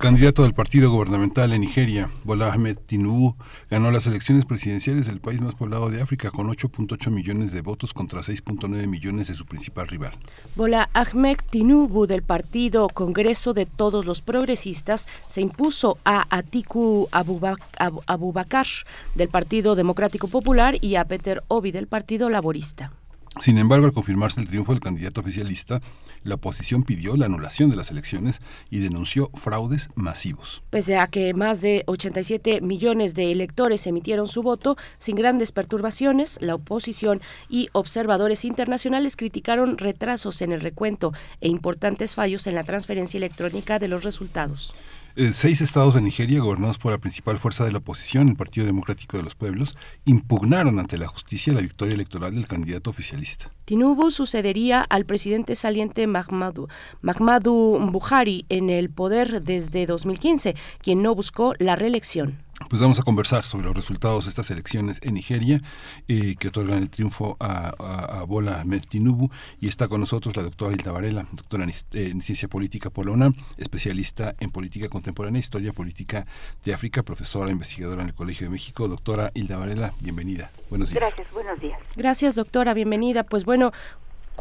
Candidato 0.00 0.42
del 0.42 0.54
partido 0.54 0.90
gubernamental 0.90 1.52
en 1.52 1.60
Nigeria, 1.60 2.10
Bola 2.24 2.52
Ahmed 2.52 2.76
Tinubu, 2.86 3.36
ganó 3.70 3.90
las 3.90 4.06
elecciones 4.06 4.44
presidenciales 4.46 5.06
del 5.06 5.20
país 5.20 5.40
más 5.42 5.54
poblado 5.54 5.90
de 5.90 6.00
África 6.00 6.30
con 6.30 6.48
8.8 6.48 7.10
millones 7.10 7.52
de 7.52 7.60
votos 7.60 7.92
contra 7.92 8.20
6.9 8.20 8.86
millones 8.86 9.28
de 9.28 9.34
su 9.34 9.44
principal 9.44 9.88
rival. 9.88 10.12
Bola 10.56 10.88
Ahmed 10.94 11.36
Tinubu 11.50 12.06
del 12.06 12.22
partido 12.22 12.88
Congreso 12.88 13.52
de 13.52 13.66
Todos 13.66 14.06
los 14.06 14.22
Progresistas 14.22 15.06
se 15.26 15.42
impuso 15.42 15.98
a 16.04 16.24
Atiku 16.34 17.08
Abubak- 17.12 17.60
Abu- 17.78 18.02
Abubakar 18.06 18.66
del 19.14 19.28
Partido 19.28 19.74
Democrático 19.74 20.28
Popular 20.28 20.76
y 20.80 20.94
a 20.96 21.04
Peter 21.04 21.42
Obi 21.48 21.72
del 21.72 21.86
Partido 21.88 22.30
Laborista. 22.30 22.92
Sin 23.40 23.56
embargo, 23.56 23.86
al 23.86 23.94
confirmarse 23.94 24.38
el 24.38 24.46
triunfo 24.46 24.72
del 24.72 24.82
candidato 24.82 25.22
oficialista, 25.22 25.80
la 26.24 26.34
oposición 26.34 26.82
pidió 26.82 27.16
la 27.16 27.24
anulación 27.24 27.70
de 27.70 27.76
las 27.76 27.90
elecciones 27.90 28.42
y 28.68 28.80
denunció 28.80 29.30
fraudes 29.32 29.88
masivos. 29.94 30.62
Pese 30.68 30.98
a 30.98 31.06
que 31.06 31.32
más 31.32 31.62
de 31.62 31.82
87 31.86 32.60
millones 32.60 33.14
de 33.14 33.32
electores 33.32 33.86
emitieron 33.86 34.28
su 34.28 34.42
voto 34.42 34.76
sin 34.98 35.16
grandes 35.16 35.52
perturbaciones, 35.52 36.38
la 36.42 36.54
oposición 36.54 37.22
y 37.48 37.70
observadores 37.72 38.44
internacionales 38.44 39.16
criticaron 39.16 39.78
retrasos 39.78 40.42
en 40.42 40.52
el 40.52 40.60
recuento 40.60 41.14
e 41.40 41.48
importantes 41.48 42.14
fallos 42.14 42.46
en 42.46 42.54
la 42.54 42.62
transferencia 42.62 43.16
electrónica 43.16 43.78
de 43.78 43.88
los 43.88 44.04
resultados. 44.04 44.74
Eh, 45.16 45.32
seis 45.32 45.60
estados 45.60 45.94
de 45.94 46.00
Nigeria, 46.00 46.40
gobernados 46.40 46.78
por 46.78 46.92
la 46.92 46.98
principal 46.98 47.38
fuerza 47.38 47.64
de 47.64 47.72
la 47.72 47.78
oposición, 47.78 48.28
el 48.28 48.36
Partido 48.36 48.64
Democrático 48.64 49.16
de 49.16 49.24
los 49.24 49.34
Pueblos, 49.34 49.76
impugnaron 50.04 50.78
ante 50.78 50.98
la 50.98 51.08
justicia 51.08 51.52
la 51.52 51.60
victoria 51.60 51.94
electoral 51.94 52.34
del 52.34 52.46
candidato 52.46 52.90
oficialista. 52.90 53.50
Tinubu 53.64 54.12
sucedería 54.12 54.82
al 54.82 55.06
presidente 55.06 55.56
saliente 55.56 56.06
Mahamadou, 56.06 56.68
Mahamadou 57.00 57.78
Buhari 57.90 58.46
en 58.48 58.70
el 58.70 58.88
poder 58.90 59.42
desde 59.42 59.86
2015, 59.86 60.54
quien 60.80 61.02
no 61.02 61.14
buscó 61.16 61.54
la 61.58 61.74
reelección. 61.74 62.49
Pues 62.68 62.80
vamos 62.80 63.00
a 63.00 63.02
conversar 63.02 63.42
sobre 63.42 63.66
los 63.66 63.74
resultados 63.74 64.26
de 64.26 64.28
estas 64.30 64.50
elecciones 64.50 65.00
en 65.02 65.14
Nigeria 65.14 65.60
eh, 66.06 66.36
que 66.38 66.48
otorgan 66.48 66.78
el 66.78 66.88
triunfo 66.90 67.36
a, 67.40 67.72
a- 67.78 68.20
a 68.20 68.22
Bola 68.24 68.60
Ahmed 68.60 68.82
Tinubu 68.88 69.28
y 69.60 69.66
está 69.66 69.88
con 69.88 69.98
nosotros 70.00 70.36
la 70.36 70.42
doctora 70.44 70.72
Hilda 70.72 70.92
Varela, 70.92 71.26
doctora 71.32 71.64
en, 71.64 71.70
eh, 71.70 72.14
ciencia 72.22 72.46
política 72.48 72.90
por 72.90 73.06
la 73.06 73.12
UNAM, 73.12 73.32
especialista 73.56 74.36
en 74.38 74.50
política 74.50 74.88
contemporánea, 74.88 75.40
historia 75.40 75.72
política 75.72 76.26
de 76.64 76.72
África, 76.72 77.02
profesora 77.02 77.50
investigadora 77.50 78.02
en 78.02 78.08
el 78.08 78.14
Colegio 78.14 78.46
de 78.46 78.50
México. 78.52 78.86
Doctora 78.86 79.32
Hilda 79.34 79.56
Varela, 79.56 79.92
bienvenida. 80.00 80.52
Buenos 80.68 80.90
días. 80.90 81.00
Gracias, 81.02 81.26
buenos 81.32 81.58
días. 81.60 81.78
Gracias, 81.96 82.34
doctora, 82.36 82.72
bienvenida. 82.74 83.24
Pues 83.24 83.44
bueno, 83.44 83.72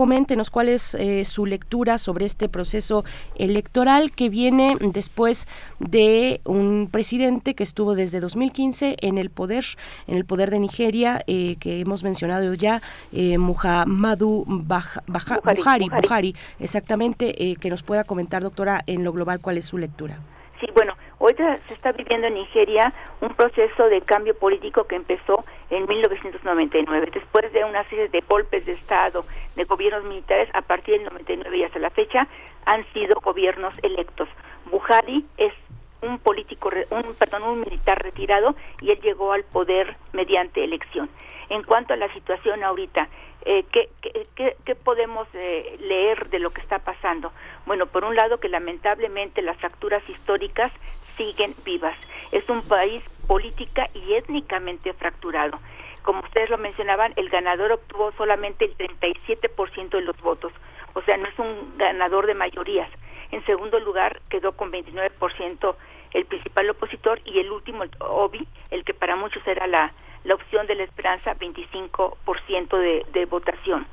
coméntenos 0.04 0.50
cuál 0.50 0.70
es 0.70 0.96
eh, 0.96 1.26
su 1.26 1.46
lectura 1.46 1.98
sobre 1.98 2.24
este 2.24 2.48
proceso 2.48 3.04
electoral 3.36 4.12
que 4.12 4.30
viene 4.30 4.78
después 4.80 5.46
de 5.80 6.40
un 6.46 6.88
presidente 6.90 7.54
que 7.54 7.64
estuvo 7.64 7.96
desde 7.96 8.22
2015 8.22 8.96
en 9.02 9.18
el 9.18 9.30
poder, 9.30 9.66
en 10.08 10.16
el 10.16 10.24
poder 10.24 10.52
de 10.52 10.60
Nigeria, 10.60 11.22
eh, 11.28 11.58
que 11.60 11.82
hemos 11.82 12.02
mencionado 12.04 12.54
ya, 12.54 12.82
eh, 13.12 13.38
Muhammadu 13.38 14.46
Baja- 14.48 15.04
Baja- 15.06 15.42
Buhari, 15.44 15.62
Buhari, 15.62 15.86
Buhari. 15.90 16.08
Buhari, 16.08 16.36
exactamente, 16.62 17.52
eh, 17.52 17.58
que 17.58 17.70
nos 17.70 17.84
pueda 17.84 18.06
comentar, 18.06 18.42
doctora, 18.42 18.82
en 18.88 19.04
lo 19.04 19.12
global 19.12 19.42
cuál 19.42 19.58
es 19.58 19.66
su 19.66 19.78
lectura. 19.78 20.18
Sí, 20.62 20.68
bueno, 20.76 20.94
ahorita 21.20 21.60
se 21.68 21.74
está 21.74 21.92
viviendo 21.92 22.28
en 22.28 22.36
Nigeria 22.36 22.94
un 23.22 23.30
proceso 23.30 23.90
de 23.90 24.02
cambio 24.02 24.36
político 24.38 24.86
que 24.86 24.96
empezó 24.96 25.44
en 25.70 25.88
1999, 25.88 27.10
después 27.14 27.52
de 27.54 27.64
una 27.64 27.84
serie 27.86 28.08
de 28.08 28.22
golpes 28.22 28.66
de 28.66 28.74
Estado, 28.74 29.26
de 29.56 29.64
gobiernos 29.66 30.04
militares, 30.06 30.50
a 30.54 30.62
partir 30.62 30.96
del 30.96 31.06
99 31.06 31.58
y 31.58 31.64
hasta 31.64 31.80
la 31.80 31.90
fecha, 31.90 32.28
han 32.66 32.86
sido 32.94 33.20
gobiernos 33.22 33.74
electos. 33.84 34.30
Buhari 34.72 35.26
es 35.38 35.54
un 36.02 36.20
político, 36.20 36.70
un, 36.92 37.14
perdón, 37.16 37.44
un 37.44 37.60
militar 37.62 38.02
retirado 38.02 38.56
y 38.82 38.92
él 38.92 39.00
llegó 39.02 39.34
al 39.34 39.44
poder 39.44 39.98
mediante 40.14 40.64
elección. 40.64 41.10
En 41.50 41.64
cuanto 41.64 41.94
a 41.94 41.98
la 41.98 42.12
situación 42.14 42.64
ahorita, 42.64 43.10
eh, 43.46 43.66
¿qué, 43.72 43.90
qué, 44.36 44.56
qué, 44.64 44.76
podemos 44.76 45.28
eh, 45.34 45.78
leer 45.80 46.30
de 46.30 46.40
lo 46.40 46.52
que 46.52 46.62
está 46.62 46.80
pasando? 46.80 47.32
Bueno, 47.66 47.88
por 47.88 48.04
un 48.04 48.16
lado 48.16 48.40
que 48.40 48.50
lamentablemente 48.50 49.42
las 49.42 49.58
fracturas 49.58 50.08
históricas 50.10 50.72
siguen 51.20 51.54
vivas. 51.66 51.98
Es 52.32 52.48
un 52.50 52.62
país 52.64 53.04
política 53.28 53.90
y 53.94 54.14
étnicamente 54.14 54.94
fracturado. 54.94 55.60
Como 56.02 56.22
ustedes 56.22 56.50
lo 56.50 56.58
mencionaban, 56.58 57.14
el 57.18 57.30
ganador 57.30 57.74
obtuvo 57.74 58.12
solamente 58.14 58.66
el 58.66 58.76
37% 58.76 59.90
de 59.90 60.02
los 60.02 60.20
votos, 60.22 60.54
o 60.94 61.02
sea, 61.04 61.18
no 61.18 61.28
es 61.28 61.38
un 61.38 61.78
ganador 61.78 62.26
de 62.26 62.34
mayorías. 62.34 62.90
En 63.32 63.46
segundo 63.46 63.80
lugar, 63.80 64.20
quedó 64.30 64.54
con 64.54 64.72
29% 64.72 65.76
el 66.14 66.26
principal 66.26 66.70
opositor 66.72 67.22
y 67.26 67.40
el 67.40 67.52
último, 67.52 67.84
el 67.84 67.92
Obi, 68.00 68.48
el 68.72 68.84
que 68.84 68.96
para 68.96 69.16
muchos 69.16 69.46
era 69.46 69.68
la, 69.68 69.94
la 70.24 70.34
opción 70.34 70.66
de 70.66 70.76
la 70.76 70.84
esperanza, 70.84 71.36
25% 71.36 72.78
de, 72.78 73.06
de 73.12 73.26
votación. 73.26 73.86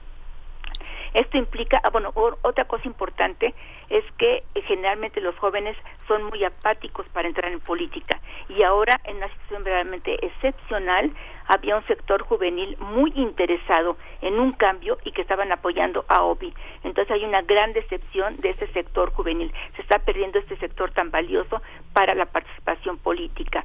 Esto 1.17 1.39
implica, 1.39 1.81
ah, 1.83 1.89
bueno, 1.89 2.13
otra 2.43 2.67
cosa 2.67 2.87
importante 2.87 3.55
es 3.89 4.05
que 4.19 4.45
eh, 4.55 4.61
generalmente 4.67 5.23
los 5.23 5.35
jóvenes 5.39 5.75
son 6.07 6.25
muy 6.25 6.45
apáticos 6.45 7.07
para 7.09 7.27
entrar 7.27 7.51
en 7.51 7.61
política 7.61 8.21
y 8.51 8.63
ahora 8.63 9.01
en 9.05 9.17
una 9.17 9.29
situación 9.29 9.65
realmente 9.65 10.15
excepcional 10.27 11.11
había 11.47 11.79
un 11.79 11.87
sector 11.87 12.23
juvenil 12.23 12.77
muy 12.81 13.13
interesado 13.15 13.97
en 14.21 14.39
un 14.39 14.53
cambio 14.53 14.99
y 15.05 15.13
que 15.13 15.23
estaban 15.23 15.51
apoyando 15.53 16.05
a 16.09 16.23
OBI. 16.23 16.53
Entonces 16.85 17.11
hay 17.11 17.25
una 17.25 17.41
gran 17.41 17.73
decepción 17.73 18.37
de 18.43 18.51
ese 18.51 18.67
sector 18.75 19.11
juvenil. 19.15 19.51
Se 19.77 19.81
está 19.81 19.99
perdiendo 20.01 20.39
este 20.39 20.59
sector 20.59 20.91
tan 20.91 21.11
valioso 21.11 21.63
para 21.95 22.15
la 22.15 22.27
participación 22.27 22.99
política. 22.99 23.65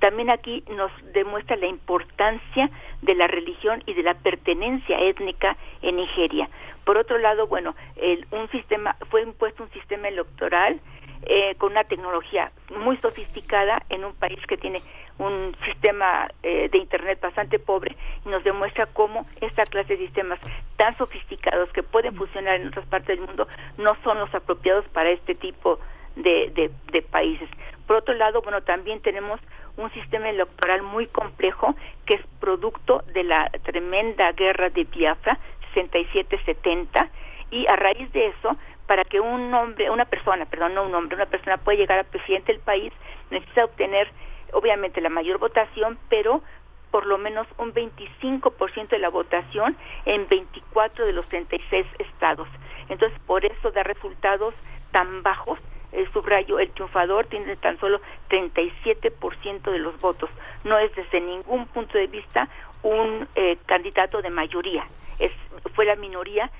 También 0.00 0.30
aquí 0.32 0.64
nos 0.68 0.90
demuestra 1.12 1.56
la 1.56 1.66
importancia 1.66 2.70
de 3.02 3.14
la 3.14 3.26
religión 3.26 3.82
y 3.86 3.94
de 3.94 4.02
la 4.02 4.14
pertenencia 4.14 4.98
étnica 4.98 5.56
en 5.82 5.96
Nigeria. 5.96 6.48
Por 6.84 6.96
otro 6.96 7.18
lado, 7.18 7.46
bueno, 7.46 7.74
el, 7.96 8.26
un 8.30 8.48
sistema 8.50 8.96
fue 9.10 9.22
impuesto 9.22 9.62
un 9.62 9.70
sistema 9.70 10.08
electoral 10.08 10.80
eh, 11.26 11.54
con 11.56 11.72
una 11.72 11.84
tecnología 11.84 12.50
muy 12.74 12.96
sofisticada 12.96 13.82
en 13.90 14.06
un 14.06 14.14
país 14.14 14.38
que 14.46 14.56
tiene 14.56 14.80
un 15.18 15.54
sistema 15.66 16.30
eh, 16.42 16.70
de 16.72 16.78
internet 16.78 17.20
bastante 17.20 17.58
pobre 17.58 17.94
y 18.24 18.30
nos 18.30 18.42
demuestra 18.42 18.86
cómo 18.86 19.26
esta 19.42 19.66
clase 19.66 19.98
de 19.98 20.06
sistemas 20.06 20.40
tan 20.78 20.96
sofisticados 20.96 21.70
que 21.72 21.82
pueden 21.82 22.14
funcionar 22.16 22.58
en 22.58 22.68
otras 22.68 22.86
partes 22.86 23.18
del 23.18 23.26
mundo 23.26 23.46
no 23.76 23.94
son 24.02 24.18
los 24.18 24.34
apropiados 24.34 24.86
para 24.88 25.10
este 25.10 25.34
tipo 25.34 25.78
de, 26.16 26.70
de 26.90 27.02
países. 27.02 27.50
Por 27.86 27.96
otro 27.96 28.14
lado, 28.14 28.40
bueno, 28.40 28.62
también 28.62 29.00
tenemos 29.02 29.40
un 29.80 29.92
sistema 29.92 30.28
electoral 30.28 30.82
muy 30.82 31.06
complejo 31.06 31.74
que 32.06 32.16
es 32.16 32.26
producto 32.38 33.02
de 33.12 33.24
la 33.24 33.50
tremenda 33.64 34.32
guerra 34.32 34.70
de 34.70 34.84
Biafra 34.84 35.38
67-70 35.74 37.08
y 37.50 37.66
a 37.66 37.76
raíz 37.76 38.12
de 38.12 38.28
eso 38.28 38.56
para 38.86 39.04
que 39.04 39.20
un 39.20 39.52
hombre, 39.54 39.90
una 39.90 40.04
persona, 40.04 40.46
perdón, 40.46 40.74
no 40.74 40.84
un 40.84 40.94
hombre, 40.94 41.16
una 41.16 41.26
persona 41.26 41.58
pueda 41.58 41.78
llegar 41.78 41.98
a 41.98 42.04
presidente 42.04 42.52
del 42.52 42.60
país 42.60 42.92
necesita 43.30 43.64
obtener 43.64 44.08
obviamente 44.52 45.00
la 45.00 45.08
mayor 45.08 45.38
votación, 45.38 45.98
pero 46.08 46.42
por 46.90 47.06
lo 47.06 47.18
menos 47.18 47.46
un 47.58 47.72
25% 47.72 48.88
de 48.88 48.98
la 48.98 49.10
votación 49.10 49.76
en 50.06 50.26
24 50.28 51.06
de 51.06 51.12
los 51.12 51.26
36 51.28 51.86
estados. 52.00 52.48
Entonces, 52.88 53.16
por 53.26 53.44
eso 53.44 53.70
da 53.70 53.84
resultados 53.84 54.54
tan 54.90 55.22
bajos 55.22 55.60
el 55.92 56.10
subrayo, 56.12 56.58
el 56.58 56.70
triunfador 56.70 57.26
tiene 57.26 57.56
tan 57.56 57.78
solo 57.78 58.00
37% 58.28 59.70
de 59.70 59.78
los 59.78 59.98
votos. 59.98 60.30
No 60.64 60.78
es 60.78 60.94
desde 60.94 61.20
ningún 61.20 61.66
punto 61.66 61.98
de 61.98 62.06
vista 62.06 62.48
un 62.82 63.28
eh, 63.34 63.56
candidato 63.66 64.22
de 64.22 64.30
mayoría. 64.30 64.86
Es, 65.18 65.32
fue 65.74 65.84
la 65.84 65.96
minoría 65.96 66.50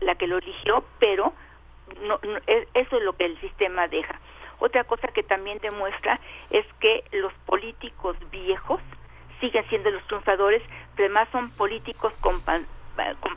la, 0.00 0.14
que 0.16 0.26
lo 0.26 0.38
eligió, 0.38 0.84
pero 0.98 1.32
no, 2.02 2.18
eso 2.74 2.96
es 2.96 3.02
lo 3.02 3.14
que 3.14 3.24
el 3.24 3.40
sistema 3.40 3.88
deja. 3.88 4.18
Otra 4.58 4.84
cosa 4.84 5.08
que 5.08 5.22
también 5.22 5.58
demuestra 5.58 6.20
es 6.50 6.66
que 6.80 7.04
los 7.12 7.32
políticos 7.46 8.16
viejos 8.30 8.80
siguen 9.40 9.66
siendo 9.68 9.90
los 9.90 10.06
triunfadores, 10.06 10.62
pero 10.94 11.06
además 11.06 11.28
son 11.32 11.50
políticos 11.52 12.12
con 12.20 12.42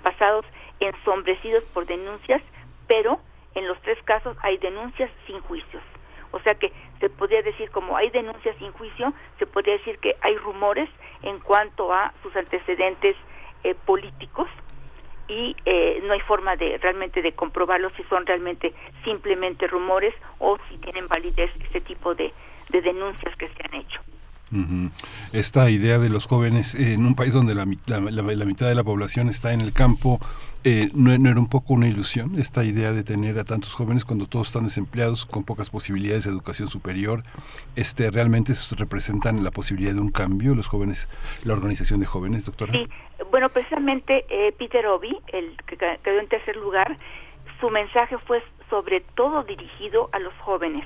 pasados 0.03 0.45
ensombrecidos 0.81 1.63
por 1.65 1.85
denuncias, 1.85 2.41
pero 2.87 3.21
en 3.55 3.67
los 3.67 3.79
tres 3.81 3.97
casos 4.03 4.37
hay 4.41 4.57
denuncias 4.57 5.09
sin 5.27 5.39
juicios. 5.41 5.83
O 6.31 6.39
sea 6.39 6.55
que 6.55 6.71
se 6.99 7.09
podría 7.09 7.41
decir, 7.43 7.69
como 7.69 7.95
hay 7.95 8.09
denuncias 8.09 8.55
sin 8.57 8.71
juicio, 8.71 9.13
se 9.37 9.45
podría 9.45 9.73
decir 9.77 9.99
que 9.99 10.15
hay 10.21 10.35
rumores 10.37 10.89
en 11.21 11.39
cuanto 11.39 11.93
a 11.93 12.11
sus 12.23 12.35
antecedentes 12.35 13.15
eh, 13.63 13.75
políticos 13.85 14.47
y 15.27 15.55
eh, 15.65 16.01
no 16.05 16.13
hay 16.13 16.19
forma 16.21 16.55
de 16.55 16.77
realmente 16.79 17.21
de 17.21 17.33
comprobarlo 17.33 17.91
si 17.95 18.03
son 18.03 18.25
realmente 18.25 18.73
simplemente 19.03 19.67
rumores 19.67 20.13
o 20.39 20.57
si 20.69 20.77
tienen 20.77 21.07
validez 21.07 21.51
este 21.63 21.81
tipo 21.81 22.15
de, 22.15 22.33
de 22.69 22.81
denuncias 22.81 23.35
que 23.37 23.47
se 23.47 23.55
han 23.65 23.75
hecho. 23.75 24.01
Esta 25.31 25.69
idea 25.71 25.97
de 25.97 26.09
los 26.09 26.27
jóvenes 26.27 26.75
en 26.75 27.05
un 27.05 27.15
país 27.15 27.33
donde 27.33 27.55
la, 27.55 27.65
la, 27.65 28.45
mitad 28.45 28.67
de 28.67 28.75
la 28.75 28.83
población 28.83 29.27
está 29.27 29.51
en 29.51 29.61
el 29.61 29.73
campo, 29.73 30.19
eh, 30.63 30.89
¿no, 30.93 31.11
era 31.13 31.39
un 31.39 31.49
poco 31.49 31.73
una 31.73 31.87
ilusión 31.87 32.39
esta 32.39 32.63
idea 32.63 32.91
de 32.91 33.03
tener 33.03 33.37
a 33.39 33.43
tantos 33.43 33.73
jóvenes 33.73 34.05
cuando 34.05 34.27
todos 34.27 34.47
están 34.47 34.63
desempleados, 34.63 35.25
con 35.25 35.43
pocas 35.43 35.69
posibilidades 35.69 36.23
de 36.23 36.31
educación 36.31 36.67
superior? 36.67 37.23
Este, 37.75 38.09
¿Realmente 38.11 38.53
representan 38.77 39.43
la 39.43 39.51
posibilidad 39.51 39.93
de 39.93 39.99
un 39.99 40.11
cambio 40.11 40.55
los 40.55 40.67
jóvenes, 40.67 41.09
la 41.43 41.53
organización 41.53 41.99
de 41.99 42.05
jóvenes, 42.05 42.45
doctora? 42.45 42.73
Sí, 42.73 42.87
bueno, 43.31 43.49
precisamente 43.49 44.25
eh, 44.29 44.53
Peter 44.57 44.85
Obi, 44.87 45.17
el 45.27 45.57
que 45.67 45.77
quedó 45.77 46.19
en 46.19 46.27
tercer 46.27 46.55
lugar, 46.57 46.97
su 47.59 47.69
mensaje 47.69 48.17
fue 48.17 48.43
sobre 48.69 49.01
todo 49.15 49.43
dirigido 49.43 50.09
a 50.11 50.19
los 50.19 50.33
jóvenes 50.39 50.85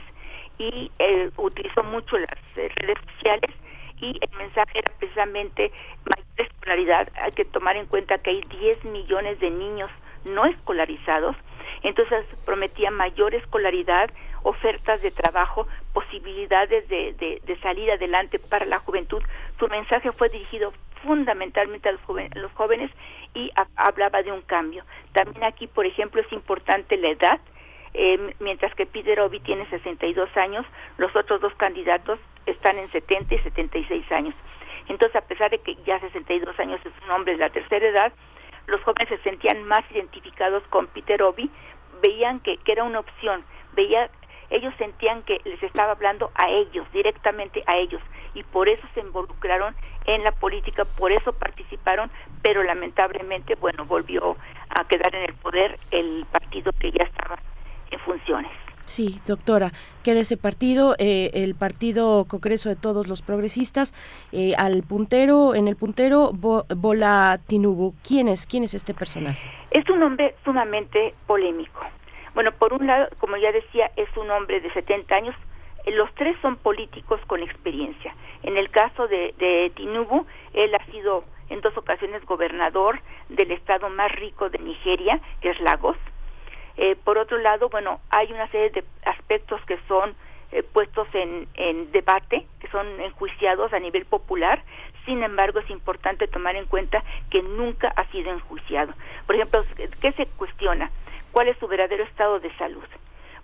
y 0.57 0.91
eh, 0.99 1.29
utilizó 1.37 1.83
mucho 1.83 2.17
las 2.17 2.39
eh, 2.55 2.69
redes 2.75 2.97
sociales 3.13 3.51
y 3.99 4.17
el 4.21 4.37
mensaje 4.37 4.79
era 4.79 4.91
precisamente 4.97 5.71
mayor 6.05 6.27
escolaridad. 6.37 7.09
Hay 7.21 7.31
que 7.31 7.45
tomar 7.45 7.77
en 7.77 7.85
cuenta 7.85 8.17
que 8.17 8.31
hay 8.31 8.41
10 8.41 8.85
millones 8.85 9.39
de 9.39 9.49
niños 9.49 9.89
no 10.31 10.45
escolarizados, 10.45 11.35
entonces 11.83 12.25
prometía 12.45 12.91
mayor 12.91 13.33
escolaridad, 13.35 14.09
ofertas 14.43 15.01
de 15.01 15.11
trabajo, 15.11 15.67
posibilidades 15.93 16.87
de, 16.89 17.13
de, 17.13 17.41
de 17.45 17.59
salir 17.59 17.91
adelante 17.91 18.39
para 18.39 18.65
la 18.65 18.79
juventud. 18.79 19.21
Su 19.59 19.67
mensaje 19.67 20.11
fue 20.11 20.29
dirigido 20.29 20.73
fundamentalmente 21.03 21.89
a 21.89 21.91
los, 21.91 22.01
jóvenes, 22.01 22.35
los 22.35 22.51
jóvenes 22.53 22.91
y 23.33 23.51
hablaba 23.75 24.23
de 24.23 24.31
un 24.31 24.41
cambio. 24.41 24.83
También 25.13 25.43
aquí, 25.43 25.67
por 25.67 25.85
ejemplo, 25.85 26.21
es 26.21 26.31
importante 26.31 26.97
la 26.97 27.09
edad 27.09 27.39
eh, 27.99 28.35
mientras 28.39 28.75
que 28.75 28.85
Peter 28.85 29.19
Obi 29.21 29.39
tiene 29.39 29.67
62 29.71 30.29
años, 30.37 30.63
los 30.97 31.15
otros 31.15 31.41
dos 31.41 31.53
candidatos 31.55 32.19
están 32.45 32.77
en 32.77 32.87
70 32.89 33.33
y 33.33 33.39
76 33.39 34.11
años. 34.11 34.35
Entonces, 34.87 35.15
a 35.15 35.25
pesar 35.25 35.49
de 35.49 35.57
que 35.57 35.75
ya 35.83 35.99
62 35.99 36.59
años 36.59 36.79
es 36.85 36.93
un 37.03 37.09
hombre 37.09 37.33
de 37.33 37.39
la 37.39 37.49
tercera 37.49 37.87
edad, 37.87 38.13
los 38.67 38.83
jóvenes 38.83 39.09
se 39.09 39.17
sentían 39.23 39.63
más 39.63 39.83
identificados 39.89 40.61
con 40.69 40.85
Peter 40.87 41.23
Obi, 41.23 41.49
veían 42.03 42.39
que, 42.41 42.57
que 42.57 42.71
era 42.71 42.83
una 42.83 42.99
opción, 42.99 43.43
veía, 43.73 44.11
ellos 44.51 44.75
sentían 44.77 45.23
que 45.23 45.41
les 45.43 45.61
estaba 45.63 45.93
hablando 45.93 46.29
a 46.35 46.49
ellos, 46.49 46.85
directamente 46.93 47.63
a 47.65 47.77
ellos, 47.77 48.01
y 48.35 48.43
por 48.43 48.69
eso 48.69 48.87
se 48.93 48.99
involucraron 48.99 49.75
en 50.05 50.23
la 50.23 50.33
política, 50.33 50.85
por 50.85 51.11
eso 51.11 51.33
participaron, 51.33 52.11
pero 52.43 52.61
lamentablemente, 52.61 53.55
bueno, 53.55 53.85
volvió 53.85 54.37
a 54.69 54.87
quedar 54.87 55.15
en 55.15 55.23
el 55.23 55.33
poder 55.33 55.79
el 55.89 56.27
partido 56.31 56.71
que 56.79 56.91
ya 56.91 57.03
estaba 57.03 57.39
funciones. 58.05 58.51
Sí, 58.87 59.19
doctora, 59.27 59.71
queda 60.01 60.21
ese 60.21 60.37
partido, 60.37 60.95
eh, 60.97 61.29
el 61.33 61.55
partido 61.55 62.25
Congreso 62.25 62.69
de 62.69 62.77
Todos 62.77 63.07
los 63.07 63.21
Progresistas, 63.21 63.93
eh, 64.31 64.53
al 64.57 64.81
puntero, 64.83 65.55
en 65.55 65.67
el 65.67 65.75
puntero, 65.75 66.31
Bola 66.31 67.37
Tinubu. 67.47 67.95
¿Quién 68.01 68.29
es, 68.29 68.47
¿Quién 68.47 68.63
es 68.63 68.73
este 68.73 68.93
personaje? 68.93 69.41
Es 69.71 69.89
un 69.89 70.01
hombre 70.03 70.35
sumamente 70.45 71.13
polémico. 71.27 71.81
Bueno, 72.33 72.53
por 72.53 72.71
un 72.71 72.87
lado, 72.87 73.09
como 73.19 73.35
ya 73.35 73.51
decía, 73.51 73.91
es 73.97 74.07
un 74.15 74.31
hombre 74.31 74.61
de 74.61 74.71
70 74.71 75.13
años. 75.13 75.35
Eh, 75.85 75.91
los 75.91 76.09
tres 76.15 76.37
son 76.41 76.55
políticos 76.55 77.19
con 77.27 77.43
experiencia. 77.43 78.15
En 78.43 78.55
el 78.55 78.69
caso 78.69 79.09
de, 79.09 79.35
de 79.37 79.69
Tinubu, 79.75 80.25
él 80.53 80.71
ha 80.79 80.85
sido 80.91 81.25
en 81.49 81.59
dos 81.59 81.75
ocasiones 81.75 82.23
gobernador 82.25 83.01
del 83.27 83.51
estado 83.51 83.89
más 83.89 84.13
rico 84.13 84.49
de 84.49 84.59
Nigeria, 84.59 85.19
que 85.41 85.49
es 85.49 85.59
Lagos 85.59 85.97
eh, 86.77 86.95
por 87.03 87.17
otro 87.17 87.37
lado, 87.39 87.69
bueno, 87.69 87.99
hay 88.09 88.31
una 88.31 88.47
serie 88.49 88.69
de 88.69 88.83
aspectos 89.05 89.59
que 89.65 89.79
son 89.87 90.15
eh, 90.51 90.63
puestos 90.63 91.07
en, 91.13 91.91
debate, 91.91 92.45
que 92.59 92.67
son 92.69 92.87
enjuiciados 93.01 93.73
a 93.73 93.79
nivel 93.79 94.05
popular. 94.05 94.61
Sin 95.05 95.23
embargo, 95.23 95.59
es 95.59 95.69
importante 95.69 96.27
tomar 96.27 96.55
en 96.55 96.65
cuenta 96.65 97.03
que 97.31 97.41
nunca 97.41 97.91
ha 97.95 98.05
sido 98.11 98.31
enjuiciado. 98.31 98.93
Por 99.25 99.35
ejemplo, 99.35 99.63
¿qué 100.01 100.11
se 100.13 100.25
cuestiona? 100.25 100.91
¿Cuál 101.31 101.47
es 101.47 101.57
su 101.57 101.67
verdadero 101.67 102.03
estado 102.03 102.39
de 102.39 102.53
salud? 102.57 102.85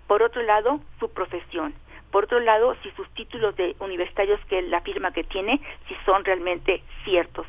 Por 0.06 0.22
otro 0.22 0.42
lado, 0.42 0.80
su 1.00 1.12
profesión. 1.12 1.74
Por 2.10 2.24
otro 2.24 2.38
lado, 2.38 2.76
si 2.82 2.90
sus 2.92 3.08
títulos 3.10 3.56
de 3.56 3.74
universitarios 3.80 4.38
que 4.46 4.62
la 4.62 4.80
firma 4.82 5.12
que 5.12 5.24
tiene, 5.24 5.60
si 5.88 5.96
son 6.06 6.24
realmente 6.24 6.82
ciertos. 7.04 7.46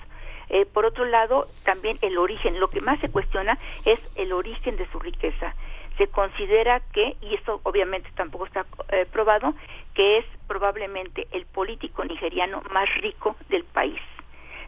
Eh, 0.49 0.65
por 0.65 0.85
otro 0.85 1.05
lado, 1.05 1.47
también 1.63 1.97
el 2.01 2.17
origen. 2.17 2.59
Lo 2.59 2.69
que 2.69 2.81
más 2.81 2.99
se 2.99 3.09
cuestiona 3.09 3.57
es 3.85 3.99
el 4.15 4.33
origen 4.33 4.77
de 4.77 4.87
su 4.91 4.99
riqueza. 4.99 5.53
Se 5.97 6.07
considera 6.07 6.81
que, 6.91 7.15
y 7.21 7.35
esto 7.35 7.61
obviamente 7.63 8.09
tampoco 8.15 8.45
está 8.45 8.65
eh, 8.89 9.05
probado, 9.11 9.53
que 9.93 10.17
es 10.17 10.25
probablemente 10.47 11.27
el 11.31 11.45
político 11.45 12.03
nigeriano 12.03 12.61
más 12.71 12.93
rico 12.95 13.35
del 13.49 13.63
país. 13.63 13.99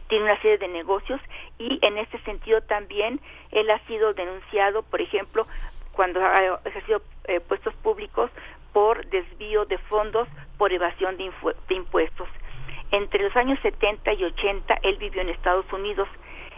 Tiene 0.08 0.24
una 0.24 0.40
serie 0.40 0.58
de 0.58 0.68
negocios 0.68 1.20
y 1.58 1.78
en 1.82 1.98
este 1.98 2.18
sentido 2.20 2.62
también 2.62 3.20
él 3.50 3.70
ha 3.70 3.78
sido 3.80 4.14
denunciado, 4.14 4.82
por 4.82 5.02
ejemplo, 5.02 5.46
cuando 5.92 6.20
ha 6.20 6.60
ejercido 6.64 7.02
eh, 7.24 7.40
puestos 7.40 7.74
públicos 7.74 8.30
por 8.72 9.04
desvío 9.06 9.66
de 9.66 9.76
fondos 9.76 10.28
por 10.56 10.72
evasión 10.72 11.16
de, 11.18 11.30
de 11.68 11.74
impuestos. 11.74 12.28
Entre 12.90 13.22
los 13.22 13.36
años 13.36 13.58
70 13.60 14.12
y 14.14 14.24
80 14.24 14.78
él 14.82 14.96
vivió 14.96 15.20
en 15.20 15.28
Estados 15.28 15.70
Unidos. 15.72 16.08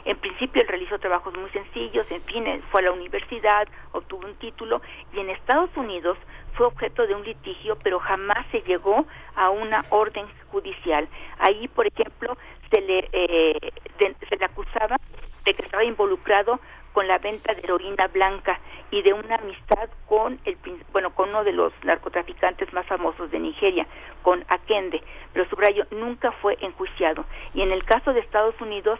En 0.04 0.16
principio 0.16 0.62
él 0.62 0.68
realizó 0.68 0.98
trabajos 0.98 1.34
muy 1.36 1.50
sencillos, 1.50 2.10
en 2.10 2.22
fin, 2.22 2.44
fue 2.70 2.80
a 2.80 2.84
la 2.84 2.92
universidad, 2.92 3.68
obtuvo 3.92 4.26
un 4.26 4.34
título 4.36 4.80
y 5.12 5.20
en 5.20 5.30
Estados 5.30 5.70
Unidos 5.76 6.16
fue 6.54 6.66
objeto 6.66 7.06
de 7.06 7.14
un 7.14 7.24
litigio, 7.24 7.76
pero 7.82 7.98
jamás 7.98 8.46
se 8.50 8.62
llegó 8.62 9.06
a 9.34 9.50
una 9.50 9.84
orden 9.90 10.26
judicial. 10.50 11.08
Ahí, 11.38 11.68
por 11.68 11.86
ejemplo, 11.86 12.36
se 12.70 12.80
le, 12.80 13.08
eh, 13.12 13.72
se 13.98 14.36
le 14.36 14.44
acusaba 14.44 14.96
de 15.44 15.54
que 15.54 15.62
estaba 15.62 15.84
involucrado 15.84 16.60
con 16.92 17.06
la 17.06 17.18
venta 17.18 17.54
de 17.54 17.60
heroína 17.62 18.08
blanca 18.08 18.58
y 18.90 19.02
de 19.02 19.12
una 19.12 19.36
amistad 19.36 19.88
con 20.06 20.40
el 20.44 20.56
bueno 20.92 21.14
con 21.14 21.28
uno 21.28 21.44
de 21.44 21.52
los 21.52 21.72
narcotraficantes 21.84 22.72
más 22.72 22.86
famosos 22.86 23.30
de 23.30 23.38
Nigeria, 23.38 23.86
con 24.22 24.44
Akende, 24.48 25.02
pero 25.32 25.48
subrayo 25.48 25.86
nunca 25.92 26.32
fue 26.32 26.58
enjuiciado 26.60 27.24
y 27.54 27.62
en 27.62 27.70
el 27.72 27.84
caso 27.84 28.12
de 28.12 28.20
Estados 28.20 28.60
Unidos 28.60 28.98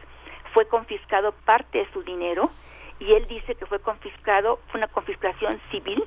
fue 0.52 0.66
confiscado 0.66 1.32
parte 1.44 1.78
de 1.78 1.92
su 1.92 2.02
dinero 2.02 2.50
y 2.98 3.12
él 3.12 3.26
dice 3.26 3.54
que 3.54 3.66
fue 3.66 3.80
confiscado 3.80 4.60
fue 4.68 4.78
una 4.78 4.88
confiscación 4.88 5.60
civil 5.70 6.04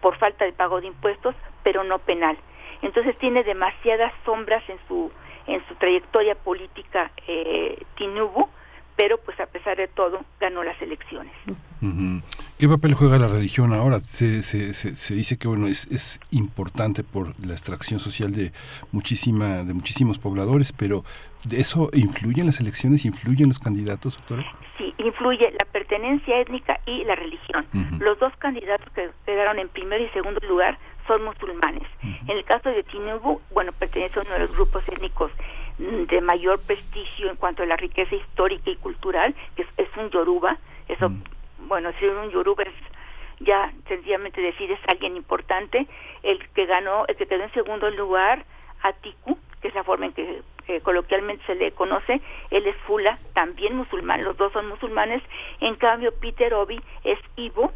por 0.00 0.16
falta 0.18 0.44
de 0.44 0.52
pago 0.52 0.80
de 0.80 0.88
impuestos, 0.88 1.34
pero 1.62 1.82
no 1.82 1.98
penal. 1.98 2.36
Entonces 2.82 3.16
tiene 3.18 3.42
demasiadas 3.42 4.12
sombras 4.24 4.62
en 4.68 4.78
su 4.86 5.10
en 5.46 5.66
su 5.68 5.74
trayectoria 5.74 6.34
política 6.34 7.10
eh, 7.26 7.82
Tinubu, 7.96 8.48
pero 8.96 9.18
pues 9.18 9.38
a 9.40 9.46
pesar 9.46 9.76
de 9.76 9.88
todo 9.88 10.20
ganó 10.40 10.62
las 10.62 10.80
elecciones. 10.80 11.32
¿Qué 12.58 12.68
papel 12.68 12.94
juega 12.94 13.18
la 13.18 13.26
religión 13.26 13.72
ahora? 13.72 13.98
Se, 14.00 14.42
se, 14.42 14.72
se, 14.74 15.14
dice 15.14 15.36
que 15.38 15.48
bueno 15.48 15.66
es, 15.66 15.86
es, 15.90 16.20
importante 16.30 17.04
por 17.04 17.38
la 17.44 17.52
extracción 17.52 18.00
social 18.00 18.32
de 18.32 18.52
muchísima 18.92 19.64
de 19.64 19.74
muchísimos 19.74 20.18
pobladores, 20.18 20.72
pero 20.72 21.04
¿de 21.44 21.60
¿eso 21.60 21.90
influye 21.92 22.40
en 22.40 22.46
las 22.46 22.60
elecciones? 22.60 23.04
¿Influye 23.04 23.42
en 23.42 23.48
los 23.48 23.58
candidatos, 23.58 24.16
doctora? 24.16 24.44
Sí, 24.78 24.94
influye 24.98 25.50
la 25.50 25.66
pertenencia 25.72 26.40
étnica 26.40 26.80
y 26.86 27.04
la 27.04 27.14
religión. 27.14 27.64
Los 28.00 28.18
dos 28.18 28.32
candidatos 28.38 28.90
que 28.92 29.10
quedaron 29.24 29.58
en 29.58 29.68
primer 29.68 30.00
y 30.00 30.08
segundo 30.10 30.40
lugar 30.48 30.78
son 31.06 31.24
musulmanes. 31.24 31.86
En 32.02 32.36
el 32.36 32.44
caso 32.44 32.70
de 32.70 32.82
Tinubu, 32.82 33.40
bueno, 33.52 33.72
pertenece 33.72 34.18
a 34.18 34.22
uno 34.22 34.32
de 34.32 34.40
los 34.40 34.52
grupos 34.52 34.82
étnicos 34.88 35.30
de 35.78 36.20
mayor 36.20 36.60
prestigio 36.60 37.30
en 37.30 37.36
cuanto 37.36 37.62
a 37.62 37.66
la 37.66 37.76
riqueza 37.76 38.14
histórica 38.14 38.70
y 38.70 38.76
cultural, 38.76 39.34
que 39.56 39.62
es, 39.62 39.88
un 39.96 40.10
yoruba. 40.10 40.58
Eso, 40.88 41.10
bueno, 41.58 41.92
si 41.98 42.06
un 42.06 42.30
yoruba 42.30 42.64
es 42.64 42.74
ya 43.40 43.72
sencillamente 43.88 44.40
decir 44.40 44.70
es 44.70 44.80
alguien 44.92 45.16
importante. 45.16 45.86
El 46.22 46.38
que 46.50 46.66
ganó, 46.66 47.04
el 47.06 47.16
que 47.16 47.26
quedó 47.26 47.42
en 47.42 47.52
segundo 47.52 47.90
lugar, 47.90 48.44
Atiku, 48.82 49.38
que 49.60 49.68
es 49.68 49.74
la 49.74 49.84
forma 49.84 50.06
en 50.06 50.12
que 50.12 50.42
coloquialmente 50.82 51.44
se 51.46 51.54
le 51.54 51.72
conoce, 51.72 52.20
él 52.50 52.66
es 52.66 52.76
Fula, 52.86 53.18
también 53.34 53.76
musulmán, 53.76 54.22
los 54.22 54.36
dos 54.36 54.52
son 54.52 54.68
musulmanes, 54.68 55.22
en 55.60 55.74
cambio 55.76 56.12
Peter 56.20 56.54
Obi 56.54 56.80
es 57.02 57.18
Ivo 57.36 57.72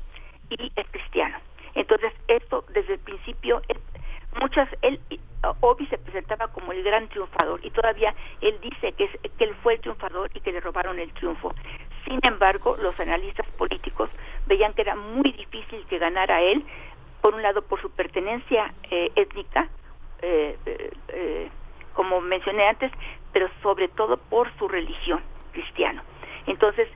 y 0.49 0.73
es 0.75 0.87
cristiano. 0.91 1.39
Entonces, 1.75 2.13
esto 2.29 2.65
desde 2.71 2.95
el 2.95 3.01
principio, 3.01 3.63
muchas, 4.41 4.69
él, 4.83 5.01
Obi 5.61 5.87
se 5.87 5.99
presentaba 5.99 6.49
como 6.49 6.73
el 6.73 6.83
gran 6.83 7.09
triunfador 7.09 7.61
y 7.63 7.71
todavía 7.71 8.15
él 8.41 8.59
dice 8.61 8.93
que, 8.93 9.05
es, 9.05 9.33
que 9.37 9.45
él 9.45 9.55
fue 9.63 9.75
el 9.75 9.81
triunfador 9.81 10.31
y 10.35 10.41
que 10.41 10.53
le 10.53 10.61
robaron 10.61 10.99
el 10.99 11.13
triunfo. 11.13 11.55
Sin 12.05 12.19
embargo, 12.23 12.77
los 12.81 12.99
analistas 13.01 13.47
políticos 13.57 14.11
veían 14.47 14.73
que 14.75 14.83
era 14.83 14.97
muy 14.97 15.31
difícil 15.33 15.85
que 15.87 15.99
ganara 15.99 16.41
él, 16.41 16.65
por 17.21 17.35
un 17.35 17.43
lado 17.43 17.63
por 17.63 17.81
su 17.81 17.91
pertenencia 17.91 18.73
eh, 18.91 19.11
étnica, 19.15 19.69
eh, 20.23 20.57
eh, 21.09 21.51
como 21.95 22.21
mencioné 22.21 22.69
antes, 22.69 22.91
pero 23.33 23.49
sobre 23.63 23.89
todo 23.89 24.17
por 24.17 24.51
su 24.59 24.69
religión 24.69 25.21
cristiana. 25.53 26.03
Entonces, 26.47 26.89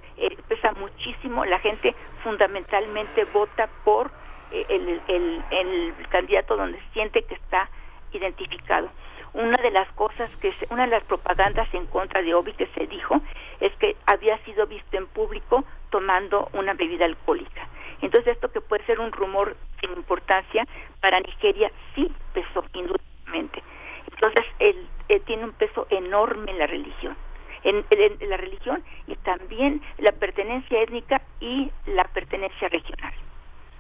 pesa 0.49 0.73
muchísimo, 0.73 1.45
la 1.45 1.59
gente 1.59 1.95
fundamentalmente 2.23 3.25
vota 3.27 3.69
por 3.85 4.11
el, 4.53 5.01
el, 5.09 5.45
el, 5.51 5.95
candidato 6.09 6.57
donde 6.57 6.81
siente 6.93 7.23
que 7.23 7.35
está 7.35 7.69
identificado. 8.13 8.91
Una 9.33 9.57
de 9.63 9.71
las 9.71 9.91
cosas 9.93 10.31
que, 10.37 10.53
una 10.71 10.85
de 10.85 10.91
las 10.91 11.05
propagandas 11.05 11.73
en 11.73 11.87
contra 11.87 12.21
de 12.21 12.35
Obi 12.35 12.53
que 12.53 12.67
se 12.67 12.87
dijo 12.87 13.21
es 13.61 13.73
que 13.77 13.97
había 14.07 14.37
sido 14.45 14.67
visto 14.67 14.97
en 14.97 15.07
público 15.07 15.65
tomando 15.91 16.51
una 16.53 16.75
bebida 16.75 17.07
alcohólica. 17.07 17.67
Entonces 18.03 18.35
esto 18.35 18.51
que 18.51 18.61
puede 18.61 18.85
ser 18.85 19.01
un 19.01 19.13
rumor 19.13 19.57
sin 19.81 19.91
importancia, 19.93 20.67
para 21.01 21.21
Nigeria 21.21 21.71
sí 21.95 22.11
pesó 22.35 22.65
indudablemente. 22.75 23.63
Entonces 24.11 24.45
él, 24.59 24.89
tiene 25.27 25.45
un 25.45 25.53
peso 25.53 25.87
enorme 25.91 26.51
en 26.51 26.59
la 26.59 26.67
religión. 26.67 27.17
En, 27.65 27.85
en, 27.91 28.29
la 28.29 28.37
religión 28.37 28.83
y 29.07 29.15
también 29.17 29.83
la 29.99 30.11
pertenencia 30.13 30.83
étnica 30.83 31.23
y 31.39 31.71
la 31.87 32.05
pertenencia 32.05 32.69
regional. 32.69 33.13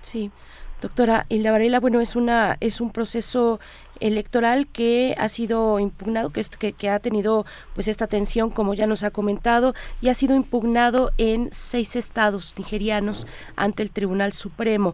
Sí, 0.02 0.30
Doctora 0.82 1.26
Hilda 1.28 1.52
Varela, 1.52 1.78
bueno, 1.78 2.00
es 2.00 2.16
una 2.16 2.56
es 2.58 2.80
un 2.80 2.90
proceso 2.90 3.60
electoral 4.00 4.66
que 4.66 5.14
ha 5.16 5.28
sido 5.28 5.78
impugnado, 5.78 6.30
que, 6.30 6.44
que, 6.58 6.72
que, 6.72 6.90
ha 6.90 6.98
tenido 6.98 7.46
pues 7.72 7.86
esta 7.86 8.08
tensión, 8.08 8.50
como 8.50 8.74
ya 8.74 8.88
nos 8.88 9.04
ha 9.04 9.12
comentado, 9.12 9.74
y 10.00 10.08
ha 10.08 10.14
sido 10.14 10.34
impugnado 10.34 11.12
en 11.18 11.50
seis 11.52 11.94
estados 11.94 12.54
nigerianos 12.58 13.28
ante 13.54 13.84
el 13.84 13.92
Tribunal 13.92 14.32
Supremo. 14.32 14.92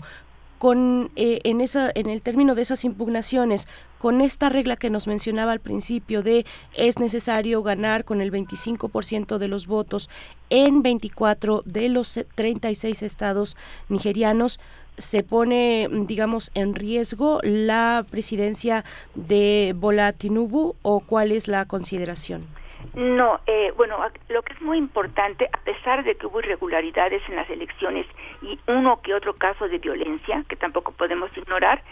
Con, 0.58 1.12
eh, 1.14 1.38
en, 1.44 1.60
esa, 1.60 1.90
en 1.94 2.10
el 2.10 2.20
término 2.20 2.56
de 2.56 2.62
esas 2.62 2.84
impugnaciones, 2.84 3.68
con 3.98 4.20
esta 4.20 4.48
regla 4.48 4.76
que 4.76 4.90
nos 4.90 5.06
mencionaba 5.06 5.52
al 5.52 5.60
principio 5.60 6.20
de 6.22 6.44
es 6.74 6.98
necesario 6.98 7.62
ganar 7.62 8.04
con 8.04 8.20
el 8.20 8.32
25% 8.32 9.38
de 9.38 9.48
los 9.48 9.68
votos 9.68 10.10
en 10.50 10.82
24 10.82 11.62
de 11.64 11.88
los 11.88 12.20
36 12.34 13.02
estados 13.04 13.56
nigerianos, 13.88 14.58
se 14.98 15.22
pone, 15.22 15.88
digamos, 15.90 16.50
en 16.54 16.74
riesgo 16.74 17.40
la 17.42 18.04
presidencia 18.10 18.84
de 19.14 19.72
Bola 19.76 20.12
Tinubu 20.12 20.74
o 20.82 21.00
cuál 21.00 21.32
es 21.32 21.48
la 21.48 21.66
consideración? 21.66 22.46
No, 22.94 23.40
eh, 23.46 23.72
bueno, 23.76 23.98
lo 24.28 24.42
que 24.42 24.52
es 24.52 24.60
muy 24.60 24.78
importante, 24.78 25.48
a 25.52 25.58
pesar 25.58 26.04
de 26.04 26.16
que 26.16 26.26
hubo 26.26 26.40
irregularidades 26.40 27.22
en 27.28 27.36
las 27.36 27.48
elecciones 27.50 28.06
y 28.42 28.58
uno 28.66 29.00
que 29.02 29.14
otro 29.14 29.34
caso 29.34 29.68
de 29.68 29.78
violencia, 29.78 30.44
que 30.48 30.56
tampoco 30.56 30.92
podemos 30.92 31.30
ignorar, 31.36 31.82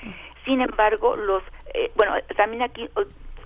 sin 0.44 0.60
embargo, 0.60 1.16
los, 1.16 1.42
eh, 1.74 1.90
bueno, 1.96 2.14
también 2.36 2.62
aquí, 2.62 2.88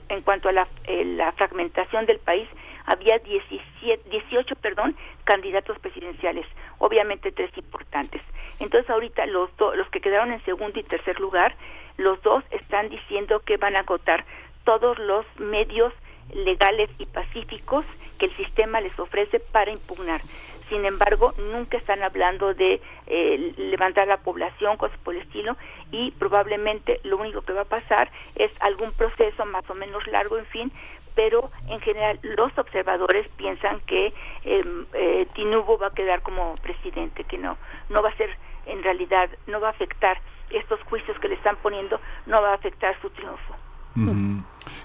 en 0.08 0.22
cuanto 0.22 0.48
a 0.48 0.52
la, 0.52 0.68
eh, 0.84 1.04
la 1.04 1.32
fragmentación 1.32 2.06
del 2.06 2.18
país, 2.18 2.48
había 2.90 3.18
17, 3.18 4.10
18 4.10 4.56
perdón, 4.56 4.96
candidatos 5.24 5.78
presidenciales, 5.78 6.44
obviamente 6.78 7.30
tres 7.30 7.50
importantes. 7.56 8.20
Entonces 8.58 8.90
ahorita 8.90 9.26
los, 9.26 9.50
los 9.76 9.88
que 9.90 10.00
quedaron 10.00 10.32
en 10.32 10.44
segundo 10.44 10.78
y 10.80 10.82
tercer 10.82 11.20
lugar, 11.20 11.54
los 11.96 12.20
dos 12.22 12.42
están 12.50 12.88
diciendo 12.88 13.40
que 13.40 13.56
van 13.58 13.76
a 13.76 13.80
agotar 13.80 14.24
todos 14.64 14.98
los 14.98 15.24
medios 15.38 15.92
legales 16.34 16.90
y 16.98 17.06
pacíficos 17.06 17.84
que 18.18 18.26
el 18.26 18.32
sistema 18.32 18.80
les 18.80 18.98
ofrece 18.98 19.38
para 19.38 19.70
impugnar. 19.70 20.20
Sin 20.68 20.84
embargo, 20.84 21.34
nunca 21.36 21.76
están 21.76 22.02
hablando 22.02 22.54
de 22.54 22.80
eh, 23.08 23.54
levantar 23.56 24.06
la 24.06 24.18
población, 24.18 24.76
cosas 24.76 24.98
por 25.00 25.16
el 25.16 25.22
estilo, 25.22 25.56
y 25.90 26.12
probablemente 26.12 27.00
lo 27.02 27.16
único 27.16 27.42
que 27.42 27.52
va 27.52 27.62
a 27.62 27.64
pasar 27.64 28.10
es 28.36 28.52
algún 28.60 28.92
proceso 28.92 29.44
más 29.46 29.68
o 29.68 29.74
menos 29.74 30.06
largo, 30.06 30.38
en 30.38 30.46
fin, 30.46 30.72
pero 31.20 31.50
en 31.68 31.78
general 31.80 32.18
los 32.22 32.56
observadores 32.56 33.28
piensan 33.36 33.78
que 33.80 34.14
em, 34.42 34.86
eh, 34.94 35.26
Tinubu 35.34 35.76
va 35.76 35.88
a 35.88 35.90
quedar 35.90 36.22
como 36.22 36.54
presidente, 36.62 37.24
que 37.24 37.36
no, 37.36 37.58
no 37.90 38.02
va 38.02 38.08
a 38.08 38.16
ser 38.16 38.30
en 38.64 38.82
realidad, 38.82 39.28
no 39.46 39.60
va 39.60 39.68
a 39.68 39.70
afectar 39.72 40.18
estos 40.48 40.80
juicios 40.84 41.18
que 41.18 41.28
le 41.28 41.34
están 41.34 41.56
poniendo, 41.56 42.00
no 42.24 42.40
va 42.40 42.52
a 42.52 42.54
afectar 42.54 42.98
su 43.02 43.10
triunfo. 43.10 43.54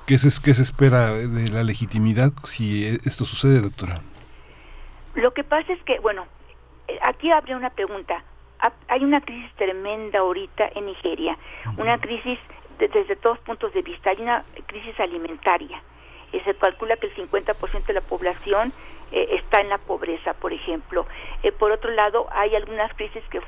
¿Qué, 0.05 0.17
se, 0.17 0.27
¿Qué 0.43 0.53
se 0.53 0.63
espera 0.63 1.13
de 1.13 1.47
la 1.47 1.63
legitimidad 1.63 2.33
si 2.43 2.85
esto 3.05 3.23
sucede, 3.23 3.61
doctora? 3.61 4.01
Lo 5.13 5.31
que 5.33 5.45
pasa 5.45 5.71
es 5.71 5.81
que, 5.83 5.99
bueno, 5.99 6.25
eh, 6.89 6.99
aquí 7.07 7.31
habría 7.31 7.55
una 7.55 7.69
pregunta. 7.69 8.25
Hay 8.89 9.05
una 9.05 9.21
crisis 9.21 9.53
tremenda 9.55 10.19
ahorita 10.19 10.67
en 10.75 10.87
Nigeria, 10.87 11.37
una 11.77 11.97
crisis 11.97 12.39
desde 12.77 13.15
todos 13.15 13.39
puntos 13.39 13.73
de 13.73 13.83
vista. 13.83 14.09
Hay 14.09 14.21
una 14.21 14.43
crisis 14.67 14.99
alimentaria 14.99 15.81
se 16.41 16.55
calcula 16.55 16.97
que 16.97 17.07
el 17.07 17.15
50% 17.15 17.85
de 17.85 17.93
la 17.93 18.01
población 18.01 18.73
eh, 19.11 19.27
está 19.31 19.59
en 19.59 19.69
la 19.69 19.77
pobreza, 19.77 20.33
por 20.33 20.53
ejemplo. 20.53 21.05
Eh, 21.43 21.51
por 21.51 21.71
otro 21.71 21.91
lado, 21.91 22.27
hay 22.31 22.55
algunas 22.55 22.93
crisis 22.95 23.23
que, 23.29 23.41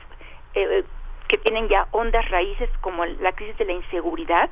eh, 0.53 0.83
que 1.27 1.37
tienen 1.37 1.67
ya 1.67 1.87
hondas 1.91 2.29
raíces, 2.29 2.69
como 2.81 3.05
la 3.05 3.31
crisis 3.33 3.57
de 3.57 3.65
la 3.65 3.73
inseguridad, 3.73 4.49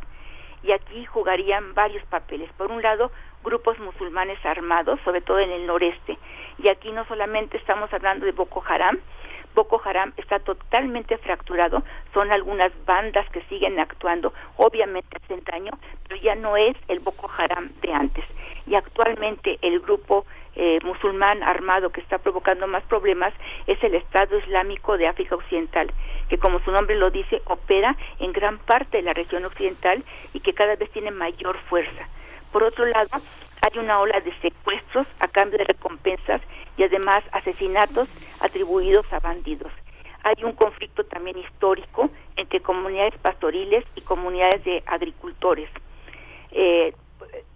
y 0.64 0.72
aquí 0.72 1.06
jugarían 1.06 1.74
varios 1.74 2.04
papeles. 2.06 2.52
Por 2.54 2.72
un 2.72 2.82
lado, 2.82 3.12
grupos 3.44 3.78
musulmanes 3.80 4.44
armados, 4.46 5.00
sobre 5.06 5.22
todo 5.22 5.40
en 5.40 5.52
el 5.52 5.68
noreste, 5.68 6.18
y 6.58 6.70
aquí 6.70 6.92
no 6.92 7.06
solamente 7.06 7.58
estamos 7.58 7.94
hablando 7.94 8.26
de 8.26 8.32
Boko 8.32 8.64
Haram, 8.68 9.00
Boko 9.56 9.82
Haram 9.84 10.12
está 10.18 10.40
totalmente 10.40 11.18
fracturado, 11.18 11.82
son 12.14 12.32
algunas 12.32 12.72
bandas 12.86 13.28
que 13.30 13.42
siguen 13.44 13.80
actuando, 13.80 14.34
obviamente 14.58 15.18
hace 15.18 15.42
daño, 15.42 15.72
pero 16.08 16.22
ya 16.22 16.36
no 16.36 16.58
es 16.58 16.76
el 16.90 17.00
Boko 17.00 17.30
Haram 17.36 17.72
de 17.82 17.94
antes. 17.94 18.26
Y 18.68 18.76
actualmente 18.76 19.58
el 19.62 19.80
grupo 19.80 20.26
eh, 20.56 20.80
musulmán 20.84 21.42
armado 21.44 21.90
que 21.90 22.02
está 22.02 22.18
provocando 22.18 22.68
más 22.68 22.84
problemas 22.84 23.34
es 23.66 23.82
el 23.84 23.96
Estado 23.96 24.38
Islámico 24.40 24.98
de 24.98 25.08
África 25.08 25.36
Occidental, 25.36 25.92
que 26.30 26.38
como 26.38 26.60
su 26.60 26.72
nombre 26.72 26.96
lo 26.96 27.10
dice, 27.10 27.42
opera 27.46 27.96
en 28.20 28.34
gran 28.34 28.58
parte 28.60 28.98
de 28.98 29.04
la 29.04 29.14
región 29.14 29.46
occidental 29.46 30.04
y 30.34 30.42
que 30.42 30.54
cada 30.54 30.76
vez 30.76 30.92
tiene 30.92 31.12
mayor 31.12 31.58
fuerza. 31.70 32.10
Por 32.52 32.64
otro 32.64 32.86
lado, 32.86 33.10
hay 33.62 33.80
una 33.80 34.00
ola 34.00 34.20
de 34.20 34.34
secuestros 34.42 35.08
a 35.20 35.28
cambio 35.28 35.58
de 35.58 35.66
recompensas 35.66 36.42
y 36.78 36.84
además 36.84 37.24
asesinatos 37.32 38.10
atribuidos 38.42 39.12
a 39.14 39.20
bandidos. 39.20 39.72
Hay 40.24 40.44
un 40.44 40.54
conflicto 40.54 41.04
también 41.06 41.38
histórico 41.38 42.10
entre 42.36 42.60
comunidades 42.60 43.14
pastoriles 43.22 43.86
y 43.96 44.02
comunidades 44.02 44.64
de 44.64 44.84
agricultores. 44.88 45.70
Eh, 46.52 46.94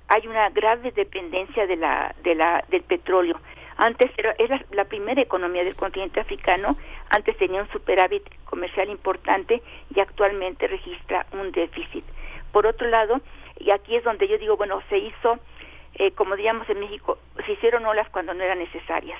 hay 0.07 0.27
una 0.27 0.49
grave 0.49 0.91
dependencia 0.91 1.65
de 1.67 1.75
la, 1.75 2.15
de 2.23 2.35
la, 2.35 2.63
del 2.69 2.83
petróleo. 2.83 3.39
Antes 3.77 4.11
era, 4.17 4.35
era 4.37 4.63
la 4.71 4.85
primera 4.85 5.21
economía 5.21 5.63
del 5.63 5.75
continente 5.75 6.19
africano, 6.19 6.77
antes 7.09 7.37
tenía 7.37 7.61
un 7.61 7.69
superávit 7.69 8.23
comercial 8.45 8.89
importante 8.89 9.61
y 9.95 9.99
actualmente 9.99 10.67
registra 10.67 11.25
un 11.31 11.51
déficit. 11.51 12.03
Por 12.51 12.67
otro 12.67 12.87
lado, 12.87 13.21
y 13.59 13.71
aquí 13.71 13.95
es 13.95 14.03
donde 14.03 14.27
yo 14.27 14.37
digo, 14.37 14.57
bueno, 14.57 14.81
se 14.89 14.97
hizo, 14.97 15.39
eh, 15.99 16.11
como 16.11 16.37
digamos 16.37 16.67
en 16.69 16.79
México, 16.79 17.17
se 17.45 17.51
hicieron 17.51 17.85
olas 17.85 18.09
cuando 18.09 18.33
no 18.33 18.41
eran 18.41 18.59
necesarias. 18.59 19.19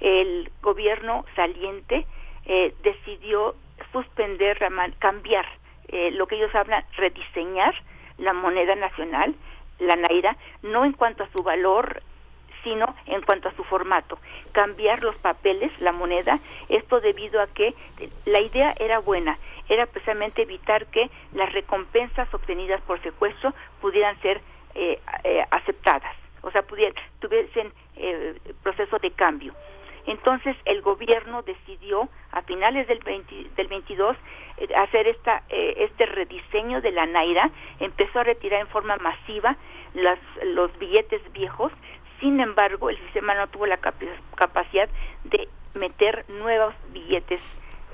El 0.00 0.50
gobierno 0.62 1.26
saliente 1.36 2.06
eh, 2.46 2.74
decidió 2.82 3.54
suspender, 3.92 4.58
cambiar 4.98 5.46
eh, 5.88 6.10
lo 6.12 6.26
que 6.26 6.36
ellos 6.36 6.54
hablan, 6.54 6.82
rediseñar 6.96 7.74
la 8.16 8.32
moneda 8.32 8.74
nacional, 8.74 9.34
la 9.78 9.96
naira, 9.96 10.36
no 10.62 10.86
en 10.86 10.92
cuanto 10.92 11.24
a 11.24 11.28
su 11.28 11.42
valor, 11.42 12.02
sino 12.62 12.94
en 13.04 13.20
cuanto 13.20 13.50
a 13.50 13.54
su 13.54 13.62
formato. 13.64 14.18
Cambiar 14.52 15.02
los 15.02 15.16
papeles, 15.16 15.78
la 15.80 15.92
moneda, 15.92 16.38
esto 16.70 17.00
debido 17.00 17.42
a 17.42 17.48
que 17.48 17.74
la 18.24 18.40
idea 18.40 18.74
era 18.80 18.98
buena, 18.98 19.38
era 19.68 19.84
precisamente 19.84 20.42
evitar 20.42 20.86
que 20.86 21.10
las 21.34 21.52
recompensas 21.52 22.32
obtenidas 22.32 22.80
por 22.82 23.02
secuestro 23.02 23.52
pudieran 23.82 24.18
ser 24.22 24.40
eh, 24.74 25.00
eh, 25.24 25.44
aceptadas, 25.50 26.14
o 26.42 26.50
sea, 26.50 26.62
pudieran, 26.62 26.94
tuviesen 27.20 27.72
eh, 27.96 28.34
proceso 28.62 28.98
de 28.98 29.10
cambio. 29.12 29.54
Entonces 30.06 30.56
el 30.66 30.82
gobierno 30.82 31.42
decidió 31.42 32.08
a 32.32 32.42
finales 32.42 32.86
del, 32.88 32.98
20, 32.98 33.50
del 33.56 33.68
22 33.68 34.16
eh, 34.58 34.68
hacer 34.76 35.08
esta, 35.08 35.42
eh, 35.48 35.74
este 35.78 36.06
rediseño 36.06 36.80
de 36.80 36.92
la 36.92 37.06
Naira, 37.06 37.50
empezó 37.80 38.20
a 38.20 38.24
retirar 38.24 38.60
en 38.60 38.68
forma 38.68 38.96
masiva 38.96 39.56
las, 39.94 40.18
los 40.42 40.76
billetes 40.78 41.20
viejos, 41.32 41.72
sin 42.20 42.40
embargo 42.40 42.90
el 42.90 42.98
sistema 42.98 43.34
no 43.34 43.46
tuvo 43.48 43.66
la 43.66 43.78
capacidad 43.78 44.88
de 45.24 45.48
meter 45.74 46.24
nuevos 46.28 46.74
billetes 46.92 47.40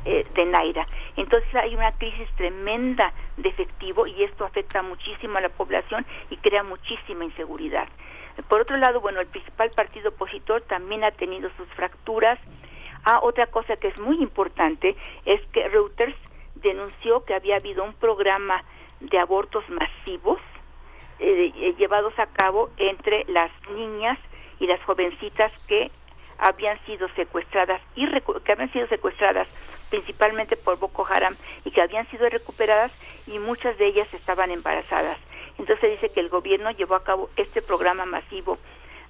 eh, 0.05 0.27
de 0.35 0.45
Naira. 0.45 0.87
Entonces 1.17 1.55
hay 1.55 1.75
una 1.75 1.93
crisis 1.93 2.29
tremenda 2.37 3.13
de 3.37 3.49
efectivo 3.49 4.07
y 4.07 4.25
esto 4.25 4.45
afecta 4.45 4.83
muchísimo 4.83 5.39
a 5.39 5.41
la 5.41 5.49
población 5.51 6.07
y 6.31 6.37
crea 6.39 6.63
muchísima 6.63 7.25
inseguridad. 7.25 7.89
Por 8.49 8.63
otro 8.63 8.77
lado, 8.77 9.01
bueno, 9.01 9.21
el 9.21 9.27
principal 9.27 9.71
partido 9.77 10.11
opositor 10.11 10.63
también 10.63 11.05
ha 11.05 11.11
tenido 11.11 11.51
sus 11.57 11.69
fracturas. 11.75 12.39
Ah, 13.05 13.21
otra 13.23 13.47
cosa 13.49 13.77
que 13.77 13.89
es 13.89 13.99
muy 13.99 14.23
importante 14.23 14.97
es 15.25 15.41
que 15.53 15.69
Reuters 15.69 16.17
denunció 16.57 17.25
que 17.25 17.35
había 17.35 17.57
habido 17.57 17.85
un 17.85 17.95
programa 17.95 18.65
de 19.01 19.19
abortos 19.19 19.65
masivos 19.69 20.39
eh, 21.19 21.75
llevados 21.79 22.19
a 22.19 22.27
cabo 22.27 22.71
entre 22.79 23.25
las 23.29 23.51
niñas 23.75 24.19
y 24.59 24.67
las 24.67 24.83
jovencitas 24.85 25.53
que 25.67 25.91
habían 26.41 26.79
sido 26.87 27.09
secuestradas 27.11 27.81
y 27.95 28.07
que 28.09 28.53
habían 28.53 28.73
sido 28.73 28.87
secuestradas 28.89 29.47
principalmente 29.91 30.57
por 30.57 30.79
Boko 30.79 31.07
Haram 31.07 31.37
y 31.65 31.71
que 31.71 31.83
habían 31.83 32.09
sido 32.11 32.29
recuperadas 32.29 32.93
y 33.27 33.39
muchas 33.39 33.77
de 33.79 33.87
ellas 33.87 34.13
estaban 34.15 34.51
embarazadas. 34.51 35.19
Entonces 35.59 35.91
dice 35.91 36.13
que 36.13 36.21
el 36.21 36.31
gobierno 36.31 36.71
llevó 36.71 36.95
a 36.95 37.05
cabo 37.05 37.29
este 37.37 37.61
programa 37.61 38.07
masivo 38.07 38.59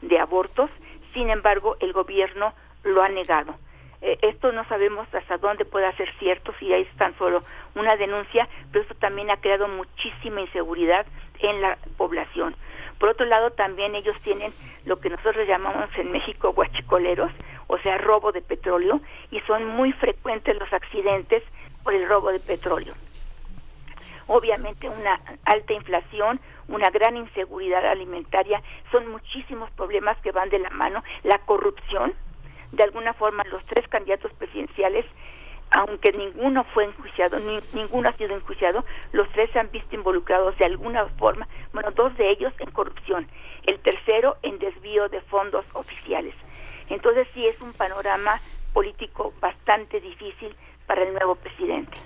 de 0.02 0.18
abortos, 0.18 0.70
sin 1.14 1.30
embargo 1.30 1.76
el 1.80 1.92
gobierno 1.92 2.52
lo 2.82 3.02
ha 3.02 3.08
negado. 3.08 3.54
Eh, 4.02 4.18
esto 4.22 4.50
no 4.50 4.64
sabemos 4.64 5.06
hasta 5.14 5.36
dónde 5.36 5.64
pueda 5.64 5.92
ser 5.92 6.10
cierto, 6.18 6.52
si 6.58 6.72
hay 6.72 6.84
tan 6.96 7.16
solo 7.18 7.44
una 7.74 7.94
denuncia, 7.96 8.48
pero 8.72 8.82
esto 8.82 8.94
también 8.94 9.30
ha 9.30 9.36
creado 9.36 9.68
muchísima 9.68 10.40
inseguridad 10.40 11.06
en 11.40 11.60
la 11.60 11.78
población. 11.96 12.56
Por 13.00 13.08
otro 13.08 13.24
lado, 13.24 13.50
también 13.50 13.94
ellos 13.94 14.14
tienen 14.22 14.52
lo 14.84 15.00
que 15.00 15.08
nosotros 15.08 15.48
llamamos 15.48 15.88
en 15.96 16.12
México 16.12 16.52
guachicoleros, 16.52 17.32
o 17.66 17.78
sea, 17.78 17.96
robo 17.96 18.30
de 18.30 18.42
petróleo, 18.42 19.00
y 19.30 19.40
son 19.40 19.64
muy 19.64 19.92
frecuentes 19.94 20.54
los 20.58 20.70
accidentes 20.70 21.42
por 21.82 21.94
el 21.94 22.06
robo 22.06 22.30
de 22.30 22.40
petróleo. 22.40 22.92
Obviamente 24.26 24.86
una 24.90 25.18
alta 25.46 25.72
inflación, 25.72 26.40
una 26.68 26.90
gran 26.90 27.16
inseguridad 27.16 27.86
alimentaria, 27.86 28.62
son 28.92 29.08
muchísimos 29.08 29.70
problemas 29.70 30.18
que 30.18 30.30
van 30.30 30.50
de 30.50 30.58
la 30.58 30.70
mano, 30.70 31.02
la 31.22 31.38
corrupción, 31.38 32.12
de 32.70 32.82
alguna 32.82 33.14
forma 33.14 33.44
los 33.44 33.64
tres 33.64 33.88
candidatos 33.88 34.30
presidenciales 34.34 35.06
aunque 35.70 36.12
ninguno 36.12 36.64
fue 36.64 36.84
enjuiciado, 36.84 37.38
ni, 37.38 37.58
ninguno 37.72 38.08
ha 38.08 38.16
sido 38.16 38.34
enjuiciado, 38.34 38.84
los 39.12 39.28
tres 39.30 39.50
se 39.52 39.58
han 39.58 39.70
visto 39.70 39.94
involucrados 39.94 40.56
de 40.58 40.64
alguna 40.64 41.06
forma, 41.18 41.46
bueno, 41.72 41.90
dos 41.92 42.16
de 42.16 42.30
ellos 42.30 42.52
en 42.58 42.70
corrupción, 42.70 43.28
el 43.66 43.78
tercero 43.80 44.36
en 44.42 44.58
desvío 44.58 45.08
de 45.08 45.20
fondos 45.22 45.64
oficiales. 45.74 46.34
Entonces 46.88 47.28
sí 47.34 47.46
es 47.46 47.60
un 47.60 47.72
panorama 47.72 48.40
político 48.72 49.32
bastante 49.40 50.00
difícil 50.00 50.54
para 50.86 51.02
el 51.02 51.12
nuevo 51.12 51.36
presidente. 51.36 51.98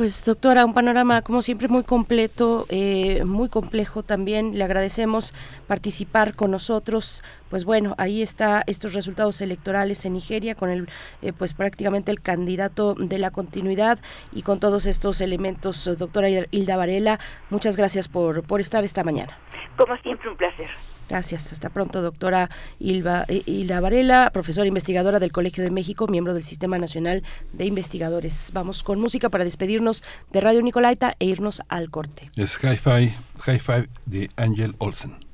Pues 0.00 0.24
doctora, 0.24 0.64
un 0.64 0.72
panorama 0.72 1.20
como 1.20 1.42
siempre 1.42 1.68
muy 1.68 1.84
completo, 1.84 2.64
eh, 2.70 3.22
muy 3.26 3.50
complejo 3.50 4.02
también. 4.02 4.56
Le 4.56 4.64
agradecemos 4.64 5.34
participar 5.66 6.34
con 6.34 6.50
nosotros. 6.50 7.22
Pues 7.50 7.66
bueno, 7.66 7.94
ahí 7.98 8.22
está 8.22 8.62
estos 8.66 8.94
resultados 8.94 9.42
electorales 9.42 10.06
en 10.06 10.14
Nigeria 10.14 10.54
con 10.54 10.70
el, 10.70 10.88
eh, 11.20 11.34
pues 11.34 11.52
prácticamente 11.52 12.10
el 12.10 12.22
candidato 12.22 12.94
de 12.94 13.18
la 13.18 13.30
continuidad 13.30 13.98
y 14.32 14.40
con 14.40 14.58
todos 14.58 14.86
estos 14.86 15.20
elementos, 15.20 15.84
doctora 15.98 16.30
Hilda 16.50 16.78
Varela. 16.78 17.20
Muchas 17.50 17.76
gracias 17.76 18.08
por, 18.08 18.42
por 18.42 18.60
estar 18.60 18.82
esta 18.84 19.04
mañana. 19.04 19.36
Como 19.76 19.98
siempre, 19.98 20.30
un 20.30 20.36
placer. 20.38 20.70
Gracias. 21.10 21.52
Hasta 21.52 21.70
pronto, 21.70 22.02
doctora 22.02 22.50
Hilda, 22.78 23.24
eh, 23.26 23.42
Hilda 23.44 23.80
Varela, 23.80 24.30
profesora 24.32 24.68
investigadora 24.68 25.18
del 25.18 25.32
Colegio 25.32 25.64
de 25.64 25.70
México, 25.70 26.06
miembro 26.06 26.34
del 26.34 26.44
Sistema 26.44 26.78
Nacional 26.78 27.24
de 27.52 27.64
Investigadores. 27.64 28.50
Vamos 28.54 28.84
con 28.84 29.00
música 29.00 29.28
para 29.28 29.42
despedirnos 29.42 30.04
de 30.30 30.40
Radio 30.40 30.62
Nicolaita 30.62 31.16
e 31.18 31.24
irnos 31.24 31.62
al 31.68 31.90
corte. 31.90 32.30
Es 32.36 32.60
Hi-Fi, 32.62 33.12
Hi-Fi 33.44 33.88
de 34.06 34.30
Angel 34.36 34.76
Olsen. 34.78 35.29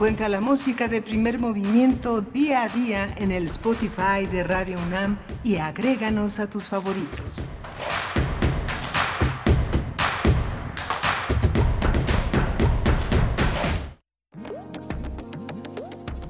Encuentra 0.00 0.30
la 0.30 0.40
música 0.40 0.88
de 0.88 1.02
primer 1.02 1.38
movimiento 1.38 2.22
día 2.22 2.62
a 2.62 2.70
día 2.70 3.14
en 3.18 3.30
el 3.30 3.44
Spotify 3.48 4.24
de 4.32 4.42
Radio 4.42 4.78
UNAM 4.78 5.18
y 5.44 5.56
agréganos 5.56 6.40
a 6.40 6.48
tus 6.48 6.70
favoritos. 6.70 7.46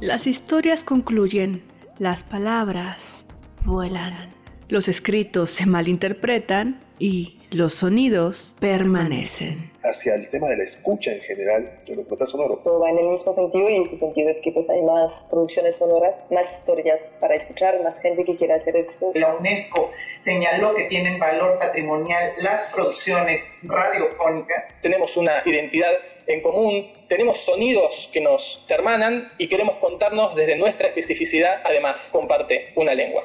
Las 0.00 0.26
historias 0.26 0.82
concluyen, 0.82 1.62
las 2.00 2.24
palabras 2.24 3.24
vuelan, 3.64 4.30
los 4.66 4.88
escritos 4.88 5.50
se 5.50 5.66
malinterpretan 5.66 6.80
y 6.98 7.38
los 7.52 7.74
sonidos 7.74 8.52
permanecen. 8.58 9.69
Hacia 9.82 10.14
el 10.14 10.28
tema 10.28 10.48
de 10.48 10.58
la 10.58 10.64
escucha 10.64 11.12
en 11.12 11.20
general 11.20 11.78
de 11.86 11.96
documental 11.96 12.28
sonoro. 12.28 12.60
Todo 12.62 12.80
va 12.80 12.90
en 12.90 12.98
el 12.98 13.08
mismo 13.08 13.32
sentido 13.32 13.68
y 13.70 13.76
ese 13.76 13.96
sentido 13.96 14.28
es 14.28 14.40
que 14.40 14.52
pues 14.52 14.68
hay 14.68 14.82
más 14.82 15.28
producciones 15.30 15.76
sonoras, 15.78 16.26
más 16.30 16.52
historias 16.52 17.16
para 17.20 17.34
escuchar, 17.34 17.82
más 17.82 18.00
gente 18.00 18.24
que 18.24 18.36
quiera 18.36 18.56
hacer 18.56 18.76
esto. 18.76 19.12
La 19.14 19.34
UNESCO 19.34 19.90
señaló 20.16 20.74
que 20.74 20.84
tienen 20.84 21.18
valor 21.18 21.58
patrimonial 21.58 22.32
las 22.38 22.64
producciones 22.64 23.42
radiofónicas. 23.62 24.64
Tenemos 24.82 25.16
una 25.16 25.42
identidad 25.46 25.92
en 26.26 26.42
común, 26.42 26.92
tenemos 27.08 27.40
sonidos 27.40 28.08
que 28.12 28.20
nos 28.20 28.64
hermanan 28.68 29.32
y 29.38 29.48
queremos 29.48 29.76
contarnos 29.76 30.34
desde 30.36 30.56
nuestra 30.56 30.88
especificidad, 30.88 31.60
además 31.64 32.10
comparte 32.12 32.72
una 32.76 32.94
lengua. 32.94 33.24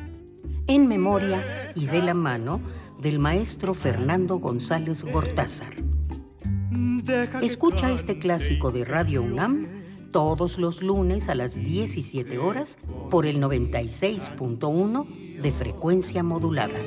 En 0.71 0.87
memoria 0.87 1.43
y 1.75 1.87
de 1.87 2.01
la 2.01 2.13
mano 2.13 2.61
del 2.97 3.19
maestro 3.19 3.73
Fernando 3.73 4.37
González 4.37 5.03
Gortázar. 5.03 5.73
Escucha 7.41 7.91
este 7.91 8.19
clásico 8.19 8.71
de 8.71 8.85
Radio 8.85 9.21
UNAM 9.21 9.67
todos 10.13 10.59
los 10.59 10.81
lunes 10.81 11.27
a 11.27 11.35
las 11.35 11.55
17 11.55 12.37
horas 12.37 12.79
por 13.09 13.25
el 13.25 13.41
96.1 13.41 15.41
de 15.41 15.51
frecuencia 15.51 16.23
modulada. 16.23 16.79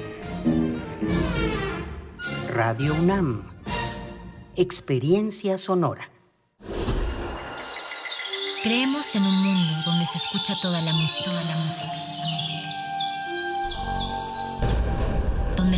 Radio 2.55 2.95
UNAM. 2.95 3.47
Experiencia 4.57 5.59
sonora. 5.59 6.09
Creemos 8.63 9.15
en 9.15 9.25
un 9.25 9.43
mundo 9.43 9.75
donde 9.85 10.07
se 10.07 10.17
escucha 10.17 10.55
toda 10.63 10.81
la 10.81 10.95
música, 10.95 11.29
toda 11.29 11.45
la 11.45 11.55
música, 11.55 12.04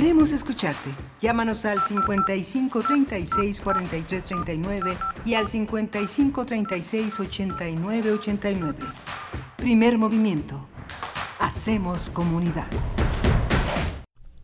Queremos 0.00 0.32
escucharte. 0.32 0.88
Llámanos 1.20 1.66
al 1.66 1.82
55 1.82 2.82
36 2.84 3.60
43 3.60 4.24
39 4.24 4.96
y 5.26 5.34
al 5.34 5.46
55 5.46 6.46
36 6.46 7.20
89 7.20 8.12
89. 8.12 8.78
Primer 9.58 9.98
movimiento. 9.98 10.66
Hacemos 11.38 12.08
comunidad. 12.08 12.66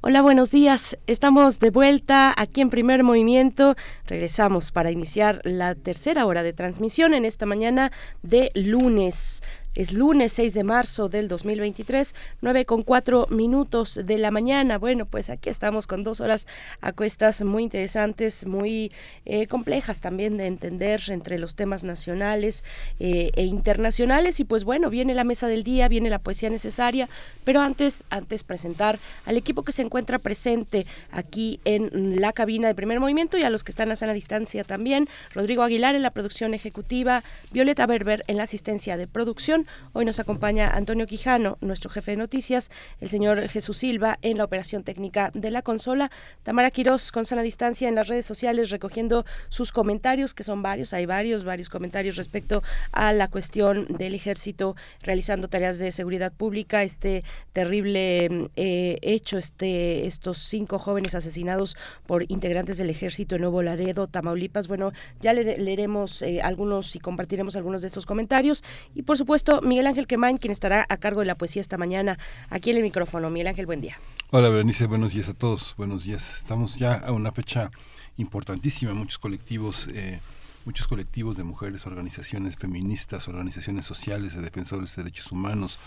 Hola, 0.03 0.21
buenos 0.21 0.51
días. 0.51 0.99
Estamos 1.07 1.59
de 1.59 1.71
vuelta 1.71 2.35
aquí 2.37 2.61
en 2.61 2.69
Primer 2.69 3.03
Movimiento. 3.03 3.77
Regresamos 4.05 4.71
para 4.73 4.91
iniciar 4.91 5.41
la 5.43 5.75
tercera 5.75 6.27
hora 6.27 6.43
de 6.43 6.53
transmisión 6.53 7.15
en 7.15 7.25
esta 7.25 7.47
mañana 7.47 7.91
de 8.23 8.51
lunes. 8.55 9.43
Es 9.77 9.93
lunes 9.93 10.33
6 10.33 10.55
de 10.55 10.65
marzo 10.65 11.11
del 11.11 11.29
2023, 11.29 12.15
9 12.41 12.65
con 12.65 12.81
4 12.81 13.27
minutos 13.29 14.01
de 14.03 14.17
la 14.17 14.31
mañana. 14.31 14.79
Bueno, 14.79 15.05
pues 15.05 15.29
aquí 15.29 15.51
estamos 15.51 15.87
con 15.87 16.03
dos 16.03 16.23
horas 16.23 16.47
a 16.81 16.93
cuestas 16.93 17.45
muy 17.45 17.65
interesantes, 17.65 18.47
muy 18.47 18.91
eh, 19.27 19.47
complejas 19.47 20.01
también 20.01 20.39
de 20.39 20.47
entender 20.47 21.03
entre 21.09 21.39
los 21.39 21.57
temas 21.57 21.85
nacionales 21.85 22.65
eh, 23.01 23.33
e 23.35 23.45
internacionales. 23.45 24.41
Y 24.41 24.45
pues 24.45 24.65
bueno, 24.65 24.89
viene 24.89 25.15
la 25.15 25.25
mesa 25.25 25.47
del 25.47 25.63
día, 25.63 25.89
viene 25.89 26.09
la 26.09 26.21
poesía 26.21 26.49
necesaria, 26.49 27.11
pero 27.45 27.61
antes, 27.61 28.05
antes 28.09 28.45
presentar 28.45 28.99
al 29.27 29.37
equipo 29.37 29.63
que 29.63 29.73
se 29.73 29.83
encuentra 29.83 30.19
presente 30.19 30.87
aquí 31.11 31.61
en 31.67 32.19
la 32.19 32.33
cabina 32.33 32.67
de 32.67 32.75
primer 32.75 32.99
movimiento 32.99 33.37
y 33.37 33.43
a 33.43 33.51
los 33.51 33.63
que 33.63 33.73
están 33.73 33.93
a 33.93 33.97
sana 33.97 34.15
distancia 34.15 34.65
también. 34.65 35.07
Rodrigo 35.35 35.63
Aguilar 35.63 35.95
en 35.95 36.03
la 36.03 36.13
producción 36.13 36.55
ejecutiva, 36.55 37.23
Violeta 37.53 37.85
Berber 37.87 38.25
en 38.27 38.39
la 38.39 38.45
asistencia 38.45 38.97
de 38.97 39.07
producción 39.07 39.66
Hoy 39.93 40.05
nos 40.05 40.19
acompaña 40.19 40.69
Antonio 40.69 41.07
Quijano, 41.07 41.59
nuestro 41.61 41.91
jefe 41.91 42.13
de 42.13 42.17
noticias, 42.17 42.71
el 43.01 43.09
señor 43.09 43.49
Jesús 43.49 43.79
Silva 43.79 44.19
en 44.23 44.39
la 44.39 44.45
operación 44.45 44.85
técnica 44.85 45.31
de 45.35 45.51
la 45.51 45.63
consola, 45.63 46.11
Tamara 46.43 46.71
Quirós 46.71 47.13
con 47.13 47.25
sana 47.25 47.43
distancia 47.43 47.89
en 47.89 47.95
las 47.95 48.09
redes 48.09 48.27
sociales 48.27 48.71
recogiendo 48.71 49.25
sus 49.49 49.73
comentarios, 49.73 50.35
que 50.35 50.43
son 50.43 50.63
varios, 50.63 50.93
hay 50.93 51.07
varios, 51.07 51.45
varios 51.45 51.69
comentarios 51.69 52.17
respecto 52.17 52.63
a 52.93 53.13
la 53.13 53.29
cuestión 53.29 53.87
del 53.89 54.15
ejército 54.15 54.77
realizando 55.03 55.49
tareas 55.49 55.79
de 55.79 55.93
seguridad 55.93 56.33
pública, 56.33 56.83
este 56.83 57.25
terrible 57.53 58.51
eh, 58.57 58.99
hecho, 59.03 59.39
este, 59.39 60.07
estos 60.07 60.39
cinco 60.39 60.79
jóvenes 60.79 61.15
asesinados 61.15 61.77
por 62.07 62.31
integrantes 62.31 62.79
del 62.79 62.91
ejército 62.91 63.37
en 63.37 63.43
Nuevo 63.43 63.63
Laredo, 63.63 64.07
Tamaulipas. 64.07 64.69
Bueno, 64.69 64.93
ya 65.21 65.33
leeremos 65.33 66.23
eh, 66.23 66.41
algunos 66.43 66.97
y 66.97 67.01
compartiremos 67.01 67.57
algunos 67.57 67.81
de 67.81 67.89
estos 67.89 68.07
comentarios 68.07 68.65
y 68.95 69.03
por 69.03 69.17
supuesto 69.17 69.56
Miguel 69.63 69.87
Ángel 69.87 70.07
Quemain, 70.07 70.39
quien 70.39 70.53
estará 70.53 70.87
a 70.89 70.97
cargo 70.97 71.21
de 71.21 71.27
la 71.27 71.35
poesía 71.35 71.61
esta 71.61 71.77
mañana 71.77 72.19
aquí 72.51 72.71
en 72.71 72.79
el 72.79 72.83
micrófono. 72.83 73.31
Miguel 73.31 73.49
Ángel, 73.49 73.67
buen 73.67 73.81
día. 73.81 73.99
Hola, 74.31 74.49
Berenice, 74.49 74.87
buenos 74.87 75.13
días 75.13 75.29
a 75.29 75.35
todos. 75.35 75.75
Buenos 75.77 76.05
días. 76.05 76.35
Estamos 76.35 76.77
ya 76.77 76.95
a 76.95 77.13
una 77.13 77.33
fecha 77.33 77.71
importantísima. 78.17 78.95
Muchos 78.95 79.19
colectivos. 79.19 79.89
Eh, 79.93 80.21
muchos 80.65 80.89
colectivos 80.89 81.37
de 81.37 81.45
mujeres, 81.45 81.87
organizaciones 81.87 82.57
feministas, 82.57 83.29
organizaciones 83.29 83.87
sociales 83.87 84.35
de 84.35 84.43
defensores 84.43 84.97
de 84.97 85.05
derechos 85.05 85.31
humanos, 85.31 85.79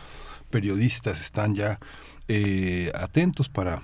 periodistas 0.49 1.19
están 1.19 1.53
ya 1.53 1.79
eh, 2.29 2.89
atentos 2.95 3.49
para 3.49 3.83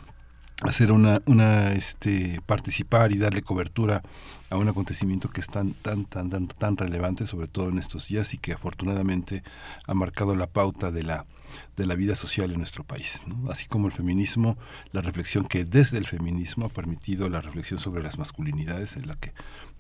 hacer 0.62 0.92
una, 0.92 1.22
una 1.26 1.74
este, 1.74 2.40
participar 2.46 3.12
y 3.12 3.18
darle 3.18 3.42
cobertura 3.42 4.02
a 4.50 4.58
un 4.58 4.70
acontecimiento 4.70 5.30
que 5.30 5.42
es 5.42 5.48
tan, 5.48 5.74
tan, 5.74 6.06
tan, 6.06 6.30
tan, 6.30 6.48
tan 6.48 6.78
relevante, 6.78 7.28
sobre 7.28 7.48
todo 7.48 7.70
en 7.70 7.80
estos 7.80 8.08
días, 8.08 8.34
y 8.34 8.38
que 8.38 8.54
afortunadamente 8.54 9.44
ha 9.88 9.94
marcado 9.94 10.36
la 10.36 10.48
pauta 10.48 10.92
de 10.92 11.04
la, 11.04 11.26
de 11.76 11.86
la 11.86 11.96
vida 11.96 12.16
social 12.16 12.52
en 12.52 12.58
nuestro 12.58 12.84
país. 12.84 13.22
Así 13.50 13.66
como 13.68 13.88
el 13.88 13.94
feminismo, 13.94 14.58
la 14.92 15.02
reflexión 15.02 15.46
que 15.46 15.66
desde 15.66 15.98
el 15.98 16.06
feminismo 16.06 16.68
ha 16.68 16.70
permitido 16.70 17.28
la 17.28 17.42
reflexión 17.42 17.80
sobre 17.80 18.04
las 18.04 18.18
masculinidades 18.18 18.96
en 18.96 19.08
la 19.08 19.16
que 19.16 19.34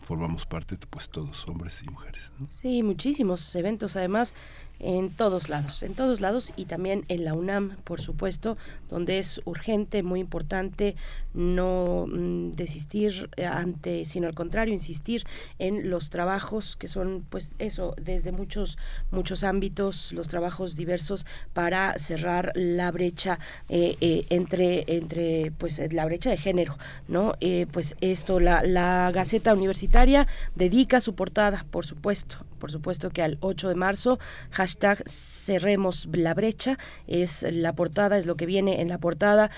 formamos 0.06 0.46
parte 0.46 0.78
pues 0.90 1.10
todos, 1.10 1.48
hombres 1.48 1.82
y 1.84 1.90
mujeres. 1.90 2.32
Sí, 2.50 2.84
muchísimos 2.84 3.56
eventos 3.56 3.96
además 3.96 4.34
en 4.80 5.10
todos 5.10 5.50
lados, 5.50 5.84
en 5.84 5.94
todos 5.94 6.22
lados 6.22 6.54
y 6.56 6.66
también 6.66 7.06
en 7.08 7.26
la 7.26 7.34
UNAM, 7.34 7.78
por 7.84 8.02
supuesto, 8.02 8.58
donde 8.90 9.20
es 9.20 9.42
urgente, 9.46 10.04
muy 10.04 10.20
importante 10.20 10.96
no 11.36 12.06
mm, 12.08 12.52
desistir 12.52 13.30
eh, 13.36 13.46
ante, 13.46 14.06
sino 14.06 14.28
al 14.28 14.36
contrario, 14.36 14.74
insistir 14.74 15.24
en 15.60 15.90
los 15.90 16.10
trabajos 16.10 16.76
que 16.76 16.88
son, 16.88 17.26
pues 17.30 17.52
eso, 17.60 17.94
desde 18.02 18.32
muchos, 18.32 18.78
muchos 19.12 19.44
ámbitos, 19.44 20.14
los 20.14 20.30
trabajos 20.30 20.76
diversos 20.76 21.26
para 21.54 21.98
cerrar 21.98 22.52
la 22.56 22.92
brecha 22.92 23.40
eh, 23.70 23.98
eh, 24.00 24.26
entre, 24.30 24.86
entre, 24.88 25.52
pues 25.58 25.82
la 25.92 26.06
brecha 26.06 26.30
de 26.30 26.38
género, 26.38 26.78
¿no? 27.08 27.34
pues 27.72 27.96
esto, 28.02 28.40
la, 28.40 28.64
la 28.64 29.12
Gaceta 29.14 29.54
Universitaria 29.54 30.28
dedica 30.56 31.02
su 31.02 31.16
portada, 31.16 31.66
por 31.70 31.86
supuesto, 31.86 32.38
por 32.66 32.72
supuesto 32.72 33.12
que 33.12 33.22
al 33.22 33.38
8 33.42 33.70
de 33.70 33.76
marzo, 33.76 34.18
hashtag 34.50 35.08
cerremos 35.08 36.08
la 36.12 36.34
brecha, 36.34 36.80
es 37.06 37.46
la 37.48 37.74
portada, 37.74 38.18
es 38.18 38.26
lo 38.26 38.38
que 38.38 38.48
viene 38.48 38.82
en 38.82 38.90
la 38.90 38.98
portada, 38.98 39.52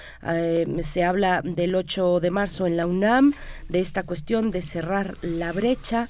se 0.82 1.04
habla 1.06 1.42
de 1.42 1.64
el 1.64 1.76
8 1.76 2.20
de 2.20 2.32
marzo 2.32 2.68
en 2.68 2.76
la 2.76 2.86
UNAM 2.86 3.34
de 3.70 3.80
esta 3.80 4.04
cuestión 4.04 4.52
de 4.52 4.62
cerrar 4.62 5.16
la 5.22 5.54
brecha, 5.54 6.10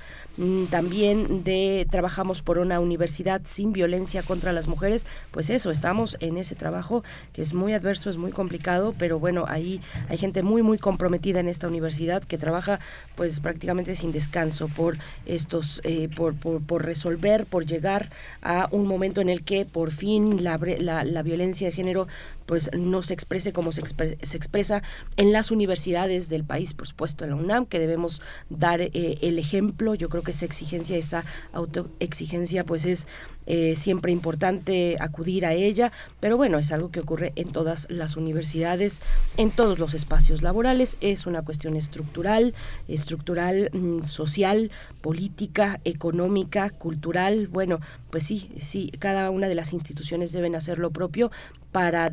también 0.69 1.43
de 1.43 1.87
trabajamos 1.89 2.41
por 2.41 2.59
una 2.59 2.79
universidad 2.79 3.41
sin 3.45 3.73
violencia 3.73 4.23
contra 4.23 4.51
las 4.51 4.67
mujeres, 4.67 5.05
pues 5.31 5.49
eso, 5.49 5.71
estamos 5.71 6.17
en 6.19 6.37
ese 6.37 6.55
trabajo 6.55 7.03
que 7.33 7.41
es 7.41 7.53
muy 7.53 7.73
adverso, 7.73 8.09
es 8.09 8.17
muy 8.17 8.31
complicado, 8.31 8.93
pero 8.97 9.19
bueno, 9.19 9.45
ahí 9.47 9.81
hay 10.09 10.17
gente 10.17 10.43
muy 10.43 10.61
muy 10.61 10.77
comprometida 10.77 11.39
en 11.39 11.47
esta 11.47 11.67
universidad 11.67 12.23
que 12.23 12.37
trabaja 12.37 12.79
pues 13.15 13.39
prácticamente 13.39 13.95
sin 13.95 14.11
descanso 14.11 14.67
por 14.67 14.97
estos, 15.25 15.81
eh, 15.83 16.09
por, 16.15 16.35
por, 16.35 16.85
resolver, 16.85 17.45
por 17.45 17.65
llegar 17.65 18.09
a 18.41 18.67
un 18.71 18.87
momento 18.87 19.21
en 19.21 19.29
el 19.29 19.43
que 19.43 19.65
por 19.65 19.91
fin 19.91 20.43
la, 20.43 20.59
la, 20.79 21.03
la 21.03 21.23
violencia 21.23 21.67
de 21.67 21.73
género 21.73 22.07
pues 22.47 22.71
no 22.73 23.03
se 23.03 23.13
exprese 23.13 23.53
como 23.53 23.71
se, 23.71 23.83
se, 24.21 24.37
expresa 24.37 24.81
en 25.17 25.33
las 25.33 25.51
universidades 25.51 26.29
del 26.29 26.45
país, 26.45 26.73
por 26.73 26.87
supuesto 26.87 27.25
en 27.25 27.31
la 27.31 27.35
UNAM, 27.35 27.65
que 27.65 27.77
debemos 27.77 28.21
dar 28.49 28.81
eh, 28.81 29.17
el 29.21 29.37
ejemplo. 29.37 29.93
Yo 29.95 30.07
creo 30.09 30.23
que 30.27 30.31
esa 30.31 30.45
exigencia, 30.45 30.97
esa 30.97 31.23
autoexigencia, 31.53 32.65
pues 32.65 32.85
es 32.85 33.07
eh, 33.47 33.75
siempre 33.75 34.11
importante 34.11 34.97
acudir 34.99 35.45
a 35.45 35.53
ella, 35.53 35.91
pero 36.19 36.37
bueno, 36.37 36.59
es 36.59 36.71
algo 36.71 36.91
que 36.91 36.99
ocurre 36.99 37.33
en 37.35 37.47
todas 37.47 37.87
las 37.89 38.17
universidades, 38.17 39.01
en 39.37 39.51
todos 39.51 39.79
los 39.79 39.93
espacios 39.93 40.41
laborales, 40.41 40.97
es 41.01 41.25
una 41.25 41.41
cuestión 41.41 41.75
estructural, 41.75 42.53
estructural, 42.87 43.69
mm, 43.73 44.03
social, 44.03 44.71
política, 45.01 45.79
económica, 45.85 46.69
cultural, 46.69 47.47
bueno, 47.47 47.79
pues 48.09 48.23
sí, 48.23 48.51
sí, 48.57 48.91
cada 48.99 49.29
una 49.29 49.47
de 49.47 49.55
las 49.55 49.73
instituciones 49.73 50.31
deben 50.31 50.55
hacer 50.55 50.79
lo 50.79 50.91
propio 50.91 51.31
para, 51.71 52.09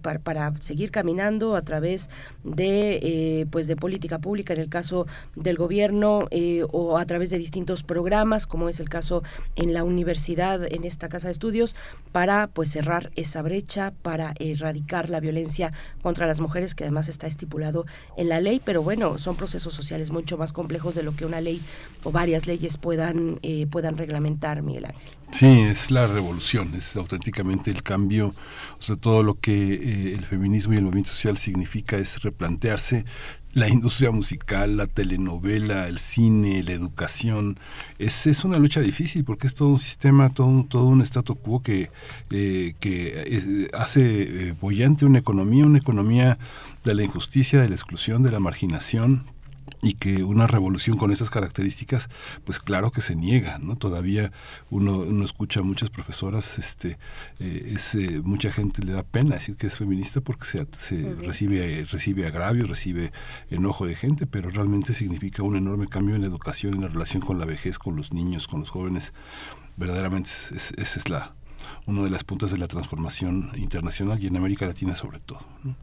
para, 0.00 0.18
para, 0.20 0.54
seguir 0.60 0.90
caminando 0.90 1.56
a 1.56 1.62
través 1.62 2.08
de 2.44 2.98
eh, 3.02 3.46
pues 3.50 3.66
de 3.66 3.76
política 3.76 4.18
pública 4.18 4.54
en 4.54 4.60
el 4.60 4.68
caso 4.68 5.06
del 5.34 5.56
gobierno 5.56 6.20
eh, 6.30 6.64
o 6.70 6.96
a 6.96 7.04
través 7.04 7.30
de 7.30 7.38
distintos 7.38 7.82
programas 7.82 8.46
como 8.46 8.68
es 8.68 8.80
el 8.80 8.88
caso 8.88 9.22
en 9.56 9.74
la 9.74 9.84
universidad 9.84 10.71
en 10.74 10.84
esta 10.84 11.08
casa 11.08 11.28
de 11.28 11.32
estudios 11.32 11.76
para 12.12 12.48
pues 12.48 12.70
cerrar 12.70 13.10
esa 13.16 13.42
brecha 13.42 13.92
para 14.02 14.34
erradicar 14.38 15.10
la 15.10 15.20
violencia 15.20 15.72
contra 16.02 16.26
las 16.26 16.40
mujeres 16.40 16.74
que 16.74 16.84
además 16.84 17.08
está 17.08 17.26
estipulado 17.26 17.86
en 18.16 18.28
la 18.28 18.40
ley. 18.40 18.60
Pero 18.64 18.82
bueno 18.82 19.18
son 19.18 19.36
procesos 19.36 19.74
sociales 19.74 20.10
mucho 20.10 20.38
más 20.38 20.52
complejos 20.52 20.94
de 20.94 21.02
lo 21.02 21.14
que 21.14 21.26
una 21.26 21.40
ley 21.40 21.60
o 22.04 22.10
varias 22.10 22.46
leyes 22.46 22.78
puedan 22.78 23.38
eh, 23.42 23.66
puedan 23.66 23.96
reglamentar 23.96 24.62
Miguel 24.62 24.86
Ángel. 24.86 25.10
Sí, 25.32 25.46
es 25.46 25.90
la 25.90 26.06
revolución, 26.06 26.74
es 26.74 26.94
auténticamente 26.94 27.70
el 27.70 27.82
cambio, 27.82 28.34
o 28.78 28.82
sea, 28.82 28.96
todo 28.96 29.22
lo 29.22 29.40
que 29.40 29.74
eh, 29.74 30.14
el 30.14 30.26
feminismo 30.26 30.74
y 30.74 30.76
el 30.76 30.82
movimiento 30.82 31.08
social 31.10 31.38
significa 31.38 31.96
es 31.96 32.22
replantearse 32.22 33.06
la 33.54 33.68
industria 33.68 34.10
musical, 34.10 34.76
la 34.76 34.86
telenovela, 34.86 35.86
el 35.88 35.98
cine, 35.98 36.62
la 36.62 36.72
educación. 36.72 37.58
Es, 37.98 38.26
es 38.26 38.44
una 38.44 38.58
lucha 38.58 38.80
difícil 38.80 39.24
porque 39.24 39.46
es 39.46 39.54
todo 39.54 39.68
un 39.68 39.78
sistema, 39.78 40.30
todo 40.30 40.64
todo 40.68 40.86
un 40.86 41.02
statu 41.02 41.36
quo 41.36 41.62
que, 41.62 41.90
eh, 42.30 42.74
que 42.80 43.70
hace 43.74 44.48
eh, 44.48 44.54
bollante 44.60 45.04
una 45.04 45.18
economía, 45.18 45.66
una 45.66 45.78
economía 45.78 46.38
de 46.84 46.94
la 46.94 47.02
injusticia, 47.02 47.60
de 47.60 47.68
la 47.68 47.74
exclusión, 47.74 48.22
de 48.22 48.30
la 48.30 48.40
marginación, 48.40 49.24
y 49.80 49.94
que 49.94 50.22
una 50.22 50.46
revolución 50.46 50.96
con 50.96 51.10
esas 51.12 51.30
características, 51.30 52.08
pues 52.44 52.58
claro 52.58 52.90
que 52.90 53.00
se 53.00 53.14
niega, 53.16 53.58
¿no? 53.58 53.76
Todavía 53.76 54.32
uno, 54.70 54.98
uno 54.98 55.24
escucha 55.24 55.60
a 55.60 55.62
muchas 55.62 55.90
profesoras, 55.90 56.58
este, 56.58 56.98
eh, 57.38 57.72
es, 57.74 57.94
eh, 57.94 58.20
mucha 58.22 58.52
gente 58.52 58.82
le 58.82 58.92
da 58.92 59.02
pena 59.02 59.36
decir 59.36 59.56
que 59.56 59.66
es 59.66 59.76
feminista 59.76 60.20
porque 60.20 60.44
se, 60.44 60.66
se 60.78 61.14
recibe, 61.14 61.84
recibe 61.90 62.26
agravio, 62.26 62.66
recibe 62.66 63.12
enojo 63.50 63.86
de 63.86 63.94
gente, 63.94 64.26
pero 64.26 64.50
realmente 64.50 64.92
significa 64.92 65.42
un 65.42 65.56
enorme 65.56 65.86
cambio 65.86 66.14
en 66.14 66.22
la 66.22 66.26
educación, 66.26 66.74
en 66.74 66.82
la 66.82 66.88
relación 66.88 67.22
con 67.22 67.38
la 67.38 67.44
vejez, 67.44 67.78
con 67.78 67.96
los 67.96 68.12
niños, 68.12 68.46
con 68.46 68.60
los 68.60 68.70
jóvenes. 68.70 69.12
Verdaderamente 69.76 70.28
esa 70.30 70.74
es, 70.76 71.08
la 71.08 71.34
una 71.86 72.02
de 72.02 72.10
las 72.10 72.24
puntas 72.24 72.50
de 72.50 72.58
la 72.58 72.68
transformación 72.68 73.50
internacional 73.56 74.22
y 74.22 74.26
en 74.26 74.36
América 74.36 74.66
Latina 74.66 74.96
sobre 74.96 75.20
todo. 75.20 75.40
¿no? 75.62 75.76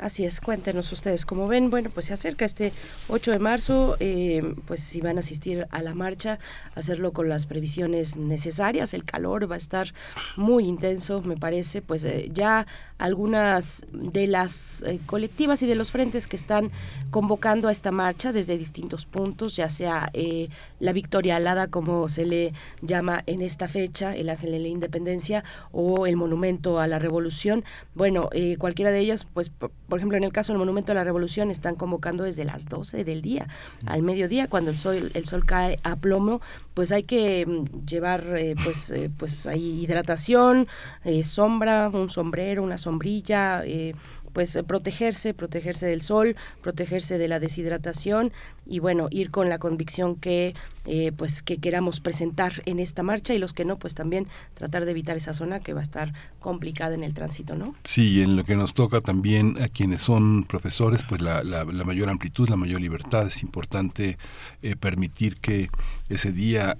Así 0.00 0.24
es, 0.24 0.40
cuéntenos 0.40 0.90
ustedes 0.92 1.26
cómo 1.26 1.46
ven. 1.46 1.68
Bueno, 1.68 1.90
pues 1.92 2.06
se 2.06 2.14
acerca 2.14 2.46
este 2.46 2.72
8 3.08 3.32
de 3.32 3.38
marzo, 3.38 3.98
eh, 4.00 4.54
pues 4.64 4.80
si 4.80 5.02
van 5.02 5.18
a 5.18 5.20
asistir 5.20 5.66
a 5.70 5.82
la 5.82 5.94
marcha, 5.94 6.38
hacerlo 6.74 7.12
con 7.12 7.28
las 7.28 7.44
previsiones 7.44 8.16
necesarias. 8.16 8.94
El 8.94 9.04
calor 9.04 9.50
va 9.50 9.56
a 9.56 9.58
estar 9.58 9.92
muy 10.36 10.64
intenso, 10.64 11.20
me 11.20 11.36
parece. 11.36 11.82
Pues 11.82 12.04
eh, 12.04 12.30
ya 12.32 12.66
algunas 12.96 13.84
de 13.92 14.26
las 14.26 14.82
eh, 14.86 15.00
colectivas 15.04 15.60
y 15.60 15.66
de 15.66 15.74
los 15.74 15.90
frentes 15.90 16.26
que 16.26 16.36
están 16.36 16.70
convocando 17.10 17.68
a 17.68 17.72
esta 17.72 17.90
marcha 17.90 18.32
desde 18.32 18.56
distintos 18.56 19.04
puntos, 19.04 19.56
ya 19.56 19.68
sea 19.68 20.10
la 20.78 20.92
Victoria 20.92 21.36
Alada, 21.36 21.66
como 21.68 22.08
se 22.08 22.24
le 22.24 22.52
llama 22.80 23.22
en 23.26 23.42
esta 23.42 23.68
fecha, 23.68 24.14
el 24.14 24.30
Ángel 24.30 24.52
de 24.52 24.58
la 24.60 24.68
Independencia, 24.68 25.44
o 25.72 26.06
el 26.06 26.16
Monumento 26.16 26.78
a 26.78 26.86
la 26.86 26.98
Revolución. 26.98 27.64
Bueno, 27.94 28.30
cualquiera 28.58 28.90
de 28.90 29.00
ellas, 29.00 29.26
pues 29.32 29.50
por 29.90 29.98
ejemplo, 29.98 30.16
en 30.16 30.24
el 30.24 30.32
caso 30.32 30.52
del 30.52 30.58
Monumento 30.58 30.92
a 30.92 30.94
la 30.94 31.04
Revolución 31.04 31.50
están 31.50 31.74
convocando 31.74 32.24
desde 32.24 32.44
las 32.44 32.66
12 32.66 33.04
del 33.04 33.20
día 33.20 33.48
al 33.84 34.02
mediodía, 34.02 34.48
cuando 34.48 34.70
el 34.70 34.78
sol, 34.78 35.10
el 35.12 35.24
sol 35.26 35.44
cae 35.44 35.78
a 35.82 35.96
plomo, 35.96 36.40
pues 36.72 36.92
hay 36.92 37.02
que 37.02 37.44
mm, 37.44 37.84
llevar 37.84 38.24
eh, 38.38 38.54
pues, 38.64 38.90
eh, 38.90 39.10
pues 39.14 39.46
hay 39.46 39.82
hidratación, 39.82 40.68
eh, 41.04 41.22
sombra, 41.22 41.90
un 41.92 42.08
sombrero, 42.08 42.62
una 42.62 42.78
sombrilla, 42.78 43.64
pues 44.32 44.54
eh, 44.56 44.62
protegerse, 44.62 45.34
protegerse 45.34 45.86
del 45.86 46.02
sol, 46.02 46.36
protegerse 46.62 47.18
de 47.18 47.28
la 47.28 47.40
deshidratación 47.40 48.32
y 48.66 48.78
bueno, 48.78 49.08
ir 49.10 49.30
con 49.30 49.48
la 49.48 49.58
convicción 49.58 50.16
que 50.16 50.54
eh, 50.86 51.12
pues 51.16 51.42
que 51.42 51.58
queramos 51.58 52.00
presentar 52.00 52.62
en 52.64 52.80
esta 52.80 53.02
marcha 53.02 53.34
y 53.34 53.38
los 53.38 53.52
que 53.52 53.64
no, 53.64 53.76
pues 53.76 53.94
también 53.94 54.26
tratar 54.54 54.84
de 54.84 54.92
evitar 54.92 55.16
esa 55.16 55.34
zona 55.34 55.60
que 55.60 55.74
va 55.74 55.80
a 55.80 55.82
estar 55.82 56.12
complicada 56.38 56.94
en 56.94 57.04
el 57.04 57.12
tránsito, 57.12 57.56
¿no? 57.56 57.74
Sí, 57.84 58.22
en 58.22 58.36
lo 58.36 58.44
que 58.44 58.56
nos 58.56 58.72
toca 58.72 59.00
también 59.00 59.60
a 59.60 59.68
quienes 59.68 60.00
son 60.00 60.44
profesores, 60.44 61.02
pues 61.08 61.20
la, 61.20 61.42
la, 61.42 61.64
mayor 61.84 62.08
amplitud, 62.08 62.48
la 62.48 62.56
mayor 62.56 62.80
libertad, 62.80 63.26
es 63.26 63.42
importante 63.42 64.16
eh, 64.62 64.76
permitir 64.76 65.36
que 65.36 65.68
ese 66.08 66.32
día 66.32 66.76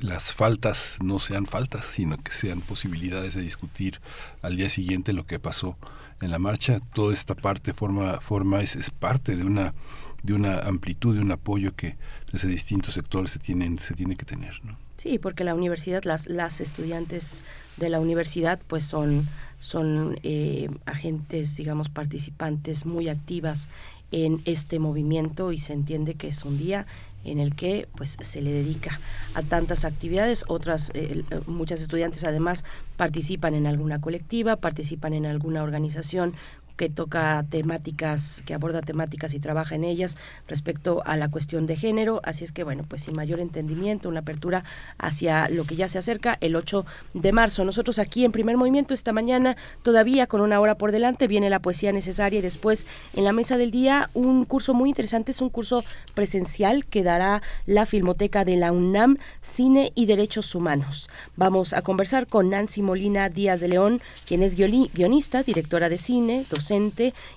las 0.00 0.32
faltas 0.32 0.96
no 1.02 1.18
sean 1.18 1.46
faltas, 1.46 1.84
sino 1.84 2.16
que 2.16 2.32
sean 2.32 2.60
posibilidades 2.60 3.34
de 3.34 3.42
discutir 3.42 4.00
al 4.40 4.56
día 4.56 4.68
siguiente 4.68 5.12
lo 5.12 5.26
que 5.26 5.38
pasó 5.38 5.76
en 6.22 6.30
la 6.30 6.38
marcha 6.38 6.80
toda 6.94 7.12
esta 7.12 7.34
parte 7.34 7.74
forma 7.74 8.20
forma 8.20 8.60
es, 8.60 8.76
es 8.76 8.90
parte 8.90 9.36
de 9.36 9.44
una 9.44 9.74
de 10.22 10.34
una 10.34 10.60
amplitud 10.60 11.16
de 11.16 11.20
un 11.20 11.32
apoyo 11.32 11.74
que 11.74 11.96
desde 12.30 12.48
distintos 12.48 12.94
sectores 12.94 13.32
se 13.32 13.38
tienen 13.38 13.76
se 13.76 13.94
tiene 13.94 14.16
que 14.16 14.24
tener 14.24 14.60
¿no? 14.64 14.78
sí 14.96 15.18
porque 15.18 15.44
la 15.44 15.54
universidad 15.54 16.04
las 16.04 16.28
las 16.28 16.60
estudiantes 16.60 17.42
de 17.76 17.88
la 17.88 18.00
universidad 18.00 18.60
pues 18.66 18.84
son 18.84 19.28
son 19.58 20.18
eh, 20.22 20.70
agentes 20.86 21.56
digamos 21.56 21.88
participantes 21.88 22.86
muy 22.86 23.08
activas 23.08 23.68
en 24.12 24.42
este 24.44 24.78
movimiento 24.78 25.52
y 25.52 25.58
se 25.58 25.72
entiende 25.72 26.14
que 26.14 26.28
es 26.28 26.44
un 26.44 26.58
día 26.58 26.86
en 27.24 27.38
el 27.38 27.54
que 27.54 27.88
pues 27.96 28.16
se 28.20 28.40
le 28.40 28.52
dedica 28.52 29.00
a 29.34 29.42
tantas 29.42 29.84
actividades. 29.84 30.44
Otras 30.48 30.90
eh, 30.94 31.24
eh, 31.30 31.40
muchas 31.46 31.80
estudiantes 31.80 32.24
además 32.24 32.64
participan 32.96 33.54
en 33.54 33.66
alguna 33.66 34.00
colectiva 34.00 34.56
participan 34.56 35.12
en 35.12 35.26
alguna 35.26 35.62
organización 35.62 36.34
que 36.76 36.88
toca 36.88 37.44
temáticas, 37.48 38.42
que 38.46 38.54
aborda 38.54 38.80
temáticas 38.80 39.34
y 39.34 39.40
trabaja 39.40 39.74
en 39.74 39.84
ellas 39.84 40.16
respecto 40.48 41.02
a 41.04 41.16
la 41.16 41.30
cuestión 41.30 41.66
de 41.66 41.76
género. 41.76 42.20
Así 42.24 42.44
es 42.44 42.52
que, 42.52 42.64
bueno, 42.64 42.84
pues 42.88 43.02
sin 43.02 43.14
mayor 43.14 43.40
entendimiento, 43.40 44.08
una 44.08 44.20
apertura 44.20 44.64
hacia 44.98 45.48
lo 45.48 45.64
que 45.64 45.76
ya 45.76 45.88
se 45.88 45.98
acerca 45.98 46.38
el 46.40 46.56
8 46.56 46.84
de 47.14 47.32
marzo. 47.32 47.64
Nosotros 47.64 47.98
aquí 47.98 48.24
en 48.24 48.32
primer 48.32 48.56
movimiento 48.56 48.94
esta 48.94 49.12
mañana, 49.12 49.56
todavía 49.82 50.26
con 50.26 50.40
una 50.40 50.60
hora 50.60 50.76
por 50.76 50.92
delante, 50.92 51.26
viene 51.26 51.50
la 51.50 51.60
poesía 51.60 51.92
necesaria 51.92 52.38
y 52.38 52.42
después 52.42 52.86
en 53.14 53.24
la 53.24 53.32
mesa 53.32 53.56
del 53.56 53.70
día 53.70 54.10
un 54.14 54.44
curso 54.44 54.74
muy 54.74 54.88
interesante, 54.88 55.32
es 55.32 55.40
un 55.40 55.50
curso 55.50 55.84
presencial 56.14 56.84
que 56.86 57.02
dará 57.02 57.42
la 57.66 57.86
Filmoteca 57.86 58.44
de 58.44 58.56
la 58.56 58.72
UNAM, 58.72 59.18
Cine 59.40 59.92
y 59.94 60.06
Derechos 60.06 60.54
Humanos. 60.54 61.08
Vamos 61.36 61.72
a 61.72 61.82
conversar 61.82 62.26
con 62.26 62.50
Nancy 62.50 62.82
Molina 62.82 63.28
Díaz 63.28 63.60
de 63.60 63.68
León, 63.68 64.00
quien 64.26 64.42
es 64.42 64.56
guionista, 64.56 65.42
directora 65.42 65.88
de 65.88 65.98
cine, 65.98 66.44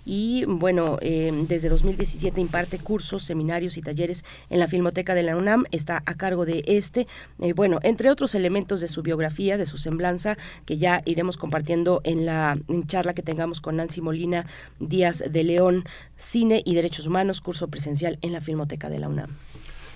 y 0.05 0.45
bueno, 0.45 0.97
eh, 1.01 1.31
desde 1.47 1.69
2017 1.69 2.39
imparte 2.39 2.79
cursos, 2.79 3.23
seminarios 3.23 3.77
y 3.77 3.81
talleres 3.81 4.23
en 4.49 4.59
la 4.59 4.67
Filmoteca 4.67 5.15
de 5.15 5.23
la 5.23 5.35
UNAM, 5.35 5.65
está 5.71 6.03
a 6.05 6.15
cargo 6.15 6.45
de 6.45 6.63
este, 6.67 7.07
eh, 7.41 7.53
bueno, 7.53 7.79
entre 7.83 8.09
otros 8.09 8.35
elementos 8.35 8.81
de 8.81 8.87
su 8.87 9.01
biografía, 9.01 9.57
de 9.57 9.65
su 9.65 9.77
semblanza, 9.77 10.37
que 10.65 10.77
ya 10.77 11.01
iremos 11.05 11.37
compartiendo 11.37 12.01
en 12.03 12.25
la 12.25 12.57
charla 12.87 13.13
que 13.13 13.21
tengamos 13.21 13.61
con 13.61 13.77
Nancy 13.77 14.01
Molina 14.01 14.45
Díaz 14.79 15.23
de 15.29 15.43
León, 15.43 15.85
Cine 16.15 16.61
y 16.65 16.75
Derechos 16.75 17.07
Humanos, 17.07 17.41
curso 17.41 17.67
presencial 17.67 18.17
en 18.21 18.33
la 18.33 18.41
Filmoteca 18.41 18.89
de 18.89 18.99
la 18.99 19.09
UNAM. 19.09 19.29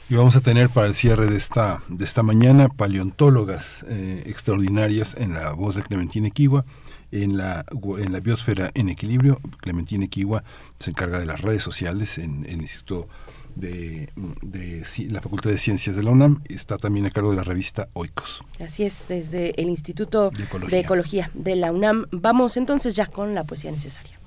Y 0.10 0.16
vamos 0.16 0.36
a 0.36 0.42
tener 0.42 0.70
para 0.70 0.88
el 0.88 0.96
cierre 0.96 1.28
de 1.28 1.38
esta, 1.38 1.84
de 1.88 2.04
esta 2.04 2.24
mañana 2.24 2.68
paleontólogas 2.68 3.86
eh, 3.88 4.24
extraordinarias 4.26 5.16
en 5.16 5.36
la 5.36 5.52
voz 5.52 5.76
de 5.76 5.84
Clementina 5.84 6.28
Equigua 6.28 6.66
en 7.12 7.38
la, 7.38 7.66
en 8.00 8.12
la 8.12 8.20
biosfera 8.20 8.72
en 8.74 8.90
equilibrio. 8.90 9.40
Clementina 9.60 10.08
Kiwa 10.08 10.44
se 10.80 10.92
encarga 10.92 11.20
de 11.20 11.26
las 11.26 11.42
redes 11.42 11.64
sociales 11.64 12.18
en, 12.18 12.46
el 12.46 12.62
Instituto 12.62 13.08
de, 13.56 14.10
de, 14.42 14.84
la 15.10 15.22
Facultad 15.22 15.50
de 15.50 15.58
Ciencias 15.58 15.96
de 15.96 16.04
la 16.04 16.12
UNAM. 16.12 16.42
Está 16.48 16.78
también 16.78 17.06
a 17.06 17.12
cargo 17.12 17.32
de 17.32 17.38
la 17.38 17.44
revista 17.44 17.90
Oikos. 17.94 18.44
Así 18.60 18.84
es, 18.84 19.06
desde 19.08 19.60
el 19.62 19.70
Instituto 19.70 20.32
de 20.70 20.80
Ecología 20.80 21.32
de, 21.34 21.56
la 21.56 21.72
UNAM. 21.72 22.06
Vamos 22.12 22.58
entonces 22.58 22.94
ya 22.94 23.08
con 23.08 23.34
la 23.36 23.44
poesía 23.44 23.72
necesaria. 23.72 24.20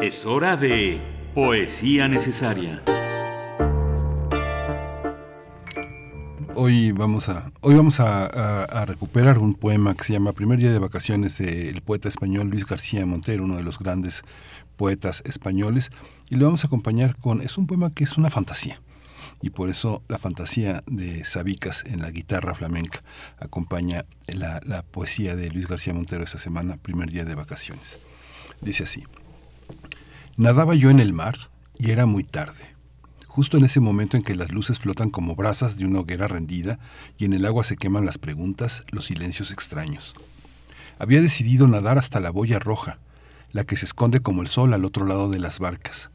Es 0.00 0.26
hora 0.26 0.56
de 0.56 1.00
poesía 1.34 2.06
necesaria. 2.06 2.82
Hoy 6.58 6.90
vamos 6.92 7.28
a 7.28 7.52
hoy 7.60 7.74
vamos 7.74 8.00
a, 8.00 8.86
recuperar 8.86 9.36
un 9.36 9.52
poema 9.52 9.94
que 9.94 10.04
se 10.04 10.14
llama 10.14 10.32
Primer 10.32 10.58
día 10.58 10.72
de 10.72 10.78
vacaciones 10.78 11.36
del 11.36 11.82
poeta 11.82 12.08
español 12.08 12.48
Luis 12.48 12.64
García 12.64 13.04
Montero, 13.04 13.44
uno 13.44 13.56
de 13.56 13.62
los 13.62 13.78
grandes 13.78 14.22
poetas 14.76 15.22
españoles, 15.26 15.90
y 16.30 16.36
lo 16.36 16.46
vamos 16.46 16.64
a 16.64 16.68
acompañar 16.68 17.14
con 17.18 17.42
es 17.42 17.58
un 17.58 17.66
poema 17.66 17.92
que 17.92 18.04
es 18.04 18.16
una 18.16 18.30
fantasía. 18.30 18.80
Y 19.42 19.50
por 19.50 19.68
eso 19.68 20.02
la 20.08 20.16
fantasía 20.16 20.82
de 20.86 21.26
Sabicas 21.26 21.84
en 21.84 22.00
la 22.00 22.10
guitarra 22.10 22.54
flamenca 22.54 23.02
acompaña 23.38 24.06
la, 24.26 24.62
la 24.64 24.82
poesía 24.82 25.36
de 25.36 25.50
Luis 25.50 25.68
García 25.68 25.92
Montero 25.92 26.24
esta 26.24 26.38
semana, 26.38 26.78
primer 26.78 27.10
día 27.10 27.26
de 27.26 27.34
vacaciones. 27.34 28.00
Dice 28.62 28.84
así: 28.84 29.04
Nadaba 30.38 30.74
yo 30.74 30.88
en 30.88 31.00
el 31.00 31.12
mar 31.12 31.36
y 31.78 31.90
era 31.90 32.06
muy 32.06 32.24
tarde 32.24 32.75
justo 33.36 33.58
en 33.58 33.66
ese 33.66 33.80
momento 33.80 34.16
en 34.16 34.22
que 34.22 34.34
las 34.34 34.50
luces 34.50 34.78
flotan 34.78 35.10
como 35.10 35.36
brasas 35.36 35.76
de 35.76 35.84
una 35.84 36.00
hoguera 36.00 36.26
rendida 36.26 36.78
y 37.18 37.26
en 37.26 37.34
el 37.34 37.44
agua 37.44 37.64
se 37.64 37.76
queman 37.76 38.06
las 38.06 38.16
preguntas, 38.16 38.82
los 38.90 39.04
silencios 39.04 39.50
extraños. 39.50 40.14
Había 40.98 41.20
decidido 41.20 41.68
nadar 41.68 41.98
hasta 41.98 42.18
la 42.18 42.30
boya 42.30 42.58
roja, 42.58 42.98
la 43.52 43.64
que 43.64 43.76
se 43.76 43.84
esconde 43.84 44.20
como 44.20 44.40
el 44.40 44.48
sol 44.48 44.72
al 44.72 44.86
otro 44.86 45.04
lado 45.04 45.28
de 45.28 45.38
las 45.38 45.58
barcas. 45.58 46.10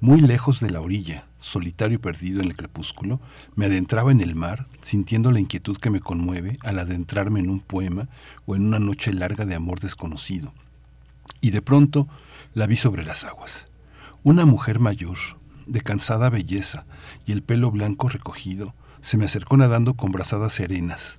Muy 0.00 0.20
lejos 0.20 0.58
de 0.58 0.70
la 0.70 0.80
orilla, 0.80 1.24
solitario 1.38 1.94
y 1.94 1.98
perdido 1.98 2.40
en 2.40 2.48
el 2.48 2.56
crepúsculo, 2.56 3.20
me 3.54 3.66
adentraba 3.66 4.10
en 4.10 4.20
el 4.20 4.34
mar, 4.34 4.66
sintiendo 4.80 5.30
la 5.30 5.38
inquietud 5.38 5.76
que 5.76 5.90
me 5.90 6.00
conmueve 6.00 6.58
al 6.62 6.80
adentrarme 6.80 7.38
en 7.38 7.48
un 7.48 7.60
poema 7.60 8.08
o 8.46 8.56
en 8.56 8.66
una 8.66 8.80
noche 8.80 9.12
larga 9.12 9.44
de 9.44 9.54
amor 9.54 9.78
desconocido. 9.78 10.52
Y 11.40 11.52
de 11.52 11.62
pronto 11.62 12.08
la 12.54 12.66
vi 12.66 12.74
sobre 12.74 13.04
las 13.04 13.22
aguas. 13.22 13.66
Una 14.24 14.46
mujer 14.46 14.80
mayor, 14.80 15.16
de 15.70 15.80
cansada 15.80 16.30
belleza 16.30 16.84
y 17.26 17.32
el 17.32 17.42
pelo 17.42 17.70
blanco 17.70 18.08
recogido, 18.08 18.74
se 19.00 19.16
me 19.16 19.24
acercó 19.24 19.56
nadando 19.56 19.94
con 19.94 20.12
brazadas 20.12 20.52
serenas. 20.52 21.18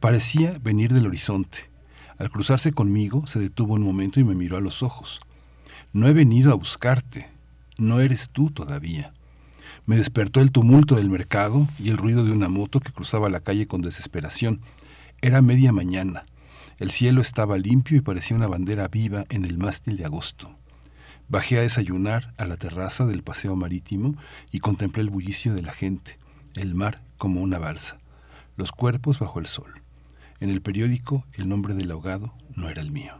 Parecía 0.00 0.58
venir 0.62 0.92
del 0.92 1.06
horizonte. 1.06 1.70
Al 2.18 2.30
cruzarse 2.30 2.72
conmigo, 2.72 3.26
se 3.26 3.40
detuvo 3.40 3.74
un 3.74 3.82
momento 3.82 4.20
y 4.20 4.24
me 4.24 4.34
miró 4.34 4.56
a 4.56 4.60
los 4.60 4.82
ojos. 4.82 5.20
No 5.92 6.06
he 6.08 6.12
venido 6.12 6.52
a 6.52 6.56
buscarte. 6.56 7.28
No 7.76 8.00
eres 8.00 8.30
tú 8.30 8.50
todavía. 8.50 9.12
Me 9.86 9.96
despertó 9.96 10.40
el 10.40 10.52
tumulto 10.52 10.94
del 10.94 11.10
mercado 11.10 11.68
y 11.78 11.90
el 11.90 11.96
ruido 11.96 12.24
de 12.24 12.32
una 12.32 12.48
moto 12.48 12.80
que 12.80 12.92
cruzaba 12.92 13.28
la 13.28 13.40
calle 13.40 13.66
con 13.66 13.82
desesperación. 13.82 14.60
Era 15.20 15.42
media 15.42 15.72
mañana. 15.72 16.26
El 16.78 16.90
cielo 16.90 17.20
estaba 17.20 17.58
limpio 17.58 17.98
y 17.98 18.00
parecía 18.00 18.36
una 18.36 18.46
bandera 18.46 18.88
viva 18.88 19.24
en 19.28 19.44
el 19.44 19.58
mástil 19.58 19.96
de 19.96 20.04
agosto. 20.04 20.56
Bajé 21.28 21.58
a 21.58 21.62
desayunar 21.62 22.32
a 22.36 22.44
la 22.44 22.56
terraza 22.56 23.06
del 23.06 23.22
paseo 23.22 23.56
marítimo 23.56 24.14
y 24.52 24.58
contemplé 24.58 25.02
el 25.02 25.10
bullicio 25.10 25.54
de 25.54 25.62
la 25.62 25.72
gente, 25.72 26.18
el 26.56 26.74
mar 26.74 27.00
como 27.16 27.40
una 27.40 27.58
balsa, 27.58 27.96
los 28.56 28.72
cuerpos 28.72 29.18
bajo 29.18 29.40
el 29.40 29.46
sol. 29.46 29.80
En 30.40 30.50
el 30.50 30.60
periódico 30.60 31.24
el 31.32 31.48
nombre 31.48 31.74
del 31.74 31.90
ahogado 31.90 32.34
no 32.54 32.68
era 32.68 32.82
el 32.82 32.90
mío. 32.90 33.14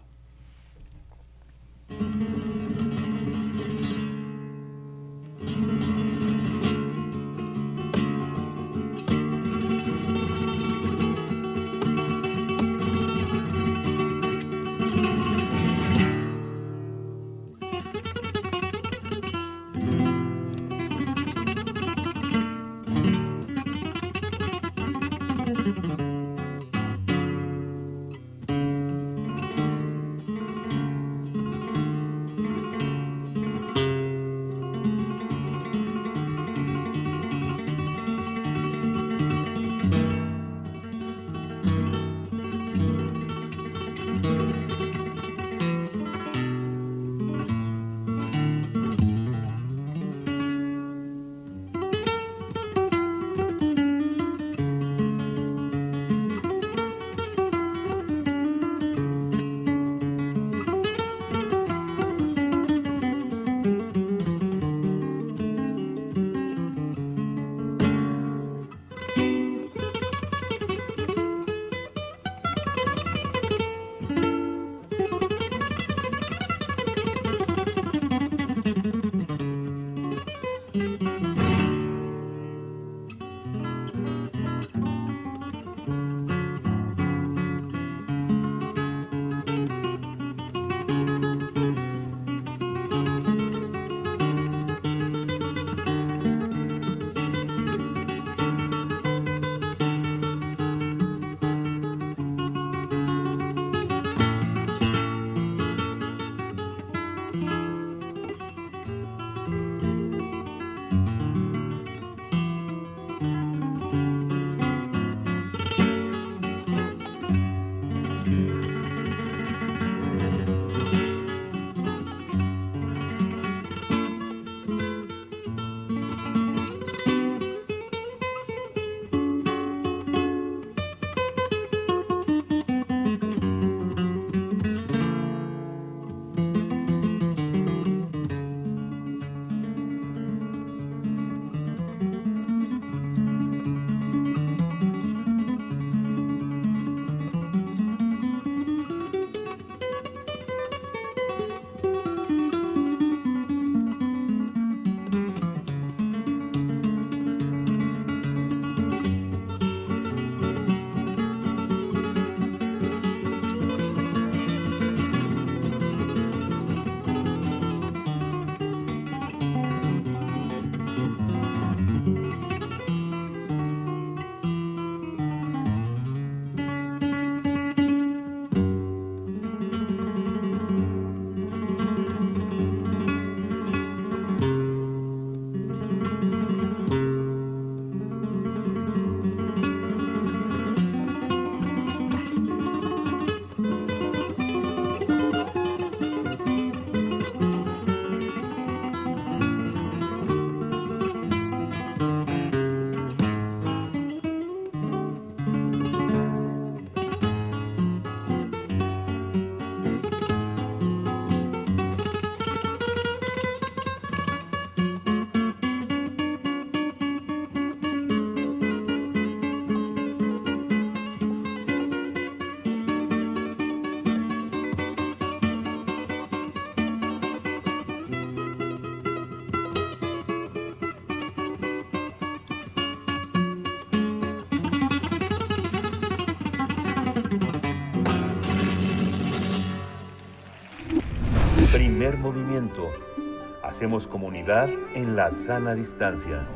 Hacemos 243.63 244.07
comunidad 244.07 244.69
en 244.95 245.17
la 245.17 245.31
sana 245.31 245.75
distancia. 245.75 246.47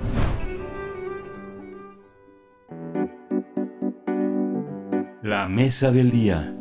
La 5.22 5.48
mesa 5.48 5.90
del 5.90 6.10
día. 6.10 6.54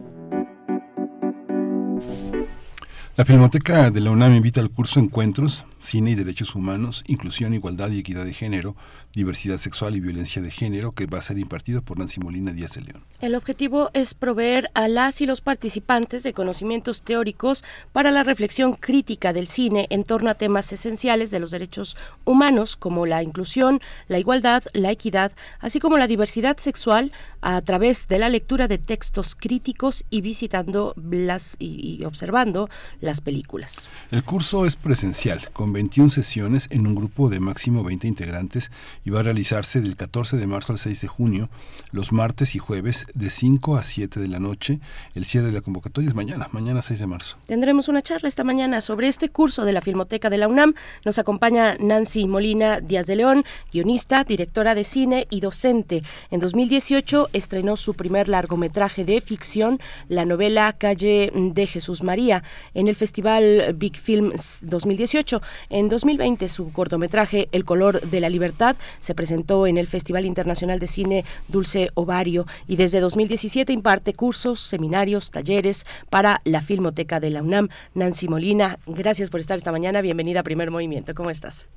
La 3.17 3.25
Filmoteca 3.25 3.89
de 3.89 3.99
la 3.99 4.11
UNAM 4.11 4.35
invita 4.35 4.61
al 4.61 4.69
curso 4.69 4.99
Encuentros, 4.99 5.65
Cine 5.79 6.11
y 6.11 6.15
Derechos 6.15 6.53
Humanos, 6.53 7.03
Inclusión, 7.07 7.53
Igualdad 7.53 7.89
y 7.89 7.99
Equidad 7.99 8.25
de 8.25 8.33
Género, 8.33 8.75
Diversidad 9.11 9.57
Sexual 9.57 9.95
y 9.95 9.99
Violencia 9.99 10.41
de 10.41 10.51
Género, 10.51 10.91
que 10.91 11.07
va 11.07 11.17
a 11.17 11.21
ser 11.21 11.39
impartido 11.39 11.81
por 11.81 11.97
Nancy 11.97 12.19
Molina 12.19 12.51
Díaz 12.51 12.73
de 12.73 12.81
León. 12.81 13.03
El 13.27 13.35
objetivo 13.35 13.89
es 13.93 14.13
proveer 14.13 14.71
a 14.73 14.87
las 14.87 15.19
y 15.19 15.25
los 15.25 15.41
participantes 15.41 16.23
de 16.23 16.31
conocimientos 16.31 17.01
teóricos 17.01 17.65
para 17.91 18.09
la 18.09 18.23
reflexión 18.23 18.71
crítica 18.71 19.33
del 19.33 19.47
cine 19.47 19.85
en 19.89 20.05
torno 20.05 20.29
a 20.29 20.35
temas 20.35 20.71
esenciales 20.71 21.29
de 21.29 21.41
los 21.41 21.51
derechos 21.51 21.97
humanos 22.23 22.77
como 22.77 23.05
la 23.05 23.23
inclusión, 23.23 23.81
la 24.07 24.17
igualdad, 24.17 24.63
la 24.71 24.91
equidad, 24.91 25.33
así 25.59 25.81
como 25.81 25.97
la 25.97 26.07
diversidad 26.07 26.57
sexual 26.57 27.11
a 27.41 27.59
través 27.59 28.07
de 28.07 28.17
la 28.17 28.29
lectura 28.29 28.69
de 28.69 28.77
textos 28.77 29.35
críticos 29.35 30.05
y 30.09 30.21
visitando 30.21 30.93
las 30.95 31.57
y, 31.59 31.97
y 31.99 32.05
observando 32.05 32.69
las 33.01 33.19
películas. 33.19 33.89
El 34.09 34.23
curso 34.23 34.65
es 34.65 34.77
presencial, 34.77 35.49
con 35.51 35.73
21 35.73 36.11
sesiones 36.11 36.67
en 36.71 36.87
un 36.87 36.95
grupo 36.95 37.27
de 37.27 37.41
máximo 37.41 37.83
20 37.83 38.07
integrantes 38.07 38.71
y 39.03 39.09
va 39.09 39.19
a 39.19 39.23
realizarse 39.23 39.81
del 39.81 39.97
14 39.97 40.37
de 40.37 40.47
marzo 40.47 40.71
al 40.71 40.79
6 40.79 41.01
de 41.01 41.07
junio, 41.09 41.49
los 41.91 42.13
martes 42.13 42.55
y 42.55 42.59
jueves 42.59 43.05
de 43.17 43.29
5 43.29 43.77
a 43.77 43.83
7 43.83 44.19
de 44.19 44.27
la 44.27 44.39
noche. 44.39 44.79
El 45.15 45.25
cierre 45.25 45.47
de 45.47 45.53
la 45.53 45.61
convocatoria 45.61 46.07
es 46.09 46.15
mañana, 46.15 46.47
mañana 46.51 46.81
6 46.81 46.99
de 46.99 47.07
marzo. 47.07 47.37
Tendremos 47.47 47.87
una 47.87 48.01
charla 48.01 48.29
esta 48.29 48.43
mañana 48.43 48.81
sobre 48.81 49.07
este 49.07 49.29
curso 49.29 49.65
de 49.65 49.71
la 49.71 49.81
Filmoteca 49.81 50.29
de 50.29 50.37
la 50.37 50.47
UNAM. 50.47 50.75
Nos 51.03 51.17
acompaña 51.19 51.75
Nancy 51.79 52.27
Molina 52.27 52.79
Díaz 52.79 53.07
de 53.07 53.15
León, 53.15 53.43
guionista, 53.71 54.23
directora 54.23 54.75
de 54.75 54.83
cine 54.83 55.27
y 55.29 55.39
docente. 55.39 56.03
En 56.29 56.39
2018 56.39 57.29
estrenó 57.33 57.75
su 57.77 57.95
primer 57.95 58.29
largometraje 58.29 59.03
de 59.03 59.19
ficción, 59.21 59.79
la 60.09 60.25
novela 60.25 60.73
Calle 60.73 61.31
de 61.33 61.67
Jesús 61.67 62.03
María, 62.03 62.43
en 62.73 62.87
el 62.87 62.95
Festival 62.95 63.73
Big 63.75 63.97
Film 63.97 64.31
2018. 64.61 65.41
En 65.69 65.89
2020 65.89 66.47
su 66.47 66.71
cortometraje 66.71 67.49
El 67.51 67.65
color 67.65 68.01
de 68.01 68.19
la 68.19 68.29
libertad 68.29 68.75
se 68.99 69.15
presentó 69.15 69.67
en 69.67 69.77
el 69.77 69.87
Festival 69.87 70.25
Internacional 70.25 70.79
de 70.79 70.87
Cine 70.87 71.25
Dulce 71.47 71.89
Ovario 71.95 72.45
y 72.67 72.75
desde 72.75 72.96
2017 72.99 73.73
imparte 73.73 74.13
cursos, 74.13 74.59
seminarios, 74.59 75.31
talleres 75.31 75.85
para 76.09 76.41
la 76.43 76.61
Filmoteca 76.61 77.19
de 77.19 77.29
la 77.29 77.41
UNAM. 77.41 77.69
Nancy 77.93 78.27
Molina, 78.27 78.77
gracias 78.85 79.29
por 79.29 79.39
estar 79.39 79.57
esta 79.57 79.71
mañana. 79.71 80.01
Bienvenida 80.01 80.41
a 80.41 80.43
Primer 80.43 80.71
Movimiento. 80.71 81.13
¿Cómo 81.13 81.29
estás? 81.29 81.67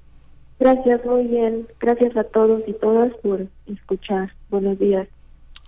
Gracias, 0.59 1.05
muy 1.05 1.27
bien. 1.27 1.67
Gracias 1.81 2.17
a 2.17 2.25
todos 2.25 2.63
y 2.67 2.75
todas 2.75 3.13
por 3.23 3.47
escuchar. 3.67 4.33
Buenos 4.51 4.79
días. 4.79 5.09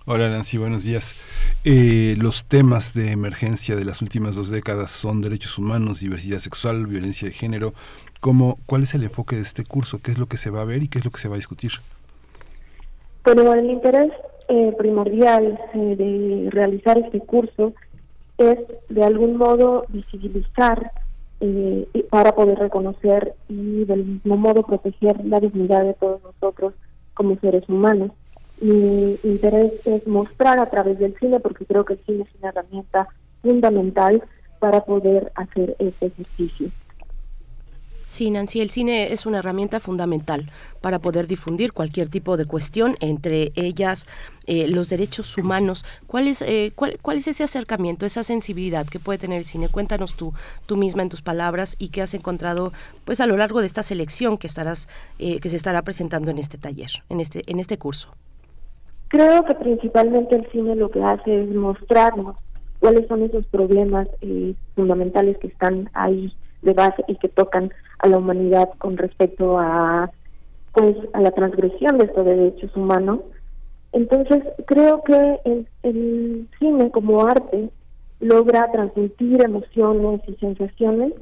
Hola 0.05 0.29
Nancy, 0.29 0.57
buenos 0.57 0.83
días. 0.83 1.15
Eh, 1.63 2.15
los 2.19 2.43
temas 2.45 2.93
de 2.93 3.11
emergencia 3.11 3.77
de 3.77 3.85
las 3.85 4.01
últimas 4.01 4.35
dos 4.35 4.49
décadas 4.49 4.91
son 4.91 5.21
derechos 5.21 5.57
humanos, 5.57 6.01
diversidad 6.01 6.39
sexual, 6.39 6.87
violencia 6.87 7.27
de 7.27 7.33
género. 7.33 7.73
¿Cómo, 8.19 8.59
¿Cuál 8.65 8.83
es 8.83 8.93
el 8.95 9.03
enfoque 9.03 9.37
de 9.37 9.41
este 9.41 9.63
curso? 9.63 9.99
¿Qué 10.03 10.11
es 10.11 10.17
lo 10.17 10.27
que 10.27 10.35
se 10.37 10.49
va 10.49 10.61
a 10.61 10.65
ver 10.65 10.83
y 10.83 10.89
qué 10.89 10.99
es 10.99 11.05
lo 11.05 11.11
que 11.11 11.19
se 11.19 11.29
va 11.29 11.35
a 11.35 11.37
discutir? 11.37 11.71
Bueno, 13.23 13.53
el 13.53 13.69
interés 13.69 14.11
eh, 14.53 14.75
primordial 14.77 15.59
eh, 15.73 15.95
de 15.95 16.49
realizar 16.51 16.97
este 16.97 17.19
curso 17.19 17.73
es 18.37 18.59
de 18.89 19.03
algún 19.03 19.37
modo 19.37 19.83
visibilizar 19.89 20.91
eh, 21.39 21.87
para 22.09 22.35
poder 22.35 22.59
reconocer 22.59 23.33
y 23.49 23.85
del 23.85 24.05
mismo 24.05 24.37
modo 24.37 24.63
proteger 24.63 25.25
la 25.25 25.39
dignidad 25.39 25.83
de 25.83 25.93
todos 25.95 26.21
nosotros 26.23 26.73
como 27.13 27.35
seres 27.39 27.67
humanos 27.67 28.11
mi 28.61 29.17
interés 29.23 29.73
es 29.85 30.07
mostrar 30.07 30.59
a 30.59 30.69
través 30.69 30.99
del 30.99 31.15
cine, 31.19 31.39
porque 31.39 31.65
creo 31.65 31.83
que 31.85 31.93
el 31.93 31.99
cine 32.05 32.23
es 32.23 32.29
una 32.39 32.49
herramienta 32.49 33.07
fundamental 33.41 34.23
para 34.59 34.85
poder 34.85 35.31
hacer 35.35 35.75
este 35.79 36.05
ejercicio. 36.07 36.69
Sí, 38.13 38.29
Nancy, 38.29 38.61
el 38.61 38.69
cine 38.69 39.11
es 39.11 39.25
una 39.25 39.39
herramienta 39.39 39.79
fundamental 39.79 40.51
para 40.81 40.99
poder 40.99 41.25
difundir 41.25 41.73
cualquier 41.73 42.09
tipo 42.09 42.37
de 42.37 42.45
cuestión, 42.45 42.93
entre 42.99 43.51
ellas 43.55 44.05
eh, 44.45 44.67
los 44.67 44.89
derechos 44.89 45.35
humanos. 45.35 45.83
¿Cuál 46.05 46.27
es, 46.27 46.43
eh, 46.43 46.73
cuál, 46.75 46.99
¿Cuál 47.01 47.17
es 47.17 47.27
ese 47.27 47.43
acercamiento, 47.43 48.05
esa 48.05 48.21
sensibilidad 48.21 48.85
que 48.85 48.99
puede 48.99 49.17
tener 49.17 49.39
el 49.39 49.45
cine? 49.45 49.67
Cuéntanos 49.67 50.13
tú, 50.13 50.31
tú 50.67 50.77
misma 50.77 51.01
en 51.01 51.09
tus 51.09 51.23
palabras 51.23 51.75
y 51.79 51.89
qué 51.89 52.03
has 52.03 52.13
encontrado 52.13 52.71
pues 53.03 53.19
a 53.19 53.25
lo 53.25 53.35
largo 53.35 53.61
de 53.61 53.65
esta 53.65 53.81
selección 53.81 54.37
que 54.37 54.45
estarás, 54.45 54.87
eh, 55.17 55.39
que 55.39 55.49
se 55.49 55.55
estará 55.55 55.81
presentando 55.81 56.29
en 56.29 56.37
este 56.37 56.59
taller, 56.59 56.91
en 57.09 57.19
este, 57.19 57.41
en 57.47 57.59
este 57.59 57.79
curso. 57.79 58.09
Creo 59.07 59.43
que 59.43 59.55
principalmente 59.55 60.35
el 60.35 60.47
cine 60.51 60.75
lo 60.75 60.91
que 60.91 61.01
hace 61.01 61.45
es 61.45 61.49
mostrarnos 61.49 62.35
cuáles 62.77 63.07
son 63.07 63.23
esos 63.23 63.43
problemas 63.47 64.07
eh, 64.21 64.53
fundamentales 64.75 65.35
que 65.39 65.47
están 65.47 65.89
ahí 65.93 66.31
de 66.63 66.73
base 66.73 67.03
y 67.07 67.15
que 67.15 67.29
tocan 67.29 67.71
a 67.99 68.07
la 68.07 68.17
humanidad 68.17 68.69
con 68.77 68.97
respecto 68.97 69.57
a 69.59 70.11
pues 70.73 70.97
a 71.13 71.21
la 71.21 71.31
transgresión 71.31 71.99
de 71.99 72.05
estos 72.05 72.25
derechos 72.25 72.75
humanos. 72.75 73.19
Entonces 73.91 74.43
creo 74.65 75.03
que 75.03 75.39
el, 75.83 76.47
cine 76.57 76.89
como 76.89 77.25
arte 77.25 77.69
logra 78.19 78.71
transmitir 78.71 79.43
emociones 79.43 80.21
y 80.27 80.33
sensaciones 80.35 81.13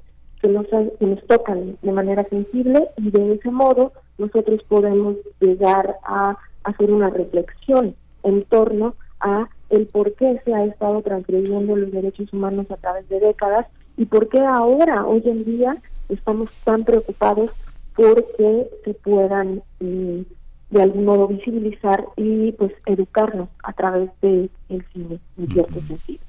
que 0.42 0.48
nos, 0.48 0.68
que 0.68 1.06
nos 1.06 1.22
tocan 1.28 1.78
de 1.82 1.92
manera 1.92 2.24
sensible 2.30 2.88
y 2.98 3.12
de 3.12 3.34
ese 3.34 3.52
modo 3.52 3.92
nosotros 4.18 4.62
podemos 4.70 5.18
llegar 5.42 5.98
a 6.06 6.38
hacer 6.64 6.92
una 6.92 7.10
reflexión 7.10 7.96
en 8.24 8.44
torno 8.46 8.96
a 9.20 9.50
el 9.70 9.88
por 9.88 10.14
qué 10.14 10.42
se 10.46 10.54
ha 10.54 10.66
estado 10.66 11.02
transgrediendo 11.02 11.76
los 11.76 11.92
derechos 11.92 12.32
humanos 12.32 12.68
a 12.72 12.78
través 12.78 13.08
de 13.10 13.20
décadas 13.20 13.68
y 14.02 14.06
por 14.06 14.30
qué 14.30 14.40
ahora, 14.40 15.06
hoy 15.06 15.22
en 15.26 15.46
día, 15.46 15.78
estamos 16.10 16.50
tan 16.64 16.84
preocupados 16.84 17.52
por 17.96 18.26
que 18.36 18.68
se 18.84 18.96
puedan 18.96 19.62
eh, 19.80 20.24
de 20.72 20.82
algún 20.82 21.06
modo 21.06 21.28
visibilizar 21.28 22.04
y 22.18 22.52
pues 22.54 22.72
educarnos 22.88 23.50
a 23.62 23.74
través 23.74 24.10
de 24.24 24.50
el 24.70 24.84
cine 24.92 25.20
en 25.38 25.48
cierto 25.52 25.80
sentido. 25.86 26.20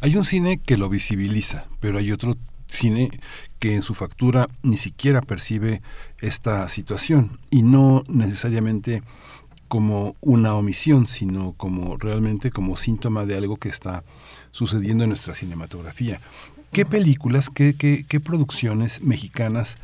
Hay 0.00 0.16
un 0.16 0.24
cine 0.24 0.58
que 0.58 0.76
lo 0.76 0.88
visibiliza, 0.88 1.68
pero 1.78 1.98
hay 1.98 2.10
otro 2.10 2.34
cine 2.66 3.10
que 3.60 3.76
en 3.76 3.82
su 3.82 3.94
factura 3.94 4.48
ni 4.64 4.76
siquiera 4.76 5.20
percibe 5.20 5.82
esta 6.20 6.66
situación 6.66 7.38
y 7.52 7.62
no 7.62 8.02
necesariamente 8.08 9.04
como 9.68 10.16
una 10.20 10.56
omisión, 10.56 11.06
sino 11.06 11.52
como 11.52 11.96
realmente 11.96 12.50
como 12.50 12.76
síntoma 12.76 13.26
de 13.26 13.36
algo 13.36 13.58
que 13.58 13.68
está 13.68 14.02
sucediendo 14.50 15.04
en 15.04 15.10
nuestra 15.10 15.36
cinematografía. 15.36 16.20
¿Qué 16.72 16.86
películas, 16.86 17.50
qué, 17.50 17.74
qué, 17.76 18.04
qué 18.08 18.20
producciones 18.20 19.02
mexicanas 19.02 19.76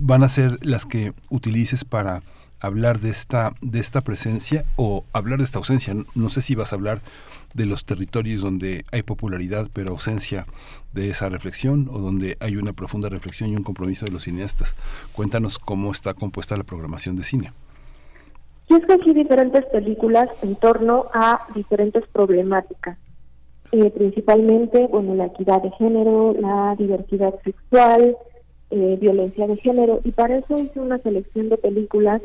van 0.00 0.24
a 0.24 0.28
ser 0.28 0.58
las 0.66 0.84
que 0.84 1.12
utilices 1.30 1.84
para 1.84 2.22
hablar 2.58 2.98
de 2.98 3.10
esta, 3.10 3.52
de 3.60 3.78
esta 3.78 4.00
presencia 4.00 4.64
o 4.74 5.04
hablar 5.12 5.38
de 5.38 5.44
esta 5.44 5.58
ausencia? 5.58 5.94
No 6.16 6.30
sé 6.30 6.42
si 6.42 6.56
vas 6.56 6.72
a 6.72 6.76
hablar 6.76 7.02
de 7.54 7.66
los 7.66 7.84
territorios 7.84 8.40
donde 8.40 8.84
hay 8.90 9.02
popularidad 9.02 9.68
pero 9.72 9.92
ausencia 9.92 10.44
de 10.92 11.08
esa 11.08 11.28
reflexión 11.28 11.88
o 11.88 12.00
donde 12.00 12.36
hay 12.40 12.56
una 12.56 12.72
profunda 12.72 13.08
reflexión 13.08 13.50
y 13.50 13.56
un 13.56 13.62
compromiso 13.62 14.04
de 14.04 14.10
los 14.10 14.24
cineastas. 14.24 14.74
Cuéntanos 15.12 15.60
cómo 15.60 15.92
está 15.92 16.14
compuesta 16.14 16.56
la 16.56 16.64
programación 16.64 17.14
de 17.14 17.22
cine. 17.22 17.52
Yo 18.68 18.78
escogí 18.78 19.14
diferentes 19.14 19.64
películas 19.66 20.28
en 20.42 20.56
torno 20.56 21.06
a 21.14 21.46
diferentes 21.54 22.02
problemáticas, 22.08 22.98
eh, 23.74 23.90
principalmente, 23.90 24.86
bueno, 24.86 25.16
la 25.16 25.26
equidad 25.26 25.60
de 25.60 25.72
género, 25.72 26.32
la 26.38 26.76
diversidad 26.78 27.34
sexual, 27.42 28.16
eh, 28.70 28.96
violencia 29.00 29.48
de 29.48 29.56
género, 29.56 30.00
y 30.04 30.12
para 30.12 30.38
eso 30.38 30.56
hice 30.56 30.78
una 30.78 30.98
selección 30.98 31.48
de 31.48 31.56
películas 31.56 32.22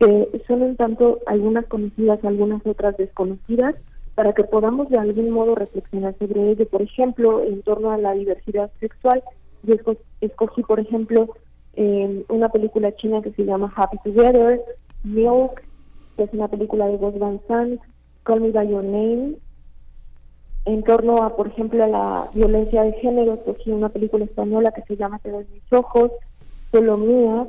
que 0.00 0.42
son 0.48 0.62
un 0.62 0.74
tanto 0.74 1.20
algunas 1.26 1.66
conocidas, 1.66 2.24
algunas 2.24 2.66
otras 2.66 2.96
desconocidas, 2.96 3.76
para 4.16 4.32
que 4.32 4.42
podamos 4.42 4.88
de 4.88 4.98
algún 4.98 5.30
modo 5.30 5.54
reflexionar 5.54 6.16
sobre 6.18 6.50
ello. 6.50 6.66
Por 6.66 6.82
ejemplo, 6.82 7.44
en 7.44 7.62
torno 7.62 7.92
a 7.92 7.98
la 7.98 8.14
diversidad 8.14 8.68
sexual, 8.80 9.22
yo 9.62 9.76
escogí, 10.20 10.64
por 10.64 10.80
ejemplo, 10.80 11.28
eh, 11.74 12.24
una 12.28 12.48
película 12.48 12.94
china 12.96 13.22
que 13.22 13.30
se 13.34 13.44
llama 13.44 13.72
Happy 13.76 13.98
Together, 14.02 14.60
Milk, 15.04 15.62
que 16.16 16.24
es 16.24 16.32
una 16.32 16.48
película 16.48 16.88
de 16.88 16.96
Gus 16.96 17.16
Van 17.20 17.40
Sant, 17.46 17.80
Call 18.24 18.40
Me 18.40 18.50
By 18.50 18.68
Your 18.68 18.82
Name, 18.82 19.36
en 20.68 20.82
torno 20.82 21.22
a, 21.22 21.34
por 21.34 21.46
ejemplo, 21.46 21.82
a 21.82 21.86
la 21.86 22.28
violencia 22.34 22.82
de 22.82 22.92
género, 22.94 23.34
escogí 23.34 23.70
una 23.70 23.88
película 23.88 24.26
española 24.26 24.70
que 24.72 24.82
se 24.82 24.96
llama 24.96 25.18
Te 25.18 25.30
doy 25.30 25.46
mis 25.50 25.72
ojos, 25.72 26.12
Solo 26.70 26.98
Mía, 26.98 27.46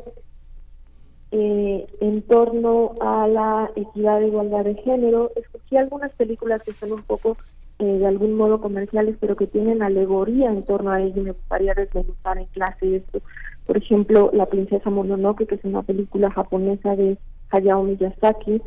eh, 1.32 1.86
en 2.00 2.22
torno 2.22 2.96
a 3.02 3.28
la 3.28 3.72
equidad 3.76 4.22
de 4.22 4.28
igualdad 4.28 4.64
de 4.64 4.76
género, 4.76 5.32
escogí 5.36 5.76
algunas 5.76 6.14
películas 6.14 6.64
que 6.64 6.72
son 6.72 6.94
un 6.94 7.04
poco 7.04 7.36
eh, 7.80 7.84
de 7.84 8.08
algún 8.08 8.36
modo 8.36 8.62
comerciales, 8.62 9.18
pero 9.20 9.36
que 9.36 9.48
tienen 9.48 9.84
alegoría 9.84 10.50
en 10.50 10.64
torno 10.64 10.92
a 10.92 11.02
ello, 11.02 11.22
me 11.22 11.34
gustaría 11.34 11.74
desmenuzar 11.74 12.38
en 12.38 12.46
clase 12.46 12.96
esto. 12.96 13.22
Por 13.66 13.76
ejemplo, 13.76 14.30
La 14.32 14.46
princesa 14.46 14.90
Mononoke, 14.90 15.46
que 15.46 15.56
es 15.56 15.64
una 15.66 15.84
película 15.84 16.32
japonesa 16.32 16.96
de 16.96 17.18
Hayao 17.52 17.84
Miyazaki. 17.84 18.62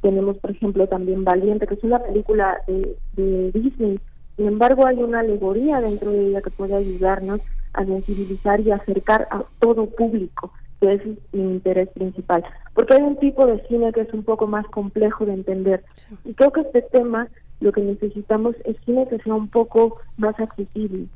Tenemos, 0.00 0.38
por 0.38 0.50
ejemplo, 0.50 0.88
también 0.88 1.24
Valiente, 1.24 1.66
que 1.66 1.74
es 1.74 1.84
una 1.84 2.00
película 2.00 2.58
de, 2.66 3.52
Disney. 3.52 4.00
Sin 4.36 4.48
embargo, 4.48 4.86
hay 4.86 4.96
una 4.96 5.20
alegoría 5.20 5.80
dentro 5.80 6.10
de 6.10 6.28
ella 6.28 6.42
que 6.42 6.50
puede 6.50 6.74
ayudarnos 6.74 7.40
a 7.74 7.84
sensibilizar 7.84 8.60
y 8.60 8.70
acercar 8.70 9.28
a 9.30 9.44
todo 9.60 9.86
público, 9.86 10.52
que 10.80 10.94
es 10.94 11.02
mi 11.32 11.42
interés 11.42 11.88
principal. 11.90 12.42
Porque 12.74 12.94
hay 12.94 13.02
un 13.02 13.18
tipo 13.18 13.46
de 13.46 13.62
cine 13.68 13.92
que 13.92 14.00
es 14.00 14.12
un 14.12 14.24
poco 14.24 14.46
más 14.46 14.66
complejo 14.66 15.26
de 15.26 15.34
entender. 15.34 15.84
Y 16.24 16.34
creo 16.34 16.52
que 16.52 16.62
este 16.62 16.82
tema 16.82 17.28
lo 17.60 17.72
que 17.72 17.82
necesitamos 17.82 18.56
es 18.64 18.76
cine 18.84 19.06
que 19.08 19.18
sea 19.18 19.34
un 19.34 19.48
poco 19.48 19.98
más 20.16 20.38
accesible. 20.40 21.06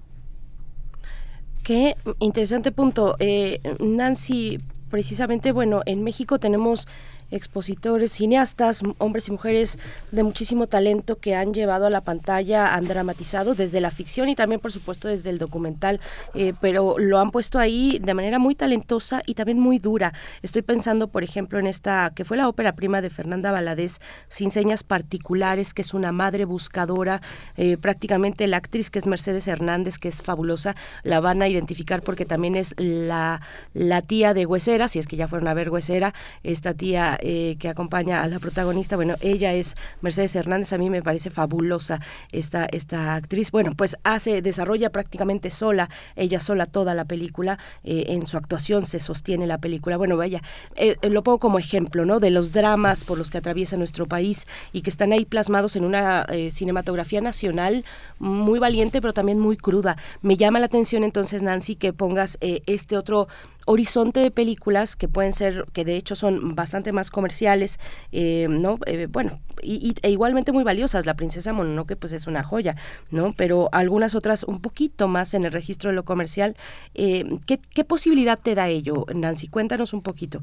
Qué 1.65 1.97
interesante 2.21 2.71
punto. 2.71 3.17
Eh, 3.19 3.61
Nancy, 3.81 4.61
precisamente, 4.89 5.51
bueno, 5.51 5.83
en 5.85 6.05
México 6.05 6.39
tenemos 6.39 6.87
expositores, 7.31 8.13
cineastas, 8.13 8.83
hombres 8.99 9.29
y 9.29 9.33
mujeres 9.33 9.79
de 10.13 10.23
muchísimo 10.23 10.67
talento 10.67 11.19
que 11.19 11.35
han 11.35 11.53
llevado 11.53 11.87
a 11.87 11.91
la 11.91 12.03
pantalla, 12.03 12.75
han 12.75 12.87
dramatizado 12.87 13.55
desde 13.55 13.81
la 13.81 13.91
ficción 13.91 14.29
y 14.29 14.35
también 14.35 14.61
por 14.61 14.73
supuesto 14.73 15.09
desde 15.09 15.31
el 15.31 15.39
documental, 15.39 16.01
eh, 16.35 16.53
pero 16.61 16.99
lo 16.99 17.19
han 17.19 17.31
puesto 17.31 17.59
ahí 17.59 17.99
de 18.03 18.15
manera 18.15 18.39
muy 18.39 18.55
talentosa 18.55 19.23
y 19.27 19.35
también 19.35 19.59
muy 19.59 19.79
dura. 19.79 20.13
Estoy 20.43 20.63
pensando, 20.63 21.09
por 21.09 21.25
ejemplo, 21.25 21.59
en 21.59 21.67
esta 21.67 22.13
que 22.15 22.25
fue 22.25 22.37
la 22.37 22.49
ópera 22.49 22.75
prima 22.75 23.01
de 23.01 23.11
Fernanda 23.11 23.53
Valadez, 23.53 23.99
Sin 24.29 24.51
señas 24.51 24.85
particulares, 24.85 25.75
que 25.75 25.83
es 25.83 25.95
una 25.95 26.13
madre 26.13 26.45
buscadora, 26.45 27.21
eh, 27.57 27.77
prácticamente 27.77 28.47
la 28.47 28.57
actriz 28.57 28.91
que 28.91 28.99
es 28.99 29.07
Mercedes 29.07 29.49
Hernández, 29.49 29.99
que 29.99 30.09
es 30.09 30.23
fabulosa, 30.23 30.77
la 31.03 31.21
van 31.21 31.43
a 31.43 31.49
identificar 31.49 32.03
porque 32.03 32.25
también 32.25 32.55
es 32.55 32.75
la, 32.79 33.41
la 33.73 34.03
tía 34.03 34.35
de 34.35 34.47
Huesera, 34.47 34.89
si 34.89 34.99
es 34.99 35.07
que 35.07 35.17
ya 35.17 35.29
fueron 35.29 35.49
a 35.49 35.55
ver 35.55 35.71
Huesera, 35.71 36.15
esta 36.43 36.75
tía 36.75 37.16
eh, 37.20 37.57
que 37.59 37.69
acompaña 37.69 38.23
a 38.23 38.28
la 38.28 38.39
protagonista, 38.39 38.97
bueno, 38.97 39.15
ella 39.20 39.53
es 39.55 39.75
Mercedes 40.01 40.36
Hernández, 40.36 40.73
a 40.73 40.78
mí 40.78 40.91
me 40.91 41.03
parece 41.03 41.31
fabulosa 41.31 42.01
esta, 42.33 42.67
esta 42.70 43.15
actriz. 43.15 43.51
Bueno, 43.51 43.73
pues 43.77 43.97
hace, 44.05 44.43
desarrolla 44.43 44.91
prácticamente 44.91 45.51
sola, 45.51 45.91
ella 46.15 46.41
sola 46.41 46.67
toda 46.67 46.95
la 46.95 47.05
película, 47.05 47.59
eh, 47.85 48.05
en 48.09 48.27
su 48.27 48.36
actuación 48.36 48.86
se 48.86 48.99
sostiene 48.99 49.47
la 49.47 49.59
película. 49.59 49.97
Bueno, 49.97 50.17
vaya, 50.17 50.43
eh, 50.77 50.97
lo 51.03 51.23
pongo 51.23 51.39
como 51.39 51.59
ejemplo, 51.59 52.05
¿no? 52.05 52.20
De 52.20 52.31
los 52.31 52.53
dramas 52.53 53.05
por 53.05 53.19
los 53.19 53.31
que 53.31 53.39
atraviesa 53.39 53.77
nuestro 53.77 54.07
país 54.07 54.47
y 54.73 54.83
que 54.83 54.91
están 54.91 55.12
ahí 55.12 55.25
plasmados 55.25 55.77
en 55.77 55.85
una 55.85 56.27
cinematografía 56.51 57.20
nacional 57.20 57.85
muy 58.19 58.59
valiente, 58.59 59.01
pero 59.01 59.12
también 59.12 59.39
muy 59.39 59.57
cruda. 59.57 59.97
Me 60.23 60.36
llama 60.36 60.61
la 60.61 60.67
atención 60.67 61.05
entonces, 61.05 61.43
Nancy, 61.43 61.77
que 61.77 61.93
pongas 61.93 62.39
este 62.41 62.97
otro 62.97 63.28
horizonte 63.67 64.20
de 64.20 64.31
películas 64.31 64.97
que 64.97 65.09
pueden 65.09 65.33
ser, 65.33 65.67
que 65.73 65.85
de 65.85 65.97
hecho 65.97 66.15
son 66.15 66.55
bastante 66.55 66.93
más 66.93 67.11
comerciales, 67.11 67.78
eh, 68.12 68.47
¿no? 68.49 68.78
Eh, 68.86 69.07
bueno, 69.11 69.41
y, 69.62 69.95
e 70.03 70.11
igualmente 70.11 70.53
muy 70.53 70.65
valiosas. 70.65 71.05
La 71.05 71.15
Princesa 71.15 71.53
Mononoke, 71.53 71.97
pues 71.97 72.12
es 72.12 72.27
una 72.27 72.43
joya, 72.43 72.77
¿no? 73.11 73.35
Pero 73.36 73.69
algunas 73.73 74.15
otras 74.15 74.45
un 74.45 74.61
poquito 74.61 75.09
más 75.09 75.35
en 75.35 75.45
el 75.45 75.53
registro 75.53 75.91
de 75.91 75.97
lo 75.97 76.05
comercial. 76.05 76.57
Eh, 76.95 77.25
¿qué, 77.45 77.59
¿Qué 77.59 77.85
posibilidad 77.85 78.39
te 78.39 78.55
da 78.55 78.69
ello, 78.69 79.05
Nancy? 79.15 79.49
Cuéntanos 79.49 79.93
un 79.93 80.03
poquito. 80.03 80.43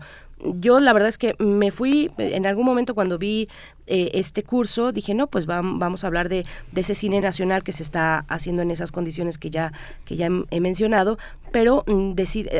Yo 0.59 0.81
la 0.81 0.91
verdad 0.91 1.07
es 1.07 1.17
que 1.17 1.35
me 1.39 1.71
fui, 1.71 2.11
en 2.17 2.45
algún 2.45 2.65
momento 2.65 2.93
cuando 2.93 3.17
vi 3.17 3.47
este 3.87 4.43
curso, 4.43 4.91
dije, 4.91 5.13
no, 5.13 5.27
pues 5.27 5.45
vamos 5.45 6.03
a 6.03 6.07
hablar 6.07 6.29
de, 6.29 6.45
de, 6.71 6.81
ese 6.81 6.95
cine 6.95 7.21
nacional 7.21 7.63
que 7.63 7.71
se 7.71 7.83
está 7.83 8.25
haciendo 8.29 8.61
en 8.61 8.71
esas 8.71 8.91
condiciones 8.91 9.37
que 9.37 9.49
ya, 9.49 9.71
que 10.05 10.15
ya 10.15 10.29
he 10.51 10.59
mencionado, 10.59 11.17
pero 11.51 11.83
mm, 11.87 12.13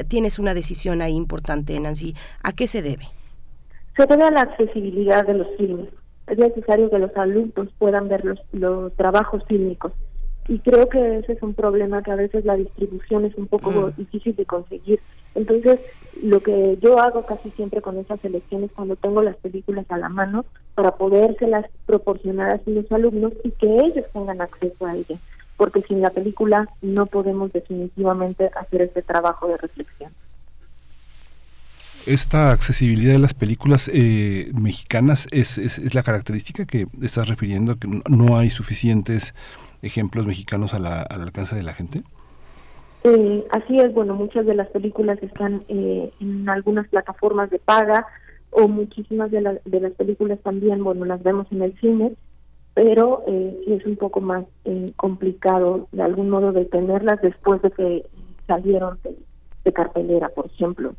tienes 0.07 0.39
una 0.39 0.53
decisión 0.53 1.01
ahí 1.01 1.13
importante, 1.13 1.79
Nancy. 1.79 2.15
¿A 2.43 2.53
qué 2.53 2.67
se 2.67 2.81
debe? 2.81 3.05
Se 3.97 4.05
debe 4.05 4.23
a 4.23 4.31
la 4.31 4.41
accesibilidad 4.41 5.25
de 5.25 5.33
los 5.35 5.47
filmes. 5.57 5.89
Es 6.27 6.37
necesario 6.37 6.89
que 6.89 6.99
los 6.99 7.15
alumnos 7.17 7.67
puedan 7.77 8.07
ver 8.07 8.23
los, 8.23 8.39
los 8.53 8.93
trabajos 8.95 9.43
fílmicos. 9.47 9.91
Y 10.47 10.59
creo 10.59 10.89
que 10.89 11.19
ese 11.19 11.33
es 11.33 11.43
un 11.43 11.53
problema 11.53 12.03
que 12.03 12.11
a 12.11 12.15
veces 12.15 12.43
la 12.43 12.55
distribución 12.55 13.25
es 13.25 13.35
un 13.35 13.47
poco 13.47 13.71
mm. 13.71 13.93
difícil 13.97 14.35
de 14.35 14.45
conseguir. 14.45 14.99
Entonces, 15.35 15.79
lo 16.21 16.41
que 16.41 16.77
yo 16.81 16.99
hago 16.99 17.25
casi 17.25 17.49
siempre 17.51 17.81
con 17.81 17.97
esas 17.97 18.19
selecciones 18.21 18.71
cuando 18.75 18.95
tengo 18.95 19.21
las 19.21 19.35
películas 19.37 19.85
a 19.89 19.97
la 19.97 20.09
mano 20.09 20.45
para 20.75 20.95
podérselas 20.95 21.65
proporcionar 21.85 22.51
a 22.51 22.61
los 22.65 22.91
alumnos 22.91 23.33
y 23.43 23.51
que 23.51 23.77
ellos 23.77 24.05
tengan 24.13 24.41
acceso 24.41 24.85
a 24.85 24.95
ellas 24.95 25.19
porque 25.57 25.81
sin 25.81 26.01
la 26.01 26.09
película 26.09 26.67
no 26.81 27.05
podemos 27.05 27.51
definitivamente 27.53 28.49
hacer 28.55 28.81
este 28.81 29.01
trabajo 29.01 29.47
de 29.47 29.57
reflexión. 29.57 30.11
Esta 32.05 32.51
accesibilidad 32.51 33.13
de 33.13 33.19
las 33.19 33.33
películas 33.33 33.89
eh, 33.93 34.51
mexicanas 34.53 35.27
es, 35.31 35.57
es, 35.57 35.95
la 35.95 36.03
característica 36.03 36.65
que 36.65 36.87
estás 37.01 37.29
refiriendo, 37.29 37.77
que 37.77 37.87
no 38.09 38.37
hay 38.37 38.49
suficientes 38.49 39.33
ejemplos 39.81 40.25
mexicanos 40.25 40.73
al 40.73 40.85
alcance 40.85 41.55
de 41.55 41.63
la 41.63 41.73
gente. 41.73 42.01
Eh, 43.03 43.45
así 43.51 43.77
es, 43.79 43.93
bueno, 43.93 44.15
muchas 44.15 44.45
de 44.45 44.55
las 44.55 44.69
películas 44.69 45.21
están 45.21 45.65
eh, 45.67 46.11
en 46.21 46.47
algunas 46.47 46.87
plataformas 46.87 47.49
de 47.49 47.59
paga 47.59 48.07
o 48.51 48.67
muchísimas 48.67 49.29
de, 49.31 49.59
de 49.65 49.79
las 49.79 49.91
películas 49.93 50.39
también, 50.41 50.83
bueno, 50.83 51.05
las 51.05 51.21
vemos 51.21 51.47
en 51.51 51.63
el 51.63 51.77
cine, 51.79 52.15
pero 52.73 53.23
eh, 53.27 53.61
es 53.67 53.85
un 53.85 53.97
poco 53.97 54.21
más 54.21 54.45
eh, 54.65 54.93
complicado 54.95 55.87
de 55.91 56.01
algún 56.01 56.29
modo 56.29 56.51
detenerlas 56.51 57.21
después 57.21 57.61
de 57.61 57.71
que 57.71 58.05
salieron 58.47 58.99
de, 59.03 59.73
cartelera, 59.73 60.29
por 60.29 60.47
ejemplo. 60.47 60.95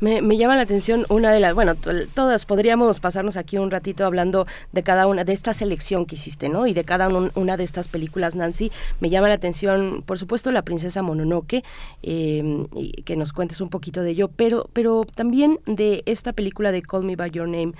Me, 0.00 0.22
me, 0.22 0.36
llama 0.36 0.56
la 0.56 0.62
atención 0.62 1.06
una 1.08 1.32
de 1.32 1.40
las, 1.40 1.54
bueno, 1.54 1.74
todas 2.14 2.46
podríamos 2.46 3.00
pasarnos 3.00 3.36
aquí 3.36 3.58
un 3.58 3.70
ratito 3.70 4.04
hablando 4.04 4.46
de 4.72 4.82
cada 4.82 5.06
una 5.06 5.24
de 5.24 5.32
esta 5.32 5.54
selección 5.54 6.06
que 6.06 6.16
hiciste, 6.16 6.48
¿no? 6.48 6.66
Y 6.66 6.74
de 6.74 6.84
cada 6.84 7.08
una 7.34 7.56
de 7.56 7.64
estas 7.64 7.88
películas, 7.88 8.36
Nancy. 8.36 8.72
Me 9.00 9.10
llama 9.10 9.28
la 9.28 9.34
atención, 9.34 10.02
por 10.04 10.18
supuesto, 10.18 10.50
la 10.52 10.62
princesa 10.62 11.02
Mononoke, 11.02 11.64
y 12.02 13.02
que 13.04 13.16
nos 13.16 13.32
cuentes 13.32 13.60
un 13.60 13.68
poquito 13.68 14.02
de 14.02 14.10
ello, 14.10 14.28
pero, 14.28 14.68
pero 14.72 15.02
también 15.14 15.60
de 15.66 16.02
esta 16.06 16.32
película 16.32 16.72
de 16.72 16.82
Call 16.82 17.04
Me 17.04 17.16
by 17.16 17.30
Your 17.30 17.48
Name 17.48 17.74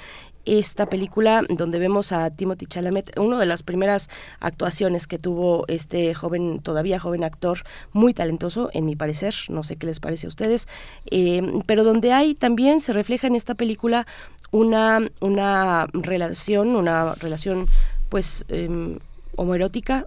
esta 0.44 0.86
película 0.86 1.42
donde 1.48 1.78
vemos 1.78 2.12
a 2.12 2.30
Timothy 2.30 2.66
Chalamet, 2.66 3.18
una 3.18 3.38
de 3.38 3.46
las 3.46 3.62
primeras 3.62 4.10
actuaciones 4.40 5.06
que 5.06 5.18
tuvo 5.18 5.64
este 5.68 6.14
joven, 6.14 6.60
todavía 6.60 6.98
joven 6.98 7.24
actor, 7.24 7.60
muy 7.92 8.14
talentoso 8.14 8.70
en 8.72 8.84
mi 8.84 8.96
parecer, 8.96 9.34
no 9.48 9.62
sé 9.62 9.76
qué 9.76 9.86
les 9.86 10.00
parece 10.00 10.26
a 10.26 10.28
ustedes, 10.28 10.68
eh, 11.10 11.42
pero 11.66 11.84
donde 11.84 12.12
hay 12.12 12.34
también 12.34 12.80
se 12.80 12.92
refleja 12.92 13.26
en 13.26 13.36
esta 13.36 13.54
película 13.54 14.06
una, 14.50 15.00
una 15.20 15.86
relación, 15.92 16.76
una 16.76 17.14
relación 17.14 17.66
pues 18.08 18.44
eh, 18.48 18.98
homoerótica, 19.36 20.06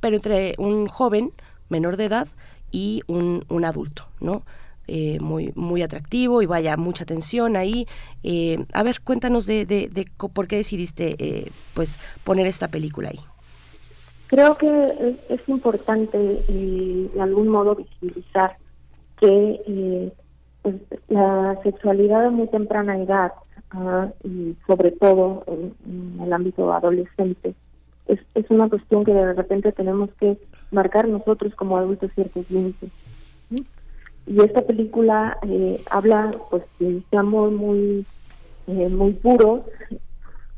pero 0.00 0.16
entre 0.16 0.54
un 0.58 0.88
joven 0.88 1.32
menor 1.68 1.96
de 1.96 2.06
edad 2.06 2.28
y 2.72 3.02
un, 3.06 3.44
un 3.48 3.64
adulto, 3.64 4.08
¿no? 4.20 4.42
Eh, 4.94 5.18
muy, 5.20 5.54
muy 5.54 5.80
atractivo 5.80 6.42
y 6.42 6.46
vaya, 6.46 6.76
mucha 6.76 7.04
atención 7.04 7.56
ahí. 7.56 7.86
Eh, 8.22 8.62
a 8.74 8.82
ver, 8.82 9.00
cuéntanos 9.00 9.46
de, 9.46 9.64
de, 9.64 10.06
por 10.34 10.46
qué 10.46 10.56
decidiste 10.56 11.16
eh, 11.18 11.50
pues 11.72 11.98
poner 12.24 12.46
esta 12.46 12.68
película 12.68 13.08
ahí. 13.08 13.20
Creo 14.26 14.58
que 14.58 15.16
es, 15.30 15.48
importante 15.48 16.18
de 16.18 17.08
algún 17.18 17.48
modo 17.48 17.74
visibilizar 17.74 18.58
que 19.18 20.12
pues, 20.60 20.74
la 21.08 21.58
sexualidad 21.62 22.26
a 22.26 22.30
muy 22.30 22.48
temprana 22.48 22.98
edad, 22.98 23.32
ah, 23.70 24.08
y 24.24 24.54
sobre 24.66 24.90
todo 24.90 25.42
en, 25.46 26.20
el 26.20 26.30
ámbito 26.34 26.70
adolescente, 26.70 27.54
es, 28.08 28.20
es 28.34 28.44
una 28.50 28.68
cuestión 28.68 29.06
que 29.06 29.14
de 29.14 29.32
repente 29.32 29.72
tenemos 29.72 30.10
que 30.20 30.36
marcar 30.70 31.08
nosotros 31.08 31.54
como 31.54 31.78
adultos 31.78 32.10
ciertos 32.14 32.50
límites 32.50 32.90
y 34.26 34.40
esta 34.40 34.62
película 34.62 35.38
eh, 35.42 35.82
habla 35.90 36.30
pues 36.50 36.62
de 36.78 36.98
este 36.98 37.16
amor 37.16 37.50
muy 37.50 38.06
eh, 38.66 38.88
muy 38.88 39.12
puro 39.14 39.64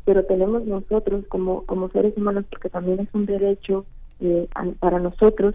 pero 0.05 0.25
tenemos 0.25 0.65
nosotros 0.67 1.25
como 1.29 1.65
como 1.65 1.89
seres 1.89 2.17
humanos 2.17 2.45
porque 2.51 2.69
también 2.69 3.01
es 3.01 3.09
un 3.15 3.27
derecho 3.27 3.87
eh, 4.21 4.49
para 4.79 4.99
nosotros 4.99 5.55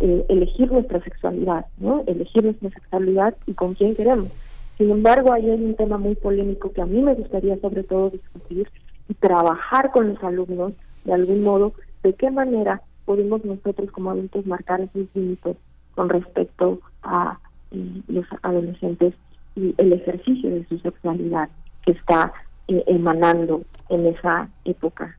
elegir 0.00 0.72
nuestra 0.72 1.02
sexualidad 1.02 1.66
no 1.78 2.02
elegir 2.06 2.44
nuestra 2.44 2.70
sexualidad 2.70 3.36
y 3.46 3.52
con 3.52 3.74
quién 3.74 3.94
queremos. 3.94 4.30
Sin 4.78 4.90
embargo 4.90 5.30
ahí 5.30 5.50
hay 5.50 5.62
un 5.62 5.74
tema 5.74 5.98
muy 5.98 6.14
polémico 6.14 6.72
que 6.72 6.80
a 6.80 6.86
mí 6.86 7.02
me 7.02 7.14
gustaría 7.14 7.60
sobre 7.60 7.82
todo 7.82 8.08
discutir 8.08 8.66
y 9.10 9.14
trabajar 9.14 9.90
con 9.90 10.08
los 10.08 10.24
alumnos 10.24 10.72
de 11.04 11.12
algún 11.12 11.42
modo 11.42 11.74
de 12.02 12.14
qué 12.14 12.30
manera 12.30 12.80
podemos 13.04 13.44
nosotros 13.44 13.90
como 13.90 14.10
adultos 14.10 14.46
marcar 14.46 14.80
esos 14.80 15.06
límites 15.14 15.58
con 15.94 16.08
respecto 16.08 16.80
a 17.02 17.38
los 17.70 18.26
adolescentes 18.42 19.14
y 19.56 19.74
el 19.78 19.92
ejercicio 19.92 20.50
de 20.50 20.66
su 20.68 20.78
sexualidad 20.78 21.48
que 21.84 21.92
está 21.92 22.32
eh, 22.68 22.82
emanando 22.86 23.62
en 23.88 24.06
esa 24.06 24.48
época. 24.64 25.16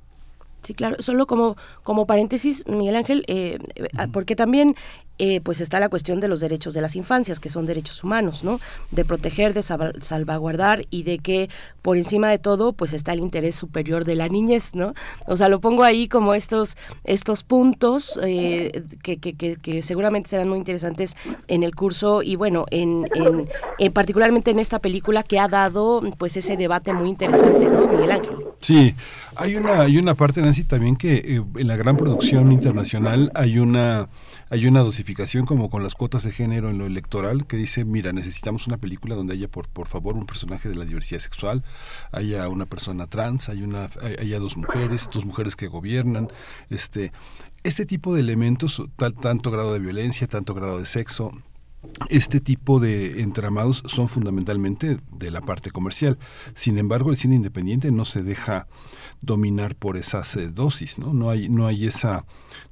Sí, 0.62 0.74
claro. 0.76 0.98
Solo 1.00 1.26
como, 1.26 1.56
como 1.84 2.06
paréntesis, 2.06 2.66
Miguel 2.68 2.96
Ángel, 2.96 3.24
eh, 3.28 3.58
porque 4.14 4.36
también 4.36 4.76
eh, 5.18 5.40
pues 5.42 5.62
está 5.62 5.80
la 5.80 5.90
cuestión 5.90 6.20
de 6.20 6.28
los 6.28 6.40
derechos 6.40 6.74
de 6.74 6.82
las 6.82 6.96
infancias, 6.96 7.40
que 7.40 7.50
son 7.50 7.66
derechos 7.66 8.04
humanos, 8.04 8.44
¿no? 8.44 8.60
De 8.90 9.06
proteger, 9.06 9.54
de 9.54 9.62
salvaguardar 9.62 10.86
y 10.90 11.04
de 11.04 11.20
que 11.20 11.50
por 11.82 11.98
encima 11.98 12.30
de 12.30 12.40
todo, 12.40 12.74
pues 12.74 12.94
está 12.94 13.14
el 13.14 13.20
interés 13.20 13.56
superior 13.56 14.06
de 14.06 14.16
la 14.16 14.28
niñez, 14.28 14.74
¿no? 14.74 14.94
O 15.28 15.38
sea, 15.38 15.50
lo 15.50 15.60
pongo 15.60 15.84
ahí 15.84 16.08
como 16.08 16.34
estos, 16.34 16.76
estos 17.04 17.44
puntos 17.44 18.20
eh, 18.24 18.84
que, 19.04 19.18
que, 19.18 19.34
que, 19.34 19.82
seguramente 19.82 20.30
serán 20.30 20.50
muy 20.50 20.58
interesantes 20.58 21.16
en 21.48 21.64
el 21.64 21.76
curso 21.76 22.24
y 22.24 22.36
bueno, 22.36 22.66
en, 22.72 23.08
en, 23.78 23.94
particularmente 23.94 24.52
en 24.52 24.60
esta 24.60 24.80
película 24.80 25.24
que 25.24 25.40
ha 25.40 25.48
dado 25.48 26.02
pues 26.18 26.38
ese 26.38 26.58
debate 26.58 26.94
muy 26.94 27.10
interesante, 27.10 27.66
¿no, 27.66 27.88
Miguel 27.88 28.12
Ángel? 28.12 28.38
Sí, 28.60 28.96
hay 29.36 29.56
una, 29.56 29.82
hay 29.82 29.98
una 29.98 30.16
parte, 30.16 30.42
Nancy, 30.42 30.64
también 30.64 30.96
que 30.96 31.16
eh, 31.16 31.44
en 31.58 31.68
la 31.68 31.76
gran 31.76 31.98
producción 31.98 32.52
internacional 32.52 33.32
hay 33.34 33.58
una 33.58 34.08
hay 34.52 34.68
una 34.68 34.82
dosificación 34.82 35.46
como 35.46 35.70
con 35.70 35.82
las 35.82 35.96
cuotas 35.96 36.24
de 36.24 36.34
género 36.34 36.70
en 36.70 36.78
lo 36.78 36.86
electoral 36.86 37.46
que 37.46 37.56
dice, 37.56 37.86
mira, 37.86 38.12
necesitamos 38.12 38.68
una 38.68 38.76
película 38.76 39.16
donde 39.16 39.34
haya 39.34 39.48
por, 39.48 39.70
por 39.70 39.88
favor 39.88 40.18
un 40.18 40.26
personaje 40.26 40.68
de 40.68 40.76
la 40.76 40.84
diversidad 40.84 41.22
sexual, 41.22 41.64
haya 42.12 42.50
una 42.50 42.66
persona 42.66 43.08
trans, 43.08 43.48
hay 43.48 43.64
una, 43.64 43.90
haya 44.20 44.40
dos 44.40 44.58
mujeres, 44.58 45.10
dos 45.12 45.24
mujeres 45.24 45.56
que 45.56 45.68
gobiernan, 45.68 46.28
este, 46.70 47.14
este 47.64 47.86
tipo 47.86 48.14
de 48.14 48.20
elementos, 48.20 48.84
tal, 48.98 49.14
tanto 49.14 49.52
grado 49.52 49.72
de 49.72 49.80
violencia, 49.80 50.28
tanto 50.28 50.54
grado 50.54 50.80
de 50.80 50.86
sexo, 50.86 51.32
este 52.10 52.42
tipo 52.42 52.82
de 52.82 53.22
entramados 53.22 53.84
son 53.86 54.10
fundamentalmente 54.10 55.00
de 55.14 55.32
la 55.32 55.40
parte 55.40 55.72
comercial. 55.72 56.20
Sin 56.56 56.78
embargo, 56.78 57.10
el 57.10 57.16
cine 57.16 57.36
independiente 57.36 57.90
no 57.90 58.04
se 58.04 58.22
deja 58.22 58.68
dominar 59.22 59.76
por 59.76 59.98
esas 59.98 60.36
eh, 60.36 60.50
dosis, 60.50 60.98
¿no? 60.98 61.14
No 61.14 61.30
hay, 61.30 61.50
no 61.50 61.68
hay 61.68 61.86
esa, 61.86 62.26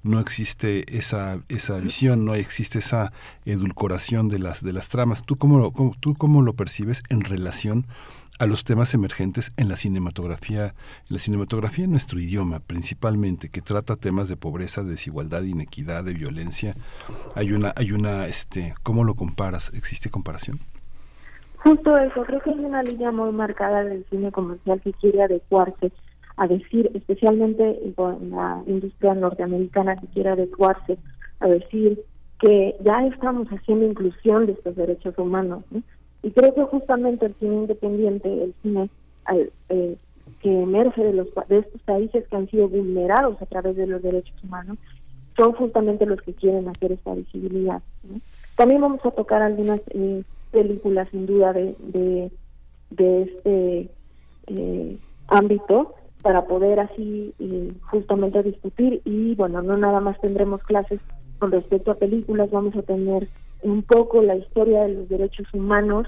no 0.04 0.20
existe 0.20 0.98
esa, 0.98 1.40
esa 1.48 1.78
visión, 1.80 2.26
no 2.26 2.36
existe 2.36 2.80
esa 2.80 3.12
edulcoración 3.46 4.28
de 4.30 4.40
las, 4.40 4.64
de 4.64 4.74
las 4.74 4.90
tramas. 4.90 5.24
¿Tú 5.24 5.38
cómo, 5.38 5.60
lo, 5.60 5.72
¿Tú 6.00 6.16
cómo 6.16 6.42
lo 6.42 6.54
percibes 6.54 7.04
en 7.10 7.22
relación 7.22 7.86
a 8.40 8.46
los 8.46 8.64
temas 8.64 8.94
emergentes 8.94 9.52
en 9.58 9.68
la 9.68 9.76
cinematografía, 9.76 10.68
en 10.68 10.74
la 11.10 11.20
cinematografía 11.20 11.84
en 11.84 11.92
nuestro 11.92 12.20
idioma, 12.20 12.62
principalmente, 12.62 13.50
que 13.50 13.62
trata 13.62 13.98
temas 13.98 14.30
de 14.30 14.38
pobreza, 14.38 14.82
de 14.82 14.92
desigualdad, 14.92 15.42
de 15.42 15.50
inequidad, 15.50 16.06
de 16.06 16.14
violencia. 16.14 16.74
Hay 17.36 17.52
una, 17.52 17.74
hay 17.76 17.92
una, 17.92 18.28
este, 18.28 18.74
¿cómo 18.82 19.04
lo 19.04 19.16
comparas? 19.16 19.72
¿Existe 19.74 20.10
comparación? 20.10 20.60
Justo 21.58 21.98
eso, 21.98 22.24
creo 22.24 22.40
que 22.40 22.52
hay 22.52 22.60
una 22.60 22.82
línea 22.82 23.12
muy 23.12 23.34
marcada 23.34 23.84
del 23.84 24.06
cine 24.10 24.32
comercial 24.32 24.80
que 24.82 24.94
quiere 24.94 25.22
adecuarse 25.22 25.92
a 26.40 26.48
decir, 26.48 26.90
especialmente 26.94 27.78
con 27.96 28.32
la 28.32 28.64
industria 28.66 29.14
norteamericana 29.14 29.98
que 29.98 30.08
quiere 30.08 30.30
adecuarse 30.30 30.98
a 31.42 31.48
decir 31.50 32.02
que 32.40 32.78
ya 32.80 33.06
estamos 33.08 33.50
haciendo 33.50 33.86
inclusión 33.86 34.46
de 34.46 34.54
estos 34.54 34.74
derechos 34.78 35.18
humanos. 35.18 35.66
¿no? 35.70 35.84
Y 36.24 36.32
creo 36.32 36.56
que 36.56 36.64
justamente 36.64 37.26
el 37.26 37.36
cine 37.36 37.56
independiente, 37.56 38.44
el 38.44 38.54
cine 38.62 38.90
eh, 39.68 39.98
que 40.42 40.62
emerge 40.62 41.04
de, 41.04 41.12
los, 41.12 41.28
de 41.50 41.60
estos 41.60 41.82
países 41.82 42.26
que 42.30 42.36
han 42.38 42.50
sido 42.50 42.70
vulnerados 42.70 43.42
a 43.42 43.46
través 43.46 43.76
de 43.76 43.88
los 43.88 44.02
derechos 44.02 44.42
humanos, 44.42 44.78
son 45.36 45.52
justamente 45.52 46.06
los 46.06 46.22
que 46.22 46.34
quieren 46.34 46.70
hacer 46.70 46.94
esta 46.94 47.16
visibilidad. 47.16 47.82
También 48.56 48.80
vamos 48.80 49.06
a 49.06 49.12
tocar 49.12 49.42
algunas 49.42 49.82
eh, 49.90 50.24
películas, 50.52 51.10
sin 51.12 51.26
duda, 51.26 51.52
de, 51.52 51.76
de, 51.80 52.32
de 52.92 53.22
este 53.24 53.90
eh, 54.48 54.98
ámbito 55.28 55.96
para 56.22 56.46
poder 56.46 56.80
así 56.80 57.34
justamente 57.90 58.44
discutir. 58.44 59.02
Y 59.06 59.36
bueno, 59.36 59.62
no 59.62 59.78
nada 59.78 60.00
más 60.00 60.20
tendremos 60.20 60.62
clases 60.64 61.00
con 61.40 61.52
respecto 61.52 61.92
a 61.92 61.96
películas, 61.96 62.52
vamos 62.52 62.76
a 62.76 62.82
tener 62.82 63.28
un 63.62 63.82
poco 63.84 64.22
la 64.22 64.36
historia 64.36 64.84
de 64.84 64.94
los 64.94 65.10
derechos 65.10 65.48
humanos 65.54 66.08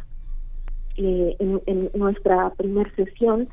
eh, 0.98 1.36
en, 1.40 1.90
nuestra 1.94 2.50
primer 2.52 2.94
sesión. 2.96 3.48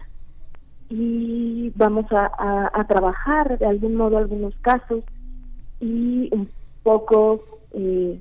Y 0.91 1.71
vamos 1.77 2.07
a, 2.11 2.85
trabajar 2.89 3.59
de 3.59 3.67
algún 3.67 3.95
modo 3.95 4.17
algunos 4.17 4.55
casos 4.63 5.05
y 5.81 6.31
un 6.33 6.49
poco 6.83 7.45
eh, 7.73 8.19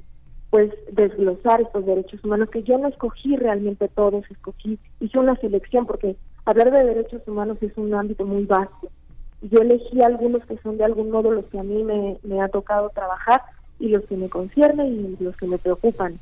pues 0.50 0.72
desglosar 0.92 1.62
estos 1.62 1.86
derechos 1.86 2.22
humanos 2.26 2.50
que 2.50 2.64
yo 2.64 2.78
no 2.78 2.90
escogí 2.90 3.38
realmente 3.38 3.88
todos, 3.88 4.30
escogí, 4.30 4.78
hice 5.00 5.18
una 5.18 5.38
selección 5.38 5.86
porque 5.86 6.18
hablar 6.48 6.72
de 6.72 6.84
derechos 6.84 7.22
humanos 7.28 7.58
es 7.62 7.72
un 7.78 7.94
ámbito 7.94 8.26
muy 8.26 8.46
vasto. 8.46 8.90
Yo 9.42 9.60
elegí 9.60 10.02
algunos 10.02 10.46
que 10.46 10.58
son 10.64 10.78
de 10.78 10.86
algún 10.86 11.12
modo 11.12 11.32
los 11.32 11.46
que 11.46 11.60
a 11.60 11.64
mí 11.64 11.84
me, 11.84 12.18
me 12.24 12.42
ha 12.42 12.48
tocado 12.48 12.90
trabajar 12.90 13.42
y 13.80 13.90
los 13.90 14.04
que 14.06 14.16
me 14.16 14.30
conciernen 14.30 15.18
y 15.20 15.24
los 15.24 15.36
que 15.36 15.46
me 15.46 15.58
preocupan. 15.58 16.20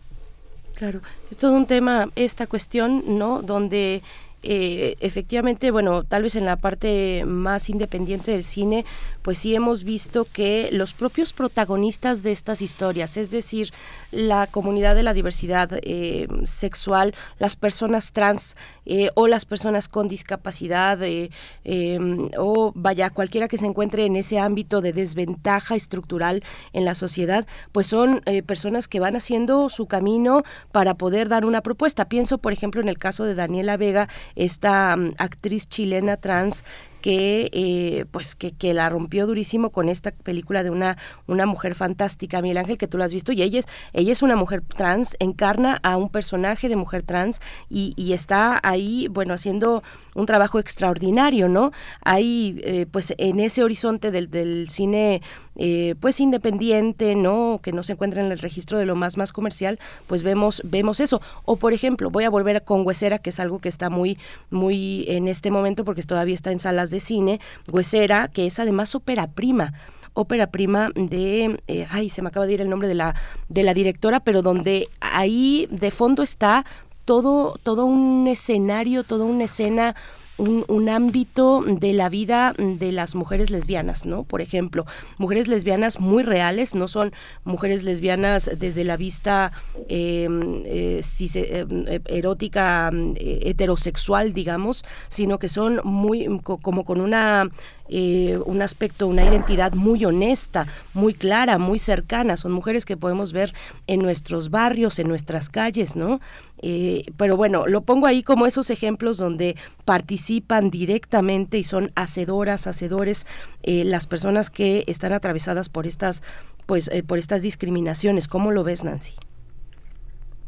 Claro, 0.75 0.99
es 1.31 1.37
todo 1.37 1.53
un 1.53 1.67
tema 1.67 2.09
esta 2.15 2.47
cuestión, 2.47 3.17
¿no? 3.17 3.41
Donde 3.41 4.01
eh, 4.48 4.95
efectivamente, 4.99 5.72
bueno, 5.72 6.03
tal 6.03 6.22
vez 6.22 6.35
en 6.35 6.45
la 6.45 6.56
parte 6.56 7.25
más 7.25 7.67
independiente 7.67 8.30
del 8.30 8.43
cine, 8.43 8.85
pues 9.24 9.40
sí 9.40 9.56
hemos 9.56 9.83
visto 9.83 10.27
que 10.32 10.69
los 10.72 10.93
propios 10.93 11.33
protagonistas 11.33 12.22
de 12.22 12.32
estas 12.32 12.61
historias, 12.61 13.17
es 13.17 13.32
decir, 13.32 13.74
la 14.11 14.45
comunidad 14.45 14.93
de 14.93 15.01
la 15.01 15.15
diversidad 15.15 15.72
eh, 15.82 16.27
sexual, 16.43 17.15
las 17.40 17.56
personas 17.56 18.11
trans 18.11 18.56
eh, 18.85 19.09
o 19.15 19.27
las 19.27 19.45
personas 19.45 19.88
con 19.88 20.07
discapacidad 20.07 20.99
em, 21.01 22.30
o 22.38 22.72
vaya, 22.75 23.09
cualquiera 23.09 23.48
que 23.48 23.57
se 23.57 23.65
encuentre 23.65 24.06
en 24.06 24.15
ese 24.15 24.38
ámbito 24.38 24.80
de 24.80 24.93
desventaja 24.93 25.75
estructural 25.75 26.43
en 26.74 26.85
la 26.85 26.93
sociedad, 26.93 27.48
pues 27.72 27.88
son 27.88 28.22
personas 28.45 28.88
que 28.88 28.99
van 28.99 29.15
haciendo 29.15 29.69
su 29.69 29.88
camino 29.88 30.43
para 30.72 30.93
poder 30.93 31.30
dar 31.30 31.45
una 31.45 31.61
propuesta. 31.61 32.06
Pienso, 32.06 32.38
por 32.38 32.53
ejemplo, 32.53 32.80
en 32.80 32.90
el 32.90 32.99
caso 32.99 33.24
de 33.24 33.33
Daniela 33.33 33.75
Vega, 33.75 34.07
esta 34.35 34.95
mm, 34.95 35.15
actriz 35.17 35.67
chilena 35.67 36.17
trans 36.17 36.64
que 37.05 37.51
eh, 37.53 38.05
pues 38.09 38.33
que, 38.33 38.51
que, 38.51 38.73
la 38.73 38.89
rompió 38.89 39.27
durísimo 39.27 39.69
con 39.69 39.89
esta 39.89 40.09
película 40.09 40.64
de 40.64 40.72
una, 40.72 40.97
una 41.27 41.45
mujer 41.45 41.75
fantástica, 41.75 42.41
Miguel 42.41 42.57
Ángel, 42.57 42.80
que 42.80 42.88
tú 42.88 42.97
lo 42.97 43.03
has 43.03 43.14
visto, 43.14 43.31
y 43.31 43.43
ella 43.43 43.59
es, 43.59 43.67
ella 43.93 44.11
es 44.11 44.23
una 44.23 44.35
mujer 44.35 44.64
trans, 44.64 45.15
encarna 45.19 45.80
a 45.83 45.97
un 45.97 46.09
personaje 46.09 46.67
de 46.67 46.75
mujer 46.75 47.03
trans 47.03 47.41
y, 47.69 47.93
y 47.95 48.14
está 48.14 48.59
ahí, 48.64 49.07
bueno, 49.07 49.35
haciendo 49.35 49.83
un 50.15 50.25
trabajo 50.25 50.57
extraordinario, 50.57 51.47
¿no? 51.47 51.72
Hay, 52.03 52.59
eh, 52.64 52.88
pues, 52.89 53.14
en 53.19 53.39
ese 53.39 53.64
horizonte 53.64 54.09
del, 54.09 54.31
del 54.31 54.67
cine, 54.69 55.22
eh, 55.56 55.95
pues, 56.00 56.19
independiente, 56.19 57.16
¿no? 57.16 57.59
Que 57.61 57.72
no 57.72 57.84
se 57.84 57.93
encuentra 57.93 58.24
en 58.24 58.32
el 58.32 58.40
registro 58.40 58.77
de 58.77 58.85
lo 58.85 58.95
más, 58.95 59.17
más 59.17 59.34
comercial, 59.34 59.80
pues 60.08 60.24
vemos, 60.24 60.61
vemos 60.66 61.00
eso. 61.00 61.22
O, 61.43 61.56
por 61.56 61.74
ejemplo, 61.74 62.09
voy 62.09 62.24
a 62.24 62.30
volver 62.30 62.64
con 62.64 62.85
Huesera, 62.85 63.19
que 63.19 63.30
es 63.30 63.40
algo 63.40 63.59
que 63.59 63.69
está 63.69 63.90
muy, 63.90 64.17
muy 64.50 65.06
en 65.08 65.27
este 65.27 65.51
momento, 65.51 65.85
porque 65.85 66.03
todavía 66.03 66.35
está 66.35 66.51
en 66.51 66.59
salas 66.59 66.90
de 66.90 67.00
cine, 67.00 67.40
Huesera, 67.67 68.27
que 68.27 68.45
es 68.45 68.59
además 68.59 68.95
ópera 68.95 69.27
prima 69.27 69.74
ópera 70.17 70.48
prima 70.48 70.92
de 70.95 71.59
eh, 71.67 71.85
ay 71.92 72.09
se 72.09 72.22
me 72.22 72.30
acaba 72.30 72.45
de 72.45 72.53
ir 72.53 72.61
el 72.61 72.69
nombre 72.69 72.88
de 72.88 72.95
la 72.95 73.16
de 73.50 73.64
la 73.64 73.74
directora 73.74 74.22
pero 74.22 74.42
donde 74.42 74.88
ahí 75.01 75.67
de 75.69 75.92
fondo 75.92 76.24
está 76.24 76.66
todo, 77.06 77.58
todo 77.61 77.85
un 77.85 78.27
escenario, 78.27 79.03
toda 79.03 79.25
una 79.25 79.45
escena 79.45 79.95
un, 80.38 80.65
un, 80.67 80.89
ámbito 80.89 81.64
de 81.65 81.93
la 81.93 82.09
vida 82.09 82.53
de 82.57 82.91
las 82.91 83.15
mujeres 83.15 83.49
lesbianas, 83.49 84.05
¿no? 84.05 84.23
Por 84.23 84.41
ejemplo, 84.41 84.85
mujeres 85.17 85.47
lesbianas 85.47 85.99
muy 85.99 86.23
reales, 86.23 86.75
no 86.75 86.88
son 86.88 87.14
mujeres 87.43 87.83
lesbianas 87.83 88.49
desde 88.57 88.83
la 88.83 88.97
vista 88.97 89.51
em, 89.88 90.64
eh, 90.65 91.01
em, 91.35 92.01
erótica 92.05 92.91
eh, 92.93 93.39
heterosexual, 93.43 94.33
digamos, 94.33 94.83
sino 95.07 95.39
que 95.39 95.47
son 95.47 95.80
muy 95.83 96.39
como 96.43 96.83
con 96.83 97.01
una 97.01 97.49
eh, 97.88 98.39
un 98.45 98.64
aspecto, 98.64 99.07
una 99.07 99.23
identidad 99.23 99.73
muy 99.73 100.05
honesta, 100.05 100.65
muy 100.93 101.14
clara, 101.14 101.57
muy 101.59 101.77
cercana. 101.77 102.35
Son 102.35 102.51
mujeres 102.51 102.83
que 102.83 102.97
podemos 102.97 103.31
ver 103.31 103.53
en 103.85 103.99
nuestros 103.99 104.49
barrios, 104.49 104.97
en 104.97 105.07
nuestras 105.07 105.49
calles, 105.49 105.95
¿no? 105.95 106.19
Eh, 106.61 107.05
pero 107.17 107.38
bueno, 107.38 107.67
lo 107.67 107.81
pongo 107.81 108.07
ahí 108.07 108.23
como 108.23 108.47
esos 108.47 108.72
ejemplos 108.72 109.17
donde 109.17 109.55
participan 109.85 110.72
directamente 110.72 111.59
y 111.59 111.64
son 111.64 111.91
hacedoras, 111.95 112.65
hacedores 112.65 113.27
eh, 113.61 113.83
las 113.85 114.07
personas 114.07 114.49
que 114.49 114.83
están 114.88 115.14
atravesadas 115.14 115.69
por 115.69 115.85
estas, 115.85 116.23
pues, 116.65 116.89
por 117.05 117.19
estas 117.19 117.43
discriminaciones. 117.43 118.27
¿Cómo 118.27 118.51
lo 118.51 118.64
ves, 118.64 118.83
Nancy? 118.83 119.14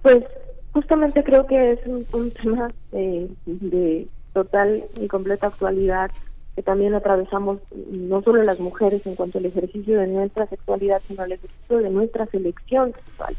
Pues 0.01 0.23
justamente 0.73 1.23
creo 1.23 1.45
que 1.45 1.73
es 1.73 1.79
un, 1.85 2.31
tema 2.31 2.67
de 2.91 4.07
total 4.33 4.83
y 4.99 5.07
completa 5.07 5.47
actualidad 5.47 6.09
que 6.57 6.63
también 6.63 6.95
atravesamos 6.95 7.59
no 7.91 8.23
solo 8.23 8.41
las 8.41 8.59
mujeres 8.59 9.05
en 9.05 9.13
cuanto 9.13 9.37
al 9.37 9.45
ejercicio 9.45 9.99
de 9.99 10.07
nuestra 10.07 10.47
sexualidad, 10.47 11.03
sino 11.07 11.23
el 11.23 11.33
ejercicio 11.33 11.77
de 11.77 11.91
nuestra 11.91 12.25
selección 12.25 12.93
sexual. 12.93 13.35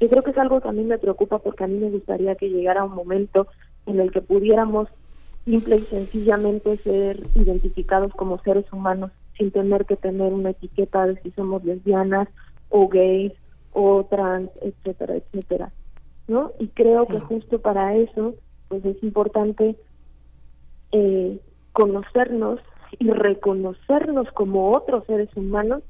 Yo 0.00 0.08
creo 0.08 0.24
que 0.24 0.32
es 0.32 0.38
algo 0.38 0.60
que 0.60 0.68
a 0.68 0.72
mí 0.72 0.82
me 0.82 0.98
preocupa 0.98 1.38
porque 1.38 1.62
a 1.62 1.68
mí 1.68 1.78
me 1.78 1.90
gustaría 1.90 2.34
que 2.34 2.50
llegara 2.50 2.82
un 2.82 2.96
momento 2.96 3.46
en 3.86 4.00
el 4.00 4.10
que 4.10 4.20
pudiéramos 4.20 4.88
simple 5.44 5.76
y 5.76 5.82
sencillamente 5.82 6.76
ser 6.78 7.22
identificados 7.36 8.12
como 8.14 8.42
seres 8.42 8.64
humanos 8.72 9.12
sin 9.38 9.52
tener 9.52 9.86
que 9.86 9.94
tener 9.94 10.32
una 10.32 10.50
etiqueta 10.50 11.06
de 11.06 11.22
si 11.22 11.30
somos 11.30 11.64
lesbianas 11.64 12.26
o 12.70 12.88
gays 12.88 13.32
o 13.74 14.04
trans, 14.10 14.50
etcétera, 14.60 15.14
etcétera. 15.14 15.70
¿No? 16.26 16.50
Y 16.58 16.66
creo 16.66 17.06
que 17.06 17.20
justo 17.20 17.60
para 17.60 17.94
eso 17.94 18.34
pues 18.66 18.84
es 18.84 19.00
importante 19.04 19.76
eh, 20.90 21.38
conocernos 21.76 22.58
y 22.98 23.10
reconocernos 23.10 24.30
como 24.32 24.72
otros 24.72 25.04
seres 25.04 25.28
humanos 25.36 25.82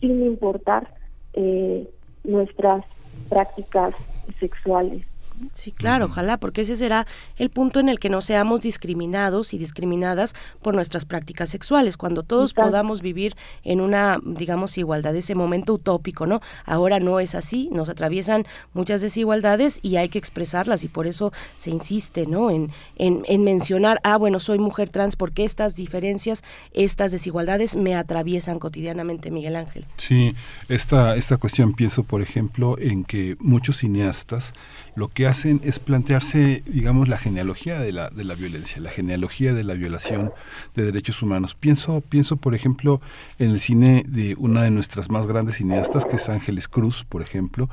sin 0.00 0.24
importar 0.24 0.94
eh, 1.34 1.86
nuestras 2.24 2.86
prácticas 3.28 3.94
sexuales. 4.40 5.04
Sí, 5.52 5.72
claro, 5.72 6.06
ojalá, 6.06 6.38
porque 6.38 6.62
ese 6.62 6.76
será 6.76 7.06
el 7.36 7.50
punto 7.50 7.80
en 7.80 7.88
el 7.88 7.98
que 7.98 8.08
no 8.08 8.22
seamos 8.22 8.60
discriminados 8.60 9.52
y 9.52 9.58
discriminadas 9.58 10.34
por 10.62 10.74
nuestras 10.74 11.04
prácticas 11.04 11.50
sexuales, 11.50 11.96
cuando 11.96 12.22
todos 12.22 12.54
podamos 12.54 13.00
vivir 13.00 13.34
en 13.62 13.80
una, 13.80 14.18
digamos, 14.24 14.78
igualdad, 14.78 15.14
ese 15.16 15.34
momento 15.34 15.74
utópico, 15.74 16.26
¿no? 16.26 16.40
Ahora 16.64 17.00
no 17.00 17.20
es 17.20 17.34
así, 17.34 17.68
nos 17.72 17.88
atraviesan 17.88 18.46
muchas 18.72 19.00
desigualdades 19.02 19.78
y 19.82 19.96
hay 19.96 20.08
que 20.08 20.18
expresarlas 20.18 20.84
y 20.84 20.88
por 20.88 21.06
eso 21.06 21.32
se 21.56 21.70
insiste, 21.70 22.26
¿no? 22.26 22.50
En, 22.50 22.70
en, 22.96 23.22
en 23.26 23.44
mencionar, 23.44 24.00
ah, 24.04 24.16
bueno, 24.16 24.40
soy 24.40 24.58
mujer 24.58 24.88
trans 24.88 25.16
porque 25.16 25.44
estas 25.44 25.74
diferencias, 25.74 26.44
estas 26.72 27.12
desigualdades 27.12 27.76
me 27.76 27.94
atraviesan 27.94 28.58
cotidianamente, 28.58 29.30
Miguel 29.30 29.56
Ángel. 29.56 29.86
Sí, 29.96 30.34
esta, 30.68 31.16
esta 31.16 31.36
cuestión 31.36 31.74
pienso, 31.74 32.04
por 32.04 32.22
ejemplo, 32.22 32.76
en 32.78 33.04
que 33.04 33.36
muchos 33.40 33.78
cineastas 33.78 34.52
lo 34.94 35.08
que 35.08 35.25
hacen 35.26 35.60
es 35.64 35.78
plantearse, 35.78 36.62
digamos, 36.66 37.08
la 37.08 37.18
genealogía 37.18 37.78
de 37.78 37.92
la, 37.92 38.10
de 38.10 38.24
la 38.24 38.34
violencia, 38.34 38.80
la 38.80 38.90
genealogía 38.90 39.52
de 39.52 39.64
la 39.64 39.74
violación 39.74 40.32
de 40.74 40.84
derechos 40.84 41.22
humanos. 41.22 41.54
Pienso, 41.54 42.00
pienso, 42.00 42.36
por 42.36 42.54
ejemplo, 42.54 43.00
en 43.38 43.50
el 43.50 43.60
cine 43.60 44.04
de 44.08 44.34
una 44.38 44.62
de 44.62 44.70
nuestras 44.70 45.10
más 45.10 45.26
grandes 45.26 45.56
cineastas, 45.56 46.04
que 46.04 46.16
es 46.16 46.28
Ángeles 46.28 46.68
Cruz, 46.68 47.04
por 47.04 47.22
ejemplo, 47.22 47.68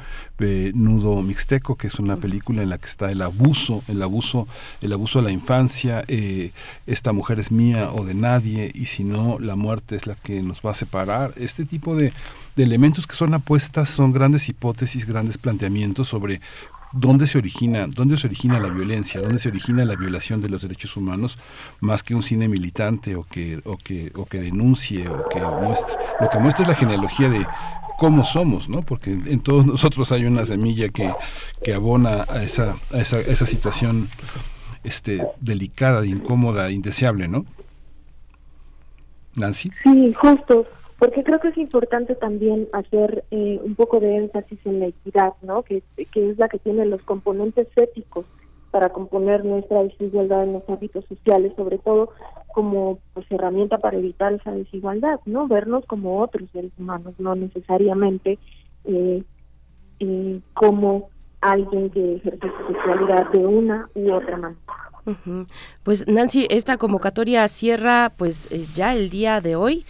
Nudo 0.74 1.22
Mixteco, 1.22 1.76
que 1.76 1.88
es 1.88 2.00
una 2.00 2.18
película 2.18 2.64
en 2.64 2.70
la 2.70 2.78
que 2.78 2.88
está 2.88 3.12
el 3.12 3.22
abuso, 3.22 3.84
el 3.88 4.02
abuso, 4.02 4.48
el 4.82 4.94
abuso 4.94 5.20
a 5.20 5.22
la 5.22 5.32
infancia, 5.32 6.04
eh, 6.08 6.52
esta 6.88 7.14
mujer 7.14 7.40
es 7.40 7.52
mía 7.52 7.92
o 7.94 8.06
de 8.06 8.14
nadie, 8.14 8.72
y 8.74 8.86
si 8.86 9.04
no, 9.04 9.38
la 9.40 9.56
muerte 9.56 9.96
es 9.96 10.08
la 10.08 10.16
que 10.16 10.42
nos 10.42 10.62
va 10.62 10.72
a 10.72 10.76
separar. 10.76 11.34
Este 11.38 11.66
tipo 11.66 11.96
de, 11.96 12.14
de 12.56 12.64
elementos 12.64 13.08
que 13.08 13.16
son 13.16 13.34
apuestas, 13.34 13.90
son 13.90 14.12
grandes 14.12 14.50
hipótesis, 14.50 15.06
grandes 15.06 15.38
planteamientos 15.38 16.08
sobre 16.08 16.42
dónde 16.94 17.28
se 17.28 17.38
origina, 17.38 17.88
dónde 17.88 18.18
se 18.18 18.28
origina 18.28 18.60
la 18.60 18.70
violencia, 18.70 19.20
dónde 19.20 19.40
se 19.40 19.50
origina 19.50 19.84
la 19.84 19.96
violación 19.96 20.42
de 20.42 20.50
los 20.50 20.62
derechos 20.62 20.96
humanos, 20.96 21.38
más 21.80 22.04
que 22.04 22.16
un 22.16 22.24
cine 22.24 22.48
militante 22.48 23.16
o 23.16 23.24
que, 23.24 23.60
o 23.66 23.78
que, 23.78 24.12
o 24.16 24.26
que 24.26 24.40
denuncie 24.40 25.10
o 25.10 25.28
que 25.28 25.42
muestre. 25.42 25.98
Lo 26.22 26.30
que 26.30 26.40
muestra 26.40 26.64
es 26.64 26.70
la 26.70 26.76
genealogía 26.76 27.30
de 27.30 27.46
cómo 27.98 28.24
somos, 28.24 28.70
¿no? 28.70 28.84
Porque 28.84 29.12
en 29.12 29.40
todos 29.40 29.66
nosotros 29.66 30.12
hay 30.12 30.26
una 30.26 30.46
semilla 30.46 30.90
que, 30.90 31.12
que 31.64 31.74
abona 31.74 32.26
a 32.30 32.44
esa, 32.44 32.76
a 32.92 33.00
esa, 33.00 33.20
esa 33.20 33.48
situación 33.48 34.08
este, 34.84 35.26
delicada, 35.42 36.06
incómoda, 36.06 36.72
indeseable, 36.72 37.28
¿no? 37.28 37.46
Nancy. 39.36 39.72
Sí, 39.84 40.14
justo 40.14 40.68
porque 41.04 41.22
creo 41.26 41.42
que 41.42 41.50
es 41.50 41.58
importante 41.58 42.16
también 42.16 42.70
hacer 42.72 43.26
eh, 43.30 43.60
un 43.62 43.76
poco 43.76 44.00
de 44.00 44.16
énfasis 44.16 44.58
en 44.64 44.80
la 44.80 44.86
equidad, 44.86 45.34
¿no? 45.42 45.64
Que, 45.64 45.84
que 46.14 46.30
es 46.30 46.38
la 46.38 46.48
que 46.48 46.60
tiene 46.60 46.86
los 46.86 47.02
componentes 47.02 47.68
éticos 47.76 48.26
para 48.72 48.88
componer 48.88 49.44
nuestra 49.44 49.84
desigualdad 49.84 50.46
en 50.46 50.54
los 50.54 50.70
hábitos 50.70 51.04
sociales, 51.08 51.52
sobre 51.58 51.78
todo 51.78 52.12
como 52.54 53.00
pues, 53.14 53.30
herramienta 53.30 53.80
para 53.80 53.98
evitar 53.98 54.32
esa 54.32 54.54
desigualdad, 54.54 55.20
¿no? 55.26 55.50
Vernos 55.50 55.86
como 55.88 56.22
otros 56.22 56.50
seres 56.54 56.72
humanos, 56.80 57.16
no 57.18 57.36
necesariamente 57.36 58.40
eh, 58.86 59.24
eh, 60.00 60.40
como 60.54 61.10
alguien 61.42 61.90
que 61.90 62.16
ejerce 62.16 62.48
su 62.48 62.74
sexualidad 62.74 63.30
de 63.34 63.46
una 63.46 63.90
u 63.94 64.10
otra 64.10 64.38
manera. 64.38 64.62
Pues 65.84 66.08
Nancy, 66.08 66.48
esta 66.50 66.78
convocatoria 66.78 67.46
cierra 67.50 68.14
pues 68.16 68.48
ya 68.74 68.96
el 68.96 69.10
día 69.10 69.42
de 69.42 69.58
hoy. 69.58 69.86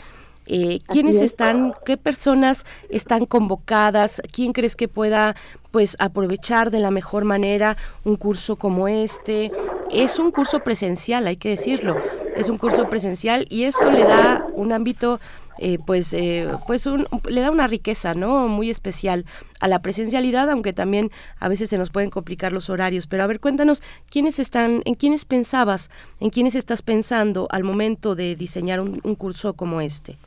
Eh, 0.46 0.80
¿Quiénes 0.88 1.22
están, 1.22 1.74
qué 1.86 1.98
personas 1.98 2.66
están 2.90 3.26
convocadas? 3.26 4.22
¿Quién 4.32 4.54
crees 4.54 4.76
que 4.76 4.88
pueda 4.88 5.36
pues 5.72 5.96
aprovechar 6.00 6.70
de 6.70 6.80
la 6.80 6.92
mejor 6.92 7.26
manera 7.26 7.78
un 8.04 8.16
curso 8.16 8.58
como 8.58 8.88
este? 8.88 9.52
Es 9.92 10.20
un 10.20 10.32
curso 10.32 10.60
presencial, 10.60 11.28
hay 11.28 11.38
que 11.38 11.50
decirlo. 11.50 11.96
Es 12.36 12.50
un 12.50 12.58
curso 12.58 12.90
presencial 12.90 13.46
y 13.50 13.64
eso 13.64 13.90
le 13.92 14.04
da 14.04 14.46
un 14.56 14.74
ámbito 14.74 15.20
eh, 15.60 15.78
pues, 15.86 16.14
eh, 16.14 16.48
pues 16.66 16.90
le 17.30 17.42
da 17.42 17.52
una 17.52 17.68
riqueza, 17.68 18.16
¿no? 18.16 18.48
Muy 18.48 18.70
especial 18.70 19.26
a 19.60 19.68
la 19.68 19.82
presencialidad, 19.82 20.50
aunque 20.50 20.74
también 20.74 21.12
a 21.40 21.48
veces 21.48 21.70
se 21.70 21.78
nos 21.78 21.90
pueden 21.90 22.10
complicar 22.10 22.52
los 22.52 22.70
horarios. 22.70 23.08
Pero 23.08 23.24
a 23.24 23.28
ver, 23.28 23.40
cuéntanos, 23.40 23.84
¿quiénes 24.10 24.40
están, 24.40 24.82
en 24.86 24.96
quiénes 24.96 25.26
pensabas, 25.26 25.90
en 26.20 26.32
quiénes 26.32 26.56
estás 26.56 26.82
pensando 26.82 27.48
al 27.52 27.64
momento 27.64 28.16
de 28.16 28.36
diseñar 28.36 28.82
un 28.82 29.16
curso 29.16 29.54
como 29.54 29.80
este? 29.80 30.18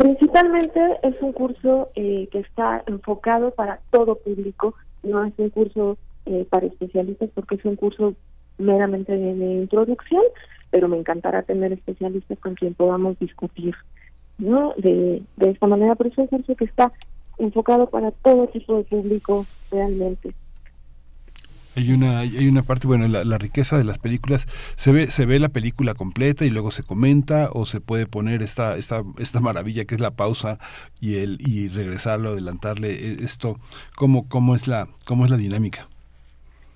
Principalmente 0.00 0.80
es 1.02 1.14
un 1.20 1.34
curso 1.34 1.90
eh, 1.94 2.26
que 2.32 2.38
está 2.38 2.82
enfocado 2.86 3.50
para 3.50 3.80
todo 3.90 4.14
público, 4.14 4.74
no 5.02 5.22
es 5.26 5.34
un 5.36 5.50
curso 5.50 5.98
eh, 6.24 6.46
para 6.48 6.68
especialistas 6.68 7.28
porque 7.34 7.56
es 7.56 7.64
un 7.66 7.76
curso 7.76 8.14
meramente 8.56 9.14
de, 9.14 9.32
introducción, 9.60 10.22
pero 10.70 10.88
me 10.88 10.96
encantará 10.96 11.42
tener 11.42 11.74
especialistas 11.74 12.38
con 12.38 12.54
quien 12.54 12.72
podamos 12.72 13.18
discutir 13.18 13.74
no 14.38 14.72
de, 14.78 15.22
de 15.36 15.50
esta 15.50 15.66
manera, 15.66 15.94
pero 15.96 16.08
es 16.08 16.16
un 16.16 16.28
curso 16.28 16.56
que 16.56 16.64
está 16.64 16.90
enfocado 17.36 17.90
para 17.90 18.10
todo 18.10 18.46
tipo 18.46 18.78
de 18.78 18.84
público 18.84 19.44
realmente. 19.70 20.32
Hay 21.80 21.92
una, 21.92 22.20
hay 22.20 22.48
una 22.48 22.62
parte, 22.62 22.86
bueno, 22.86 23.08
la, 23.08 23.38
riqueza 23.38 23.78
de 23.78 23.84
las 23.84 23.98
películas, 23.98 24.46
se 24.76 24.92
ve, 24.92 25.06
se 25.06 25.26
ve 25.26 25.38
la 25.38 25.48
película 25.48 25.94
completa 25.94 26.44
y 26.44 26.50
luego 26.50 26.70
se 26.70 26.82
comenta 26.82 27.50
o 27.52 27.64
se 27.64 27.80
puede 27.80 28.06
poner 28.06 28.42
esta, 28.42 28.76
esta, 28.76 29.02
esta 29.18 29.40
maravilla 29.40 29.84
que 29.84 29.94
es 29.94 30.00
la 30.00 30.10
pausa 30.10 30.58
y 31.00 31.16
el, 31.16 31.38
y 31.40 31.68
regresarlo, 31.68 32.30
adelantarle 32.30 32.90
e, 32.90 33.12
esto, 33.24 33.56
¿cómo, 33.96 34.28
cómo 34.28 34.54
es 34.54 34.68
la, 34.68 34.88
cómo 35.06 35.24
es 35.24 35.30
la 35.30 35.36
dinámica? 35.36 35.88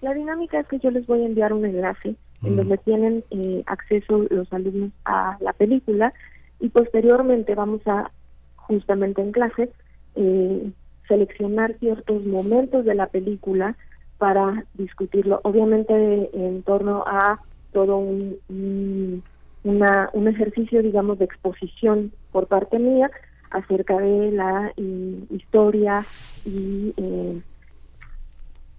La 0.00 0.14
dinámica 0.14 0.60
es 0.60 0.66
que 0.68 0.78
yo 0.78 0.90
les 0.90 1.06
voy 1.06 1.22
a 1.22 1.26
enviar 1.26 1.52
un 1.52 1.64
enlace 1.64 2.16
en 2.42 2.54
mm. 2.54 2.56
donde 2.56 2.78
tienen 2.78 3.24
eh, 3.30 3.62
acceso 3.66 4.26
los 4.30 4.52
alumnos 4.52 4.90
a 5.04 5.36
la 5.40 5.52
película 5.52 6.12
y 6.60 6.68
posteriormente 6.68 7.54
vamos 7.54 7.80
a, 7.86 8.10
justamente 8.56 9.22
en 9.22 9.32
clase, 9.32 9.70
eh, 10.16 10.70
seleccionar 11.08 11.76
ciertos 11.78 12.24
momentos 12.24 12.84
de 12.84 12.94
la 12.94 13.06
película 13.06 13.76
para 14.18 14.64
discutirlo. 14.74 15.40
Obviamente 15.44 16.30
en 16.32 16.62
torno 16.62 17.04
a 17.06 17.40
todo 17.72 17.96
un, 17.96 19.22
una, 19.64 20.10
un 20.12 20.28
ejercicio, 20.28 20.82
digamos, 20.82 21.18
de 21.18 21.24
exposición 21.24 22.12
por 22.32 22.46
parte 22.46 22.78
mía 22.78 23.10
acerca 23.50 23.96
de 23.98 24.32
la 24.32 24.72
eh, 24.76 25.24
historia 25.30 26.04
y 26.44 26.92
eh, 26.96 27.40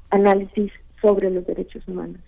análisis 0.09 0.71
sobre 1.01 1.29
los 1.29 1.45
derechos 1.45 1.87
humanos. 1.87 2.19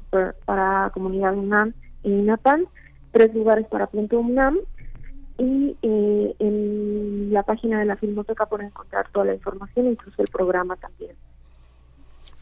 para 0.45 0.91
comunidad 0.91 1.37
UNAM 1.37 1.75
y 2.03 2.11
INAPAN, 2.11 2.67
tres 3.13 3.33
lugares 3.35 3.67
para 3.69 3.87
punto 3.87 4.19
UNAM 4.21 4.59
y 5.39 5.77
eh, 5.83 6.35
en 6.39 7.33
la 7.33 7.43
página 7.43 7.79
de 7.79 7.85
la 7.85 7.97
Filmoteca 7.97 8.47
pueden 8.47 8.69
encontrar 8.69 9.09
toda 9.11 9.27
la 9.27 9.35
información, 9.35 9.87
incluso 9.87 10.23
el 10.23 10.29
programa 10.29 10.77
también. 10.77 11.15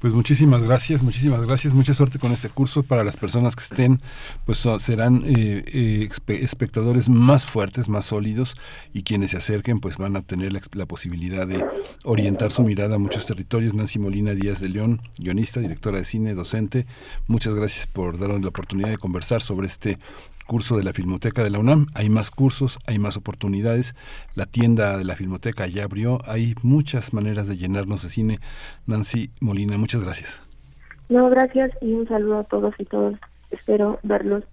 Pues 0.05 0.13
muchísimas 0.13 0.63
gracias, 0.63 1.03
muchísimas 1.03 1.41
gracias, 1.41 1.73
mucha 1.73 1.95
suerte 1.95 2.19
con 2.19 2.31
este 2.31 2.51
curso 2.51 2.83
para 2.83 3.05
las 3.05 3.17
personas 3.17 3.57
que 3.57 3.63
estén, 3.63 4.03
pues 4.45 4.63
serán 4.81 5.23
eh, 5.25 5.65
eh, 5.67 6.09
espectadores 6.43 7.09
más 7.09 7.47
fuertes, 7.47 7.89
más 7.89 8.05
sólidos 8.05 8.55
y 8.93 9.03
quienes 9.03 9.31
se 9.31 9.39
acerquen 9.39 9.81
pues 9.81 9.97
van 9.97 10.15
a 10.17 10.21
tener 10.21 10.53
la, 10.53 10.61
la, 10.73 10.85
posibilidad 10.85 11.47
de 11.47 11.65
orientar 12.03 12.53
su 12.53 12.65
mirada 12.65 12.97
a 12.97 12.99
muchos 12.99 13.25
territorios. 13.25 13.73
Nancy 13.73 13.99
Molina 13.99 14.35
Díaz 14.35 14.61
de 14.61 14.69
León, 14.69 15.01
guionista, 15.17 15.61
directora 15.61 15.97
de 15.97 16.05
cine, 16.05 16.35
docente, 16.35 16.85
muchas 17.27 17.55
gracias 17.55 17.87
por 17.87 18.19
darnos 18.19 18.43
la 18.43 18.49
oportunidad 18.49 18.91
de 18.91 18.99
conversar 18.99 19.41
sobre 19.41 19.69
este 19.69 19.97
curso 20.45 20.77
de 20.77 20.85
la 20.85 20.93
Filmoteca 20.93 21.43
de 21.43 21.51
la 21.51 21.59
UNAM. 21.59 21.87
Hay 21.95 22.09
más 22.09 22.31
cursos, 22.31 22.79
hay 22.87 22.99
más 22.99 23.17
oportunidades. 23.17 23.97
La 24.35 24.47
tienda 24.47 24.97
de 24.97 25.05
la 25.05 25.17
Filmoteca 25.17 25.67
ya 25.67 25.85
abrió. 25.85 26.19
Hay 26.27 26.55
muchas 26.63 27.13
maneras 27.13 27.49
de 27.49 27.57
llenarnos 27.57 28.03
de 28.03 28.09
cine. 28.09 28.39
Nancy 28.87 29.31
Molina, 29.41 29.77
muchas 29.79 30.03
gracias. 30.03 30.43
No, 31.09 31.29
gracias 31.31 31.71
y 31.81 31.93
un 31.93 32.09
saludo 32.09 32.39
a 32.39 32.45
todos 32.45 32.75
y 32.79 32.85
todos. 32.85 33.19
Espero 33.51 33.99
verlos 34.03 34.45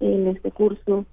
en 0.00 0.26
este 0.28 0.50
curso 0.50 1.06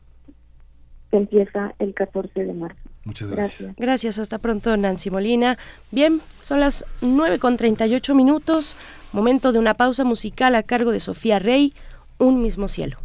se 1.13 1.17
empieza 1.17 1.75
el 1.77 1.93
14 1.93 2.43
de 2.43 2.53
marzo. 2.53 2.79
Muchas 3.05 3.29
gracias. 3.29 3.75
Gracias, 3.77 4.17
hasta 4.17 4.39
pronto 4.39 4.75
Nancy 4.75 5.11
Molina. 5.11 5.59
Bien, 5.91 6.21
son 6.41 6.59
las 6.59 6.85
9 7.01 7.37
con 7.37 7.55
38 7.55 8.15
minutos, 8.15 8.75
momento 9.11 9.51
de 9.51 9.59
una 9.59 9.75
pausa 9.75 10.03
musical 10.05 10.55
a 10.55 10.63
cargo 10.63 10.91
de 10.91 10.99
Sofía 10.99 11.37
Rey, 11.37 11.73
Un 12.17 12.41
mismo 12.41 12.67
cielo. 12.67 12.97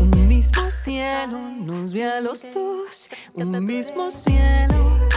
Un 0.00 0.28
mismo 0.28 0.70
cielo 0.70 1.38
nos 1.38 1.92
ve 1.92 2.04
a 2.04 2.22
los 2.22 2.50
dos, 2.54 3.10
un 3.34 3.64
mismo 3.66 4.10
cielo. 4.10 5.08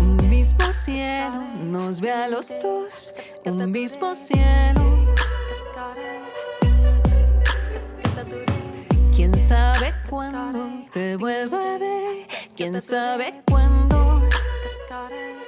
Un 0.00 0.28
mismo 0.28 0.70
cielo 0.74 1.40
nos 1.64 2.00
ve 2.02 2.12
a 2.12 2.28
los 2.28 2.52
dos, 2.62 3.14
un 3.46 3.70
mismo 3.70 4.14
cielo. 4.14 5.14
¿Quién 9.14 9.38
sabe 9.38 9.94
cuándo 10.10 10.90
te 10.92 11.16
vuelva 11.16 11.76
a 11.76 11.78
ver? 11.78 12.26
¿Quién 12.54 12.78
sabe 12.82 13.42
cuándo? 13.46 13.95
Un 14.96 15.45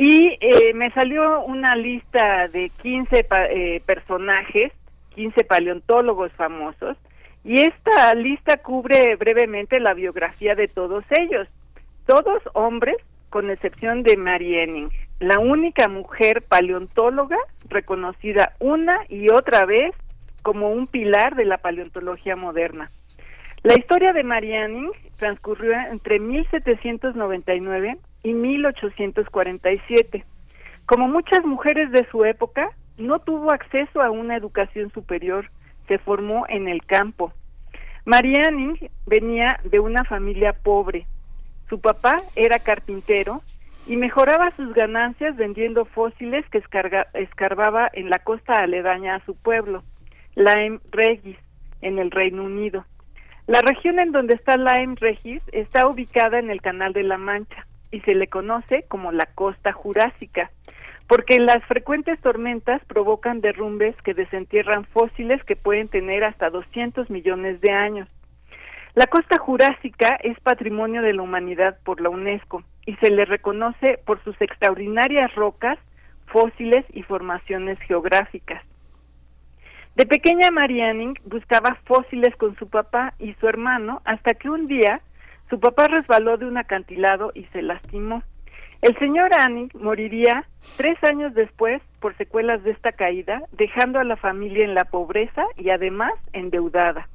Y 0.01 0.39
eh, 0.41 0.75
me 0.75 0.93
salió 0.93 1.41
una 1.41 1.75
lista 1.75 2.47
de 2.47 2.70
15 2.83 3.27
eh, 3.51 3.83
personajes, 3.85 4.73
15 5.17 5.43
paleontólogos 5.43 6.31
famosos, 6.35 6.97
y 7.43 7.62
esta 7.62 8.15
lista 8.15 8.59
cubre 8.59 9.17
brevemente 9.17 9.81
la 9.81 9.94
biografía 9.94 10.55
de 10.55 10.68
todos 10.68 11.02
ellos, 11.10 11.49
todos 12.07 12.41
hombres, 12.52 12.94
con 13.28 13.51
excepción 13.51 14.05
de 14.05 14.17
Mary 14.17 14.60
Enning, 14.60 14.89
la 15.18 15.41
única 15.41 15.89
mujer 15.89 16.43
paleontóloga 16.43 17.39
reconocida 17.68 18.52
una 18.60 19.01
y 19.09 19.33
otra 19.33 19.67
vez 19.67 19.97
como 20.43 20.70
un 20.70 20.86
pilar 20.86 21.35
de 21.35 21.44
la 21.44 21.59
paleontología 21.59 22.36
moderna. 22.36 22.89
La 23.65 23.75
historia 23.77 24.12
de 24.12 24.23
Mary 24.23 24.52
Enning 24.52 24.93
transcurrió 25.17 25.73
entre 25.91 26.20
1799 26.20 27.99
y 28.22 28.32
1847. 28.32 30.24
Como 30.86 31.08
muchas 31.08 31.44
mujeres 31.44 31.90
de 31.92 32.06
su 32.10 32.24
época, 32.24 32.70
no 32.97 33.18
tuvo 33.20 33.52
acceso 33.52 34.00
a 34.02 34.10
una 34.10 34.36
educación 34.36 34.90
superior, 34.92 35.50
se 35.86 35.98
formó 35.98 36.47
en 36.48 36.68
el 36.68 36.84
campo. 36.84 37.32
Marianne 38.05 38.90
venía 39.06 39.60
de 39.64 39.80
una 39.80 40.05
familia 40.05 40.52
pobre. 40.52 41.06
Su 41.68 41.80
papá 41.80 42.22
era 42.36 42.58
carpintero 42.58 43.42
y 43.86 43.97
mejoraba 43.97 44.50
sus 44.52 44.72
ganancias 44.74 45.36
vendiendo 45.36 45.84
fósiles 45.84 46.44
que 46.50 46.62
escarbaba 47.14 47.90
en 47.92 48.10
la 48.10 48.18
costa 48.18 48.55
aledaña 48.55 49.16
a 49.16 49.24
su 49.24 49.34
pueblo, 49.34 49.82
Lyme 50.34 50.80
Regis, 50.90 51.36
en 51.80 51.98
el 51.98 52.10
Reino 52.10 52.44
Unido. 52.44 52.84
La 53.47 53.60
región 53.62 53.98
en 53.98 54.12
donde 54.12 54.34
está 54.34 54.56
Lyme 54.56 54.97
Regis 54.98 55.42
está 55.52 55.86
ubicada 55.86 56.38
en 56.38 56.50
el 56.50 56.60
Canal 56.60 56.92
de 56.92 57.02
la 57.02 57.16
Mancha 57.18 57.66
y 57.91 58.00
se 58.00 58.15
le 58.15 58.28
conoce 58.28 58.84
como 58.89 59.12
la 59.12 59.26
costa 59.26 59.73
jurásica, 59.73 60.50
porque 61.07 61.39
las 61.39 61.65
frecuentes 61.65 62.20
tormentas 62.20 62.84
provocan 62.86 63.41
derrumbes 63.41 63.97
que 64.02 64.15
desentierran 64.15 64.84
fósiles 64.84 65.42
que 65.44 65.57
pueden 65.57 65.89
tener 65.89 66.25
hasta 66.25 66.50
200 66.50 67.08
millones 67.10 67.60
de 67.60 67.73
años. 67.73 68.08
La 68.94 69.07
costa 69.07 69.39
jurásica 69.39 70.18
es 70.23 70.39
patrimonio 70.41 71.02
de 71.02 71.12
la 71.12 71.23
humanidad 71.23 71.78
por 71.84 72.00
la 72.00 72.10
UNESCO 72.10 72.62
y 72.84 72.97
se 72.97 73.10
le 73.10 73.25
reconoce 73.25 73.99
por 74.05 74.23
sus 74.25 74.41
extraordinarias 74.41 75.34
rocas, 75.34 75.78
fósiles 76.26 76.84
y 76.92 77.02
formaciones 77.02 77.78
geográficas. 77.81 78.62
De 79.94 80.07
pequeña 80.07 80.50
Marianning 80.50 81.15
buscaba 81.25 81.76
fósiles 81.84 82.34
con 82.36 82.57
su 82.57 82.68
papá 82.68 83.15
y 83.18 83.34
su 83.34 83.49
hermano 83.49 84.00
hasta 84.05 84.34
que 84.34 84.49
un 84.49 84.67
día 84.67 85.00
su 85.51 85.60
papá 85.60 85.89
resbaló 85.89 86.36
de 86.36 86.47
un 86.47 86.59
acantilado 86.59 87.33
y 87.35 87.44
se 87.47 87.62
lastimó. 87.62 88.23
El 88.81 88.97
señor 88.99 89.35
Anning 89.35 89.70
moriría 89.75 90.44
tres 90.77 91.02
años 91.02 91.35
después 91.35 91.83
por 92.01 92.17
secuelas 92.17 92.62
de 92.62 92.70
esta 92.70 92.93
caída, 92.93 93.43
dejando 93.52 93.99
a 93.99 94.05
la 94.05 94.17
familia 94.17 94.65
en 94.65 94.75
la 94.75 94.85
pobreza 94.85 95.44
y 95.57 95.70
además 95.70 96.12
endeudada. 96.33 97.09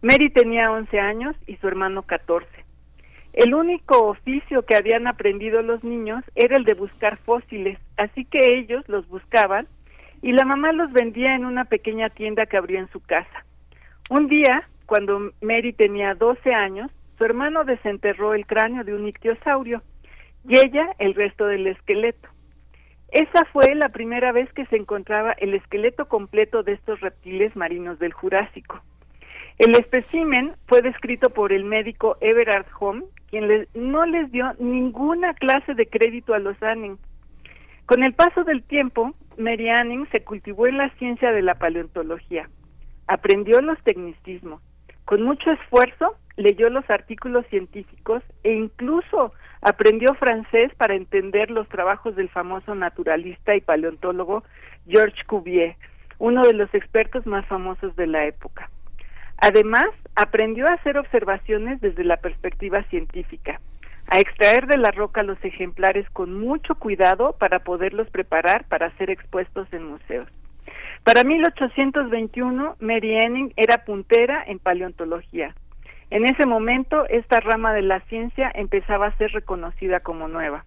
Mary 0.00 0.30
tenía 0.30 0.70
11 0.70 1.00
años 1.00 1.36
y 1.46 1.56
su 1.56 1.66
hermano 1.66 2.02
14. 2.02 2.46
El 3.32 3.54
único 3.54 4.08
oficio 4.08 4.62
que 4.62 4.76
habían 4.76 5.06
aprendido 5.06 5.62
los 5.62 5.82
niños 5.82 6.22
era 6.34 6.56
el 6.56 6.64
de 6.64 6.74
buscar 6.74 7.16
fósiles, 7.18 7.78
así 7.96 8.24
que 8.24 8.58
ellos 8.58 8.86
los 8.88 9.08
buscaban 9.08 9.66
y 10.20 10.32
la 10.32 10.44
mamá 10.44 10.72
los 10.72 10.92
vendía 10.92 11.34
en 11.34 11.46
una 11.46 11.64
pequeña 11.64 12.10
tienda 12.10 12.46
que 12.46 12.58
abrió 12.58 12.78
en 12.78 12.90
su 12.90 13.00
casa. 13.00 13.44
Un 14.10 14.28
día, 14.28 14.68
cuando 14.86 15.32
Mary 15.40 15.72
tenía 15.72 16.14
12 16.14 16.52
años, 16.52 16.90
su 17.18 17.24
hermano 17.24 17.64
desenterró 17.64 18.34
el 18.34 18.46
cráneo 18.46 18.84
de 18.84 18.94
un 18.94 19.06
ictiosaurio 19.06 19.82
y 20.48 20.58
ella 20.58 20.94
el 20.98 21.14
resto 21.14 21.46
del 21.46 21.66
esqueleto. 21.66 22.28
Esa 23.12 23.44
fue 23.52 23.74
la 23.74 23.88
primera 23.88 24.32
vez 24.32 24.50
que 24.54 24.64
se 24.66 24.76
encontraba 24.76 25.32
el 25.32 25.54
esqueleto 25.54 26.08
completo 26.08 26.62
de 26.62 26.72
estos 26.72 27.00
reptiles 27.00 27.54
marinos 27.54 27.98
del 27.98 28.12
Jurásico. 28.12 28.80
El 29.58 29.74
espécimen 29.74 30.54
fue 30.66 30.80
descrito 30.80 31.30
por 31.30 31.52
el 31.52 31.64
médico 31.64 32.16
Everard 32.20 32.66
Home, 32.80 33.04
quien 33.28 33.68
no 33.74 34.06
les 34.06 34.32
dio 34.32 34.52
ninguna 34.58 35.34
clase 35.34 35.74
de 35.74 35.86
crédito 35.86 36.32
a 36.32 36.38
los 36.38 36.60
Anning. 36.62 36.98
Con 37.84 38.02
el 38.02 38.14
paso 38.14 38.44
del 38.44 38.62
tiempo, 38.62 39.14
Mary 39.36 39.68
Anning 39.68 40.08
se 40.10 40.24
cultivó 40.24 40.66
en 40.66 40.78
la 40.78 40.88
ciencia 40.96 41.32
de 41.32 41.42
la 41.42 41.56
paleontología. 41.56 42.48
Aprendió 43.06 43.60
los 43.60 43.78
tecnicismos. 43.82 44.62
Con 45.04 45.22
mucho 45.22 45.50
esfuerzo, 45.50 46.16
leyó 46.36 46.70
los 46.70 46.88
artículos 46.90 47.46
científicos 47.48 48.22
e 48.42 48.52
incluso 48.52 49.32
aprendió 49.60 50.14
francés 50.14 50.72
para 50.76 50.94
entender 50.94 51.50
los 51.50 51.68
trabajos 51.68 52.16
del 52.16 52.28
famoso 52.28 52.74
naturalista 52.74 53.54
y 53.54 53.60
paleontólogo 53.60 54.42
Georges 54.86 55.24
Cuvier, 55.26 55.76
uno 56.18 56.42
de 56.42 56.54
los 56.54 56.72
expertos 56.74 57.26
más 57.26 57.46
famosos 57.46 57.94
de 57.96 58.06
la 58.06 58.26
época. 58.26 58.70
Además, 59.38 59.90
aprendió 60.14 60.68
a 60.68 60.74
hacer 60.74 60.98
observaciones 60.98 61.80
desde 61.80 62.04
la 62.04 62.16
perspectiva 62.18 62.82
científica, 62.84 63.60
a 64.06 64.20
extraer 64.20 64.66
de 64.66 64.78
la 64.78 64.90
roca 64.90 65.22
los 65.22 65.42
ejemplares 65.44 66.08
con 66.10 66.38
mucho 66.38 66.74
cuidado 66.76 67.34
para 67.38 67.60
poderlos 67.60 68.08
preparar 68.10 68.64
para 68.68 68.96
ser 68.96 69.10
expuestos 69.10 69.66
en 69.72 69.84
museos. 69.84 70.28
Para 71.04 71.24
1821, 71.24 72.76
Mary 72.78 73.16
Enning 73.16 73.52
era 73.56 73.84
puntera 73.84 74.44
en 74.46 74.58
paleontología. 74.58 75.54
En 76.12 76.26
ese 76.26 76.44
momento, 76.44 77.06
esta 77.08 77.40
rama 77.40 77.72
de 77.72 77.80
la 77.80 78.00
ciencia 78.00 78.52
empezaba 78.54 79.06
a 79.06 79.16
ser 79.16 79.32
reconocida 79.32 80.00
como 80.00 80.28
nueva. 80.28 80.66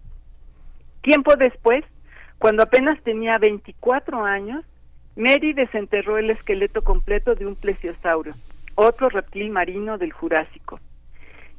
Tiempo 1.02 1.36
después, 1.36 1.84
cuando 2.38 2.64
apenas 2.64 3.00
tenía 3.04 3.38
24 3.38 4.24
años, 4.24 4.64
Mary 5.14 5.52
desenterró 5.52 6.18
el 6.18 6.30
esqueleto 6.30 6.82
completo 6.82 7.36
de 7.36 7.46
un 7.46 7.54
plesiosaurio, 7.54 8.32
otro 8.74 9.08
reptil 9.08 9.50
marino 9.50 9.98
del 9.98 10.12
Jurásico. 10.12 10.80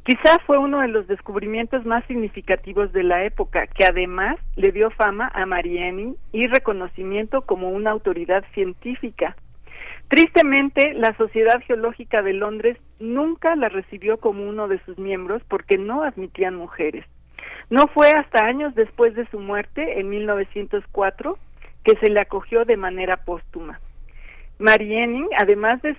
Quizá 0.03 0.37
fue 0.45 0.57
uno 0.57 0.81
de 0.81 0.89
los 0.89 1.07
descubrimientos 1.07 1.85
más 1.85 2.03
significativos 2.07 2.91
de 2.91 3.03
la 3.03 3.23
época, 3.23 3.67
que 3.67 3.85
además 3.85 4.35
le 4.57 4.73
dio 4.73 4.91
fama 4.91 5.31
a 5.33 5.45
Mariani 5.45 6.17
y 6.33 6.47
reconocimiento 6.47 7.43
como 7.43 7.69
una 7.69 7.91
autoridad 7.91 8.43
científica. 8.53 9.37
Tristemente, 10.09 10.93
la 10.93 11.15
Sociedad 11.15 11.61
Geológica 11.65 12.21
de 12.21 12.33
Londres 12.33 12.77
nunca 12.99 13.55
la 13.55 13.69
recibió 13.69 14.17
como 14.17 14.47
uno 14.47 14.67
de 14.67 14.79
sus 14.85 14.97
miembros 14.97 15.41
porque 15.47 15.77
no 15.77 16.03
admitían 16.03 16.55
mujeres. 16.55 17.05
No 17.69 17.87
fue 17.87 18.11
hasta 18.11 18.45
años 18.45 18.75
después 18.75 19.13
de 19.15 19.27
su 19.27 19.39
muerte, 19.39 19.99
en 19.99 20.09
1904, 20.09 21.37
que 21.83 21.97
se 21.97 22.09
le 22.09 22.21
acogió 22.21 22.65
de 22.65 22.77
manera 22.77 23.17
póstuma. 23.17 23.79
Enning, 24.59 25.29
además 25.37 25.81
de, 25.81 25.95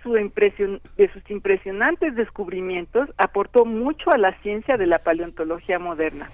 de 0.97 1.13
sus 1.13 1.31
impresionantes 1.31 2.15
descubrimientos, 2.17 3.09
aportó 3.17 3.65
mucho 3.65 4.11
a 4.11 4.19
la 4.19 4.33
ciencia 4.41 4.77
de 4.77 4.87
la 4.87 4.99
paleontología 4.99 5.79
moderna. 5.79 6.29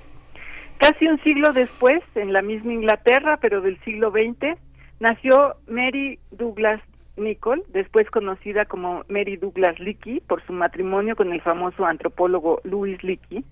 Casi 0.78 1.07
un 1.07 1.23
siglo 1.23 1.52
después, 1.52 2.02
en 2.15 2.33
la 2.33 2.43
misma 2.43 2.73
Inglaterra, 2.73 3.39
pero 3.41 3.60
del 3.60 3.78
siglo 3.81 4.10
XX, 4.10 4.59
nació 5.01 5.57
Mary 5.68 6.18
Douglas 6.31 6.81
Nicol, 7.17 7.62
después 7.68 8.10
conocida 8.10 8.65
como 8.65 9.05
Mary 9.09 9.36
Douglas 9.36 9.78
Leakey 9.78 10.20
por 10.20 10.44
su 10.47 10.52
matrimonio 10.52 11.17
con 11.17 11.33
el 11.33 11.41
famoso 11.41 11.84
antropólogo 11.84 12.60
Louis 12.65 13.02
Leakey, 13.02 13.44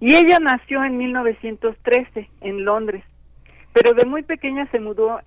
y 0.00 0.14
ella 0.14 0.38
nació 0.38 0.84
en 0.84 0.98
1913 0.98 2.28
en 2.40 2.64
Londres, 2.64 3.04
pero 3.72 3.92
de 3.94 4.06
muy 4.06 4.22
pequeña 4.22 4.66
se 4.70 4.80
mudó 4.80 5.20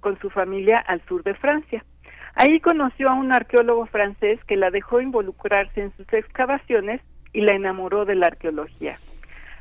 con 0.00 0.18
su 0.20 0.30
familia 0.30 0.78
al 0.78 1.00
sur 1.06 1.22
de 1.22 1.34
Francia. 1.34 1.84
Ahí 2.34 2.60
conoció 2.60 3.10
a 3.10 3.14
un 3.14 3.32
arqueólogo 3.32 3.86
francés 3.86 4.40
que 4.46 4.56
la 4.56 4.70
dejó 4.70 5.00
involucrarse 5.00 5.82
en 5.82 5.96
sus 5.96 6.10
excavaciones 6.12 7.00
y 7.32 7.42
la 7.42 7.54
enamoró 7.54 8.04
de 8.04 8.14
la 8.14 8.26
arqueología. 8.26 8.96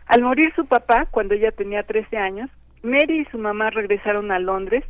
Al 0.07 0.21
morir 0.21 0.53
su 0.55 0.65
papá, 0.65 1.05
cuando 1.11 1.35
ella 1.35 1.51
tenía 1.51 1.83
13 1.83 2.17
años, 2.17 2.49
Mary 2.81 3.21
y 3.21 3.25
su 3.25 3.37
mamá 3.37 3.69
regresaron 3.69 4.31
a 4.31 4.39
Londres 4.39 4.83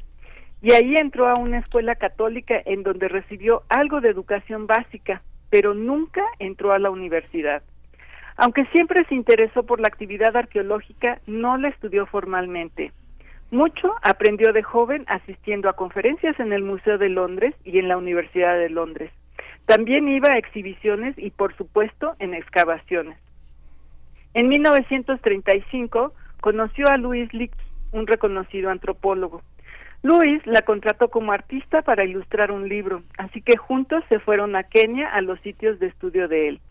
y 0.62 0.74
ahí 0.74 0.96
entró 0.96 1.28
a 1.28 1.40
una 1.40 1.60
escuela 1.60 1.96
católica 1.96 2.62
en 2.66 2.84
donde 2.84 3.08
recibió 3.08 3.64
algo 3.70 4.00
de 4.00 4.10
educación 4.10 4.68
básica, 4.68 5.22
pero 5.50 5.74
nunca 5.74 6.24
entró 6.40 6.72
a 6.72 6.80
la 6.80 6.92
universidad. 6.92 7.64
Aunque 8.38 8.66
siempre 8.68 9.04
se 9.06 9.16
interesó 9.16 9.64
por 9.64 9.80
la 9.80 9.88
actividad 9.88 10.36
arqueológica, 10.36 11.20
no 11.28 11.58
la 11.58 11.70
estudió 11.70 12.06
formalmente. 12.06 12.92
Mucho 13.52 13.94
aprendió 14.02 14.54
de 14.54 14.64
joven 14.64 15.04
asistiendo 15.08 15.68
a 15.68 15.74
conferencias 15.74 16.40
en 16.40 16.54
el 16.54 16.64
Museo 16.64 16.98
de 16.98 17.10
Londres 17.10 17.54
y 17.66 17.80
en 17.80 17.88
la 17.88 17.98
Universidad 17.98 18.58
de 18.58 18.70
Londres. 18.70 19.12
También 19.66 20.08
iba 20.08 20.30
a 20.30 20.38
exhibiciones 20.38 21.18
y, 21.18 21.32
por 21.32 21.56
supuesto, 21.58 22.16
en 22.20 22.34
excavaciones. 22.34 23.18
En 24.34 24.48
1935 24.48 26.14
conoció 26.40 26.88
a 26.88 26.98
Louis 26.98 27.34
Leakey, 27.34 27.60
un 27.92 28.08
reconocido 28.08 28.70
antropólogo. 28.70 29.42
Louis 30.04 30.42
la 30.48 30.64
contrató 30.64 31.10
como 31.10 31.32
artista 31.32 31.84
para 31.84 32.04
ilustrar 32.04 32.52
un 32.52 32.68
libro, 32.68 33.04
así 33.20 33.42
que 33.42 33.56
juntos 33.56 34.04
se 34.10 34.20
fueron 34.20 34.56
a 34.56 34.64
Kenia 34.64 35.08
a 35.08 35.22
los 35.22 35.40
sitios 35.42 35.78
de 35.80 35.88
estudio 35.88 36.28
de 36.28 36.48
él. 36.48 36.62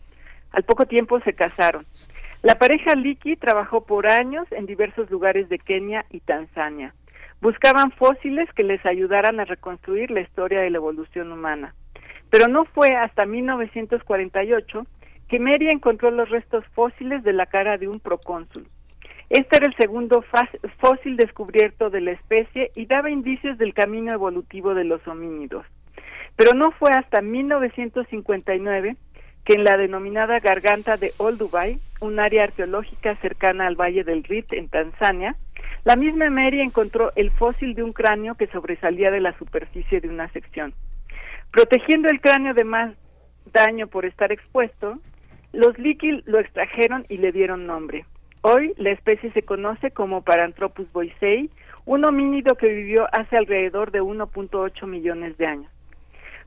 Al 0.51 0.63
poco 0.63 0.85
tiempo 0.85 1.19
se 1.21 1.33
casaron. 1.33 1.85
La 2.41 2.55
pareja 2.55 2.93
Leakey 2.93 3.37
trabajó 3.37 3.85
por 3.85 4.11
años 4.11 4.45
en 4.51 4.65
diversos 4.65 5.09
lugares 5.09 5.47
de 5.47 5.59
Kenia 5.59 6.05
y 6.09 6.19
Tanzania. 6.19 6.93
Buscaban 7.39 7.91
fósiles 7.91 8.51
que 8.53 8.63
les 8.63 8.85
ayudaran 8.85 9.39
a 9.39 9.45
reconstruir 9.45 10.11
la 10.11 10.21
historia 10.21 10.59
de 10.59 10.69
la 10.69 10.77
evolución 10.77 11.31
humana. 11.31 11.73
Pero 12.29 12.47
no 12.47 12.65
fue 12.65 12.95
hasta 12.95 13.25
1948 13.25 14.85
que 15.29 15.39
Mary 15.39 15.69
encontró 15.69 16.11
los 16.11 16.29
restos 16.29 16.65
fósiles 16.73 17.23
de 17.23 17.31
la 17.31 17.45
cara 17.45 17.77
de 17.77 17.87
un 17.87 18.01
procónsul. 18.01 18.67
Este 19.31 19.55
era 19.55 19.67
el 19.67 19.75
segundo 19.77 20.25
fósil 20.79 21.15
descubierto 21.15 21.89
de 21.89 22.01
la 22.01 22.11
especie 22.11 22.69
y 22.75 22.85
daba 22.85 23.09
indicios 23.09 23.57
del 23.57 23.73
camino 23.73 24.11
evolutivo 24.11 24.73
de 24.73 24.83
los 24.83 25.07
homínidos. 25.07 25.65
Pero 26.35 26.51
no 26.53 26.71
fue 26.71 26.91
hasta 26.91 27.21
1959 27.21 28.97
que 29.45 29.53
en 29.53 29.63
la 29.63 29.77
denominada 29.77 30.41
Garganta 30.41 30.97
de 30.97 31.13
Olduvai, 31.15 31.79
un 32.01 32.19
área 32.19 32.43
arqueológica 32.43 33.15
cercana 33.21 33.67
al 33.67 33.77
Valle 33.77 34.03
del 34.03 34.25
Rift 34.25 34.51
en 34.51 34.67
Tanzania, 34.67 35.37
la 35.85 35.95
misma 35.95 36.29
Mary 36.29 36.59
encontró 36.59 37.13
el 37.15 37.31
fósil 37.31 37.73
de 37.73 37.83
un 37.83 37.93
cráneo 37.93 38.35
que 38.35 38.47
sobresalía 38.47 39.11
de 39.11 39.21
la 39.21 39.31
superficie 39.37 40.01
de 40.01 40.09
una 40.09 40.27
sección. 40.33 40.73
Protegiendo 41.51 42.09
el 42.09 42.19
cráneo 42.19 42.53
de 42.53 42.65
más 42.65 42.93
daño 43.53 43.87
por 43.87 44.03
estar 44.03 44.33
expuesto, 44.33 44.99
los 45.53 45.79
Leakey 45.79 46.21
lo 46.25 46.37
extrajeron 46.37 47.05
y 47.07 47.15
le 47.15 47.31
dieron 47.31 47.65
nombre. 47.65 48.03
Hoy 48.43 48.73
la 48.77 48.89
especie 48.89 49.31
se 49.33 49.43
conoce 49.43 49.91
como 49.91 50.23
Paranthropus 50.23 50.91
boisei, 50.91 51.51
un 51.85 52.05
homínido 52.05 52.55
que 52.55 52.67
vivió 52.67 53.07
hace 53.11 53.37
alrededor 53.37 53.91
de 53.91 54.01
1.8 54.01 54.87
millones 54.87 55.37
de 55.37 55.45
años. 55.45 55.71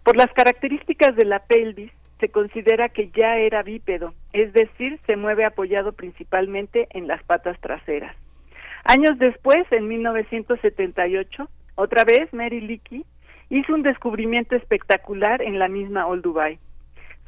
Por 0.02 0.16
las 0.16 0.32
características 0.32 1.14
de 1.14 1.24
la 1.24 1.38
pelvis, 1.40 1.92
se 2.18 2.28
considera 2.30 2.88
que 2.88 3.10
ya 3.10 3.36
era 3.36 3.62
bípedo, 3.62 4.12
es 4.32 4.52
decir, 4.52 4.98
se 5.06 5.16
mueve 5.16 5.44
apoyado 5.44 5.92
principalmente 5.92 6.88
en 6.90 7.06
las 7.06 7.22
patas 7.22 7.60
traseras. 7.60 8.16
Años 8.84 9.18
después, 9.18 9.64
en 9.70 9.86
1978, 9.86 11.48
otra 11.76 12.04
vez 12.04 12.32
Mary 12.32 12.60
Leakey 12.60 13.04
hizo 13.50 13.72
un 13.72 13.82
descubrimiento 13.82 14.56
espectacular 14.56 15.42
en 15.42 15.58
la 15.58 15.68
misma 15.68 16.06
Old 16.06 16.22
Dubai. 16.22 16.58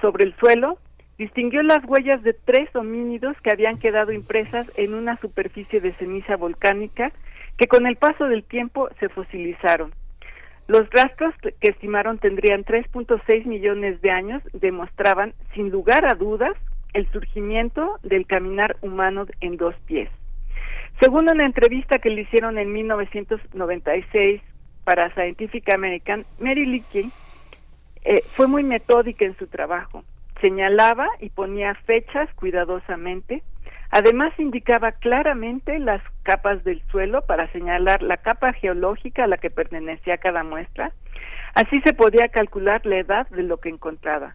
Sobre 0.01 0.25
el 0.25 0.35
suelo, 0.36 0.78
distinguió 1.19 1.62
las 1.62 1.85
huellas 1.85 2.23
de 2.23 2.33
tres 2.35 2.75
homínidos 2.75 3.36
que 3.43 3.51
habían 3.51 3.78
quedado 3.78 4.12
impresas 4.12 4.70
en 4.77 4.95
una 4.95 5.19
superficie 5.19 5.81
de 5.81 5.95
ceniza 5.95 6.36
volcánica 6.36 7.12
que 7.57 7.69
con 7.69 7.86
el 7.86 7.97
paso 7.97 8.27
del 8.27 8.45
tiempo 8.45 8.89
se 9.01 9.09
fosilizaron. 9.09 9.93
Los 10.69 10.91
rastros 10.91 11.35
que 11.41 11.70
estimaron 11.70 12.19
tendrían 12.19 12.65
3.6 12.65 13.47
millones 13.47 14.01
de 14.03 14.11
años 14.11 14.43
demostraban, 14.53 15.33
sin 15.55 15.70
lugar 15.70 16.05
a 16.05 16.15
dudas, 16.15 16.55
el 16.93 17.11
surgimiento 17.12 17.99
del 18.03 18.27
caminar 18.27 18.77
humano 18.83 19.27
en 19.41 19.57
dos 19.57 19.75
pies. 19.86 20.11
Según 21.01 21.28
una 21.28 21.45
entrevista 21.45 21.99
que 21.99 22.11
le 22.11 22.23
hicieron 22.23 22.59
en 22.59 22.73
1996 22.73 24.43
para 24.83 25.11
Scientific 25.11 25.73
American, 25.73 26.25
Mary 26.41 26.65
Leakey 26.65 27.11
eh, 28.05 28.23
fue 28.33 28.47
muy 28.47 28.65
metódica 28.65 29.25
en 29.25 29.36
su 29.36 29.47
trabajo. 29.47 30.05
Señalaba 30.41 31.09
y 31.21 31.31
ponía 31.31 31.75
fechas 31.87 32.29
cuidadosamente. 32.35 33.43
Además 33.91 34.33
indicaba 34.39 34.93
claramente 34.93 35.79
las 35.79 36.03
capas 36.23 36.65
del 36.65 36.83
suelo 36.91 37.23
para 37.23 37.51
señalar 37.53 38.03
la 38.03 38.17
capa 38.19 38.53
geológica 38.53 39.25
a 39.25 39.27
la 39.29 39.39
que 39.39 39.51
pertenecía 39.51 40.19
cada 40.19 40.45
muestra. 40.45 40.93
Así 41.55 41.81
se 41.83 41.95
podía 41.95 42.29
calcular 42.29 42.85
la 42.85 42.99
edad 42.99 43.29
de 43.31 43.43
lo 43.43 43.59
que 43.59 43.71
encontraba. 43.71 44.35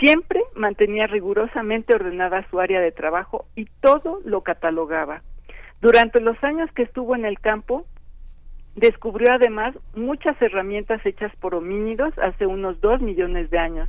Siempre 0.00 0.40
mantenía 0.54 1.06
rigurosamente 1.06 1.94
ordenada 1.94 2.46
su 2.50 2.60
área 2.60 2.80
de 2.80 2.92
trabajo 2.92 3.46
y 3.54 3.66
todo 3.80 4.20
lo 4.24 4.42
catalogaba. 4.42 5.22
Durante 5.80 6.20
los 6.20 6.42
años 6.44 6.70
que 6.72 6.82
estuvo 6.82 7.14
en 7.14 7.24
el 7.24 7.40
campo, 7.40 7.86
Descubrió 8.74 9.32
además 9.32 9.76
muchas 9.94 10.40
herramientas 10.42 11.04
hechas 11.06 11.34
por 11.36 11.54
homínidos 11.54 12.12
hace 12.18 12.46
unos 12.46 12.80
dos 12.80 13.00
millones 13.00 13.48
de 13.50 13.58
años. 13.58 13.88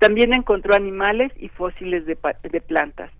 También 0.00 0.32
encontró 0.32 0.74
animales 0.74 1.30
y 1.38 1.48
fósiles 1.48 2.06
de, 2.06 2.16
plantas. 2.16 3.10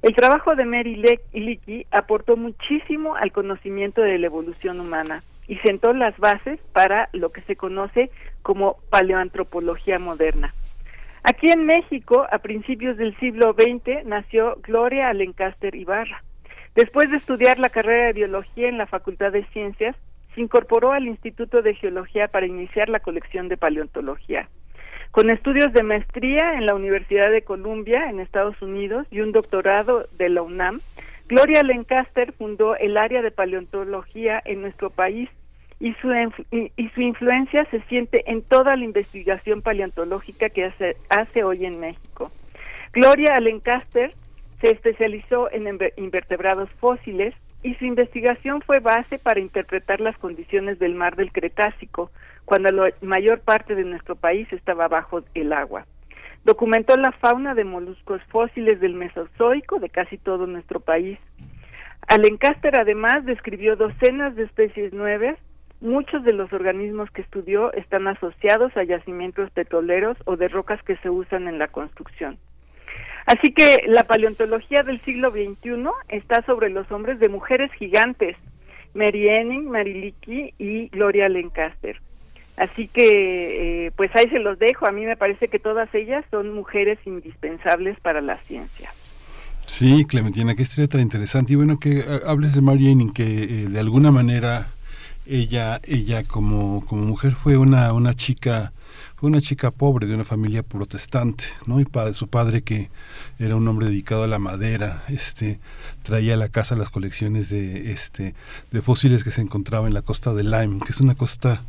El 0.00 0.14
trabajo 0.14 0.54
de 0.54 0.64
Mary 0.64 0.94
Leakey 1.32 1.86
aportó 1.90 2.36
muchísimo 2.36 3.16
al 3.16 3.32
conocimiento 3.32 4.00
de 4.00 4.16
la 4.16 4.26
evolución 4.26 4.78
humana 4.78 5.24
y 5.48 5.56
sentó 5.56 5.92
las 5.92 6.16
bases 6.18 6.60
para 6.72 7.08
lo 7.12 7.30
que 7.30 7.42
se 7.42 7.56
conoce 7.56 8.10
como 8.42 8.76
paleoantropología 8.90 9.98
moderna. 9.98 10.54
Aquí 11.24 11.50
en 11.50 11.66
México, 11.66 12.24
a 12.30 12.38
principios 12.38 12.96
del 12.96 13.18
siglo 13.18 13.52
XX, 13.52 14.06
nació 14.06 14.56
Gloria 14.62 15.08
Alencaster 15.08 15.74
Ibarra. 15.74 16.22
Después 16.76 17.10
de 17.10 17.16
estudiar 17.16 17.58
la 17.58 17.70
carrera 17.70 18.06
de 18.06 18.12
biología 18.12 18.68
en 18.68 18.78
la 18.78 18.86
Facultad 18.86 19.32
de 19.32 19.44
Ciencias, 19.46 19.96
se 20.36 20.40
incorporó 20.40 20.92
al 20.92 21.08
Instituto 21.08 21.60
de 21.60 21.74
Geología 21.74 22.28
para 22.28 22.46
iniciar 22.46 22.88
la 22.88 23.00
colección 23.00 23.48
de 23.48 23.56
paleontología. 23.56 24.48
Con 25.10 25.28
estudios 25.28 25.72
de 25.72 25.82
maestría 25.82 26.54
en 26.54 26.66
la 26.66 26.74
Universidad 26.74 27.32
de 27.32 27.42
Columbia, 27.42 28.08
en 28.08 28.20
Estados 28.20 28.60
Unidos, 28.62 29.06
y 29.10 29.20
un 29.20 29.32
doctorado 29.32 30.06
de 30.16 30.28
la 30.28 30.42
UNAM, 30.42 30.80
Gloria 31.26 31.62
Lancaster 31.62 32.32
fundó 32.32 32.76
el 32.76 32.96
área 32.96 33.20
de 33.20 33.30
paleontología 33.30 34.40
en 34.44 34.62
nuestro 34.62 34.90
país 34.90 35.28
y 35.80 35.94
su, 35.94 36.08
su 36.94 37.00
influencia 37.00 37.66
se 37.70 37.80
siente 37.82 38.30
en 38.30 38.42
toda 38.42 38.76
la 38.76 38.84
investigación 38.84 39.62
paleontológica 39.62 40.50
que 40.50 40.66
hace, 40.66 40.96
hace 41.08 41.42
hoy 41.42 41.64
en 41.64 41.80
México. 41.80 42.30
Gloria 42.92 43.40
Lancaster 43.40 44.12
se 44.60 44.70
especializó 44.70 45.50
en 45.50 45.66
invertebrados 45.96 46.70
fósiles, 46.72 47.34
y 47.62 47.74
su 47.74 47.84
investigación 47.84 48.62
fue 48.62 48.80
base 48.80 49.18
para 49.18 49.40
interpretar 49.40 50.00
las 50.00 50.16
condiciones 50.16 50.78
del 50.78 50.94
mar 50.94 51.16
del 51.16 51.30
Cretácico, 51.30 52.10
cuando 52.50 52.72
la 52.72 52.92
mayor 53.00 53.42
parte 53.42 53.76
de 53.76 53.84
nuestro 53.84 54.16
país 54.16 54.52
estaba 54.52 54.88
bajo 54.88 55.22
el 55.34 55.52
agua. 55.52 55.86
Documentó 56.42 56.96
la 56.96 57.12
fauna 57.12 57.54
de 57.54 57.62
moluscos 57.62 58.20
fósiles 58.24 58.80
del 58.80 58.94
Mesozoico 58.94 59.78
de 59.78 59.88
casi 59.88 60.18
todo 60.18 60.48
nuestro 60.48 60.80
país. 60.80 61.16
Alencaster 62.08 62.76
además 62.76 63.24
describió 63.24 63.76
docenas 63.76 64.34
de 64.34 64.42
especies 64.42 64.92
nuevas. 64.92 65.38
Muchos 65.80 66.24
de 66.24 66.32
los 66.32 66.52
organismos 66.52 67.08
que 67.12 67.22
estudió 67.22 67.72
están 67.72 68.08
asociados 68.08 68.76
a 68.76 68.82
yacimientos 68.82 69.48
petroleros 69.52 70.16
o 70.24 70.34
de 70.34 70.48
rocas 70.48 70.82
que 70.82 70.96
se 70.96 71.08
usan 71.08 71.46
en 71.46 71.60
la 71.60 71.68
construcción. 71.68 72.36
Así 73.26 73.52
que 73.54 73.76
la 73.86 74.02
paleontología 74.02 74.82
del 74.82 75.00
siglo 75.02 75.30
XXI 75.30 75.88
está 76.08 76.42
sobre 76.46 76.68
los 76.68 76.90
hombres 76.90 77.20
de 77.20 77.28
mujeres 77.28 77.70
gigantes, 77.74 78.36
Mary 78.92 79.28
Enning, 79.28 79.70
Mary 79.70 80.16
y 80.26 80.88
Gloria 80.88 81.28
Lancaster. 81.28 82.00
Así 82.60 82.88
que, 82.88 83.86
eh, 83.86 83.90
pues 83.96 84.14
ahí 84.14 84.28
se 84.28 84.38
los 84.38 84.58
dejo. 84.58 84.86
A 84.86 84.92
mí 84.92 85.06
me 85.06 85.16
parece 85.16 85.48
que 85.48 85.58
todas 85.58 85.88
ellas 85.94 86.26
son 86.30 86.52
mujeres 86.52 86.98
indispensables 87.06 87.98
para 88.00 88.20
la 88.20 88.36
ciencia. 88.42 88.92
Sí, 89.64 90.04
Clementina, 90.04 90.54
qué 90.54 90.64
historia 90.64 90.86
tan 90.86 91.00
interesante. 91.00 91.54
Y 91.54 91.56
bueno, 91.56 91.80
que 91.80 92.00
eh, 92.00 92.04
hables 92.26 92.54
de 92.54 92.60
Mary 92.60 92.90
Enning, 92.90 93.14
que 93.14 93.22
eh, 93.22 93.66
de 93.66 93.80
alguna 93.80 94.12
manera 94.12 94.72
ella, 95.24 95.80
ella 95.84 96.22
como, 96.22 96.84
como 96.84 97.02
mujer 97.04 97.32
fue 97.32 97.56
una, 97.56 97.94
una 97.94 98.12
chica 98.12 98.72
fue 99.16 99.30
una 99.30 99.40
chica 99.40 99.70
pobre 99.70 100.06
de 100.06 100.14
una 100.14 100.24
familia 100.24 100.62
protestante, 100.62 101.44
¿no? 101.66 101.78
Y 101.80 101.84
padre, 101.84 102.14
su 102.14 102.28
padre 102.28 102.62
que 102.62 102.90
era 103.38 103.56
un 103.56 103.68
hombre 103.68 103.86
dedicado 103.86 104.24
a 104.24 104.26
la 104.26 104.38
madera, 104.38 105.04
este, 105.08 105.60
traía 106.02 106.34
a 106.34 106.36
la 106.38 106.48
casa 106.48 106.74
las 106.74 106.90
colecciones 106.90 107.48
de, 107.50 107.92
este, 107.92 108.34
de 108.70 108.82
fósiles 108.82 109.22
que 109.22 109.30
se 109.30 109.42
encontraba 109.42 109.86
en 109.86 109.94
la 109.94 110.02
costa 110.02 110.32
de 110.34 110.44
Lyme, 110.44 110.80
que 110.84 110.92
es 110.92 111.00
una 111.00 111.14
costa 111.14 111.62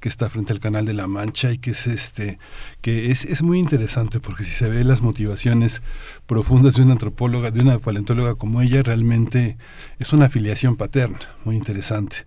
que 0.00 0.08
está 0.08 0.28
frente 0.30 0.52
al 0.52 0.60
canal 0.60 0.84
de 0.86 0.94
la 0.94 1.06
Mancha 1.06 1.52
y 1.52 1.58
que 1.58 1.70
es 1.70 1.86
este 1.86 2.38
que 2.80 3.10
es, 3.10 3.24
es 3.24 3.42
muy 3.42 3.58
interesante 3.58 4.20
porque 4.20 4.44
si 4.44 4.50
se 4.50 4.68
ve 4.68 4.84
las 4.84 5.02
motivaciones 5.02 5.82
profundas 6.26 6.74
de 6.74 6.82
una 6.82 6.92
antropóloga, 6.92 7.50
de 7.50 7.60
una 7.62 7.78
paleontóloga 7.78 8.34
como 8.34 8.62
ella, 8.62 8.82
realmente 8.82 9.56
es 9.98 10.12
una 10.12 10.26
afiliación 10.26 10.76
paterna, 10.76 11.18
muy 11.44 11.56
interesante. 11.56 12.26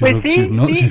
pues 0.00 0.22
sí, 0.24 0.90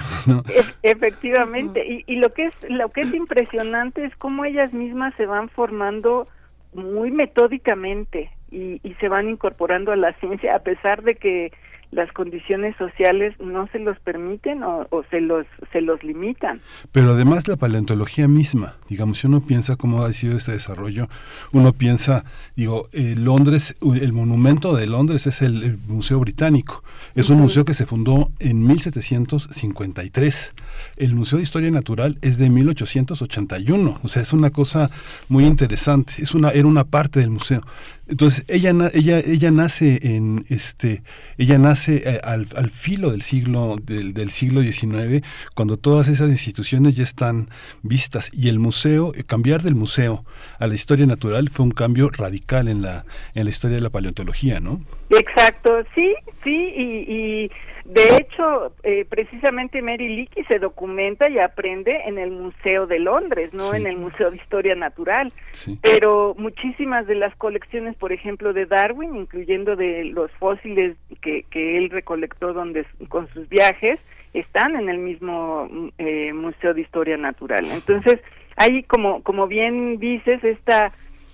efectivamente. 0.84 1.86
Y, 1.88 2.04
y 2.08 2.18
lo 2.18 2.34
que 2.34 2.46
es 2.46 2.56
lo 2.70 2.90
que 2.90 3.02
es 3.02 3.14
impresionante 3.14 4.06
es 4.06 4.16
cómo 4.18 4.46
ellas 4.46 4.74
mismas 4.74 5.14
se 5.16 5.26
van 5.26 5.50
formando 5.50 6.28
muy 6.74 7.12
metódicamente. 7.12 8.32
y, 8.52 8.80
y 8.84 8.94
se 8.96 9.10
van 9.10 9.30
incorporando 9.30 9.92
a 9.92 9.96
la 9.96 10.14
ciencia 10.14 10.56
a 10.56 10.60
pesar 10.60 11.04
de 11.04 11.16
que 11.16 11.52
las 11.92 12.12
condiciones 12.12 12.76
sociales 12.78 13.34
no 13.40 13.68
se 13.68 13.80
los 13.80 13.98
permiten 14.00 14.64
o, 14.64 14.86
o, 14.90 15.04
se 15.10 15.22
los 15.22 15.46
se 15.72 15.82
los 15.82 16.04
limitan. 16.04 16.62
Pero 16.92 17.12
además 17.12 17.48
la 17.48 17.56
paleontología 17.56 18.28
misma, 18.28 18.76
digamos, 18.90 19.20
si 19.20 19.28
uno 19.28 19.42
piensa 19.42 19.76
cómo 19.76 20.04
ha 20.04 20.12
sido 20.14 20.36
este 20.38 20.52
desarrollo, 20.52 21.08
uno 21.54 21.74
piensa, 21.74 22.26
digo, 22.56 22.90
eh, 22.92 23.16
Londres, 23.18 23.76
el 23.82 24.14
monumento 24.14 24.76
de 24.76 24.88
Londres 24.88 25.28
es 25.28 25.42
el, 25.42 25.64
el 25.64 25.78
Museo 25.88 26.20
Británico, 26.20 26.84
es 27.16 27.30
un 27.30 27.40
museo 27.40 27.64
que 27.66 27.74
se 27.74 27.86
fundó 27.86 28.32
en 28.40 28.66
1753. 28.66 30.54
El 30.96 31.16
Museo 31.16 31.38
de 31.38 31.44
Historia 31.44 31.72
Natural 31.72 32.18
es 32.22 32.38
de 32.38 32.50
1881, 32.50 34.00
o 34.02 34.08
sea, 34.08 34.22
es 34.22 34.34
una 34.34 34.52
cosa 34.52 34.90
muy 35.28 35.46
interesante, 35.46 36.14
es 36.20 36.34
una 36.34 36.52
era 36.52 36.68
una 36.68 36.84
parte 36.84 37.20
del 37.20 37.30
museo. 37.30 37.62
Entonces 38.10 38.46
ella 38.48 38.74
ella 38.94 39.20
ella 39.20 39.52
nace 39.52 40.00
en 40.02 40.46
este 40.50 41.04
ella 41.38 41.58
nace 41.58 42.04
eh, 42.06 42.20
al, 42.24 42.48
al, 42.56 42.70
filo 42.70 43.12
del 43.12 43.22
siglo 43.22 43.76
del, 43.82 44.32
siglo 44.32 44.62
XIX 44.62 45.26
cuando 45.56 45.76
todas 45.76 46.08
esas 46.08 46.30
instituciones 46.30 46.96
ya 46.96 47.04
están 47.04 47.50
vistas 47.84 48.32
y 48.34 48.48
el 48.48 48.60
museo 48.60 49.12
eh, 49.14 49.24
cambiar 49.24 49.62
del 49.62 49.76
museo 49.76 50.24
a 50.58 50.68
la 50.68 50.76
historia 50.76 51.06
natural 51.06 51.50
fue 51.50 51.66
un 51.66 51.72
cambio 51.72 52.10
radical 52.10 52.70
en 52.70 52.82
la 52.82 53.04
en 53.36 53.44
la 53.44 53.50
historia 53.50 53.76
de 53.76 53.82
la 53.82 53.90
paleontología, 53.90 54.62
¿no? 54.62 54.80
Exacto, 55.10 55.72
sí, 55.94 56.14
sí 56.46 56.50
y 56.78 57.52
de 57.88 58.18
hecho, 58.18 58.74
eh, 58.84 59.06
precisamente 59.10 59.82
Mary 59.82 60.10
Leakey 60.14 60.44
se 60.44 60.60
documenta 60.60 61.30
y 61.30 61.40
aprende 61.40 62.02
en 62.06 62.18
el 62.18 62.32
Museo 62.32 62.86
de 62.86 63.00
Londres, 63.00 63.54
no 63.54 63.72
sí. 63.72 63.78
en 63.78 63.88
el 63.88 63.96
Museo 63.96 64.30
de 64.30 64.36
Historia 64.36 64.76
Natural. 64.76 65.32
Sí. 65.52 65.80
Pero 65.82 66.36
muchísimas 66.38 67.08
de 67.08 67.16
las 67.16 67.34
colecciones, 67.38 67.96
por 67.96 68.12
ejemplo, 68.12 68.52
de 68.52 68.66
Darwin, 68.66 69.16
incluyendo 69.16 69.78
de 69.78 70.04
los 70.04 70.30
fósiles 70.34 70.98
que, 71.22 71.44
que 71.44 71.78
él 71.78 71.90
recolectó 71.90 72.52
donde, 72.52 72.86
con 73.08 73.30
sus 73.30 73.48
viajes, 73.48 74.06
están 74.34 74.76
en 74.76 74.90
el 74.90 74.98
mismo 74.98 75.70
eh, 75.98 76.34
Museo 76.34 76.74
de 76.74 76.82
Historia 76.82 77.16
Natural. 77.16 77.66
Entonces, 77.72 78.20
hay, 78.58 78.84
como, 78.84 79.24
como 79.24 79.48
bien 79.48 79.98
dices, 79.98 80.44
esta 80.44 80.92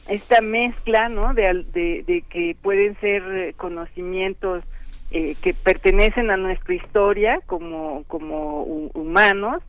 esta 0.08 0.42
mezcla, 0.42 1.08
¿no? 1.10 1.34
De, 1.34 1.64
de, 1.74 2.04
de 2.06 2.24
que 2.30 2.56
pueden 2.62 2.96
ser 3.00 3.56
conocimientos 3.56 4.64
eh, 5.14 5.35
que 5.42 5.53
pertenecen 5.53 6.32
a 6.32 6.38
nuestra 6.38 6.74
historia 6.74 7.40
como, 7.45 8.03
como 8.08 8.64
humanos, 8.93 9.61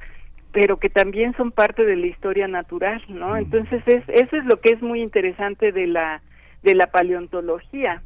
pero 0.53 0.79
que 0.79 0.89
también 0.89 1.37
son 1.37 1.53
parte 1.53 1.85
de 1.85 1.97
la 1.97 2.07
historia 2.07 2.49
natural, 2.49 3.03
¿no? 3.09 3.37
Entonces 3.37 3.83
es, 3.87 4.03
eso 4.09 4.37
es 4.37 4.45
lo 4.47 4.61
que 4.61 4.71
es 4.71 4.83
muy 4.83 5.03
interesante 5.03 5.71
de 5.71 5.87
la 5.87 6.23
de 6.63 6.75
la 6.75 6.87
paleontología. 6.87 8.03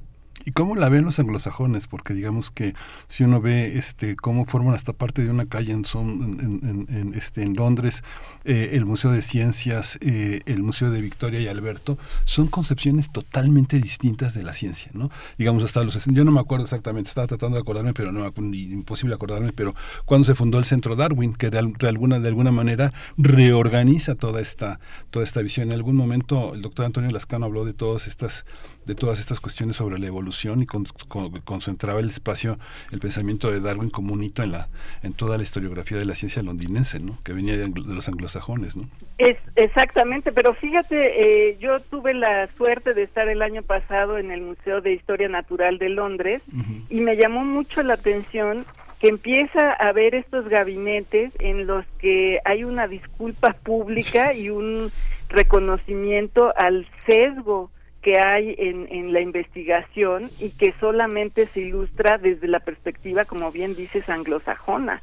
¿Y 0.49 0.53
cómo 0.53 0.77
la 0.77 0.89
ven 0.89 1.05
los 1.05 1.19
anglosajones? 1.19 1.89
Porque 1.89 2.15
digamos 2.15 2.51
que 2.51 2.73
si 3.07 3.23
uno 3.23 3.39
ve 3.39 3.77
este 3.77 4.17
cómo 4.17 4.47
forman 4.47 4.75
hasta 4.75 4.95
parte 4.95 5.23
de 5.23 5.31
una 5.31 5.45
calle 5.45 5.73
en, 5.73 7.13
este, 7.15 7.47
Londres, 7.49 8.03
eh, 8.47 8.71
el 8.73 8.87
Museo 8.87 9.11
de 9.11 9.21
Ciencias, 9.21 9.99
eh, 10.01 10.41
el 10.47 10.63
Museo 10.63 10.91
de 10.91 11.03
Victoria 11.03 11.39
y 11.39 11.49
Alberto, 11.49 11.99
son 12.25 12.47
concepciones 12.47 13.13
totalmente 13.13 13.79
distintas 13.79 14.33
de 14.33 14.43
la 14.43 14.55
ciencia, 14.55 14.91
¿no? 14.95 15.11
Digamos 15.37 15.65
hasta 15.65 15.85
los... 15.85 16.03
Yo 16.07 16.25
no 16.25 16.31
me 16.31 16.41
acuerdo 16.41 16.65
exactamente, 16.65 17.11
estaba 17.11 17.27
tratando 17.27 17.57
de 17.57 17.61
acordarme, 17.61 17.93
pero 17.93 18.11
no, 18.11 18.27
imposible 18.55 19.15
acordarme, 19.15 19.53
pero 19.53 19.75
cuando 20.07 20.25
se 20.25 20.35
fundó 20.35 20.59
el 20.59 20.65
Centro 20.65 20.97
Darwin, 20.97 21.35
que 21.35 21.51
de, 21.51 21.59
alguna, 21.59 22.21
de 22.21 22.29
alguna 22.29 22.53
manera 22.53 22.95
reorganiza 23.19 24.15
toda 24.15 24.41
esta, 24.41 24.81
toda 25.11 25.27
esta 25.27 25.43
visión. 25.43 25.69
En 25.69 25.75
algún 25.75 25.97
momento 25.97 26.55
el 26.55 26.63
doctor 26.63 26.87
Antonio 26.87 27.11
Lascano 27.11 27.45
habló 27.45 27.67
de 27.67 27.75
todas 27.75 28.07
estas 28.07 28.47
de 28.89 28.95
todas 28.95 29.21
estas 29.21 29.39
cuestiones 29.39 29.77
sobre 29.77 29.99
la 29.99 30.07
evolución 30.07 30.63
y 30.63 30.67
con, 30.67 30.87
con, 31.09 31.31
concentraba 31.43 32.01
el 32.01 32.09
espacio, 32.09 32.59
el 32.91 32.99
pensamiento 33.01 33.53
de 33.53 33.61
Darwin 33.61 33.91
como 33.91 34.15
un 34.15 34.23
hito 34.25 34.43
en 34.43 34.53
la 34.53 34.69
en 35.03 35.13
toda 35.13 35.37
la 35.37 35.43
historiografía 35.43 35.99
de 35.99 36.07
la 36.07 36.15
ciencia 36.15 36.43
londinense, 36.43 36.99
¿no? 36.99 37.19
Que 37.23 37.35
venía 37.35 37.57
de, 37.57 37.69
de 37.69 37.95
los 37.95 38.09
anglosajones, 38.09 38.77
¿no? 38.77 38.89
Es 39.19 39.37
exactamente, 39.57 40.33
pero 40.33 40.55
fíjate, 40.55 41.51
eh, 41.51 41.59
yo 41.61 41.81
tuve 41.81 42.15
la 42.15 42.49
suerte 42.57 42.95
de 42.95 43.03
estar 43.03 43.29
el 43.29 43.43
año 43.43 43.63
pasado 43.63 44.17
en 44.17 44.31
el 44.31 44.41
Museo 44.41 44.81
de 44.81 44.95
Historia 44.95 45.29
Natural 45.29 45.79
de 45.79 45.91
Londres 45.91 46.43
uh 46.53 46.57
-huh. 46.57 46.85
y 46.89 47.01
me 47.01 47.17
llamó 47.17 47.45
mucho 47.45 47.83
la 47.83 47.95
atención 47.95 48.65
que 49.01 49.09
empieza 49.09 49.73
a 49.73 49.89
haber 49.89 50.15
estos 50.15 50.49
gabinetes 50.49 51.33
en 51.41 51.67
los 51.67 51.85
que 51.99 52.41
hay 52.45 52.65
una 52.65 52.89
disculpa 52.89 53.53
pública 53.53 54.33
y 54.33 54.51
un 54.51 54.91
reconocimiento 55.29 56.53
al 56.57 56.87
sesgo 57.07 57.71
que 58.09 58.19
hay 58.19 58.55
en, 58.57 58.89
en, 58.91 59.13
la 59.13 59.21
investigación 59.21 60.31
y 60.41 60.49
que 60.53 60.73
solamente 60.81 61.45
se 61.45 61.61
ilustra 61.61 62.17
desde 62.17 62.49
la 62.49 62.61
perspectiva, 62.61 63.27
como 63.27 63.53
bien 63.53 63.75
dices, 63.75 64.09
anglosajona. 64.09 65.03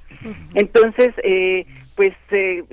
Entonces, 0.55 1.13
eh, 1.23 1.67
pues 1.95 2.15
eh, 2.31 2.63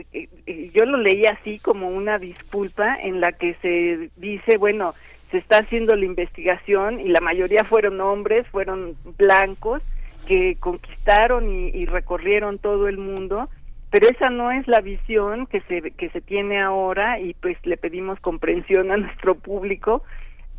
yo 0.72 0.86
lo 0.86 0.96
leí 0.96 1.26
así 1.26 1.58
como 1.58 1.90
una 1.90 2.16
disculpa 2.16 2.96
en 2.98 3.20
la 3.20 3.32
que 3.32 3.56
se 3.60 4.08
dice, 4.16 4.56
bueno, 4.56 4.94
se 5.30 5.36
está 5.36 5.58
haciendo 5.58 5.94
la 5.96 6.06
investigación 6.06 6.98
y 6.98 7.08
la 7.08 7.20
mayoría 7.20 7.64
fueron 7.64 8.00
hombres, 8.00 8.46
fueron 8.48 8.96
blancos 9.18 9.82
que 10.26 10.56
conquistaron 10.58 11.50
y, 11.50 11.68
y 11.68 11.84
recorrieron 11.84 12.58
todo 12.58 12.88
el 12.88 12.96
mundo 12.96 13.50
pero 13.92 14.08
esa 14.08 14.30
no 14.30 14.50
es 14.50 14.66
la 14.68 14.80
visión 14.80 15.46
que 15.46 15.60
se 15.68 15.90
que 15.90 16.08
se 16.08 16.22
tiene 16.22 16.58
ahora 16.62 17.20
y 17.20 17.34
pues 17.34 17.58
le 17.66 17.76
pedimos 17.76 18.18
comprensión 18.20 18.90
a 18.90 18.96
nuestro 18.96 19.34
público 19.34 20.02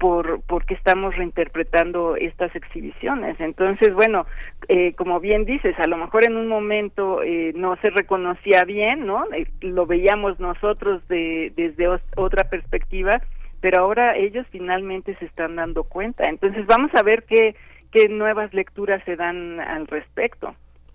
por 0.03 0.41
porque 0.47 0.73
estamos 0.73 1.15
reinterpretando 1.15 2.17
estas 2.17 2.53
exhibiciones. 2.57 3.39
Entonces 3.39 3.93
bueno 3.93 4.25
eh, 4.67 4.91
como 4.95 5.21
bien 5.21 5.45
dices 5.45 5.79
a 5.79 5.87
lo 5.87 5.95
mejor 5.95 6.25
en 6.25 6.35
un 6.35 6.49
momento 6.49 7.23
eh, 7.23 7.53
no 7.55 7.77
se 7.77 7.89
reconocía 7.89 8.65
bien 8.65 9.05
no 9.05 9.23
eh, 9.31 9.47
lo 9.61 9.85
veíamos 9.85 10.41
nosotros 10.41 11.07
de, 11.07 11.53
desde 11.55 11.87
otra 12.17 12.49
perspectiva 12.49 13.21
pero 13.61 13.79
ahora 13.79 14.17
ellos 14.17 14.45
finalmente 14.51 15.15
se 15.19 15.25
están 15.25 15.55
dando 15.55 15.85
cuenta. 15.85 16.25
Entonces 16.27 16.65
vamos 16.65 16.91
a 16.95 17.01
ver 17.01 17.23
qué 17.23 17.55
qué 17.89 18.09
nuevas 18.09 18.53
lecturas 18.53 19.01
se 19.05 19.15
dan 19.15 19.61
al 19.61 19.87
respecto 19.87 20.53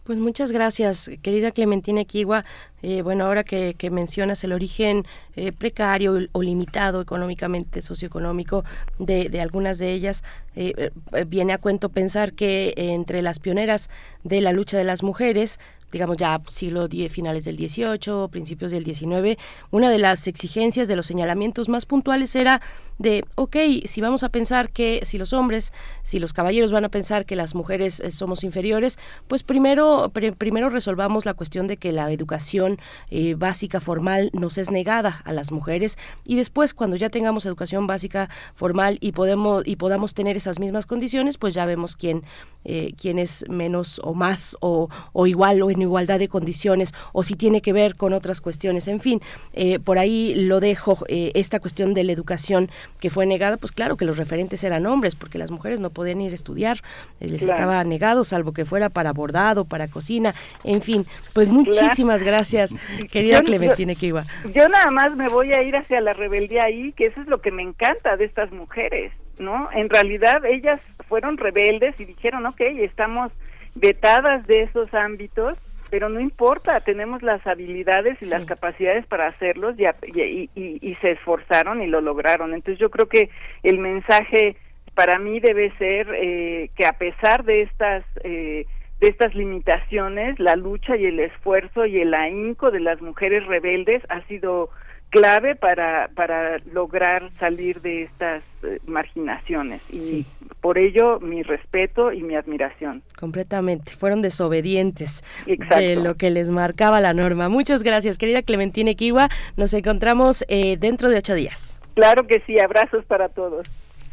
pues 0.09 0.19
muchas 0.19 0.53
gracias, 0.53 1.11
querida 1.21 1.51
Clementina 1.51 2.01
Equigua. 2.01 2.47
Eh, 2.81 3.03
bueno, 3.03 3.27
ahora 3.27 3.45
que, 3.45 3.75
que, 3.77 3.91
mencionas 3.91 4.43
el 4.43 4.55
origen 4.55 5.05
eh, 5.37 5.53
precario 5.53 6.19
o 6.33 6.41
limitado 6.41 7.03
económicamente, 7.03 7.83
socioeconómico 7.83 8.65
de, 8.99 9.29
de 9.29 9.43
algunas 9.43 9.79
de 9.79 9.93
ellas, 9.93 10.25
eh, 10.57 10.93
viene 11.27 11.53
a 11.53 11.59
cuento 11.59 11.91
pensar 11.91 12.33
que 12.33 12.73
entre 12.75 13.21
las 13.21 13.39
pioneras 13.39 13.91
de 14.25 14.41
la 14.41 14.53
lucha 14.53 14.79
de 14.79 14.85
las 14.85 15.03
mujeres, 15.03 15.61
digamos 15.93 16.17
ya 16.17 16.41
siglo 16.49 16.85
X, 16.85 17.13
finales 17.13 17.45
del 17.45 17.57
XVIII, 17.57 18.29
principios 18.31 18.71
del 18.71 18.85
XIX, 18.85 19.39
una 19.71 19.91
de 19.91 19.99
las 19.99 20.27
exigencias 20.27 20.89
de 20.89 20.97
los 20.97 21.07
señalamientos 21.07 21.69
más 21.69 21.87
puntuales 21.87 22.35
era 22.35 22.61
de, 22.99 23.25
ok, 23.37 23.57
si 23.85 24.01
vamos 24.01 24.25
a 24.25 24.29
pensar 24.29 24.71
que 24.71 25.01
si 25.05 25.19
los 25.19 25.33
hombres, 25.33 25.73
si 26.03 26.19
los 26.19 26.33
caballeros 26.33 26.73
van 26.73 26.85
a 26.85 26.89
pensar 26.89 27.27
que 27.27 27.37
las 27.37 27.55
mujeres 27.55 28.01
eh, 28.01 28.11
somos 28.11 28.43
inferiores, 28.45 28.99
pues 29.29 29.43
primero, 29.43 30.11
pr 30.13 30.35
primero 30.37 30.69
resolvamos 30.69 31.25
la 31.25 31.35
cuestión 31.35 31.69
de 31.69 31.77
que 31.77 31.93
la 31.93 32.11
educación 32.11 32.79
eh, 33.11 33.35
básica 33.35 33.81
formal 33.81 34.31
nos 34.33 34.59
es 34.59 34.71
negada 34.71 35.23
a 35.25 35.33
las 35.33 35.53
mujeres 35.53 35.97
y 36.27 36.37
después 36.37 36.75
cuando 36.75 36.97
ya 36.97 37.09
tengamos 37.09 37.47
educación 37.47 37.87
básica 37.87 38.29
formal 38.55 38.99
y 39.01 39.13
podemos 39.13 39.67
y 39.67 39.77
podamos 39.77 40.15
tener 40.15 40.37
esas 40.37 40.59
mismas 40.59 40.87
condiciones, 40.87 41.39
pues 41.39 41.55
ya 41.55 41.67
vemos 41.67 41.97
quién, 41.97 42.25
eh, 42.65 42.93
quién 43.01 43.19
es 43.19 43.49
menos 43.49 44.01
o 44.03 44.15
más 44.15 44.57
o, 44.61 44.89
o 45.13 45.27
igual 45.27 45.63
o 45.63 45.71
en 45.71 45.78
igualdad 45.83 46.19
de 46.19 46.29
condiciones 46.29 46.95
o 47.13 47.23
si 47.23 47.35
tiene 47.35 47.61
que 47.61 47.73
ver 47.73 47.97
con 47.97 48.13
otras 48.13 48.41
cuestiones. 48.41 48.89
En 48.89 49.01
fin, 49.01 49.21
eh, 49.53 49.79
por 49.79 49.99
ahí 49.99 50.35
lo 50.35 50.61
dejo, 50.61 51.05
eh, 51.09 51.33
esta 51.35 51.61
cuestión 51.61 51.95
de 51.95 52.05
la 52.05 52.13
educación 52.13 52.71
que 53.01 53.11
fue 53.11 53.27
negada, 53.27 53.57
pues 53.57 53.73
claro 53.73 53.97
que 53.97 54.05
los 54.05 54.17
referentes 54.17 54.65
eran 54.65 54.87
hombres, 54.87 55.15
porque 55.15 55.39
las 55.39 55.51
mujeres 55.51 55.81
no 55.81 55.91
podían 55.91 56.21
ir 56.21 56.33
a 56.33 56.35
estudiar, 56.35 56.79
eh, 57.21 57.29
les 57.29 57.43
claro. 57.43 57.55
estaba 57.55 57.85
negado, 57.85 58.25
salvo 58.25 58.53
que 58.53 58.65
fuera 58.65 58.89
para 58.89 59.13
bordado, 59.13 59.65
para 59.65 59.89
cocina, 59.89 60.35
en 60.65 60.83
fin, 60.83 61.07
pues 61.33 61.49
muchísimas 61.49 62.23
claro. 62.23 62.37
gracias, 62.37 62.75
querida 63.11 63.39
yo, 63.39 63.45
Clementina 63.45 63.95
Kiwa. 63.95 64.25
Yo 64.55 64.69
nada 64.69 64.91
más 64.91 65.17
me 65.17 65.29
voy 65.29 65.53
a 65.53 65.63
ir 65.63 65.77
hacia 65.77 66.01
la 66.01 66.13
rebeldía 66.13 66.65
ahí, 66.65 66.93
que 66.93 67.07
eso 67.07 67.21
es 67.21 67.27
lo 67.29 67.41
que 67.41 67.51
me 67.51 67.63
encanta 67.63 68.17
de 68.17 68.25
estas 68.25 68.51
mujeres, 68.53 69.13
¿no? 69.39 69.69
En 69.73 69.89
realidad 69.89 70.45
ellas 70.45 70.81
fueron 71.09 71.37
rebeldes 71.37 71.99
y 71.99 72.05
dijeron, 72.05 72.47
ok, 72.47 72.61
estamos 72.61 73.33
vetadas 73.75 74.47
de 74.47 74.63
esos 74.63 74.93
ámbitos, 74.95 75.59
pero 75.91 76.09
no 76.09 76.21
importa, 76.21 76.81
tenemos 76.81 77.23
las 77.23 77.47
habilidades 77.47 78.17
y 78.21 78.27
sí. 78.27 78.31
las 78.31 78.45
capacidades 78.45 79.07
para 79.07 79.29
hacerlos 79.29 79.77
y, 79.79 79.85
y, 79.85 80.51
y, 80.55 80.79
y, 80.81 80.95
se 80.97 81.13
esforzaron 81.13 81.83
y 81.83 81.87
lo 81.87 82.01
lograron. 82.01 82.55
Entonces 82.55 82.79
yo 82.79 82.91
creo 82.91 83.09
que 83.09 83.31
el 83.63 83.79
mensaje 83.79 84.57
para 84.95 85.19
mí 85.19 85.41
debe 85.41 85.71
ser 85.79 86.09
eh, 86.15 86.71
que 86.77 86.87
a 86.87 86.93
pesar 86.93 87.45
de 87.45 87.63
estas 87.63 88.05
eh, 88.25 88.67
de 89.01 89.09
estas 89.09 89.35
limitaciones, 89.35 90.41
la 90.41 90.57
lucha 90.57 90.97
y 90.97 91.07
el 91.07 91.21
esfuerzo 91.21 91.87
y 91.87 92.01
el 92.01 92.15
ahínco 92.15 92.73
de 92.73 92.81
las 92.81 93.01
mujeres 93.01 93.47
rebeldes 93.47 94.03
ha 94.09 94.23
sido 94.23 94.71
clave 95.11 95.57
para, 95.57 96.09
para 96.15 96.59
lograr 96.73 97.31
salir 97.39 97.81
de 97.81 98.05
estas 98.05 98.43
eh, 98.63 98.79
marginaciones. 98.87 99.83
Y 99.93 100.27
por 100.61 100.79
ello 100.79 101.21
mi 101.21 101.43
respeto 101.43 102.13
y 102.13 102.23
mi 102.23 102.35
admiración. 102.35 103.03
Completamente. 103.19 103.93
Fueron 103.93 104.23
desobedientes 104.23 105.25
de 105.47 105.97
lo 105.97 106.17
que 106.17 106.31
les 106.31 106.51
marcaba 106.51 107.01
la 107.01 107.15
norma. 107.15 107.49
Muchas 107.49 107.83
gracias, 107.83 108.19
querida 108.19 108.43
Clementine 108.43 108.97
Kiwa. 108.97 109.29
Nos 109.57 109.73
encontramos 109.75 110.45
eh, 110.49 110.77
dentro 110.79 111.09
de 111.09 111.19
ocho 111.19 111.35
días. 111.35 111.81
Claro 111.95 112.27
que 112.27 112.43
sí. 112.47 112.59
Abrazos 112.61 113.05
para 113.05 113.29
todos. 113.29 113.67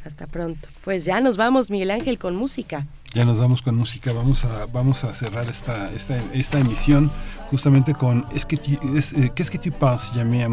Hasta 0.03 0.27
pronto. 0.27 0.69
Pues 0.83 1.03
ya 1.03 1.19
nos 1.19 1.35
vamos, 1.35 1.71
Miguel 1.71 1.91
Ángel, 1.91 2.19
con 2.19 2.35
música. 2.35 2.85
Ya 3.13 3.25
nos 3.25 3.39
vamos 3.39 3.61
con 3.61 3.75
música. 3.75 4.11
Vamos 4.13 4.45
a, 4.45 4.65
vamos 4.67 5.03
a 5.03 5.13
cerrar 5.13 5.45
esta, 5.45 5.91
esta, 5.93 6.21
esta 6.33 6.59
emisión 6.59 7.09
justamente 7.49 7.93
con 7.93 8.25
Es 8.33 8.45
que, 8.45 8.55
eh, 8.55 9.31
¿Qué 9.33 9.43
es 9.43 9.49
que 9.49 9.59
penses, 9.71 10.13
llamé 10.13 10.43
a 10.43 10.49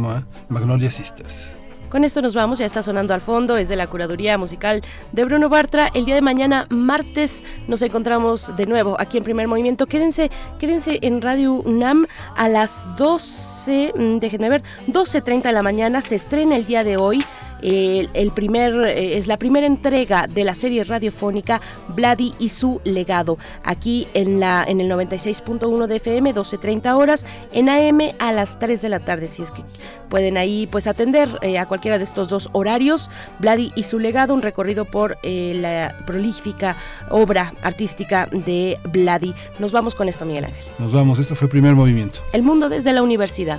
Magnolia 0.49 0.91
Sisters? 0.91 1.55
Con 1.93 2.05
esto 2.05 2.23
nos 2.23 2.35
vamos, 2.35 2.59
ya 2.59 2.65
está 2.65 2.83
sonando 2.83 3.13
al 3.13 3.21
fondo, 3.21 3.59
es 3.59 3.69
de 3.69 3.77
la 3.77 3.87
curaduría 3.87 4.39
musical 4.39 4.81
de 5.13 5.25
Bruno 5.27 5.51
Bartra. 5.51 5.91
El 5.93 6.07
día 6.07 6.15
de 6.15 6.23
mañana, 6.23 6.67
martes, 6.71 7.45
nos 7.69 7.83
encontramos 7.83 8.57
de 8.57 8.65
nuevo 8.65 8.97
aquí 8.99 9.19
en 9.19 9.25
Primer 9.25 9.47
Movimiento. 9.47 9.85
Quédense, 9.87 10.31
quédense 10.59 11.01
en 11.03 11.21
Radio 11.21 11.53
UNAM 11.53 12.07
a 12.35 12.49
las 12.49 12.87
12, 12.97 13.93
mm, 13.95 14.19
déjenme 14.21 14.49
ver, 14.49 14.63
12.30 14.87 15.43
de 15.43 15.53
la 15.53 15.63
mañana, 15.63 16.01
se 16.01 16.15
estrena 16.15 16.57
el 16.57 16.65
día 16.65 16.83
de 16.83 16.97
hoy 16.97 17.23
el 17.63 18.33
primer, 18.33 18.75
eh, 18.87 19.17
es 19.17 19.27
la 19.27 19.37
primera 19.37 19.67
entrega 19.67 20.27
de 20.27 20.45
la 20.45 20.55
serie 20.55 20.85
radiofónica 20.85 21.61
Vladi 21.89 22.35
y 22.39 22.49
su 22.49 22.81
legado. 22.85 23.39
Aquí 23.63 24.09
en, 24.15 24.41
la, 24.41 24.65
en 24.67 24.81
el 24.81 24.91
96.1 24.91 25.87
de 25.87 25.97
FM, 25.97 26.35
12.30 26.35 26.97
horas, 26.97 27.25
en 27.53 27.69
AM 27.69 28.01
a 28.19 28.33
las 28.33 28.59
3 28.59 28.83
de 28.83 28.89
la 28.89 29.01
tarde, 29.01 29.29
si 29.29 29.43
es 29.43 29.53
que 29.53 29.63
pueden 30.09 30.37
ahí 30.37 30.67
pues 30.71 30.87
atender 30.87 31.39
eh, 31.41 31.59
a 31.59 31.67
cualquiera 31.67 31.99
de 31.99 32.05
estos 32.05 32.29
dos 32.29 32.51
horarios. 32.53 33.11
Vladi 33.39 33.73
y 33.77 33.85
su 33.85 33.99
legado, 33.99 34.35
un 34.35 34.43
recorrido 34.43 34.85
por 34.85 35.17
eh, 35.23 35.57
la 35.57 35.97
prolífica 36.07 36.77
obra 37.11 37.55
artística 37.63 38.27
de 38.27 38.79
Vladi. 38.93 39.35
Nos 39.59 39.73
vamos 39.73 39.95
con 39.95 40.09
esto, 40.09 40.27
Miguel 40.27 40.47
Ángel. 40.47 40.65
Nos 40.79 40.93
vamos, 40.93 41.19
esto 41.19 41.35
fue 41.35 41.49
primer 41.49 41.75
movimiento. 41.75 42.21
El 42.33 42.43
mundo 42.43 42.69
desde 42.69 42.93
la 42.93 43.03
universidad. 43.03 43.59